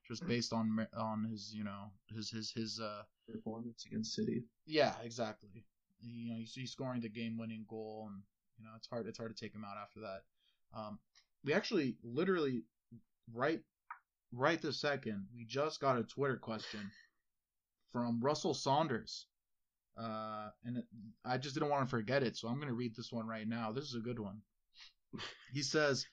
just 0.09 0.26
based 0.26 0.53
on 0.53 0.87
on 0.97 1.24
his 1.30 1.53
you 1.55 1.64
know 1.64 1.93
his 2.14 2.30
his 2.30 2.51
his 2.51 2.80
uh 2.80 3.03
performance 3.30 3.84
against 3.87 4.14
City. 4.14 4.43
Yeah, 4.66 4.95
exactly. 5.03 5.64
You 6.01 6.30
know, 6.30 6.39
he's, 6.39 6.55
he's 6.55 6.72
scoring 6.72 7.01
the 7.01 7.09
game-winning 7.09 7.64
goal, 7.68 8.09
and 8.12 8.22
you 8.59 8.64
know 8.64 8.70
it's 8.76 8.88
hard 8.88 9.07
it's 9.07 9.18
hard 9.18 9.34
to 9.34 9.44
take 9.44 9.54
him 9.54 9.64
out 9.64 9.76
after 9.82 10.00
that. 10.00 10.78
Um, 10.78 10.98
we 11.44 11.52
actually 11.52 11.96
literally 12.02 12.64
right 13.32 13.61
right 14.32 14.61
this 14.61 14.80
second 14.80 15.26
we 15.34 15.44
just 15.44 15.80
got 15.80 15.98
a 15.98 16.02
Twitter 16.02 16.36
question 16.36 16.80
from 17.92 18.20
Russell 18.20 18.54
Saunders. 18.54 19.26
Uh, 19.98 20.50
and 20.64 20.82
I 21.24 21.38
just 21.38 21.54
didn't 21.54 21.70
want 21.70 21.86
to 21.86 21.90
forget 21.90 22.22
it, 22.22 22.36
so 22.36 22.48
I'm 22.48 22.57
going 22.57 22.68
to 22.68 22.74
read 22.74 22.94
this 22.94 23.11
one 23.11 23.26
right 23.26 23.48
now. 23.48 23.72
This 23.72 23.84
is 23.84 23.94
a 23.94 24.00
good 24.00 24.18
one. 24.18 24.42
He 25.52 25.62
says, 25.62 26.04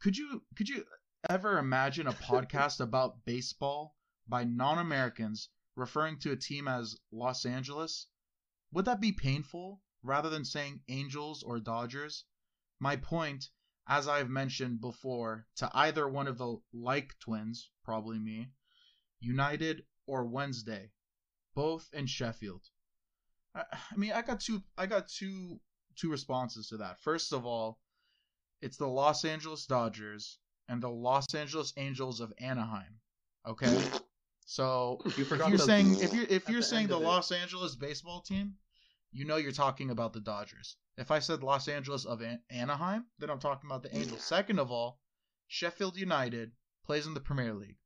"Could 0.00 0.16
you 0.16 0.42
could 0.56 0.70
you 0.70 0.84
ever 1.28 1.58
imagine 1.58 2.06
a 2.06 2.12
podcast 2.12 2.80
about 2.80 3.24
baseball 3.26 3.94
by 4.26 4.44
non-Americans 4.44 5.50
referring 5.76 6.18
to 6.20 6.32
a 6.32 6.36
team 6.36 6.66
as 6.68 6.96
Los 7.12 7.44
Angeles? 7.44 8.06
Would 8.72 8.86
that 8.86 9.00
be 9.02 9.12
painful 9.12 9.82
rather 10.04 10.30
than 10.30 10.44
saying 10.44 10.82
Angels 10.88 11.42
or 11.42 11.58
Dodgers? 11.58 12.24
My 12.78 12.96
point, 12.96 13.48
as 13.88 14.06
I've 14.06 14.30
mentioned 14.30 14.80
before, 14.80 15.46
to 15.56 15.70
either 15.74 16.08
one 16.08 16.28
of 16.28 16.38
the 16.38 16.58
like 16.72 17.18
twins, 17.18 17.70
probably 17.84 18.18
me, 18.18 18.50
United 19.20 19.84
or 20.06 20.24
Wednesday, 20.26 20.92
both 21.54 21.88
in 21.92 22.06
Sheffield. 22.06 22.62
I, 23.54 23.64
I 23.72 23.96
mean, 23.96 24.12
I 24.12 24.22
got 24.22 24.40
two. 24.40 24.62
I 24.76 24.86
got 24.86 25.08
two 25.08 25.60
two 25.96 26.10
responses 26.10 26.68
to 26.68 26.76
that. 26.78 27.00
First 27.00 27.32
of 27.32 27.46
all, 27.46 27.78
it's 28.60 28.76
the 28.76 28.88
Los 28.88 29.24
Angeles 29.24 29.66
Dodgers 29.66 30.38
and 30.68 30.82
the 30.82 30.90
Los 30.90 31.34
Angeles 31.34 31.72
Angels 31.76 32.20
of 32.20 32.32
Anaheim. 32.38 33.00
Okay, 33.46 33.82
so 34.46 35.00
you 35.16 35.24
if 35.24 35.30
you're 35.30 35.58
saying 35.58 36.00
if 36.00 36.12
you're 36.12 36.26
if 36.28 36.48
you're 36.48 36.62
saying 36.62 36.88
the 36.88 36.98
Los 36.98 37.32
Angeles 37.32 37.76
baseball 37.76 38.20
team, 38.20 38.54
you 39.14 39.24
know 39.24 39.36
you're 39.36 39.52
talking 39.52 39.90
about 39.90 40.12
the 40.12 40.20
Dodgers. 40.20 40.76
If 40.98 41.10
I 41.10 41.20
said 41.20 41.42
Los 41.42 41.68
Angeles 41.68 42.04
of 42.04 42.20
An- 42.20 42.42
Anaheim, 42.50 43.06
then 43.18 43.30
I'm 43.30 43.38
talking 43.38 43.70
about 43.70 43.84
the 43.84 43.88
mm. 43.88 44.00
Angels. 44.00 44.24
Second 44.24 44.58
of 44.58 44.70
all, 44.72 45.00
Sheffield 45.46 45.96
United 45.96 46.52
plays 46.84 47.06
in 47.06 47.14
the 47.14 47.20
Premier 47.20 47.54
League. 47.54 47.78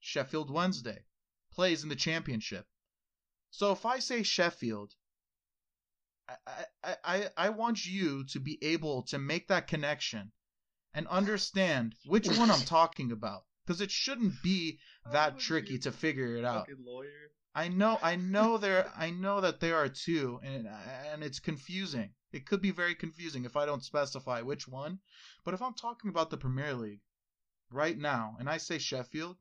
Sheffield 0.00 0.50
Wednesday 0.50 1.04
plays 1.52 1.82
in 1.82 1.90
the 1.90 1.96
Championship. 1.96 2.66
So 3.50 3.72
if 3.72 3.84
I 3.84 3.98
say 3.98 4.22
Sheffield, 4.22 4.94
I, 6.26 6.64
I, 6.82 6.96
I, 7.04 7.30
I 7.36 7.48
want 7.50 7.84
you 7.84 8.24
to 8.26 8.40
be 8.40 8.58
able 8.62 9.02
to 9.04 9.18
make 9.18 9.48
that 9.48 9.66
connection 9.66 10.32
and 10.94 11.06
understand 11.08 11.94
which 12.06 12.26
one 12.26 12.50
I'm 12.50 12.60
talking 12.64 13.12
about. 13.12 13.44
Because 13.66 13.82
it 13.82 13.90
shouldn't 13.90 14.42
be 14.42 14.78
that 15.12 15.34
Oh, 15.36 15.38
tricky 15.38 15.78
to 15.80 15.92
figure 15.92 16.36
it 16.36 16.44
out. 16.44 16.68
Lawyer. 16.82 17.32
I 17.54 17.68
know, 17.68 17.98
I 18.00 18.16
know 18.16 18.58
there, 18.58 18.92
I 18.96 19.10
know 19.10 19.40
that 19.40 19.60
there 19.60 19.76
are 19.76 19.88
two, 19.88 20.40
and 20.42 20.68
and 20.68 21.24
it's 21.24 21.40
confusing. 21.40 22.14
It 22.32 22.46
could 22.46 22.62
be 22.62 22.70
very 22.70 22.94
confusing 22.94 23.44
if 23.44 23.56
I 23.56 23.66
don't 23.66 23.84
specify 23.84 24.40
which 24.42 24.68
one. 24.68 25.00
But 25.44 25.54
if 25.54 25.62
I'm 25.62 25.74
talking 25.74 26.10
about 26.10 26.30
the 26.30 26.36
Premier 26.36 26.74
League 26.74 27.00
right 27.70 27.98
now, 27.98 28.36
and 28.38 28.48
I 28.48 28.58
say 28.58 28.78
Sheffield, 28.78 29.36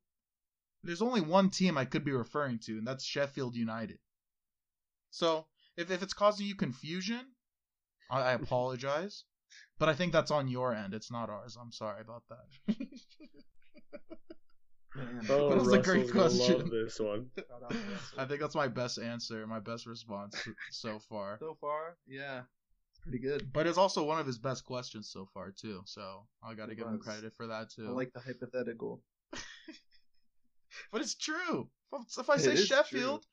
there's 0.83 1.03
only 1.03 1.21
one 1.21 1.51
team 1.51 1.77
I 1.77 1.85
could 1.85 2.03
be 2.03 2.11
referring 2.11 2.59
to, 2.65 2.79
and 2.79 2.87
that's 2.87 3.05
Sheffield 3.05 3.55
United. 3.55 3.99
So 5.11 5.47
if 5.77 5.91
if 5.91 6.01
it's 6.01 6.13
causing 6.13 6.47
you 6.47 6.55
confusion, 6.55 7.35
I, 8.09 8.21
I 8.21 8.31
apologize. 8.33 9.23
But 9.77 9.89
I 9.89 9.95
think 9.95 10.13
that's 10.13 10.31
on 10.31 10.47
your 10.47 10.73
end. 10.75 10.93
It's 10.93 11.11
not 11.11 11.29
ours. 11.29 11.57
I'm 11.59 11.71
sorry 11.71 12.01
about 12.01 12.23
that. 12.29 12.75
Man. 14.95 15.25
Oh, 15.29 15.49
That 15.49 15.59
was 15.59 15.73
a 15.73 15.77
great 15.79 16.11
Russell's 16.11 16.11
gonna 16.11 16.29
question. 16.29 16.59
Love 16.59 16.69
this 16.71 16.99
one. 16.99 17.29
Shout 17.37 17.63
out 17.63 17.69
to 17.71 17.77
Russell. 17.77 18.19
I 18.19 18.25
think 18.25 18.41
that's 18.41 18.55
my 18.55 18.67
best 18.67 18.97
answer, 18.99 19.45
my 19.47 19.59
best 19.59 19.85
response 19.85 20.35
so 20.71 20.99
far. 20.99 21.37
so 21.39 21.55
far, 21.61 21.97
yeah, 22.07 22.41
it's 22.91 22.99
pretty 22.99 23.19
good. 23.19 23.51
But 23.53 23.67
it's 23.67 23.77
also 23.77 24.03
one 24.03 24.19
of 24.19 24.25
his 24.25 24.39
best 24.39 24.65
questions 24.65 25.09
so 25.11 25.27
far 25.33 25.51
too. 25.51 25.81
So 25.85 26.27
I 26.43 26.53
got 26.55 26.67
to 26.67 26.71
It 26.71 26.75
give 26.77 26.87
him 26.87 26.99
credit 26.99 27.33
for 27.35 27.47
that 27.47 27.69
too. 27.69 27.87
I 27.87 27.91
like 27.91 28.13
the 28.13 28.19
hypothetical. 28.19 29.01
but 30.91 31.01
it's 31.01 31.15
true. 31.15 31.69
If, 31.93 32.17
if 32.17 32.29
I 32.29 32.37
say 32.37 32.55
Sheffield, 32.55 33.25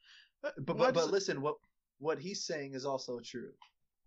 uh, 0.44 0.50
But 0.58 0.76
but, 0.76 0.94
but 0.94 1.10
listen, 1.10 1.40
what 1.40 1.56
what 1.98 2.18
he's 2.18 2.44
saying 2.44 2.74
is 2.74 2.84
also 2.84 3.20
true 3.20 3.52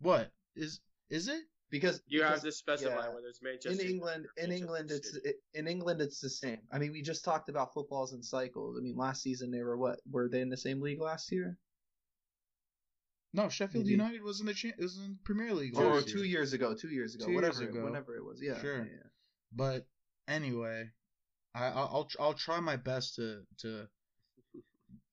what 0.02 0.32
is 0.56 0.80
is 1.10 1.28
it? 1.28 1.42
Because 1.70 2.02
You 2.08 2.22
have 2.24 2.42
because 2.42 2.44
to 2.44 2.52
specify 2.52 2.96
yeah. 3.08 3.14
whether 3.14 3.28
it's 3.28 3.42
Manchester. 3.42 3.82
in 3.84 3.90
England, 3.90 4.26
or 4.26 4.44
in 4.44 4.52
England, 4.52 4.92
it's 4.92 5.16
it, 5.16 5.36
in 5.54 5.68
England 5.68 6.02
it's 6.02 6.20
the 6.20 6.30
same. 6.30 6.60
I 6.72 6.80
mean, 6.80 6.92
we 6.92 7.02
just 7.02 7.24
talked 7.24 7.50
about 7.50 7.74
footballs 7.74 8.14
and 8.14 8.24
cycles. 8.24 8.78
I 8.78 8.82
mean, 8.82 8.96
last 8.98 9.22
season 9.22 9.52
they 9.52 9.62
were 9.64 9.78
what? 9.78 10.00
Were 10.10 10.28
they 10.30 10.42
in 10.42 10.50
the 10.50 10.58
same 10.58 10.82
league 10.82 11.02
last 11.02 11.32
year? 11.32 11.58
No, 13.34 13.48
Sheffield 13.48 13.84
Maybe. 13.86 13.92
United 13.92 14.24
was 14.24 14.40
in 14.40 14.48
the 14.48 14.54
cha- 14.56 14.70
was 14.80 14.98
in 14.98 15.20
Premier 15.24 15.54
League. 15.54 15.78
Or 15.78 15.96
last 15.96 16.08
two 16.10 16.24
years 16.24 16.54
ago, 16.54 16.74
two 16.74 16.90
years 16.90 17.14
ago, 17.14 17.26
Two 17.26 17.32
years 17.34 17.60
whatever, 17.60 17.70
ago. 17.70 17.86
whenever 17.86 18.16
it 18.16 18.26
was. 18.26 18.42
Yeah, 18.42 18.60
Sure. 18.60 18.78
yeah, 18.80 18.92
yeah. 18.92 19.08
But 19.52 19.86
anyway, 20.28 20.90
I 21.54 21.66
I'll 21.68 21.90
I'll, 21.94 22.10
I'll 22.20 22.34
try 22.34 22.60
my 22.60 22.76
best 22.76 23.16
to 23.16 23.44
to 23.60 23.88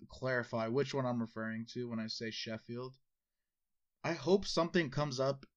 clarify 0.09 0.68
which 0.68 0.94
one 0.94 1.04
I'm 1.04 1.20
referring 1.20 1.66
to 1.74 1.88
when 1.90 2.00
I 2.00 2.07
say 2.07 2.30
Sheffield. 2.30 2.94
I 4.04 4.12
hope 4.12 4.46
something 4.46 4.88
comes 4.90 5.18
up 5.20 5.44
re- 5.44 5.50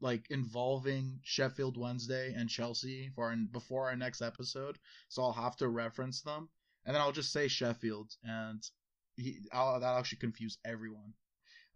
like 0.00 0.30
involving 0.30 1.20
Sheffield 1.22 1.76
Wednesday 1.76 2.34
and 2.34 2.48
Chelsea 2.48 3.10
for 3.14 3.30
our, 3.30 3.36
before 3.36 3.88
our 3.88 3.96
next 3.96 4.22
episode, 4.22 4.78
so 5.08 5.22
I'll 5.22 5.32
have 5.32 5.56
to 5.56 5.68
reference 5.68 6.22
them, 6.22 6.48
and 6.84 6.94
then 6.94 7.00
I'll 7.00 7.12
just 7.12 7.32
say 7.32 7.48
Sheffield, 7.48 8.12
and 8.22 8.62
he, 9.16 9.40
I'll, 9.52 9.80
that'll 9.80 9.98
actually 9.98 10.18
confuse 10.18 10.58
everyone. 10.64 11.14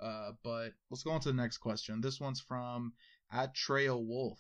Uh, 0.01 0.32
but 0.45 0.72
let's 0.91 1.03
go 1.03 1.11
on 1.11 1.20
to 1.20 1.28
the 1.28 1.34
next 1.34 1.59
question. 1.59 2.01
This 2.01 2.20
one's 2.20 2.41
from 2.41 2.93
at 3.32 3.55
Trail 3.55 4.05
Wolf. 4.05 4.39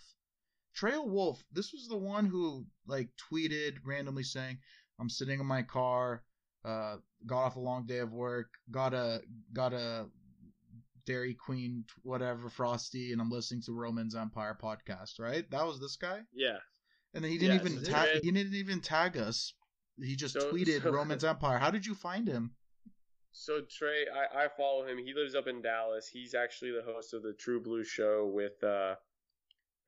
Trail 0.74 1.08
Wolf, 1.08 1.42
this 1.50 1.72
was 1.72 1.88
the 1.88 1.96
one 1.96 2.26
who 2.26 2.66
like 2.86 3.08
tweeted 3.30 3.78
randomly 3.84 4.22
saying, 4.22 4.58
"I'm 5.00 5.10
sitting 5.10 5.40
in 5.40 5.46
my 5.46 5.62
car, 5.62 6.22
uh, 6.64 6.96
got 7.26 7.44
off 7.44 7.56
a 7.56 7.60
long 7.60 7.86
day 7.86 7.98
of 7.98 8.12
work, 8.12 8.50
got 8.70 8.94
a 8.94 9.22
got 9.52 9.72
a 9.72 10.06
Dairy 11.08 11.34
Queen, 11.34 11.84
whatever 12.02 12.48
Frosty, 12.50 13.12
and 13.12 13.20
I'm 13.20 13.30
listening 13.30 13.62
to 13.62 13.72
Roman's 13.72 14.14
Empire 14.14 14.56
podcast." 14.62 15.18
Right? 15.18 15.50
That 15.50 15.66
was 15.66 15.80
this 15.80 15.96
guy, 15.96 16.20
Yeah. 16.34 16.58
and 17.14 17.24
then 17.24 17.30
he 17.32 17.38
didn't 17.38 17.64
Yes, 17.64 17.72
even 17.72 17.82
tag. 17.84 18.20
He 18.22 18.30
didn't 18.30 18.54
even 18.54 18.80
tag 18.80 19.16
us. 19.16 19.54
He 20.00 20.14
just 20.14 20.34
So- 20.34 20.52
tweeted 20.52 20.82
so- 20.82 20.92
Roman's 20.92 21.24
Empire. 21.24 21.58
How 21.58 21.70
did 21.70 21.86
you 21.86 21.94
find 21.94 22.28
him? 22.28 22.54
So 23.32 23.60
Trey, 23.62 24.06
I, 24.08 24.44
I 24.44 24.48
follow 24.48 24.86
him. 24.86 24.98
He 24.98 25.12
lives 25.14 25.34
up 25.34 25.46
in 25.46 25.62
Dallas. 25.62 26.08
He's 26.08 26.34
actually 26.34 26.72
the 26.72 26.82
host 26.82 27.14
of 27.14 27.22
the 27.22 27.32
True 27.34 27.60
Blue 27.60 27.84
show 27.84 28.26
with 28.26 28.62
uh, 28.64 28.96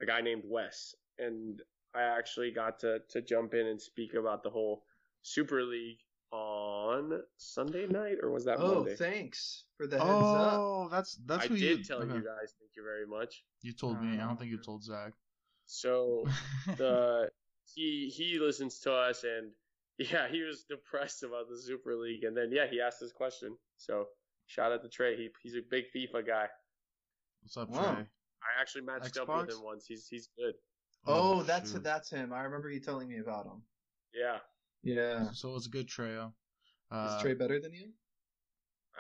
a 0.00 0.06
guy 0.06 0.20
named 0.20 0.44
Wes. 0.46 0.94
And 1.18 1.60
I 1.94 2.02
actually 2.02 2.50
got 2.52 2.78
to, 2.80 3.00
to 3.10 3.20
jump 3.22 3.54
in 3.54 3.66
and 3.66 3.80
speak 3.80 4.14
about 4.14 4.42
the 4.42 4.50
whole 4.50 4.84
Super 5.22 5.62
League 5.64 5.98
on 6.32 7.20
Sunday 7.36 7.86
night, 7.86 8.16
or 8.22 8.30
was 8.30 8.44
that 8.44 8.58
Oh, 8.58 8.76
Monday? 8.76 8.96
thanks 8.96 9.64
for 9.76 9.86
the 9.86 9.96
heads 9.98 10.08
up. 10.10 10.58
Oh, 10.60 10.88
that's 10.90 11.16
that's 11.26 11.44
I 11.44 11.48
who 11.48 11.56
did 11.56 11.78
you 11.78 11.84
tell 11.84 11.98
okay. 12.02 12.14
you 12.14 12.20
guys. 12.20 12.54
Thank 12.58 12.70
you 12.76 12.82
very 12.84 13.06
much. 13.06 13.44
You 13.62 13.72
told 13.72 14.00
me. 14.02 14.18
I 14.18 14.26
don't 14.26 14.38
think 14.38 14.50
you 14.50 14.58
Uh, 14.58 14.62
told 14.64 14.82
Zach. 14.84 15.12
So 15.66 16.24
the 16.76 17.30
he 17.74 18.12
he 18.14 18.38
listens 18.38 18.78
to 18.80 18.92
us 18.92 19.22
and 19.24 19.52
yeah 19.98 20.28
he 20.28 20.42
was 20.42 20.64
depressed 20.64 21.22
about 21.22 21.48
the 21.48 21.60
super 21.60 21.94
league 21.94 22.24
and 22.24 22.36
then 22.36 22.50
yeah 22.50 22.66
he 22.68 22.80
asked 22.80 22.98
this 23.00 23.12
question 23.12 23.54
so 23.76 24.06
shout 24.46 24.72
out 24.72 24.82
to 24.82 24.88
trey 24.88 25.14
he, 25.16 25.28
he's 25.42 25.54
a 25.54 25.60
big 25.70 25.84
fifa 25.94 26.26
guy 26.26 26.46
What's 27.42 27.56
up, 27.56 27.68
Wow. 27.68 27.94
Trey? 27.94 28.02
i 28.42 28.60
actually 28.60 28.82
matched 28.82 29.16
up 29.18 29.28
with 29.28 29.50
him 29.50 29.62
once 29.62 29.84
he's 29.86 30.08
he's 30.08 30.28
good 30.38 30.54
Oh, 31.06 31.42
that's 31.44 31.72
shoot. 31.72 31.84
that's 31.84 32.10
him. 32.10 32.32
I 32.32 32.42
remember 32.42 32.70
you 32.70 32.80
telling 32.80 33.08
me 33.08 33.18
about 33.18 33.46
him. 33.46 33.62
yeah 34.14 34.38
Yeah. 34.82 35.30
So 35.32 35.50
it 35.50 35.54
was 35.54 35.66
a 35.66 35.70
good 35.70 35.88
Treo. 35.88 36.32
Uh, 36.90 37.14
Is 37.16 37.22
Trey 37.22 37.34
better 37.34 37.60
than 37.60 37.72
you? 37.72 37.90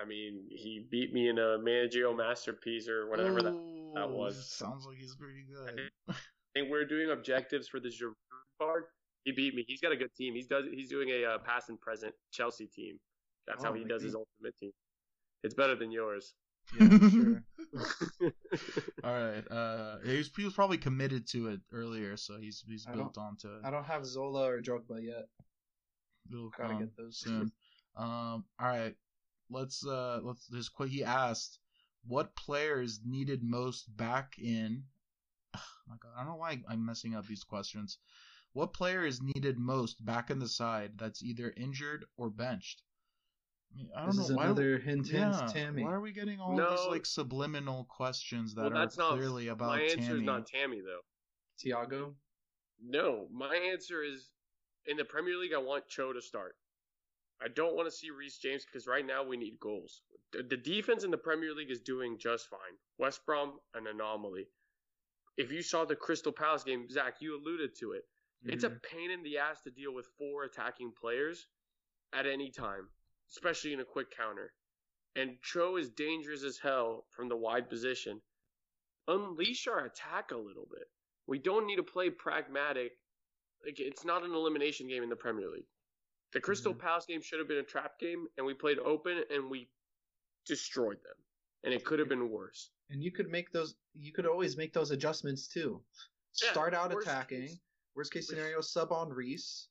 i 0.00 0.04
mean 0.06 0.44
he 0.48 0.86
beat 0.88 1.12
me 1.12 1.28
in 1.28 1.38
a 1.38 1.58
managerial 1.58 2.14
masterpiece 2.14 2.88
or 2.88 3.10
whatever 3.10 3.42
that 3.42 3.52
that 3.94 4.08
was. 4.08 4.50
Sounds 4.50 4.86
like 4.86 4.96
he's 4.98 5.16
pretty 5.16 5.44
good. 5.52 5.90
I 6.08 6.14
think 6.54 6.70
we're 6.70 6.84
doing 6.84 7.10
objectives 7.10 7.66
for 7.68 7.80
the 7.80 7.88
Giroud 7.88 8.14
card 8.60 8.84
he 9.24 9.32
beat 9.32 9.54
me 9.54 9.64
he's 9.66 9.80
got 9.80 9.90
a 9.92 9.96
good 9.96 10.14
team 10.14 10.34
he's 10.34 10.46
does 10.46 10.64
he's 10.72 10.88
doing 10.88 11.08
a 11.10 11.24
uh, 11.24 11.38
past 11.38 11.68
and 11.70 11.80
present 11.80 12.14
chelsea 12.32 12.66
team 12.66 12.98
that's 13.48 13.64
how 13.64 13.70
Oh, 13.70 13.74
he 13.74 13.80
like 13.80 13.88
does 13.88 14.02
me. 14.02 14.06
his 14.06 14.14
ultimate 14.14 14.56
team 14.58 14.70
it's 15.42 15.54
better 15.54 15.74
than 15.74 15.90
yours 15.90 16.34
Yeah, 16.78 16.88
sure. 17.10 17.42
All 19.04 19.12
right. 19.14 19.44
Uh, 19.50 19.98
he 20.04 20.16
was, 20.18 20.30
he 20.36 20.44
was 20.44 20.54
probably 20.54 20.78
committed 20.78 21.26
to 21.28 21.48
it 21.48 21.60
earlier, 21.72 22.16
so 22.16 22.38
he's 22.38 22.62
he's 22.66 22.86
I 22.86 22.94
built 22.94 23.16
onto 23.18 23.48
it. 23.48 23.60
I 23.64 23.70
don't 23.70 23.84
have 23.84 24.04
Zola 24.06 24.44
or 24.50 24.60
Drogba 24.60 25.02
yet. 25.02 25.26
It'll 26.32 26.50
Gotta 26.50 26.68
come 26.70 26.78
get 26.80 26.96
those. 26.96 27.18
soon. 27.18 27.52
Um. 27.96 28.44
All 28.58 28.68
right. 28.68 28.94
Let's 29.50 29.84
uh. 29.86 30.20
Let's. 30.22 30.46
This 30.46 30.68
qu- 30.68 30.84
he 30.84 31.02
asked, 31.04 31.58
what 32.06 32.34
players 32.36 33.00
needed 33.04 33.42
most 33.42 33.94
back 33.96 34.34
in? 34.38 34.84
Oh 35.56 35.60
my 35.88 35.96
God, 36.00 36.12
I 36.16 36.20
don't 36.20 36.32
know 36.32 36.36
why 36.36 36.62
I'm 36.68 36.86
messing 36.86 37.16
up 37.16 37.26
these 37.26 37.42
questions. 37.42 37.98
What 38.52 38.72
player 38.72 39.04
is 39.04 39.20
needed 39.20 39.58
most 39.58 40.04
back 40.04 40.30
in 40.30 40.38
the 40.38 40.46
side 40.48 40.92
that's 40.96 41.20
either 41.24 41.52
injured 41.56 42.04
or 42.16 42.30
benched? 42.30 42.82
I, 43.72 43.76
mean, 43.76 43.88
I 43.96 43.98
don't 44.00 44.06
This 44.10 44.16
know 44.18 44.24
is 44.26 44.32
why. 44.32 44.44
another 44.44 44.78
hint, 44.78 45.08
hint, 45.08 45.34
yeah, 45.34 45.46
Tammy. 45.52 45.82
why 45.82 45.92
are 45.92 46.00
we 46.00 46.12
getting 46.12 46.38
all 46.40 46.56
No. 46.56 46.70
these 46.70 46.86
like 46.86 47.06
subliminal 47.06 47.84
questions 47.88 48.54
that 48.54 48.62
well, 48.62 48.70
are 48.72 48.74
not 48.74 48.92
clearly 48.92 49.48
about 49.48 49.68
my 49.70 49.80
answer 49.82 49.96
Tammy? 49.96 50.18
is 50.18 50.22
not 50.22 50.46
Tammy 50.46 50.80
though. 50.80 51.00
Thiago. 51.64 52.14
No, 52.82 53.26
my 53.32 53.54
answer 53.72 54.02
is 54.04 54.30
in 54.86 54.96
the 54.96 55.04
Premier 55.04 55.36
League. 55.36 55.54
I 55.54 55.58
want 55.58 55.88
Cho 55.88 56.12
to 56.12 56.20
start. 56.20 56.56
I 57.42 57.48
don't 57.48 57.74
want 57.74 57.88
to 57.88 57.96
see 57.96 58.10
Reece 58.10 58.38
James 58.38 58.66
because 58.66 58.86
right 58.86 59.06
now 59.06 59.22
we 59.24 59.36
need 59.36 59.58
goals. 59.60 60.02
The, 60.32 60.56
defense 60.56 61.04
in 61.04 61.10
the 61.10 61.16
Premier 61.16 61.54
League 61.54 61.70
is 61.70 61.80
doing 61.80 62.18
just 62.18 62.48
fine. 62.48 62.76
West 62.98 63.24
Brom 63.24 63.54
an 63.74 63.86
anomaly. 63.86 64.46
If 65.38 65.50
you 65.50 65.62
saw 65.62 65.84
the 65.84 65.96
Crystal 65.96 66.32
Palace 66.32 66.64
game, 66.64 66.88
Zach, 66.90 67.14
you 67.20 67.40
alluded 67.40 67.74
to 67.78 67.92
it. 67.92 68.04
It's 68.44 68.64
a 68.64 68.68
mm-hmm. 68.68 68.96
pain 68.96 69.10
in 69.10 69.22
the 69.22 69.38
ass 69.38 69.60
to 69.62 69.70
deal 69.70 69.94
with 69.94 70.08
four 70.18 70.44
attacking 70.44 70.92
players 70.98 71.46
at 72.12 72.26
any 72.26 72.50
time, 72.50 72.88
especially 73.30 73.72
in 73.72 73.80
a 73.80 73.84
quick 73.84 74.10
counter. 74.10 74.52
And 75.16 75.36
Cho 75.42 75.76
is 75.76 75.90
dangerous 75.90 76.42
as 76.42 76.58
hell 76.58 77.06
from 77.10 77.28
the 77.28 77.36
wide 77.36 77.68
position. 77.68 78.20
Unleash 79.08 79.66
our 79.66 79.86
attack 79.86 80.30
a 80.30 80.36
little 80.36 80.68
bit. 80.70 80.88
We 81.26 81.38
don't 81.38 81.66
need 81.66 81.76
to 81.76 81.82
play 81.82 82.10
pragmatic. 82.10 82.92
Like 83.64 83.78
it's 83.78 84.04
not 84.04 84.24
an 84.24 84.32
elimination 84.32 84.88
game 84.88 85.02
in 85.02 85.08
the 85.10 85.16
Premier 85.16 85.48
League. 85.48 85.66
The 86.32 86.40
Crystal 86.40 86.72
mm-hmm. 86.72 86.80
Palace 86.80 87.06
game 87.06 87.22
should 87.22 87.38
have 87.38 87.48
been 87.48 87.58
a 87.58 87.62
trap 87.62 87.98
game, 87.98 88.26
and 88.36 88.46
we 88.46 88.54
played 88.54 88.78
open 88.78 89.22
and 89.30 89.50
we 89.50 89.68
destroyed 90.46 90.98
them. 91.02 91.16
And 91.64 91.74
it 91.74 91.84
could 91.84 91.98
have 91.98 92.08
been 92.08 92.30
worse. 92.30 92.70
And 92.88 93.02
you 93.02 93.10
could 93.10 93.28
make 93.28 93.52
those. 93.52 93.74
You 93.94 94.12
could 94.12 94.26
always 94.26 94.56
make 94.56 94.72
those 94.72 94.90
adjustments 94.90 95.46
too. 95.46 95.82
Yeah, 96.42 96.52
Start 96.52 96.74
out 96.74 96.92
worst 96.92 97.06
attacking. 97.06 97.42
case. 97.42 97.58
Worst 97.94 98.12
case 98.12 98.28
scenario, 98.28 98.60
sub 98.60 98.92
on 98.92 99.10
Reece. 99.10 99.68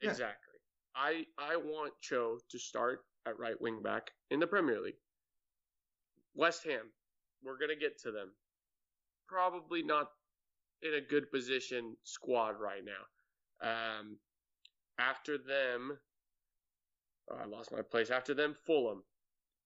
Yeah. 0.00 0.10
Exactly. 0.10 0.58
I 0.94 1.24
I 1.36 1.56
want 1.56 1.92
Cho 2.00 2.38
to 2.50 2.58
start 2.58 3.04
at 3.26 3.38
right 3.38 3.60
wing 3.60 3.82
back 3.82 4.10
in 4.30 4.40
the 4.40 4.46
Premier 4.46 4.80
League. 4.80 4.96
West 6.34 6.64
Ham, 6.64 6.90
we're 7.42 7.58
gonna 7.58 7.76
get 7.76 8.00
to 8.02 8.12
them. 8.12 8.30
Probably 9.28 9.82
not 9.82 10.10
in 10.82 10.94
a 10.94 11.00
good 11.00 11.30
position 11.30 11.96
squad 12.04 12.58
right 12.58 12.84
now. 12.84 13.04
Um, 13.62 14.18
After 14.98 15.38
them, 15.38 15.98
oh, 17.30 17.36
I 17.36 17.46
lost 17.46 17.72
my 17.72 17.82
place. 17.82 18.10
After 18.10 18.34
them, 18.34 18.54
Fulham. 18.66 19.02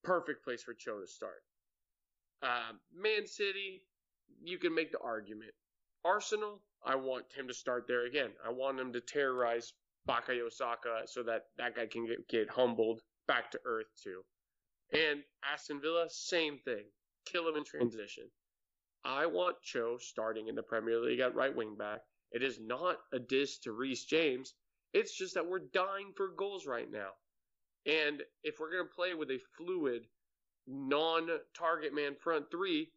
Perfect 0.04 0.44
place 0.44 0.62
for 0.62 0.74
Cho 0.74 1.00
to 1.00 1.06
start. 1.06 1.42
Uh, 2.42 2.72
Man 2.94 3.26
City, 3.26 3.82
you 4.42 4.58
can 4.58 4.74
make 4.74 4.90
the 4.90 4.98
argument. 4.98 5.52
Arsenal, 6.04 6.60
I 6.84 6.96
want 6.96 7.24
him 7.32 7.46
to 7.48 7.54
start 7.54 7.86
there 7.86 8.06
again. 8.06 8.30
I 8.44 8.50
want 8.50 8.80
him 8.80 8.92
to 8.92 9.00
terrorize 9.00 9.72
Bukayo 10.08 10.52
Saka 10.52 11.02
so 11.06 11.22
that 11.22 11.44
that 11.56 11.76
guy 11.76 11.86
can 11.86 12.06
get, 12.06 12.28
get 12.28 12.50
humbled 12.50 13.00
back 13.28 13.52
to 13.52 13.60
earth 13.64 13.86
too. 14.02 14.22
And 14.92 15.22
Aston 15.50 15.80
Villa, 15.80 16.06
same 16.10 16.58
thing. 16.64 16.84
Kill 17.24 17.48
him 17.48 17.56
in 17.56 17.64
transition. 17.64 18.24
I 19.04 19.26
want 19.26 19.62
Cho 19.62 19.96
starting 19.98 20.48
in 20.48 20.56
the 20.56 20.62
Premier 20.62 21.00
League 21.00 21.20
at 21.20 21.34
right 21.34 21.54
wing 21.54 21.76
back. 21.78 22.00
It 22.32 22.42
is 22.42 22.58
not 22.60 22.98
a 23.12 23.18
diss 23.18 23.58
to 23.60 23.72
Reece 23.72 24.04
James. 24.04 24.54
It's 24.92 25.16
just 25.16 25.34
that 25.34 25.46
we're 25.46 25.60
dying 25.72 26.12
for 26.16 26.28
goals 26.28 26.66
right 26.66 26.90
now. 26.90 27.10
And 27.86 28.22
if 28.42 28.58
we're 28.58 28.70
going 28.70 28.86
to 28.86 28.94
play 28.94 29.14
with 29.14 29.30
a 29.30 29.40
fluid, 29.56 30.06
non 30.66 31.28
target 31.54 31.94
man 31.94 32.14
front 32.14 32.50
three, 32.50 32.90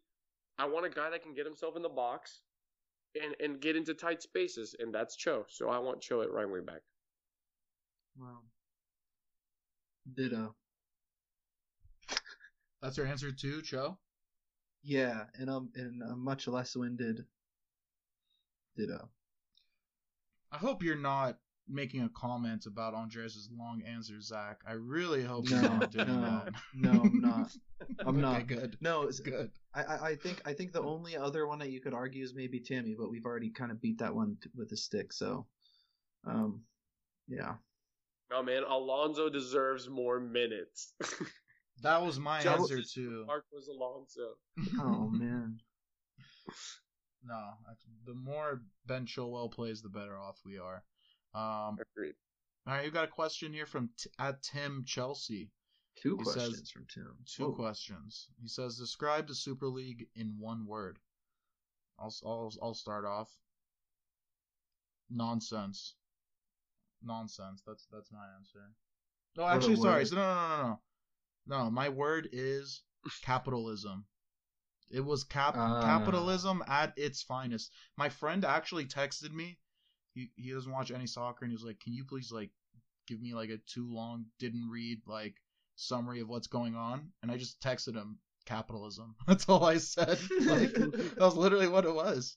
I 0.58 0.66
want 0.66 0.86
a 0.86 0.90
guy 0.90 1.10
that 1.10 1.22
can 1.22 1.34
get 1.34 1.46
himself 1.46 1.76
in 1.76 1.82
the 1.82 1.88
box 1.88 2.40
and, 3.20 3.34
and 3.40 3.60
get 3.60 3.76
into 3.76 3.94
tight 3.94 4.22
spaces. 4.22 4.74
And 4.78 4.94
that's 4.94 5.16
Cho. 5.16 5.44
So 5.48 5.68
I 5.68 5.78
want 5.78 6.00
Cho 6.00 6.22
at 6.22 6.30
right 6.30 6.48
wing 6.48 6.64
back. 6.64 6.82
Wow. 8.18 8.38
Ditto. 10.14 10.54
That's 12.80 12.96
your 12.96 13.06
answer 13.06 13.32
too, 13.32 13.60
Cho? 13.62 13.98
Yeah, 14.82 15.24
and 15.34 15.50
um, 15.50 15.70
in 15.74 16.00
a 16.08 16.14
much 16.14 16.46
less 16.46 16.76
winded 16.76 17.24
ditto. 18.76 19.08
I 20.52 20.58
hope 20.58 20.82
you're 20.82 20.96
not 20.96 21.38
making 21.68 22.02
a 22.02 22.08
comment 22.10 22.66
about 22.66 22.94
Andres' 22.94 23.48
long 23.52 23.82
answer, 23.82 24.20
Zach. 24.20 24.60
I 24.66 24.72
really 24.72 25.24
hope 25.24 25.50
No, 25.50 25.60
you're 25.60 25.70
not 25.70 25.90
doing 25.90 26.06
no, 26.06 26.20
that. 26.20 26.52
no, 26.74 26.90
I'm 27.02 27.20
not. 27.20 27.50
I'm 28.00 28.08
okay, 28.08 28.20
not. 28.20 28.46
good. 28.46 28.76
No, 28.80 29.02
it's 29.02 29.18
Good. 29.20 29.50
I, 29.74 29.82
I 29.82 30.06
I 30.10 30.14
think 30.14 30.40
I 30.44 30.52
think 30.52 30.72
the 30.72 30.82
only 30.82 31.16
other 31.16 31.46
one 31.46 31.58
that 31.58 31.70
you 31.70 31.80
could 31.80 31.92
argue 31.94 32.22
is 32.22 32.34
maybe 32.34 32.60
Tammy, 32.60 32.94
but 32.98 33.10
we've 33.10 33.26
already 33.26 33.50
kind 33.50 33.70
of 33.72 33.80
beat 33.82 33.98
that 33.98 34.14
one 34.14 34.36
with 34.54 34.70
a 34.72 34.76
stick. 34.76 35.12
So, 35.12 35.46
um, 36.24 36.62
yeah. 37.28 37.54
Oh 38.32 38.42
man, 38.42 38.62
Alonso 38.62 39.28
deserves 39.28 39.88
more 39.88 40.18
minutes. 40.20 40.92
That 41.82 42.02
was 42.02 42.18
my 42.18 42.40
Joe- 42.40 42.54
answer 42.54 42.80
too. 42.82 43.24
Marcos 43.26 43.68
Alonso. 43.68 44.34
Oh 44.80 45.08
man. 45.10 45.58
no, 47.26 47.50
the 48.06 48.14
more 48.14 48.62
Ben 48.86 49.06
Chilwell 49.06 49.50
plays, 49.50 49.82
the 49.82 49.88
better 49.88 50.16
off 50.18 50.40
we 50.44 50.58
are. 50.58 50.82
Um, 51.34 51.78
Agreed. 51.80 52.14
all 52.66 52.74
right, 52.74 52.84
you 52.84 52.90
got 52.90 53.04
a 53.04 53.08
question 53.08 53.52
here 53.52 53.66
from 53.66 53.90
t- 53.98 54.10
at 54.18 54.42
Tim 54.42 54.84
Chelsea. 54.86 55.50
Two 55.96 56.16
He 56.18 56.24
says- 56.24 56.34
questions 56.34 56.70
from 56.70 56.86
Tim. 56.92 57.16
Two 57.26 57.46
Whoa. 57.48 57.52
questions. 57.54 58.28
He 58.40 58.48
says, 58.48 58.76
"Describe 58.78 59.26
the 59.28 59.34
Super 59.34 59.66
League 59.68 60.08
in 60.14 60.38
one 60.38 60.66
word." 60.66 60.98
I'll 61.98 62.14
I'll 62.24 62.52
I'll 62.62 62.74
start 62.74 63.04
off. 63.06 63.30
Nonsense. 65.10 65.94
Nonsense. 67.02 67.62
That's 67.66 67.86
that's 67.92 68.12
my 68.12 68.26
answer. 68.38 68.70
No, 69.36 69.44
actually, 69.46 69.76
sorry. 69.76 70.04
So, 70.06 70.16
no, 70.16 70.22
no, 70.22 70.34
no, 70.34 70.56
no, 70.56 70.62
no. 70.68 70.80
No, 71.64 71.70
my 71.70 71.88
word 71.88 72.28
is 72.32 72.82
capitalism. 73.22 74.04
It 74.90 75.00
was 75.00 75.24
cap 75.24 75.54
Ah. 75.56 75.82
capitalism 75.82 76.62
at 76.66 76.92
its 76.96 77.22
finest. 77.22 77.72
My 77.96 78.08
friend 78.08 78.44
actually 78.44 78.86
texted 78.86 79.32
me. 79.32 79.58
He 80.14 80.30
he 80.36 80.52
doesn't 80.52 80.70
watch 80.72 80.90
any 80.90 81.06
soccer, 81.06 81.44
and 81.44 81.50
he 81.52 81.56
was 81.56 81.64
like, 81.64 81.80
"Can 81.80 81.92
you 81.92 82.04
please 82.04 82.30
like 82.32 82.50
give 83.06 83.20
me 83.20 83.34
like 83.34 83.50
a 83.50 83.58
too 83.58 83.88
long, 83.92 84.26
didn't 84.38 84.68
read 84.70 85.02
like 85.06 85.34
summary 85.74 86.20
of 86.20 86.28
what's 86.28 86.46
going 86.46 86.74
on?" 86.76 87.12
And 87.22 87.30
I 87.30 87.36
just 87.36 87.60
texted 87.60 87.94
him 87.94 88.18
capitalism. 88.46 89.16
That's 89.26 89.48
all 89.48 89.64
I 89.64 89.78
said. 89.78 90.18
like 90.40 90.72
that 90.74 91.16
was 91.18 91.36
literally 91.36 91.68
what 91.68 91.84
it 91.84 91.94
was. 91.94 92.36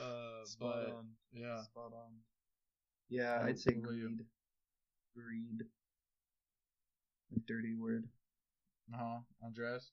Uh, 0.00 0.44
Spot 0.44 0.74
but 0.86 0.94
on. 0.94 1.06
yeah, 1.32 1.62
Spot 1.62 1.92
on. 1.92 2.12
Yeah, 3.08 3.40
I'd 3.42 3.58
say 3.58 3.74
what 3.74 3.94
you? 3.94 4.08
greed. 4.08 4.26
Greed. 5.14 5.62
A 7.36 7.40
dirty 7.40 7.74
word. 7.74 8.08
uh 8.92 8.96
huh. 8.98 9.18
Andres. 9.44 9.90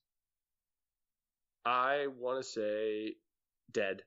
I 1.64 2.06
want 2.18 2.42
to 2.42 2.48
say 2.48 3.14
dead. 3.72 4.02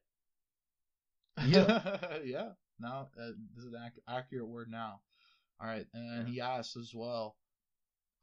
Yeah, 1.46 1.98
yeah. 2.24 2.50
Now 2.80 3.10
uh, 3.20 3.32
this 3.56 3.66
is 3.66 3.74
an 3.74 3.82
ac- 3.86 4.02
accurate 4.08 4.48
word 4.48 4.70
now. 4.70 5.02
All 5.62 5.68
right, 5.68 5.86
and 5.94 6.28
he 6.28 6.42
asks 6.42 6.76
as 6.78 6.92
well. 6.96 7.36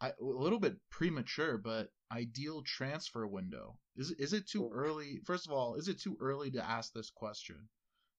I 0.00 0.08
a 0.08 0.12
little 0.24 0.58
bit 0.58 0.76
premature, 0.90 1.58
but 1.58 1.88
ideal 2.10 2.62
transfer 2.62 3.26
window. 3.26 3.78
Is 3.96 4.10
it- 4.10 4.20
is 4.20 4.32
it 4.32 4.46
too 4.48 4.70
early? 4.72 5.20
First 5.24 5.46
of 5.46 5.52
all, 5.52 5.74
is 5.76 5.88
it 5.88 6.00
too 6.00 6.16
early 6.20 6.50
to 6.52 6.64
ask 6.64 6.92
this 6.92 7.10
question? 7.10 7.68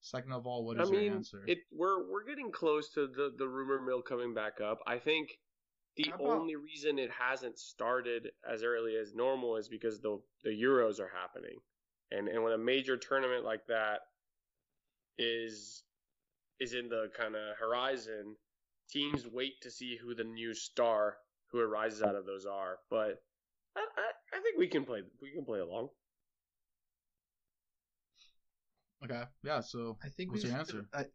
Second 0.02 0.34
of 0.34 0.46
all, 0.46 0.66
what 0.66 0.80
is 0.80 0.90
I 0.90 0.92
mean, 0.92 1.04
your 1.06 1.16
answer? 1.16 1.44
it 1.48 1.60
we're 1.72 2.10
we're 2.12 2.26
getting 2.26 2.52
close 2.52 2.90
to 2.94 3.08
the 3.08 3.32
the 3.38 3.48
rumor 3.48 3.82
mill 3.82 4.02
coming 4.02 4.34
back 4.34 4.62
up. 4.62 4.80
I 4.88 4.98
think 5.00 5.30
the 5.96 6.10
about- 6.10 6.22
only 6.22 6.56
reason 6.56 6.98
it 7.00 7.12
hasn't 7.12 7.58
started 7.60 8.32
as 8.50 8.64
early 8.64 8.96
as 8.98 9.14
normal 9.14 9.58
is 9.58 9.68
because 9.68 10.00
the 10.02 10.22
the 10.44 10.50
Euros 10.50 11.00
are 11.00 11.10
happening, 11.10 11.60
and 12.12 12.28
and 12.28 12.44
when 12.44 12.54
a 12.54 12.58
major 12.58 12.98
tournament 12.98 13.44
like 13.46 13.66
that 13.68 14.00
is 15.18 15.84
is 16.60 16.74
in 16.74 16.90
the 16.90 17.12
kind 17.18 17.36
of 17.36 17.58
horizon, 17.58 18.36
teams 18.90 19.28
wait 19.28 19.62
to 19.62 19.70
see 19.72 19.98
who 19.98 20.16
the 20.16 20.24
new 20.24 20.54
star 20.54 21.18
who 21.48 21.60
arises 21.60 22.02
out 22.02 22.16
of 22.16 22.26
those 22.26 22.46
are. 22.46 22.80
But 22.90 23.22
I, 23.76 23.82
I, 23.82 24.38
I 24.38 24.42
think 24.42 24.58
we 24.58 24.68
can 24.68 24.86
play 24.86 25.02
we 25.22 25.32
can 25.32 25.46
play 25.46 25.60
along. 25.60 25.90
okay, 29.04 29.24
yeah. 29.44 29.60
So 29.60 29.98
I 30.04 30.10
think 30.10 30.32
What's 30.32 30.44
your 30.44 30.52
should, 30.54 30.60
answer? 30.60 30.86
I, 30.94 31.06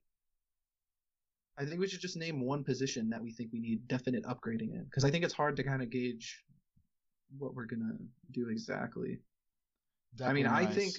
I 1.58 1.64
think 1.64 1.80
we 1.80 1.88
should 1.88 2.00
just 2.00 2.16
name 2.16 2.40
one 2.40 2.62
position 2.62 3.10
that 3.10 3.20
we 3.22 3.32
think 3.32 3.50
we 3.52 3.58
need 3.58 3.86
definite 3.88 4.24
upgrading 4.24 4.74
in, 4.74 4.84
because 4.84 5.04
I 5.04 5.10
think 5.10 5.24
it's 5.24 5.34
hard 5.34 5.56
to 5.56 5.64
kind 5.64 5.82
of 5.82 5.90
gauge 5.90 6.44
what 7.36 7.54
we're 7.54 7.66
gonna 7.66 7.96
do 8.30 8.48
exactly. 8.48 9.18
I 10.24 10.32
mean, 10.32 10.46
Declan 10.46 10.50
I 10.50 10.64
Rice. 10.64 10.74
think 10.74 10.94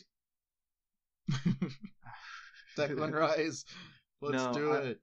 Declan 2.77 3.13
Rice. 3.13 3.65
Let's 4.21 4.43
No, 4.43 4.53
do 4.53 4.71
I- 4.73 4.81
it. 4.81 5.01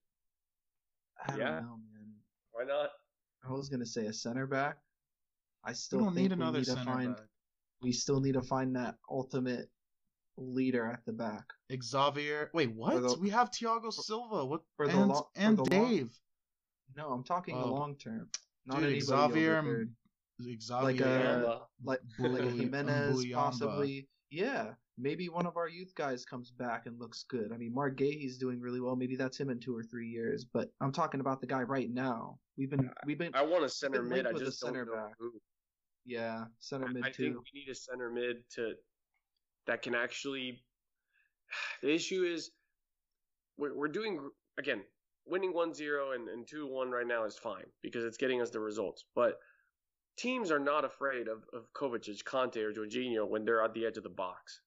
I 1.25 1.31
don't 1.31 1.41
Yeah. 1.41 1.61
know, 1.61 1.79
man. 1.93 2.15
Why 2.53 2.65
not? 2.65 2.91
I 3.43 3.53
was 3.53 3.69
gonna 3.69 3.87
say 3.87 4.07
a 4.07 4.13
center 4.13 4.47
back. 4.47 4.79
I 5.65 5.71
We 5.71 5.75
still 5.75 5.99
don't 6.01 6.15
think 6.15 6.31
need 6.31 6.33
another 6.33 6.53
we 6.53 6.59
need 6.61 6.65
to 6.67 6.71
center 6.73 6.85
find 6.93 7.17
back. 7.17 7.27
we 7.81 7.93
still 7.93 8.21
need 8.21 8.33
to 8.35 8.43
find 8.43 8.77
that 8.77 8.99
ultimate 9.09 9.71
leader 10.39 10.87
at 10.87 11.05
the 11.07 11.13
back. 11.13 11.45
Xavier. 11.83 12.51
Wait, 12.55 12.75
what? 12.75 13.03
the- 13.03 13.19
we 13.21 13.31
have 13.31 13.51
Thiago 13.51 13.93
Silva. 13.93 14.45
What? 14.45 14.63
for 14.77 14.87
the 14.87 14.93
and 14.99 15.09
lo- 15.09 15.15
for 15.35 15.41
and 15.41 15.57
the 15.59 15.65
long- 15.65 15.89
Dave. 15.89 16.11
No, 16.97 17.11
I'm 17.13 17.25
talking 17.25 17.57
the 17.57 17.65
Oh. 17.65 17.73
long 17.75 17.97
term. 17.97 18.31
Not 18.67 18.81
Dude, 18.81 19.03
Xavier 19.03 19.57
over 19.59 19.59
M- 19.59 19.65
third. 19.65 19.97
Xavier. 20.63 20.77
Uh, 20.79 20.83
like, 20.83 21.01
a, 21.01 21.05
Yamba. 21.05 21.67
like 21.85 22.01
Bu- 22.19 22.29
like 22.29 22.53
Jimenez 22.55 23.25
Mbuyamba. 23.25 23.35
possibly. 23.35 24.09
Yeah, 24.31 24.75
maybe 24.99 25.29
one 25.29 25.47
of 25.47 25.57
our 25.57 25.69
youth 25.69 25.95
guys 25.95 26.25
comes 26.25 26.51
back 26.51 26.87
and 26.87 26.99
looks 26.99 27.23
good. 27.29 27.53
I 27.53 27.57
mean, 27.57 27.73
Marc 27.73 27.97
Guehi's 27.97 28.39
doing 28.39 28.61
really 28.61 28.81
well. 28.81 28.97
Maybe 28.97 29.15
that's 29.17 29.39
him 29.39 29.51
in 29.51 29.61
two 29.61 29.75
or 29.77 29.83
three 29.85 30.09
years. 30.09 30.45
But 30.45 30.71
I'm 30.81 30.91
talking 30.93 31.21
about 31.21 31.41
the 31.41 31.47
guy 31.47 31.63
right 31.63 31.89
now. 31.91 32.39
We've 32.59 32.69
been 32.71 32.91
we've 33.07 33.19
been 33.19 33.35
I 33.35 33.43
want 33.43 33.65
a 33.65 33.69
center 33.69 34.03
mid. 34.03 34.27
I 34.27 34.33
just 34.33 34.61
don't 34.61 34.71
center 34.75 34.85
know 34.85 34.95
back. 34.95 35.15
who. 35.19 35.33
yeah 36.05 36.47
center 36.59 36.89
mid 36.89 37.05
I 37.05 37.11
too. 37.11 37.33
think 37.35 37.37
we 37.53 37.61
need 37.61 37.69
a 37.69 37.75
center 37.75 38.11
mid 38.11 38.49
to 38.55 38.75
that 39.67 39.83
can 39.83 39.95
actually. 39.95 40.63
The 41.83 41.95
issue 41.95 42.25
is 42.25 42.51
we're 43.57 43.77
we're 43.77 43.89
doing 43.89 44.19
again 44.59 44.83
winning 45.27 45.53
1-0 45.53 46.15
and, 46.15 46.29
and 46.29 46.47
2-1 46.47 46.91
right 46.91 47.07
now 47.07 47.25
is 47.25 47.37
fine 47.37 47.65
because 47.83 48.05
it's 48.05 48.17
getting 48.17 48.41
us 48.41 48.51
the 48.51 48.61
results. 48.61 49.05
But 49.15 49.39
teams 50.17 50.51
are 50.51 50.59
not 50.59 50.85
afraid 50.85 51.29
of, 51.29 51.43
of 51.53 51.73
Kovacic, 51.75 52.23
Kante, 52.23 52.59
or 52.59 52.73
Jorginho 52.73 53.29
when 53.29 53.45
they're 53.45 53.63
at 53.63 53.75
the 53.75 53.85
edge 53.85 53.97
of 53.97 54.05
the 54.05 54.09
box. 54.09 54.61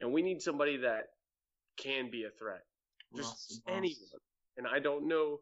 And 0.00 0.12
we 0.12 0.22
need 0.22 0.42
somebody 0.42 0.78
that 0.78 1.08
can 1.76 2.10
be 2.10 2.24
a 2.24 2.30
threat. 2.30 2.62
Just 3.14 3.60
Ross. 3.66 3.76
anyone. 3.76 4.20
And 4.56 4.66
I 4.66 4.78
don't 4.78 5.06
know 5.06 5.40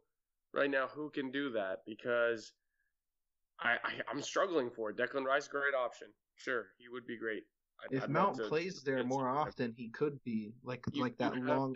right 0.52 0.70
now 0.70 0.88
who 0.88 1.10
can 1.10 1.30
do 1.30 1.50
that 1.52 1.78
because 1.86 2.52
I, 3.60 3.72
I 3.84 3.92
I'm 4.10 4.22
struggling 4.22 4.70
for 4.70 4.90
it. 4.90 4.96
Declan 4.96 5.24
Rice, 5.24 5.48
great 5.48 5.74
option. 5.74 6.08
Sure, 6.36 6.66
he 6.78 6.88
would 6.88 7.06
be 7.06 7.16
great. 7.16 7.44
If 7.90 8.04
I'd 8.04 8.10
Mount 8.10 8.38
plays 8.48 8.82
there 8.82 9.04
more 9.04 9.28
often, 9.28 9.72
he 9.76 9.88
could 9.88 10.22
be 10.24 10.52
like 10.62 10.84
You- 10.92 11.02
like 11.02 11.16
that 11.18 11.36
long. 11.36 11.74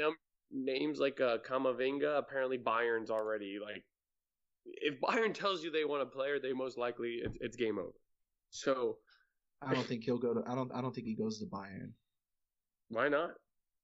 names 0.51 0.99
like 0.99 1.21
uh, 1.21 1.39
Camavinga. 1.39 2.19
Apparently, 2.19 2.59
Bayern's 2.59 3.11
already 3.11 3.59
like. 3.65 3.85
If 4.67 5.01
Bayern 5.01 5.35
tells 5.35 5.63
you 5.63 5.71
they 5.71 5.85
want 5.85 6.03
a 6.03 6.07
player, 6.07 6.39
they 6.41 6.53
most 6.53 6.79
likely 6.79 7.21
it's, 7.23 7.37
it's 7.41 7.57
game 7.57 7.79
over. 7.79 7.93
So 8.51 8.99
I 9.61 9.75
don't 9.75 9.87
think 9.87 10.05
he'll 10.05 10.19
go 10.19 10.35
to. 10.35 10.43
I 10.47 10.55
don't. 10.55 10.73
I 10.73 10.81
don't 10.81 10.95
think 10.95 11.07
he 11.07 11.15
goes 11.15 11.39
to 11.41 11.47
Bayern 11.47 11.93
why 12.89 13.09
not? 13.09 13.31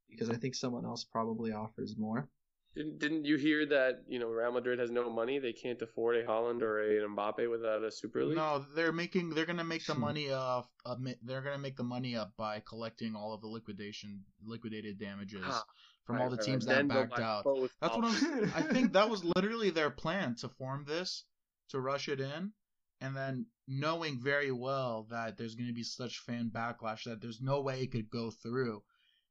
because 0.09 0.29
I 0.31 0.35
think 0.35 0.55
someone 0.55 0.85
else 0.85 1.05
probably 1.05 1.53
offers 1.53 1.97
more. 1.97 2.29
Didn't, 2.75 2.99
didn't 3.01 3.25
you 3.25 3.37
hear 3.37 3.67
that 3.67 4.05
you 4.09 4.21
know 4.21 4.29
Real 4.29 4.53
Madrid 4.53 4.79
has 4.79 4.91
no 4.91 5.11
money? 5.11 5.39
They 5.41 5.53
can't 5.53 5.81
afford 5.83 6.17
a 6.17 6.25
Haaland 6.25 6.63
or 6.63 6.81
a 6.81 7.09
Mbappe 7.09 7.51
without 7.51 7.83
a 7.83 7.91
Super 7.91 8.25
League. 8.25 8.37
No, 8.37 8.65
they're 8.77 8.93
making. 8.93 9.31
They're 9.31 9.45
gonna 9.47 9.65
make 9.65 9.85
the 9.87 9.95
money 9.97 10.31
up. 10.31 10.71
Uh, 10.87 10.95
they're 11.25 11.43
gonna 11.43 11.59
make 11.59 11.77
the 11.77 11.83
money 11.83 12.15
up 12.15 12.33
by 12.37 12.61
collecting 12.61 13.17
all 13.17 13.35
of 13.35 13.41
the 13.41 13.49
liquidation, 13.49 14.25
liquidated 14.45 15.01
damages 15.01 15.43
Ah, 15.45 15.65
from 16.05 16.17
right, 16.17 16.23
all 16.23 16.31
the 16.31 16.37
right, 16.37 16.47
teams 16.47 16.67
right. 16.67 16.87
that 16.89 16.89
backed 17.11 17.19
out. 17.19 17.45
That's 17.81 17.97
what 17.97 18.05
I'm. 18.05 18.53
I 18.55 18.63
think 18.63 18.93
that 18.93 19.11
was 19.11 19.25
literally 19.25 19.71
their 19.71 19.91
plan 19.91 20.37
to 20.37 20.49
form 20.49 20.85
this, 20.87 21.25
to 21.71 21.81
rush 21.81 22.09
it 22.09 22.21
in, 22.21 22.53
and 23.01 23.17
then 23.17 23.47
knowing 23.67 24.21
very 24.23 24.53
well 24.53 25.09
that 25.11 25.37
there's 25.37 25.57
going 25.57 25.69
to 25.69 25.75
be 25.75 25.83
such 25.83 26.19
fan 26.21 26.51
backlash 26.55 27.05
that 27.05 27.21
there's 27.21 27.41
no 27.41 27.63
way 27.63 27.83
it 27.83 27.91
could 27.91 28.11
go 28.11 28.31
through, 28.31 28.85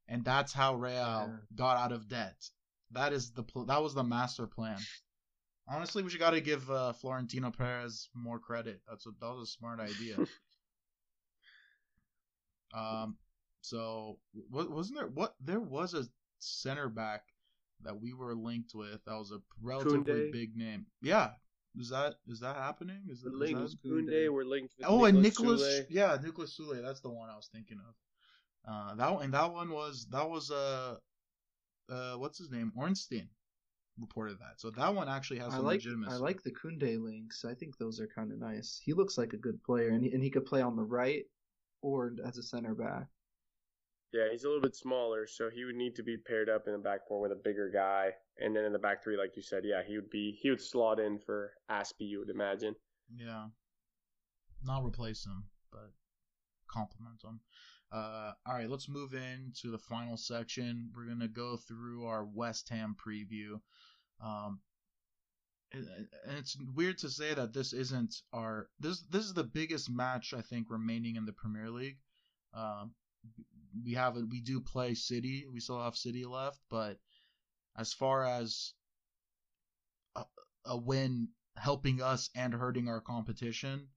and 0.08 0.24
that's 0.26 0.52
how 0.52 0.74
Real 0.74 0.92
Yeah. 0.92 1.36
got 1.54 1.78
out 1.78 1.92
of 1.92 2.06
debt. 2.06 2.36
That 2.92 3.12
is 3.12 3.32
the 3.32 3.42
pl- 3.42 3.66
that 3.66 3.82
was 3.82 3.94
the 3.94 4.04
master 4.04 4.46
plan. 4.46 4.78
Honestly, 5.68 6.02
we 6.02 6.10
should 6.10 6.20
got 6.20 6.30
to 6.30 6.40
give 6.40 6.68
uh, 6.70 6.92
Florentino 6.92 7.50
Perez 7.50 8.08
more 8.14 8.38
credit. 8.40 8.80
That's 8.88 9.06
a, 9.06 9.10
that 9.20 9.34
was 9.34 9.48
a 9.48 9.52
smart 9.52 9.78
idea. 9.78 10.16
um, 12.74 13.16
so 13.60 14.18
what 14.50 14.70
wasn't 14.70 14.98
there? 14.98 15.08
What 15.08 15.34
there 15.40 15.60
was 15.60 15.94
a 15.94 16.04
center 16.38 16.88
back 16.88 17.22
that 17.82 18.00
we 18.00 18.12
were 18.12 18.34
linked 18.34 18.72
with. 18.74 19.04
That 19.04 19.18
was 19.18 19.30
a 19.30 19.40
relatively 19.62 20.12
Koundé? 20.12 20.32
big 20.32 20.56
name. 20.56 20.86
Yeah, 21.02 21.30
is 21.78 21.90
that 21.90 22.14
is 22.26 22.40
that 22.40 22.56
happening? 22.56 23.02
Is 23.08 23.22
that, 23.22 23.38
The 23.38 23.62
is 23.64 23.76
that 23.82 23.88
Koundé 23.88 24.28
were 24.30 24.44
linked 24.44 24.74
Oh, 24.84 25.04
and 25.04 25.22
Nicolas 25.22 25.60
Nicholas, 25.60 25.80
Sule. 25.80 25.86
yeah, 25.90 26.16
Niklas 26.18 26.58
Süle. 26.58 26.82
That's 26.82 27.00
the 27.00 27.10
one 27.10 27.28
I 27.30 27.36
was 27.36 27.48
thinking 27.52 27.78
of. 27.78 27.94
Uh, 28.70 28.94
that 28.94 29.14
one, 29.14 29.24
and 29.24 29.34
that 29.34 29.52
one 29.52 29.70
was 29.70 30.06
that 30.10 30.28
was 30.28 30.50
uh, 30.50 30.96
uh, 31.90 32.14
what's 32.14 32.38
his 32.38 32.50
name? 32.50 32.72
Ornstein 32.76 33.28
reported 33.98 34.38
that. 34.38 34.58
So 34.60 34.70
that 34.70 34.94
one 34.94 35.08
actually 35.08 35.38
has 35.40 35.52
I 35.52 35.56
some 35.56 35.64
like 35.64 35.78
legitimacy. 35.78 36.12
I 36.12 36.16
like 36.16 36.42
the 36.42 36.52
Koundé 36.52 37.02
links. 37.02 37.44
I 37.44 37.54
think 37.54 37.76
those 37.76 38.00
are 38.00 38.08
kind 38.08 38.32
of 38.32 38.38
nice. 38.38 38.80
He 38.82 38.92
looks 38.92 39.18
like 39.18 39.32
a 39.32 39.38
good 39.38 39.62
player, 39.62 39.90
and 39.90 40.04
he, 40.04 40.12
and 40.12 40.22
he 40.22 40.30
could 40.30 40.46
play 40.46 40.62
on 40.62 40.76
the 40.76 40.82
right 40.82 41.24
or 41.82 42.12
as 42.26 42.38
a 42.38 42.42
center 42.42 42.74
back. 42.74 43.06
Yeah, 44.12 44.24
he's 44.30 44.42
a 44.42 44.48
little 44.48 44.62
bit 44.62 44.74
smaller, 44.74 45.26
so 45.26 45.50
he 45.50 45.64
would 45.64 45.76
need 45.76 45.94
to 45.96 46.02
be 46.02 46.16
paired 46.16 46.48
up 46.48 46.66
in 46.66 46.72
the 46.72 46.78
back 46.78 47.06
four 47.06 47.20
with 47.20 47.30
a 47.30 47.40
bigger 47.44 47.70
guy, 47.72 48.10
and 48.38 48.56
then 48.56 48.64
in 48.64 48.72
the 48.72 48.78
back 48.78 49.04
three, 49.04 49.16
like 49.16 49.36
you 49.36 49.42
said, 49.42 49.62
yeah, 49.64 49.82
he 49.86 49.94
would 49.94 50.10
be 50.10 50.36
he 50.40 50.50
would 50.50 50.60
slot 50.60 50.98
in 50.98 51.18
for 51.18 51.52
Azpi, 51.70 52.08
you 52.08 52.18
would 52.18 52.30
imagine. 52.30 52.74
Yeah, 53.14 53.46
not 54.64 54.84
replace 54.84 55.24
him, 55.24 55.44
but 55.70 55.92
complement 56.68 57.22
him. 57.22 57.40
Uh, 57.92 58.32
all 58.46 58.54
right, 58.54 58.70
let's 58.70 58.88
move 58.88 59.14
into 59.14 59.70
the 59.70 59.78
final 59.78 60.16
section. 60.16 60.90
We're 60.94 61.06
gonna 61.06 61.28
go 61.28 61.56
through 61.56 62.04
our 62.06 62.24
West 62.24 62.68
Ham 62.68 62.94
preview. 62.94 63.60
Um, 64.24 64.60
and 65.72 65.86
and 66.26 66.38
it's 66.38 66.56
weird 66.74 66.98
to 66.98 67.10
say 67.10 67.34
that 67.34 67.52
this 67.52 67.72
isn't 67.72 68.22
our 68.32 68.68
this 68.78 69.02
this 69.10 69.24
is 69.24 69.34
the 69.34 69.44
biggest 69.44 69.90
match 69.90 70.34
I 70.34 70.40
think 70.42 70.68
remaining 70.70 71.16
in 71.16 71.24
the 71.24 71.32
Premier 71.32 71.70
League. 71.70 71.98
Um, 72.54 72.94
we 73.84 73.94
have 73.94 74.16
we 74.16 74.40
do 74.40 74.60
play 74.60 74.94
City. 74.94 75.46
We 75.52 75.60
still 75.60 75.82
have 75.82 75.96
City 75.96 76.24
left, 76.24 76.60
but 76.70 76.98
as 77.76 77.92
far 77.92 78.24
as 78.24 78.72
a, 80.16 80.24
a 80.64 80.76
win 80.76 81.28
helping 81.56 82.02
us 82.02 82.30
and 82.34 82.54
hurting 82.54 82.88
our 82.88 83.00
competition 83.00 83.88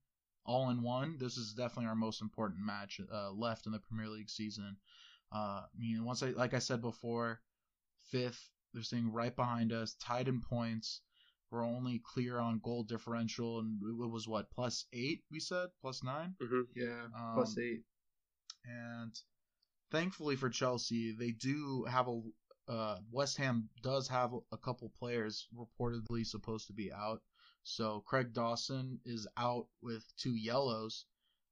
all 0.44 0.70
in 0.70 0.82
one, 0.82 1.16
this 1.18 1.36
is 1.36 1.54
definitely 1.54 1.86
our 1.88 1.94
most 1.96 2.20
important 2.22 2.60
match 2.64 3.00
uh, 3.12 3.30
left 3.32 3.66
in 3.66 3.72
the 3.72 3.78
Premier 3.78 4.08
League 4.08 4.30
season. 4.30 4.76
Uh, 5.32 5.62
I 5.64 5.78
mean, 5.78 6.04
once 6.04 6.22
I 6.22 6.28
like 6.30 6.54
I 6.54 6.58
said 6.58 6.80
before, 6.80 7.40
fifth, 8.10 8.50
they're 8.72 8.82
sitting 8.82 9.12
right 9.12 9.34
behind 9.34 9.72
us, 9.72 9.94
tied 9.94 10.28
in 10.28 10.40
points. 10.40 11.00
We're 11.50 11.64
only 11.64 12.00
clear 12.04 12.38
on 12.38 12.60
goal 12.64 12.82
differential, 12.84 13.60
and 13.60 13.80
it 13.82 14.10
was 14.10 14.26
what 14.28 14.50
plus 14.50 14.86
eight? 14.92 15.22
We 15.30 15.40
said 15.40 15.68
plus 15.80 16.02
nine. 16.02 16.34
hmm 16.40 16.62
Yeah, 16.74 17.04
Um, 17.16 17.34
plus 17.34 17.56
eight. 17.58 17.82
And 18.64 19.14
thankfully 19.90 20.36
for 20.36 20.50
Chelsea, 20.50 21.12
they 21.18 21.30
do 21.32 21.84
have 21.84 22.08
a 22.08 22.20
uh, 22.66 22.98
West 23.12 23.36
Ham 23.36 23.68
does 23.82 24.08
have 24.08 24.32
a 24.50 24.56
couple 24.56 24.90
players 24.98 25.46
reportedly 25.54 26.26
supposed 26.26 26.66
to 26.68 26.72
be 26.72 26.90
out. 26.92 27.20
So 27.64 28.04
Craig 28.06 28.32
Dawson 28.32 29.00
is 29.04 29.26
out 29.36 29.66
with 29.82 30.04
two 30.16 30.34
yellows. 30.34 31.06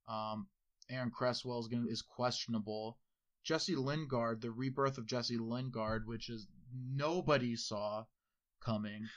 Um, 0.09 0.47
Aaron 0.90 1.10
Cresswell 1.10 1.60
is 1.60 1.68
gonna, 1.68 1.86
is 1.89 2.02
questionable. 2.02 2.98
Jesse 3.44 3.74
Lingard, 3.74 4.40
the 4.40 4.51
rebirth 4.51 4.98
of 4.98 5.06
Jesse 5.06 5.39
Lingard, 5.39 6.06
which 6.06 6.28
is 6.28 6.47
nobody 6.72 7.56
saw 7.56 8.05
coming. 8.64 9.09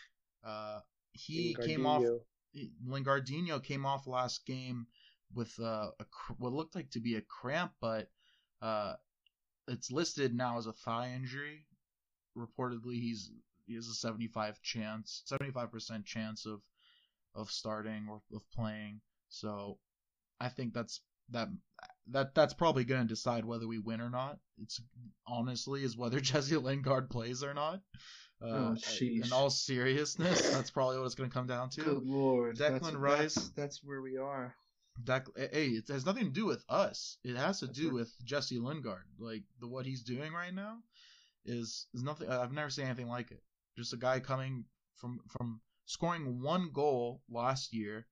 Uh, 0.44 0.80
he 1.12 1.56
came 1.66 1.86
off 1.86 2.04
Lingardinho 2.88 3.62
came 3.62 3.86
off 3.86 4.08
last 4.08 4.46
game 4.46 4.88
with 5.34 5.54
uh, 5.60 5.92
a 6.00 6.06
what 6.38 6.54
looked 6.54 6.76
like 6.76 6.90
to 6.92 7.02
be 7.02 7.16
a 7.16 7.22
cramp, 7.22 7.74
but 7.82 8.10
uh, 8.62 8.94
it's 9.68 9.92
listed 9.92 10.34
now 10.34 10.58
as 10.58 10.66
a 10.66 10.74
thigh 10.74 11.12
injury. 11.14 11.66
Reportedly, 12.38 13.02
he's 13.02 13.32
he 13.66 13.76
has 13.76 13.88
a 13.88 13.94
seventy 13.94 14.28
five 14.28 14.62
chance, 14.62 15.24
seventy 15.26 15.52
five 15.52 15.72
percent 15.72 16.06
chance 16.06 16.46
of 16.46 16.62
of 17.36 17.52
starting 17.52 18.08
or 18.10 18.22
of 18.34 18.42
playing. 18.52 19.02
So 19.30 19.78
I 20.40 20.50
think 20.50 20.74
that's 20.74 21.02
that 21.32 21.50
that 22.12 22.36
that's 22.36 22.54
probably 22.54 22.86
going 22.86 23.02
to 23.02 23.08
decide 23.08 23.46
whether 23.46 23.68
we 23.68 23.80
win 23.80 24.02
or 24.02 24.10
not. 24.10 24.38
It's 24.62 24.82
honestly 25.28 25.84
is 25.84 25.98
whether 25.98 26.20
Jesse 26.22 26.58
Lingard 26.58 27.10
plays 27.10 27.44
or 27.44 27.54
not. 27.54 27.82
Uh, 28.42 28.76
Oh, 28.76 28.78
in 29.00 29.32
all 29.32 29.50
seriousness, 29.50 30.50
that's 30.52 30.70
probably 30.70 30.98
what 30.98 31.06
it's 31.06 31.16
going 31.16 31.30
to 31.30 31.34
come 31.34 31.48
down 31.48 31.70
to. 31.72 31.82
Good 31.82 32.04
lord, 32.04 32.58
Declan 32.58 32.82
that's, 32.82 32.94
Rice. 32.94 33.34
That's, 33.36 33.50
that's 33.52 33.84
where 33.84 34.02
we 34.02 34.18
are. 34.18 34.54
Dec- 35.04 35.52
hey, 35.54 35.68
it 35.68 35.88
has 35.88 36.06
nothing 36.06 36.26
to 36.26 36.32
do 36.32 36.46
with 36.46 36.64
us. 36.70 37.18
It 37.24 37.36
has 37.38 37.60
to 37.60 37.68
That's 37.68 37.78
do 37.78 37.86
right. 37.88 37.94
with 37.96 38.14
Jesse 38.24 38.60
Lingard. 38.60 39.06
Like 39.20 39.44
the 39.60 39.68
what 39.68 39.86
he's 39.86 40.04
doing 40.04 40.32
right 40.34 40.54
now 40.54 40.78
is 41.46 41.88
is 41.94 42.04
nothing. 42.04 42.30
I've 42.30 42.54
never 42.54 42.70
seen 42.70 42.86
anything 42.86 43.08
like 43.08 43.32
it. 43.32 43.42
Just 43.78 43.94
a 43.94 43.98
guy 43.98 44.20
coming 44.20 44.66
from 44.96 45.20
from 45.30 45.60
scoring 45.86 46.42
one 46.42 46.70
goal 46.74 47.22
last 47.30 47.74
year 47.74 48.06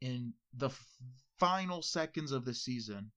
in 0.00 0.32
the 0.54 0.66
f- 0.66 0.86
final 1.38 1.82
seconds 1.82 2.32
of 2.32 2.44
the 2.44 2.54
season 2.54 3.10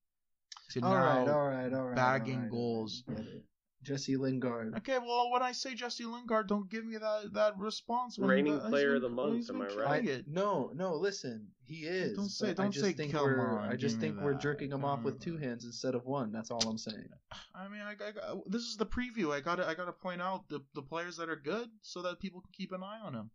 to 0.71 0.81
All 0.81 0.93
now. 0.93 0.99
right, 1.19 1.27
all 1.29 1.47
right, 1.47 1.73
all 1.73 1.83
right. 1.87 1.95
bagging 1.95 2.35
all 2.35 2.41
right, 2.41 2.51
goals. 2.51 3.03
all 3.07 3.15
right, 3.15 3.23
get 3.23 3.33
it. 3.33 3.43
Jesse 3.83 4.17
Lingard. 4.17 4.73
Okay, 4.77 4.97
well, 4.97 5.29
when 5.31 5.43
I 5.43 5.51
say 5.51 5.75
Jesse 5.75 6.05
Lingard, 6.05 6.47
don't 6.47 6.67
give 6.71 6.83
me 6.83 6.97
that 6.97 7.33
that 7.33 7.55
response. 7.59 8.17
when 8.17 8.29
Reigning 8.29 8.55
the- 8.55 8.61
he's 8.61 8.69
player 8.69 8.87
been- 8.87 8.95
of 8.95 9.01
the 9.03 9.09
month, 9.09 9.35
he's 9.35 9.49
am 9.51 9.61
I 9.61 9.67
right? 9.75 10.09
I, 10.09 10.23
no, 10.25 10.71
no. 10.73 10.95
Listen, 10.95 11.49
he 11.63 11.85
is. 11.85 12.15
Don't 12.17 12.27
say- 12.29 12.47
but 12.47 12.59
I 12.61 12.63
don't 12.63 12.71
just 12.71 12.83
say, 12.83 12.93
think 12.93 13.11
"Come 13.11 13.23
we're. 13.25 13.59
on, 13.59 13.69
I 13.69 13.75
just 13.75 13.99
think 13.99 14.19
we're 14.19 14.31
that, 14.33 14.41
jerking 14.41 14.71
him 14.71 14.83
off 14.83 15.03
with 15.03 15.19
mm. 15.19 15.21
two 15.21 15.37
hands 15.37 15.65
instead 15.65 15.93
of 15.93 16.03
one. 16.05 16.31
That's 16.31 16.49
all 16.49 16.67
I'm 16.67 16.79
saying. 16.79 17.09
I 17.53 17.67
mean, 17.67 17.81
I, 17.81 17.91
I, 17.91 18.31
I- 18.33 18.39
this 18.47 18.63
is 18.63 18.75
the 18.75 18.87
preview. 18.87 19.31
I 19.31 19.39
gotta, 19.41 19.67
I 19.67 19.75
gotta 19.75 19.91
point 19.93 20.19
out 20.19 20.49
the, 20.49 20.61
the 20.73 20.81
players 20.81 21.17
that 21.17 21.29
are 21.29 21.35
good 21.35 21.69
so 21.83 22.01
that 22.01 22.19
people 22.19 22.41
can 22.41 22.51
keep 22.53 22.71
an 22.71 22.81
eye 22.81 23.01
on 23.03 23.13
them. 23.13 23.29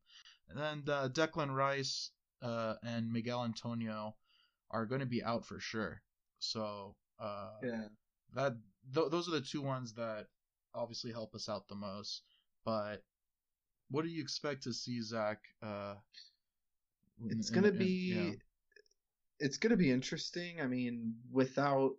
And 0.57 0.89
uh, 0.89 1.09
Declan 1.11 1.55
Rice 1.55 2.11
uh, 2.43 2.75
and 2.83 3.13
Michail 3.13 3.45
Antonio 3.45 4.17
are 4.71 4.87
going 4.87 5.01
to 5.01 5.07
be 5.07 5.23
out 5.23 5.45
for 5.47 5.61
sure. 5.61 6.03
So 6.39 6.97
uh, 7.19 7.51
Yeah. 7.63 7.89
that 8.35 8.55
th- 8.95 9.11
those 9.11 9.29
are 9.29 9.33
the 9.33 9.41
two 9.41 9.63
ones 9.63 9.95
that 9.95 10.27
obviously 10.75 11.13
help 11.13 11.35
us 11.35 11.49
out 11.49 11.69
the 11.69 11.75
most. 11.75 12.23
But 12.65 13.03
what 13.91 14.03
do 14.03 14.09
you 14.09 14.23
expect 14.23 14.63
to 14.65 14.73
see, 14.73 15.01
Zach? 15.03 15.39
Uh, 15.63 15.97
It's 17.27 17.51
gonna 17.51 17.69
in- 17.69 17.79
be. 17.79 18.15
yeah. 18.15 18.33
It's 19.39 19.57
gonna 19.59 19.77
be 19.77 19.91
interesting. 19.91 20.61
I 20.61 20.67
mean, 20.67 21.15
without 21.31 21.93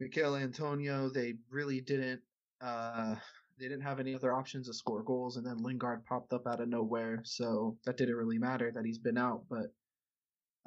Michail 0.00 0.36
Antonio, 0.36 1.08
they 1.08 1.34
really 1.50 1.80
didn't. 1.80 2.22
Uh, 2.60 3.16
they 3.58 3.68
didn't 3.68 3.82
have 3.82 4.00
any 4.00 4.14
other 4.14 4.32
options 4.32 4.66
to 4.66 4.74
score 4.74 5.02
goals, 5.02 5.36
and 5.36 5.46
then 5.46 5.62
Lingard 5.62 6.04
popped 6.04 6.32
up 6.32 6.46
out 6.46 6.60
of 6.60 6.68
nowhere, 6.68 7.20
so 7.24 7.76
that 7.84 7.96
didn't 7.96 8.16
really 8.16 8.38
matter 8.38 8.70
that 8.70 8.84
he's 8.84 8.98
been 8.98 9.18
out. 9.18 9.42
But 9.48 9.72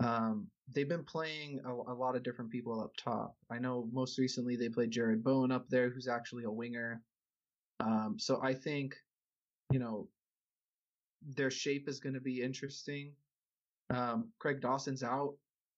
um, 0.03 0.47
they've 0.73 0.89
been 0.89 1.03
playing 1.03 1.59
a, 1.65 1.71
a 1.71 1.95
lot 1.95 2.15
of 2.15 2.23
different 2.23 2.51
people 2.51 2.81
up 2.81 2.91
top. 2.97 3.35
I 3.49 3.59
know 3.59 3.87
most 3.91 4.17
recently 4.17 4.55
they 4.55 4.69
played 4.69 4.91
Jarrod 4.91 5.23
Bowen 5.23 5.51
up 5.51 5.67
there, 5.69 5.89
who's 5.89 6.07
actually 6.07 6.43
a 6.43 6.51
winger. 6.51 7.01
Um, 7.79 8.17
so 8.19 8.39
I 8.43 8.53
think, 8.53 8.95
you 9.71 9.79
know, 9.79 10.07
their 11.35 11.51
shape 11.51 11.87
is 11.87 11.99
going 11.99 12.15
to 12.15 12.21
be 12.21 12.41
interesting. 12.41 13.13
Um, 13.93 14.29
Craig 14.39 14.61
Dawson's 14.61 15.03
out. 15.03 15.35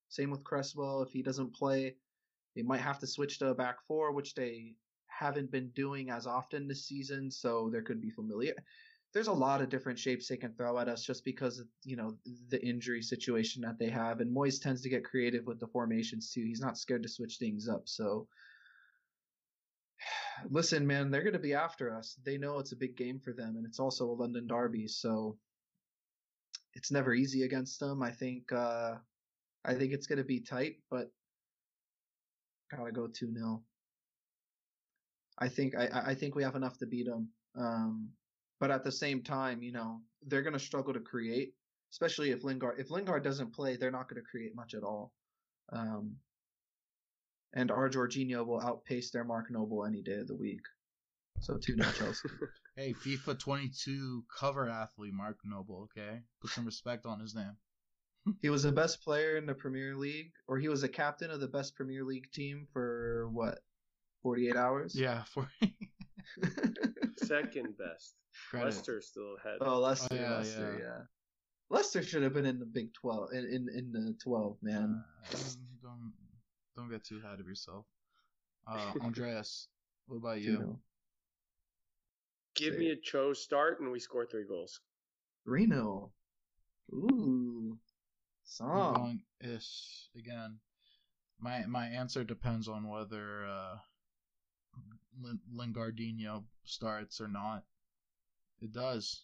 Same 0.10 0.30
with 0.30 0.44
Cresswell. 0.44 1.02
If 1.02 1.12
he 1.12 1.24
doesn't 1.24 1.56
play, 1.56 1.96
they 2.56 2.62
might 2.62 2.82
have 2.82 3.00
to 3.00 3.08
switch 3.08 3.40
to 3.40 3.48
a 3.48 3.56
back 3.56 3.78
four, 3.88 4.12
which 4.12 4.36
they 4.36 4.76
haven't 5.24 5.52
been 5.52 5.70
doing 5.70 6.10
as 6.10 6.28
often 6.28 6.68
this 6.68 6.86
season. 6.86 7.32
So 7.32 7.70
there 7.72 7.82
could 7.82 8.02
be 8.02 8.10
familiar. 8.10 8.54
There's 9.14 9.28
a 9.28 9.34
lot 9.34 9.62
of 9.62 9.70
different 9.70 10.00
shapes 10.00 10.28
they 10.28 10.38
can 10.38 10.54
throw 10.54 10.78
at 10.80 10.90
us 10.90 11.04
just 11.04 11.24
because 11.24 11.60
of 11.60 11.68
you 11.84 11.96
know 11.96 12.18
the 12.50 12.64
injury 12.66 13.02
situation 13.02 13.62
that 13.62 13.78
they 13.80 13.90
have, 13.90 14.20
and 14.20 14.36
Moyes 14.36 14.60
tends 14.60 14.82
to 14.82 14.90
get 14.90 15.06
creative 15.06 15.46
with 15.46 15.60
the 15.60 15.68
formations 15.68 16.32
too. 16.32 16.44
He's 16.44 16.62
not 16.62 16.78
scared 16.78 17.04
to 17.04 17.10
switch 17.10 17.38
things 17.38 17.70
up. 17.70 17.84
So 17.86 18.28
listen, 20.50 20.86
man, 20.88 21.12
they're 21.12 21.22
going 21.22 21.34
to 21.42 21.50
be 21.50 21.54
after 21.54 21.96
us. 21.96 22.18
They 22.26 22.38
know 22.38 22.60
it's 22.60 22.72
a 22.72 22.84
big 22.84 22.98
game 22.98 23.20
for 23.20 23.34
them, 23.34 23.56
and 23.56 23.66
it's 23.66 23.80
also 23.80 24.06
a 24.10 24.20
London 24.22 24.48
derby, 24.48 24.88
so 24.88 25.38
it's 26.74 26.92
never 26.92 27.14
easy 27.14 27.44
against 27.44 27.80
them. 27.80 28.02
I 28.02 28.12
think 28.12 28.52
uh, 28.52 28.96
I 29.64 29.76
think 29.76 29.94
it's 29.94 30.08
going 30.08 30.18
to 30.18 30.26
be 30.26 30.42
tight, 30.42 30.78
but 30.90 31.12
gotta 32.72 32.92
go 32.92 33.08
two 33.08 33.32
0 33.32 33.62
I 35.40 35.50
think 35.50 35.76
I, 35.76 35.90
I 36.08 36.16
think 36.16 36.36
we 36.36 36.44
have 36.44 36.56
enough 36.56 36.78
to 36.80 36.86
beat 36.86 37.08
them. 37.08 37.30
Um, 37.56 38.10
but 38.60 38.72
at 38.72 38.84
the 38.84 38.92
same 38.92 39.24
time, 39.24 39.62
you 39.62 39.72
know, 39.72 40.02
they're 40.28 40.42
going 40.42 40.54
to 40.54 40.60
struggle 40.60 40.94
to 40.94 41.00
create, 41.00 41.54
especially 41.92 42.32
if 42.32 42.44
Lingard 42.44 42.80
if 42.80 42.92
Lingard 42.92 43.24
doesn't 43.24 43.54
play, 43.54 43.76
they're 43.76 43.92
not 43.92 44.10
going 44.10 44.22
to 44.22 44.30
create 44.30 44.56
much 44.56 44.74
at 44.74 44.84
all. 44.84 45.12
Um, 45.72 46.18
and 47.54 47.72
our 47.72 47.90
Jorginho 47.90 48.46
will 48.46 48.62
outpace 48.62 49.12
their 49.12 49.24
Mark 49.24 49.52
Noble 49.52 49.86
any 49.86 50.02
day 50.02 50.16
of 50.16 50.28
the 50.28 50.36
week. 50.36 50.62
So 51.40 51.58
two 51.58 51.76
0 51.76 51.92
Chelsea. 51.98 52.30
Hey, 52.76 52.94
FIFA 52.94 53.38
22 53.40 54.24
cover 54.40 54.68
athlete 54.70 55.14
Mark 55.14 55.38
Noble. 55.44 55.90
Okay, 55.98 56.22
put 56.42 56.52
some 56.52 56.66
respect 56.66 57.06
on 57.06 57.20
his 57.20 57.36
name. 57.36 57.58
he 58.42 58.50
was 58.50 58.64
the 58.64 58.72
best 58.72 59.04
player 59.04 59.38
in 59.38 59.46
the 59.46 59.54
Premier 59.54 59.96
League, 59.96 60.32
or 60.48 60.58
he 60.58 60.70
was 60.70 60.84
a 60.84 60.90
captain 60.90 61.30
of 61.30 61.40
the 61.40 61.48
best 61.48 61.76
Premier 61.76 62.04
League 62.04 62.32
team 62.32 62.68
for 62.72 63.28
what, 63.32 63.60
48 64.24 64.56
hours? 64.56 64.96
Yeah, 64.96 65.24
for 65.34 65.48
Second 67.18 67.78
best. 67.78 68.16
credit. 68.50 68.66
Leicester 68.66 69.02
still 69.02 69.36
ahead. 69.44 69.58
Oh, 69.62 69.80
Leicester, 69.80 70.08
Oh, 70.12 70.16
yeah, 70.16 70.38
Leicester, 70.38 70.78
yeah. 70.80 70.86
yeah. 70.86 71.02
Leicester 71.70 72.04
should 72.04 72.24
have 72.24 72.34
been 72.34 72.46
in 72.46 72.60
the 72.60 72.66
Big 72.66 72.94
12, 72.94 73.30
in 73.34 73.46
in, 73.46 73.68
in 73.78 73.92
the 73.92 74.16
12, 74.24 74.58
man. 74.62 75.04
Uh, 75.32 75.38
don't 75.82 76.14
don't 76.76 76.90
get 76.90 77.04
too 77.04 77.20
ahead 77.24 77.40
of 77.40 77.48
yourself. 77.48 77.86
Uh, 78.68 78.94
Andreas, 79.02 79.68
what 80.08 80.18
about 80.18 80.42
You 80.42 80.52
you? 80.52 80.60
know. 80.60 80.80
Give 82.56 82.78
me 82.78 82.92
a 82.92 82.96
Cho 82.96 83.34
start 83.34 83.80
and 83.80 83.92
we 83.92 84.00
score 84.00 84.26
three 84.26 84.46
goals. 84.48 84.80
Reno. 85.46 86.12
Ooh. 86.94 87.78
I'm 88.62 88.68
Song. 88.96 89.22
ish 89.42 90.10
again. 90.18 90.60
My 91.40 91.66
my 91.66 91.88
answer 91.88 92.24
depends 92.24 92.68
on 92.68 92.88
whether 92.90 93.46
uh, 93.48 93.76
Lin- 95.22 95.40
Lingardinho 95.54 96.44
starts 96.66 97.20
or 97.22 97.28
not. 97.28 97.64
It 98.62 98.72
does. 98.72 99.24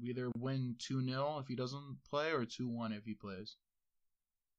We 0.00 0.10
either 0.10 0.30
win 0.36 0.76
2 0.78 1.04
0 1.04 1.38
if 1.40 1.46
he 1.48 1.54
doesn't 1.56 1.98
play 2.08 2.32
or 2.32 2.44
2 2.44 2.68
1 2.68 2.92
if 2.92 3.04
he 3.04 3.14
plays. 3.14 3.56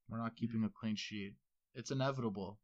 We're 0.09 0.17
not 0.19 0.35
keeping 0.35 0.63
a 0.63 0.69
clean 0.69 0.95
sheet. 0.95 1.33
It's 1.73 1.91
inevitable. 1.91 2.59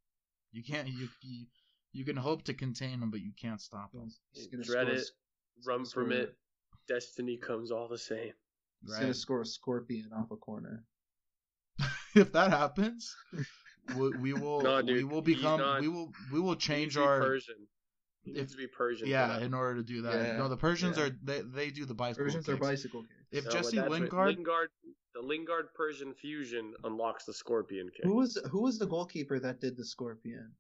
You 0.52 0.64
can't 0.64 0.88
you 0.88 1.08
you, 1.22 1.46
you 1.94 2.06
can 2.06 2.18
hope 2.18 2.44
to 2.44 2.54
contain 2.54 3.02
him, 3.02 3.10
but 3.12 3.22
you 3.22 3.32
can't 3.40 3.62
stop 3.62 3.92
him. 3.94 4.12
Dread 4.64 4.90
it. 4.90 5.06
Run 5.66 5.86
score- 5.86 6.04
from 6.04 6.12
it. 6.12 6.36
Destiny 6.88 7.38
comes 7.38 7.72
all 7.72 7.88
the 7.88 7.98
same. 7.98 8.34
He's 8.82 8.92
Right? 8.94 9.02
gonna 9.02 9.14
score 9.14 9.42
a 9.42 9.46
scorpion 9.46 10.12
off 10.14 10.32
a 10.32 10.36
corner. 10.38 10.86
if 12.16 12.32
that 12.34 12.52
happens, 12.52 13.16
we, 13.96 14.10
we 14.18 14.34
will 14.34 14.62
No, 14.64 14.82
we 14.84 15.04
will 15.04 15.22
become 15.22 15.60
not- 15.60 15.82
we 15.82 15.88
will 15.88 16.12
we 16.32 16.40
will 16.40 16.56
change 16.56 16.96
our 16.98 17.20
Persian. 17.20 17.68
He 18.28 18.32
if- 18.34 18.38
needs 18.38 18.52
to 18.54 18.58
be 18.58 18.68
Persian. 18.68 19.08
yeah 19.08 19.40
in 19.40 19.54
order 19.54 19.76
to 19.76 19.84
do 19.84 20.02
that. 20.04 20.14
Yeah, 20.16 20.38
no, 20.38 20.48
the 20.50 20.58
Persians 20.58 20.98
yeah. 20.98 21.06
are 21.06 21.10
they 21.24 21.42
they 21.42 21.70
do 21.72 21.86
the 21.86 21.94
bicycle. 21.96 22.26
Versions 22.26 22.48
are 22.50 22.58
bicycle 22.58 23.02
kicks. 23.02 23.14
If 23.32 23.46
No, 23.46 23.52
Jesse 23.52 23.76
that's 23.78 23.90
what- 23.90 24.00
Lingard, 24.02 24.36
Lingard, 24.36 24.70
the 25.16 25.22
Lingard 25.22 25.74
Persian 25.74 26.14
fusion 26.14 26.74
unlocks 26.84 27.26
the 27.26 27.34
Scorpion 27.34 27.90
kick. 27.96 28.06
Who 28.06 28.16
was 28.16 28.38
who 28.52 28.62
was 28.62 28.78
the 28.80 28.86
goalkeeper 28.88 29.40
that 29.40 29.60
did 29.62 29.76
the 29.78 29.86
scorpion? 29.86 30.52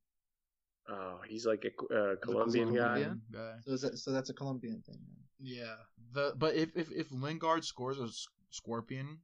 Oh, 0.89 1.19
he's 1.27 1.45
like 1.45 1.65
a 1.65 1.94
uh, 1.94 2.15
Colombian 2.22 2.69
guy. 2.73 2.81
Colombian? 2.81 3.22
guy. 3.31 3.53
So 3.65 3.72
is 3.73 3.81
that 3.81 3.98
so 3.98 4.11
that's 4.11 4.30
a 4.30 4.34
Colombian 4.34 4.81
thing. 4.81 4.98
Then. 5.06 5.18
Yeah. 5.39 5.76
The 6.14 6.34
but 6.38 6.56
if 6.56 6.69
if 6.76 6.91
if 6.91 7.11
Lingard 7.11 7.65
scores 7.65 7.99
a 7.99 8.03
s- 8.06 8.26
scorpion, 8.52 9.19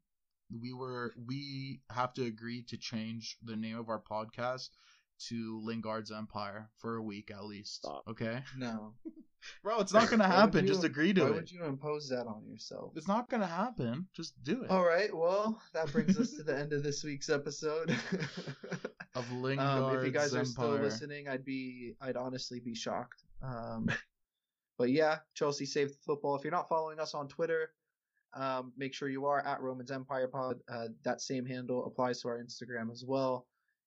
we 0.61 0.73
were 0.73 1.13
we 1.25 1.79
have 1.89 2.13
to 2.15 2.25
agree 2.25 2.63
to 2.63 2.77
change 2.77 3.37
the 3.43 3.55
name 3.55 3.77
of 3.79 3.87
our 3.89 4.01
podcast 4.01 4.69
to 5.29 5.61
Lingard's 5.63 6.11
Empire 6.11 6.69
for 6.77 6.95
a 6.97 7.03
week 7.03 7.31
at 7.31 7.43
least. 7.45 7.75
Stop. 7.75 8.03
Okay, 8.09 8.41
No. 8.57 8.93
bro, 9.63 9.79
it's 9.79 9.93
not 9.93 10.09
gonna 10.09 10.27
happen. 10.27 10.65
you- 10.65 10.71
Just 10.73 10.83
agree 10.83 11.13
to 11.13 11.21
Why 11.21 11.27
it. 11.27 11.29
Why 11.31 11.35
would 11.37 11.51
you 11.51 11.63
impose 11.65 12.09
that 12.09 12.27
on 12.27 12.45
yourself? 12.47 12.93
It's 12.95 13.07
not 13.07 13.29
gonna 13.29 13.47
happen. 13.47 14.07
Just 14.13 14.41
do 14.43 14.63
it. 14.63 14.69
All 14.69 14.85
right. 14.85 15.13
Well, 15.15 15.61
that 15.73 15.91
brings 15.91 16.17
us 16.19 16.31
to 16.31 16.43
the 16.43 16.57
end 16.57 16.73
of 16.73 16.83
this 16.83 17.03
week's 17.03 17.29
episode. 17.29 17.95
Of 19.15 19.31
Lingard's 19.31 19.93
um, 19.93 19.97
if 19.99 20.05
you 20.05 20.11
guys 20.11 20.33
are 20.33 20.43
still 20.45 20.71
listening, 20.71 21.27
I'd 21.27 21.45
be, 21.45 21.95
I'd 22.01 22.17
honestly 22.17 22.59
be 22.59 22.73
shocked. 22.73 23.21
Um, 23.43 23.87
but 24.79 24.89
yeah, 24.89 25.19
Chelsea 25.35 25.65
saved 25.67 25.91
the 25.91 25.97
football. 26.05 26.35
If 26.35 26.43
you're 26.43 26.51
not 26.51 26.67
following 26.67 26.99
us 26.99 27.13
on 27.13 27.27
Twitter, 27.27 27.69
um, 28.33 28.73
make 28.75 28.93
sure 28.95 29.07
you 29.09 29.25
are 29.27 29.45
at 29.45 29.61
Romans 29.61 29.91
Empire 29.91 30.27
Pod. 30.27 30.61
Uh, 30.67 30.87
that 31.03 31.21
same 31.21 31.45
handle 31.45 31.85
applies 31.85 32.21
to 32.21 32.29
our 32.29 32.39
Instagram 32.39 32.91
as 32.91 33.03
well. 33.07 33.45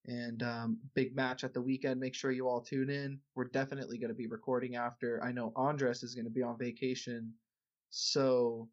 And 0.08 0.42
um, 0.44 0.78
big 0.94 1.16
match 1.16 1.42
at 1.42 1.52
the 1.52 1.60
weekend. 1.60 1.98
Make 1.98 2.14
sure 2.14 2.30
you 2.30 2.46
all 2.48 2.60
tune 2.60 2.90
in. 2.90 3.18
We're 3.34 3.44
definitely 3.48 3.98
going 3.98 4.10
to 4.10 4.14
be 4.14 4.28
recording 4.28 4.76
after. 4.76 5.20
I 5.24 5.32
know 5.32 5.52
Andres 5.56 6.02
is 6.04 6.14
going 6.14 6.26
to 6.26 6.30
be 6.30 6.42
on 6.42 6.56
vacation, 6.58 7.32
so 7.90 8.68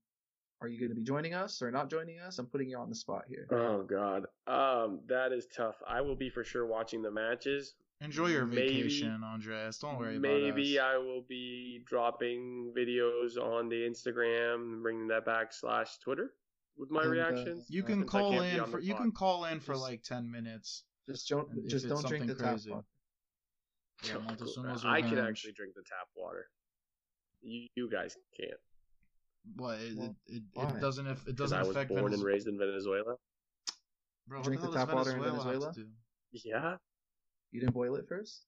are 0.62 0.68
you 0.68 0.80
going 0.80 0.90
to 0.90 0.96
be 0.96 1.04
joining 1.04 1.34
us 1.34 1.62
or 1.62 1.72
not 1.72 1.90
joining 1.90 2.20
us? 2.20 2.40
I'm 2.40 2.46
putting 2.46 2.70
you 2.70 2.78
on 2.78 2.90
the 2.90 2.96
spot 2.96 3.24
here. 3.28 3.48
Oh 3.52 3.84
God, 3.84 4.26
um, 4.48 5.00
that 5.08 5.32
is 5.32 5.48
tough. 5.56 5.76
I 5.88 6.02
will 6.02 6.16
be 6.16 6.30
for 6.30 6.44
sure 6.44 6.66
watching 6.66 7.02
the 7.02 7.12
matches. 7.12 7.74
Enjoy 8.02 8.28
your 8.28 8.46
Maybe- 8.46 8.82
vacation, 8.84 9.22
Andreas. 9.24 9.80
Don't 9.80 9.98
worry 9.98 10.20
Maybe 10.20 10.36
about 10.48 10.50
us. 10.52 10.56
Maybe 10.56 10.80
I 10.80 10.98
will 10.98 11.24
be 11.28 11.84
dropping 11.86 12.74
videos 12.78 13.38
on 13.38 13.70
the 13.70 13.76
Instagram, 13.90 14.82
bringing 14.82 15.08
that 15.08 15.26
back 15.26 15.54
slash 15.54 15.98
Twitter 16.00 16.34
with 16.78 16.92
my 16.92 17.02
And, 17.04 17.10
uh, 17.10 17.14
reactions. 17.14 17.66
You 17.70 17.84
Uh, 17.84 17.88
can 17.88 18.06
call 18.06 18.42
in 18.42 18.66
for 18.66 18.80
you 18.80 18.94
pod. 18.94 19.02
can 19.02 19.12
call 19.14 19.46
in 19.46 19.60
for 19.60 19.76
like 19.78 20.04
ten 20.04 20.30
minutes. 20.30 20.84
Just 21.10 21.28
don't, 21.30 21.50
And 21.52 21.70
just 21.70 21.88
don't 21.88 22.06
drink 22.08 22.28
the 22.28 22.36
something 22.36 22.58
tap 22.60 22.70
water. 22.70 22.86
Yeah, 24.06 24.14
Montezuma's 24.16 24.84
I 24.86 25.02
can 25.02 25.18
actually 25.20 25.54
drink 25.54 25.74
the 25.76 25.82
tap 25.82 26.08
water. 26.16 26.48
You, 27.42 27.68
you 27.76 27.90
guys 27.90 28.16
can't 28.40 28.52
What 29.56 29.80
it, 29.80 29.98
Well, 29.98 30.16
it, 30.28 30.36
it, 30.36 30.76
it 30.76 30.82
doesn't 30.82 31.08
if 31.08 31.20
it 31.20 31.26
because 31.26 31.36
doesn't 31.52 31.58
I 31.58 31.62
was 31.62 31.70
affect 31.72 31.90
born 31.90 32.14
and 32.14 32.24
raised 32.24 32.48
in 32.48 32.58
Venezuela. 32.58 33.16
Bro, 34.28 34.44
Drink 34.44 34.62
the 34.62 34.68
the 34.68 34.74
tap 34.78 34.88
does 34.88 34.96
water 34.96 35.12
in 35.12 35.22
Venezuela 35.24 35.66
have 35.68 35.76
Venezuela? 35.76 35.90
Yeah, 36.32 36.76
You 37.52 37.60
didn't 37.60 37.74
boil 37.74 37.96
it 37.96 38.08
first? 38.08 38.46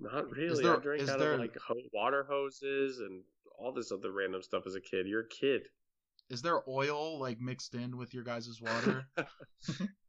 not 0.00 0.30
really. 0.30 0.62
there- 0.62 0.76
I 0.76 0.80
drank 0.80 1.08
out 1.08 1.18
there- 1.18 1.32
of 1.34 1.40
like 1.40 1.56
ho- 1.56 1.74
water 1.92 2.26
hoses 2.28 2.98
and 2.98 3.22
all 3.58 3.72
this 3.72 3.92
other 3.92 4.10
random 4.10 4.42
stuff 4.42 4.66
as 4.66 4.74
a 4.74 4.80
kid. 4.80 5.06
You're 5.06 5.22
a 5.22 5.28
kid. 5.28 5.62
Is 6.30 6.42
there 6.42 6.68
oil 6.68 7.18
like 7.20 7.40
mixed 7.40 7.74
in 7.74 7.96
with 7.96 8.12
your 8.14 8.24
guys' 8.24 8.60
water? 8.60 9.06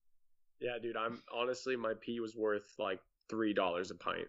Yeah, 0.59 0.77
dude. 0.81 0.97
I'm 0.97 1.21
honestly, 1.33 1.75
my 1.75 1.93
pee 2.01 2.19
was 2.19 2.35
worth 2.35 2.73
like 2.79 2.99
three 3.29 3.53
dollars 3.53 3.91
a 3.91 3.95
pint. 3.95 4.27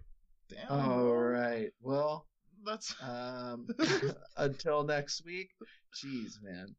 Damn. 0.48 0.70
All 0.70 0.98
bro. 0.98 1.12
right. 1.12 1.70
Well, 1.80 2.26
That's 2.64 2.94
um, 3.02 3.68
until 4.36 4.84
next 4.84 5.24
week. 5.24 5.50
Jeez, 5.94 6.42
man. 6.42 6.74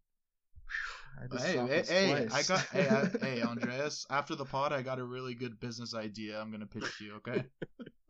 I 1.20 1.28
just 1.28 1.46
hey, 1.46 1.58
hey, 1.68 1.84
hey, 1.88 2.28
I 2.32 2.44
got 2.44 2.60
hey, 2.68 2.90
I, 2.90 3.26
hey, 3.26 3.42
Andreas. 3.42 4.06
After 4.10 4.36
the 4.36 4.46
pod, 4.46 4.74
I 4.74 4.82
got 4.82 5.00
a 5.00 5.04
really 5.04 5.34
good 5.34 5.60
business 5.60 5.96
idea. 5.96 6.40
I'm 6.40 6.52
gonna 6.52 6.68
pitch 6.68 6.98
to 6.98 7.06
you. 7.06 7.16
Okay. 7.16 7.44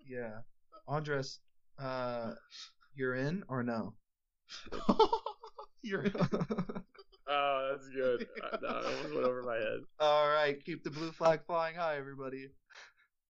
yeah, 0.05 0.39
Andres, 0.87 1.39
uh, 1.79 2.33
you're 2.95 3.15
in 3.15 3.43
or 3.47 3.63
no? 3.63 3.93
You're 5.83 6.05
Oh, 7.29 7.69
that's 7.71 7.89
good. 7.89 8.25
No, 8.41 8.49
that 8.61 8.85
almost 8.85 9.13
went 9.13 9.25
over 9.25 9.43
my 9.43 9.55
head. 9.55 9.79
All 9.99 10.27
right, 10.29 10.63
keep 10.63 10.83
the 10.83 10.89
blue 10.91 11.11
flag 11.11 11.41
flying 11.45 11.75
high, 11.75 11.97
everybody. 11.97 12.49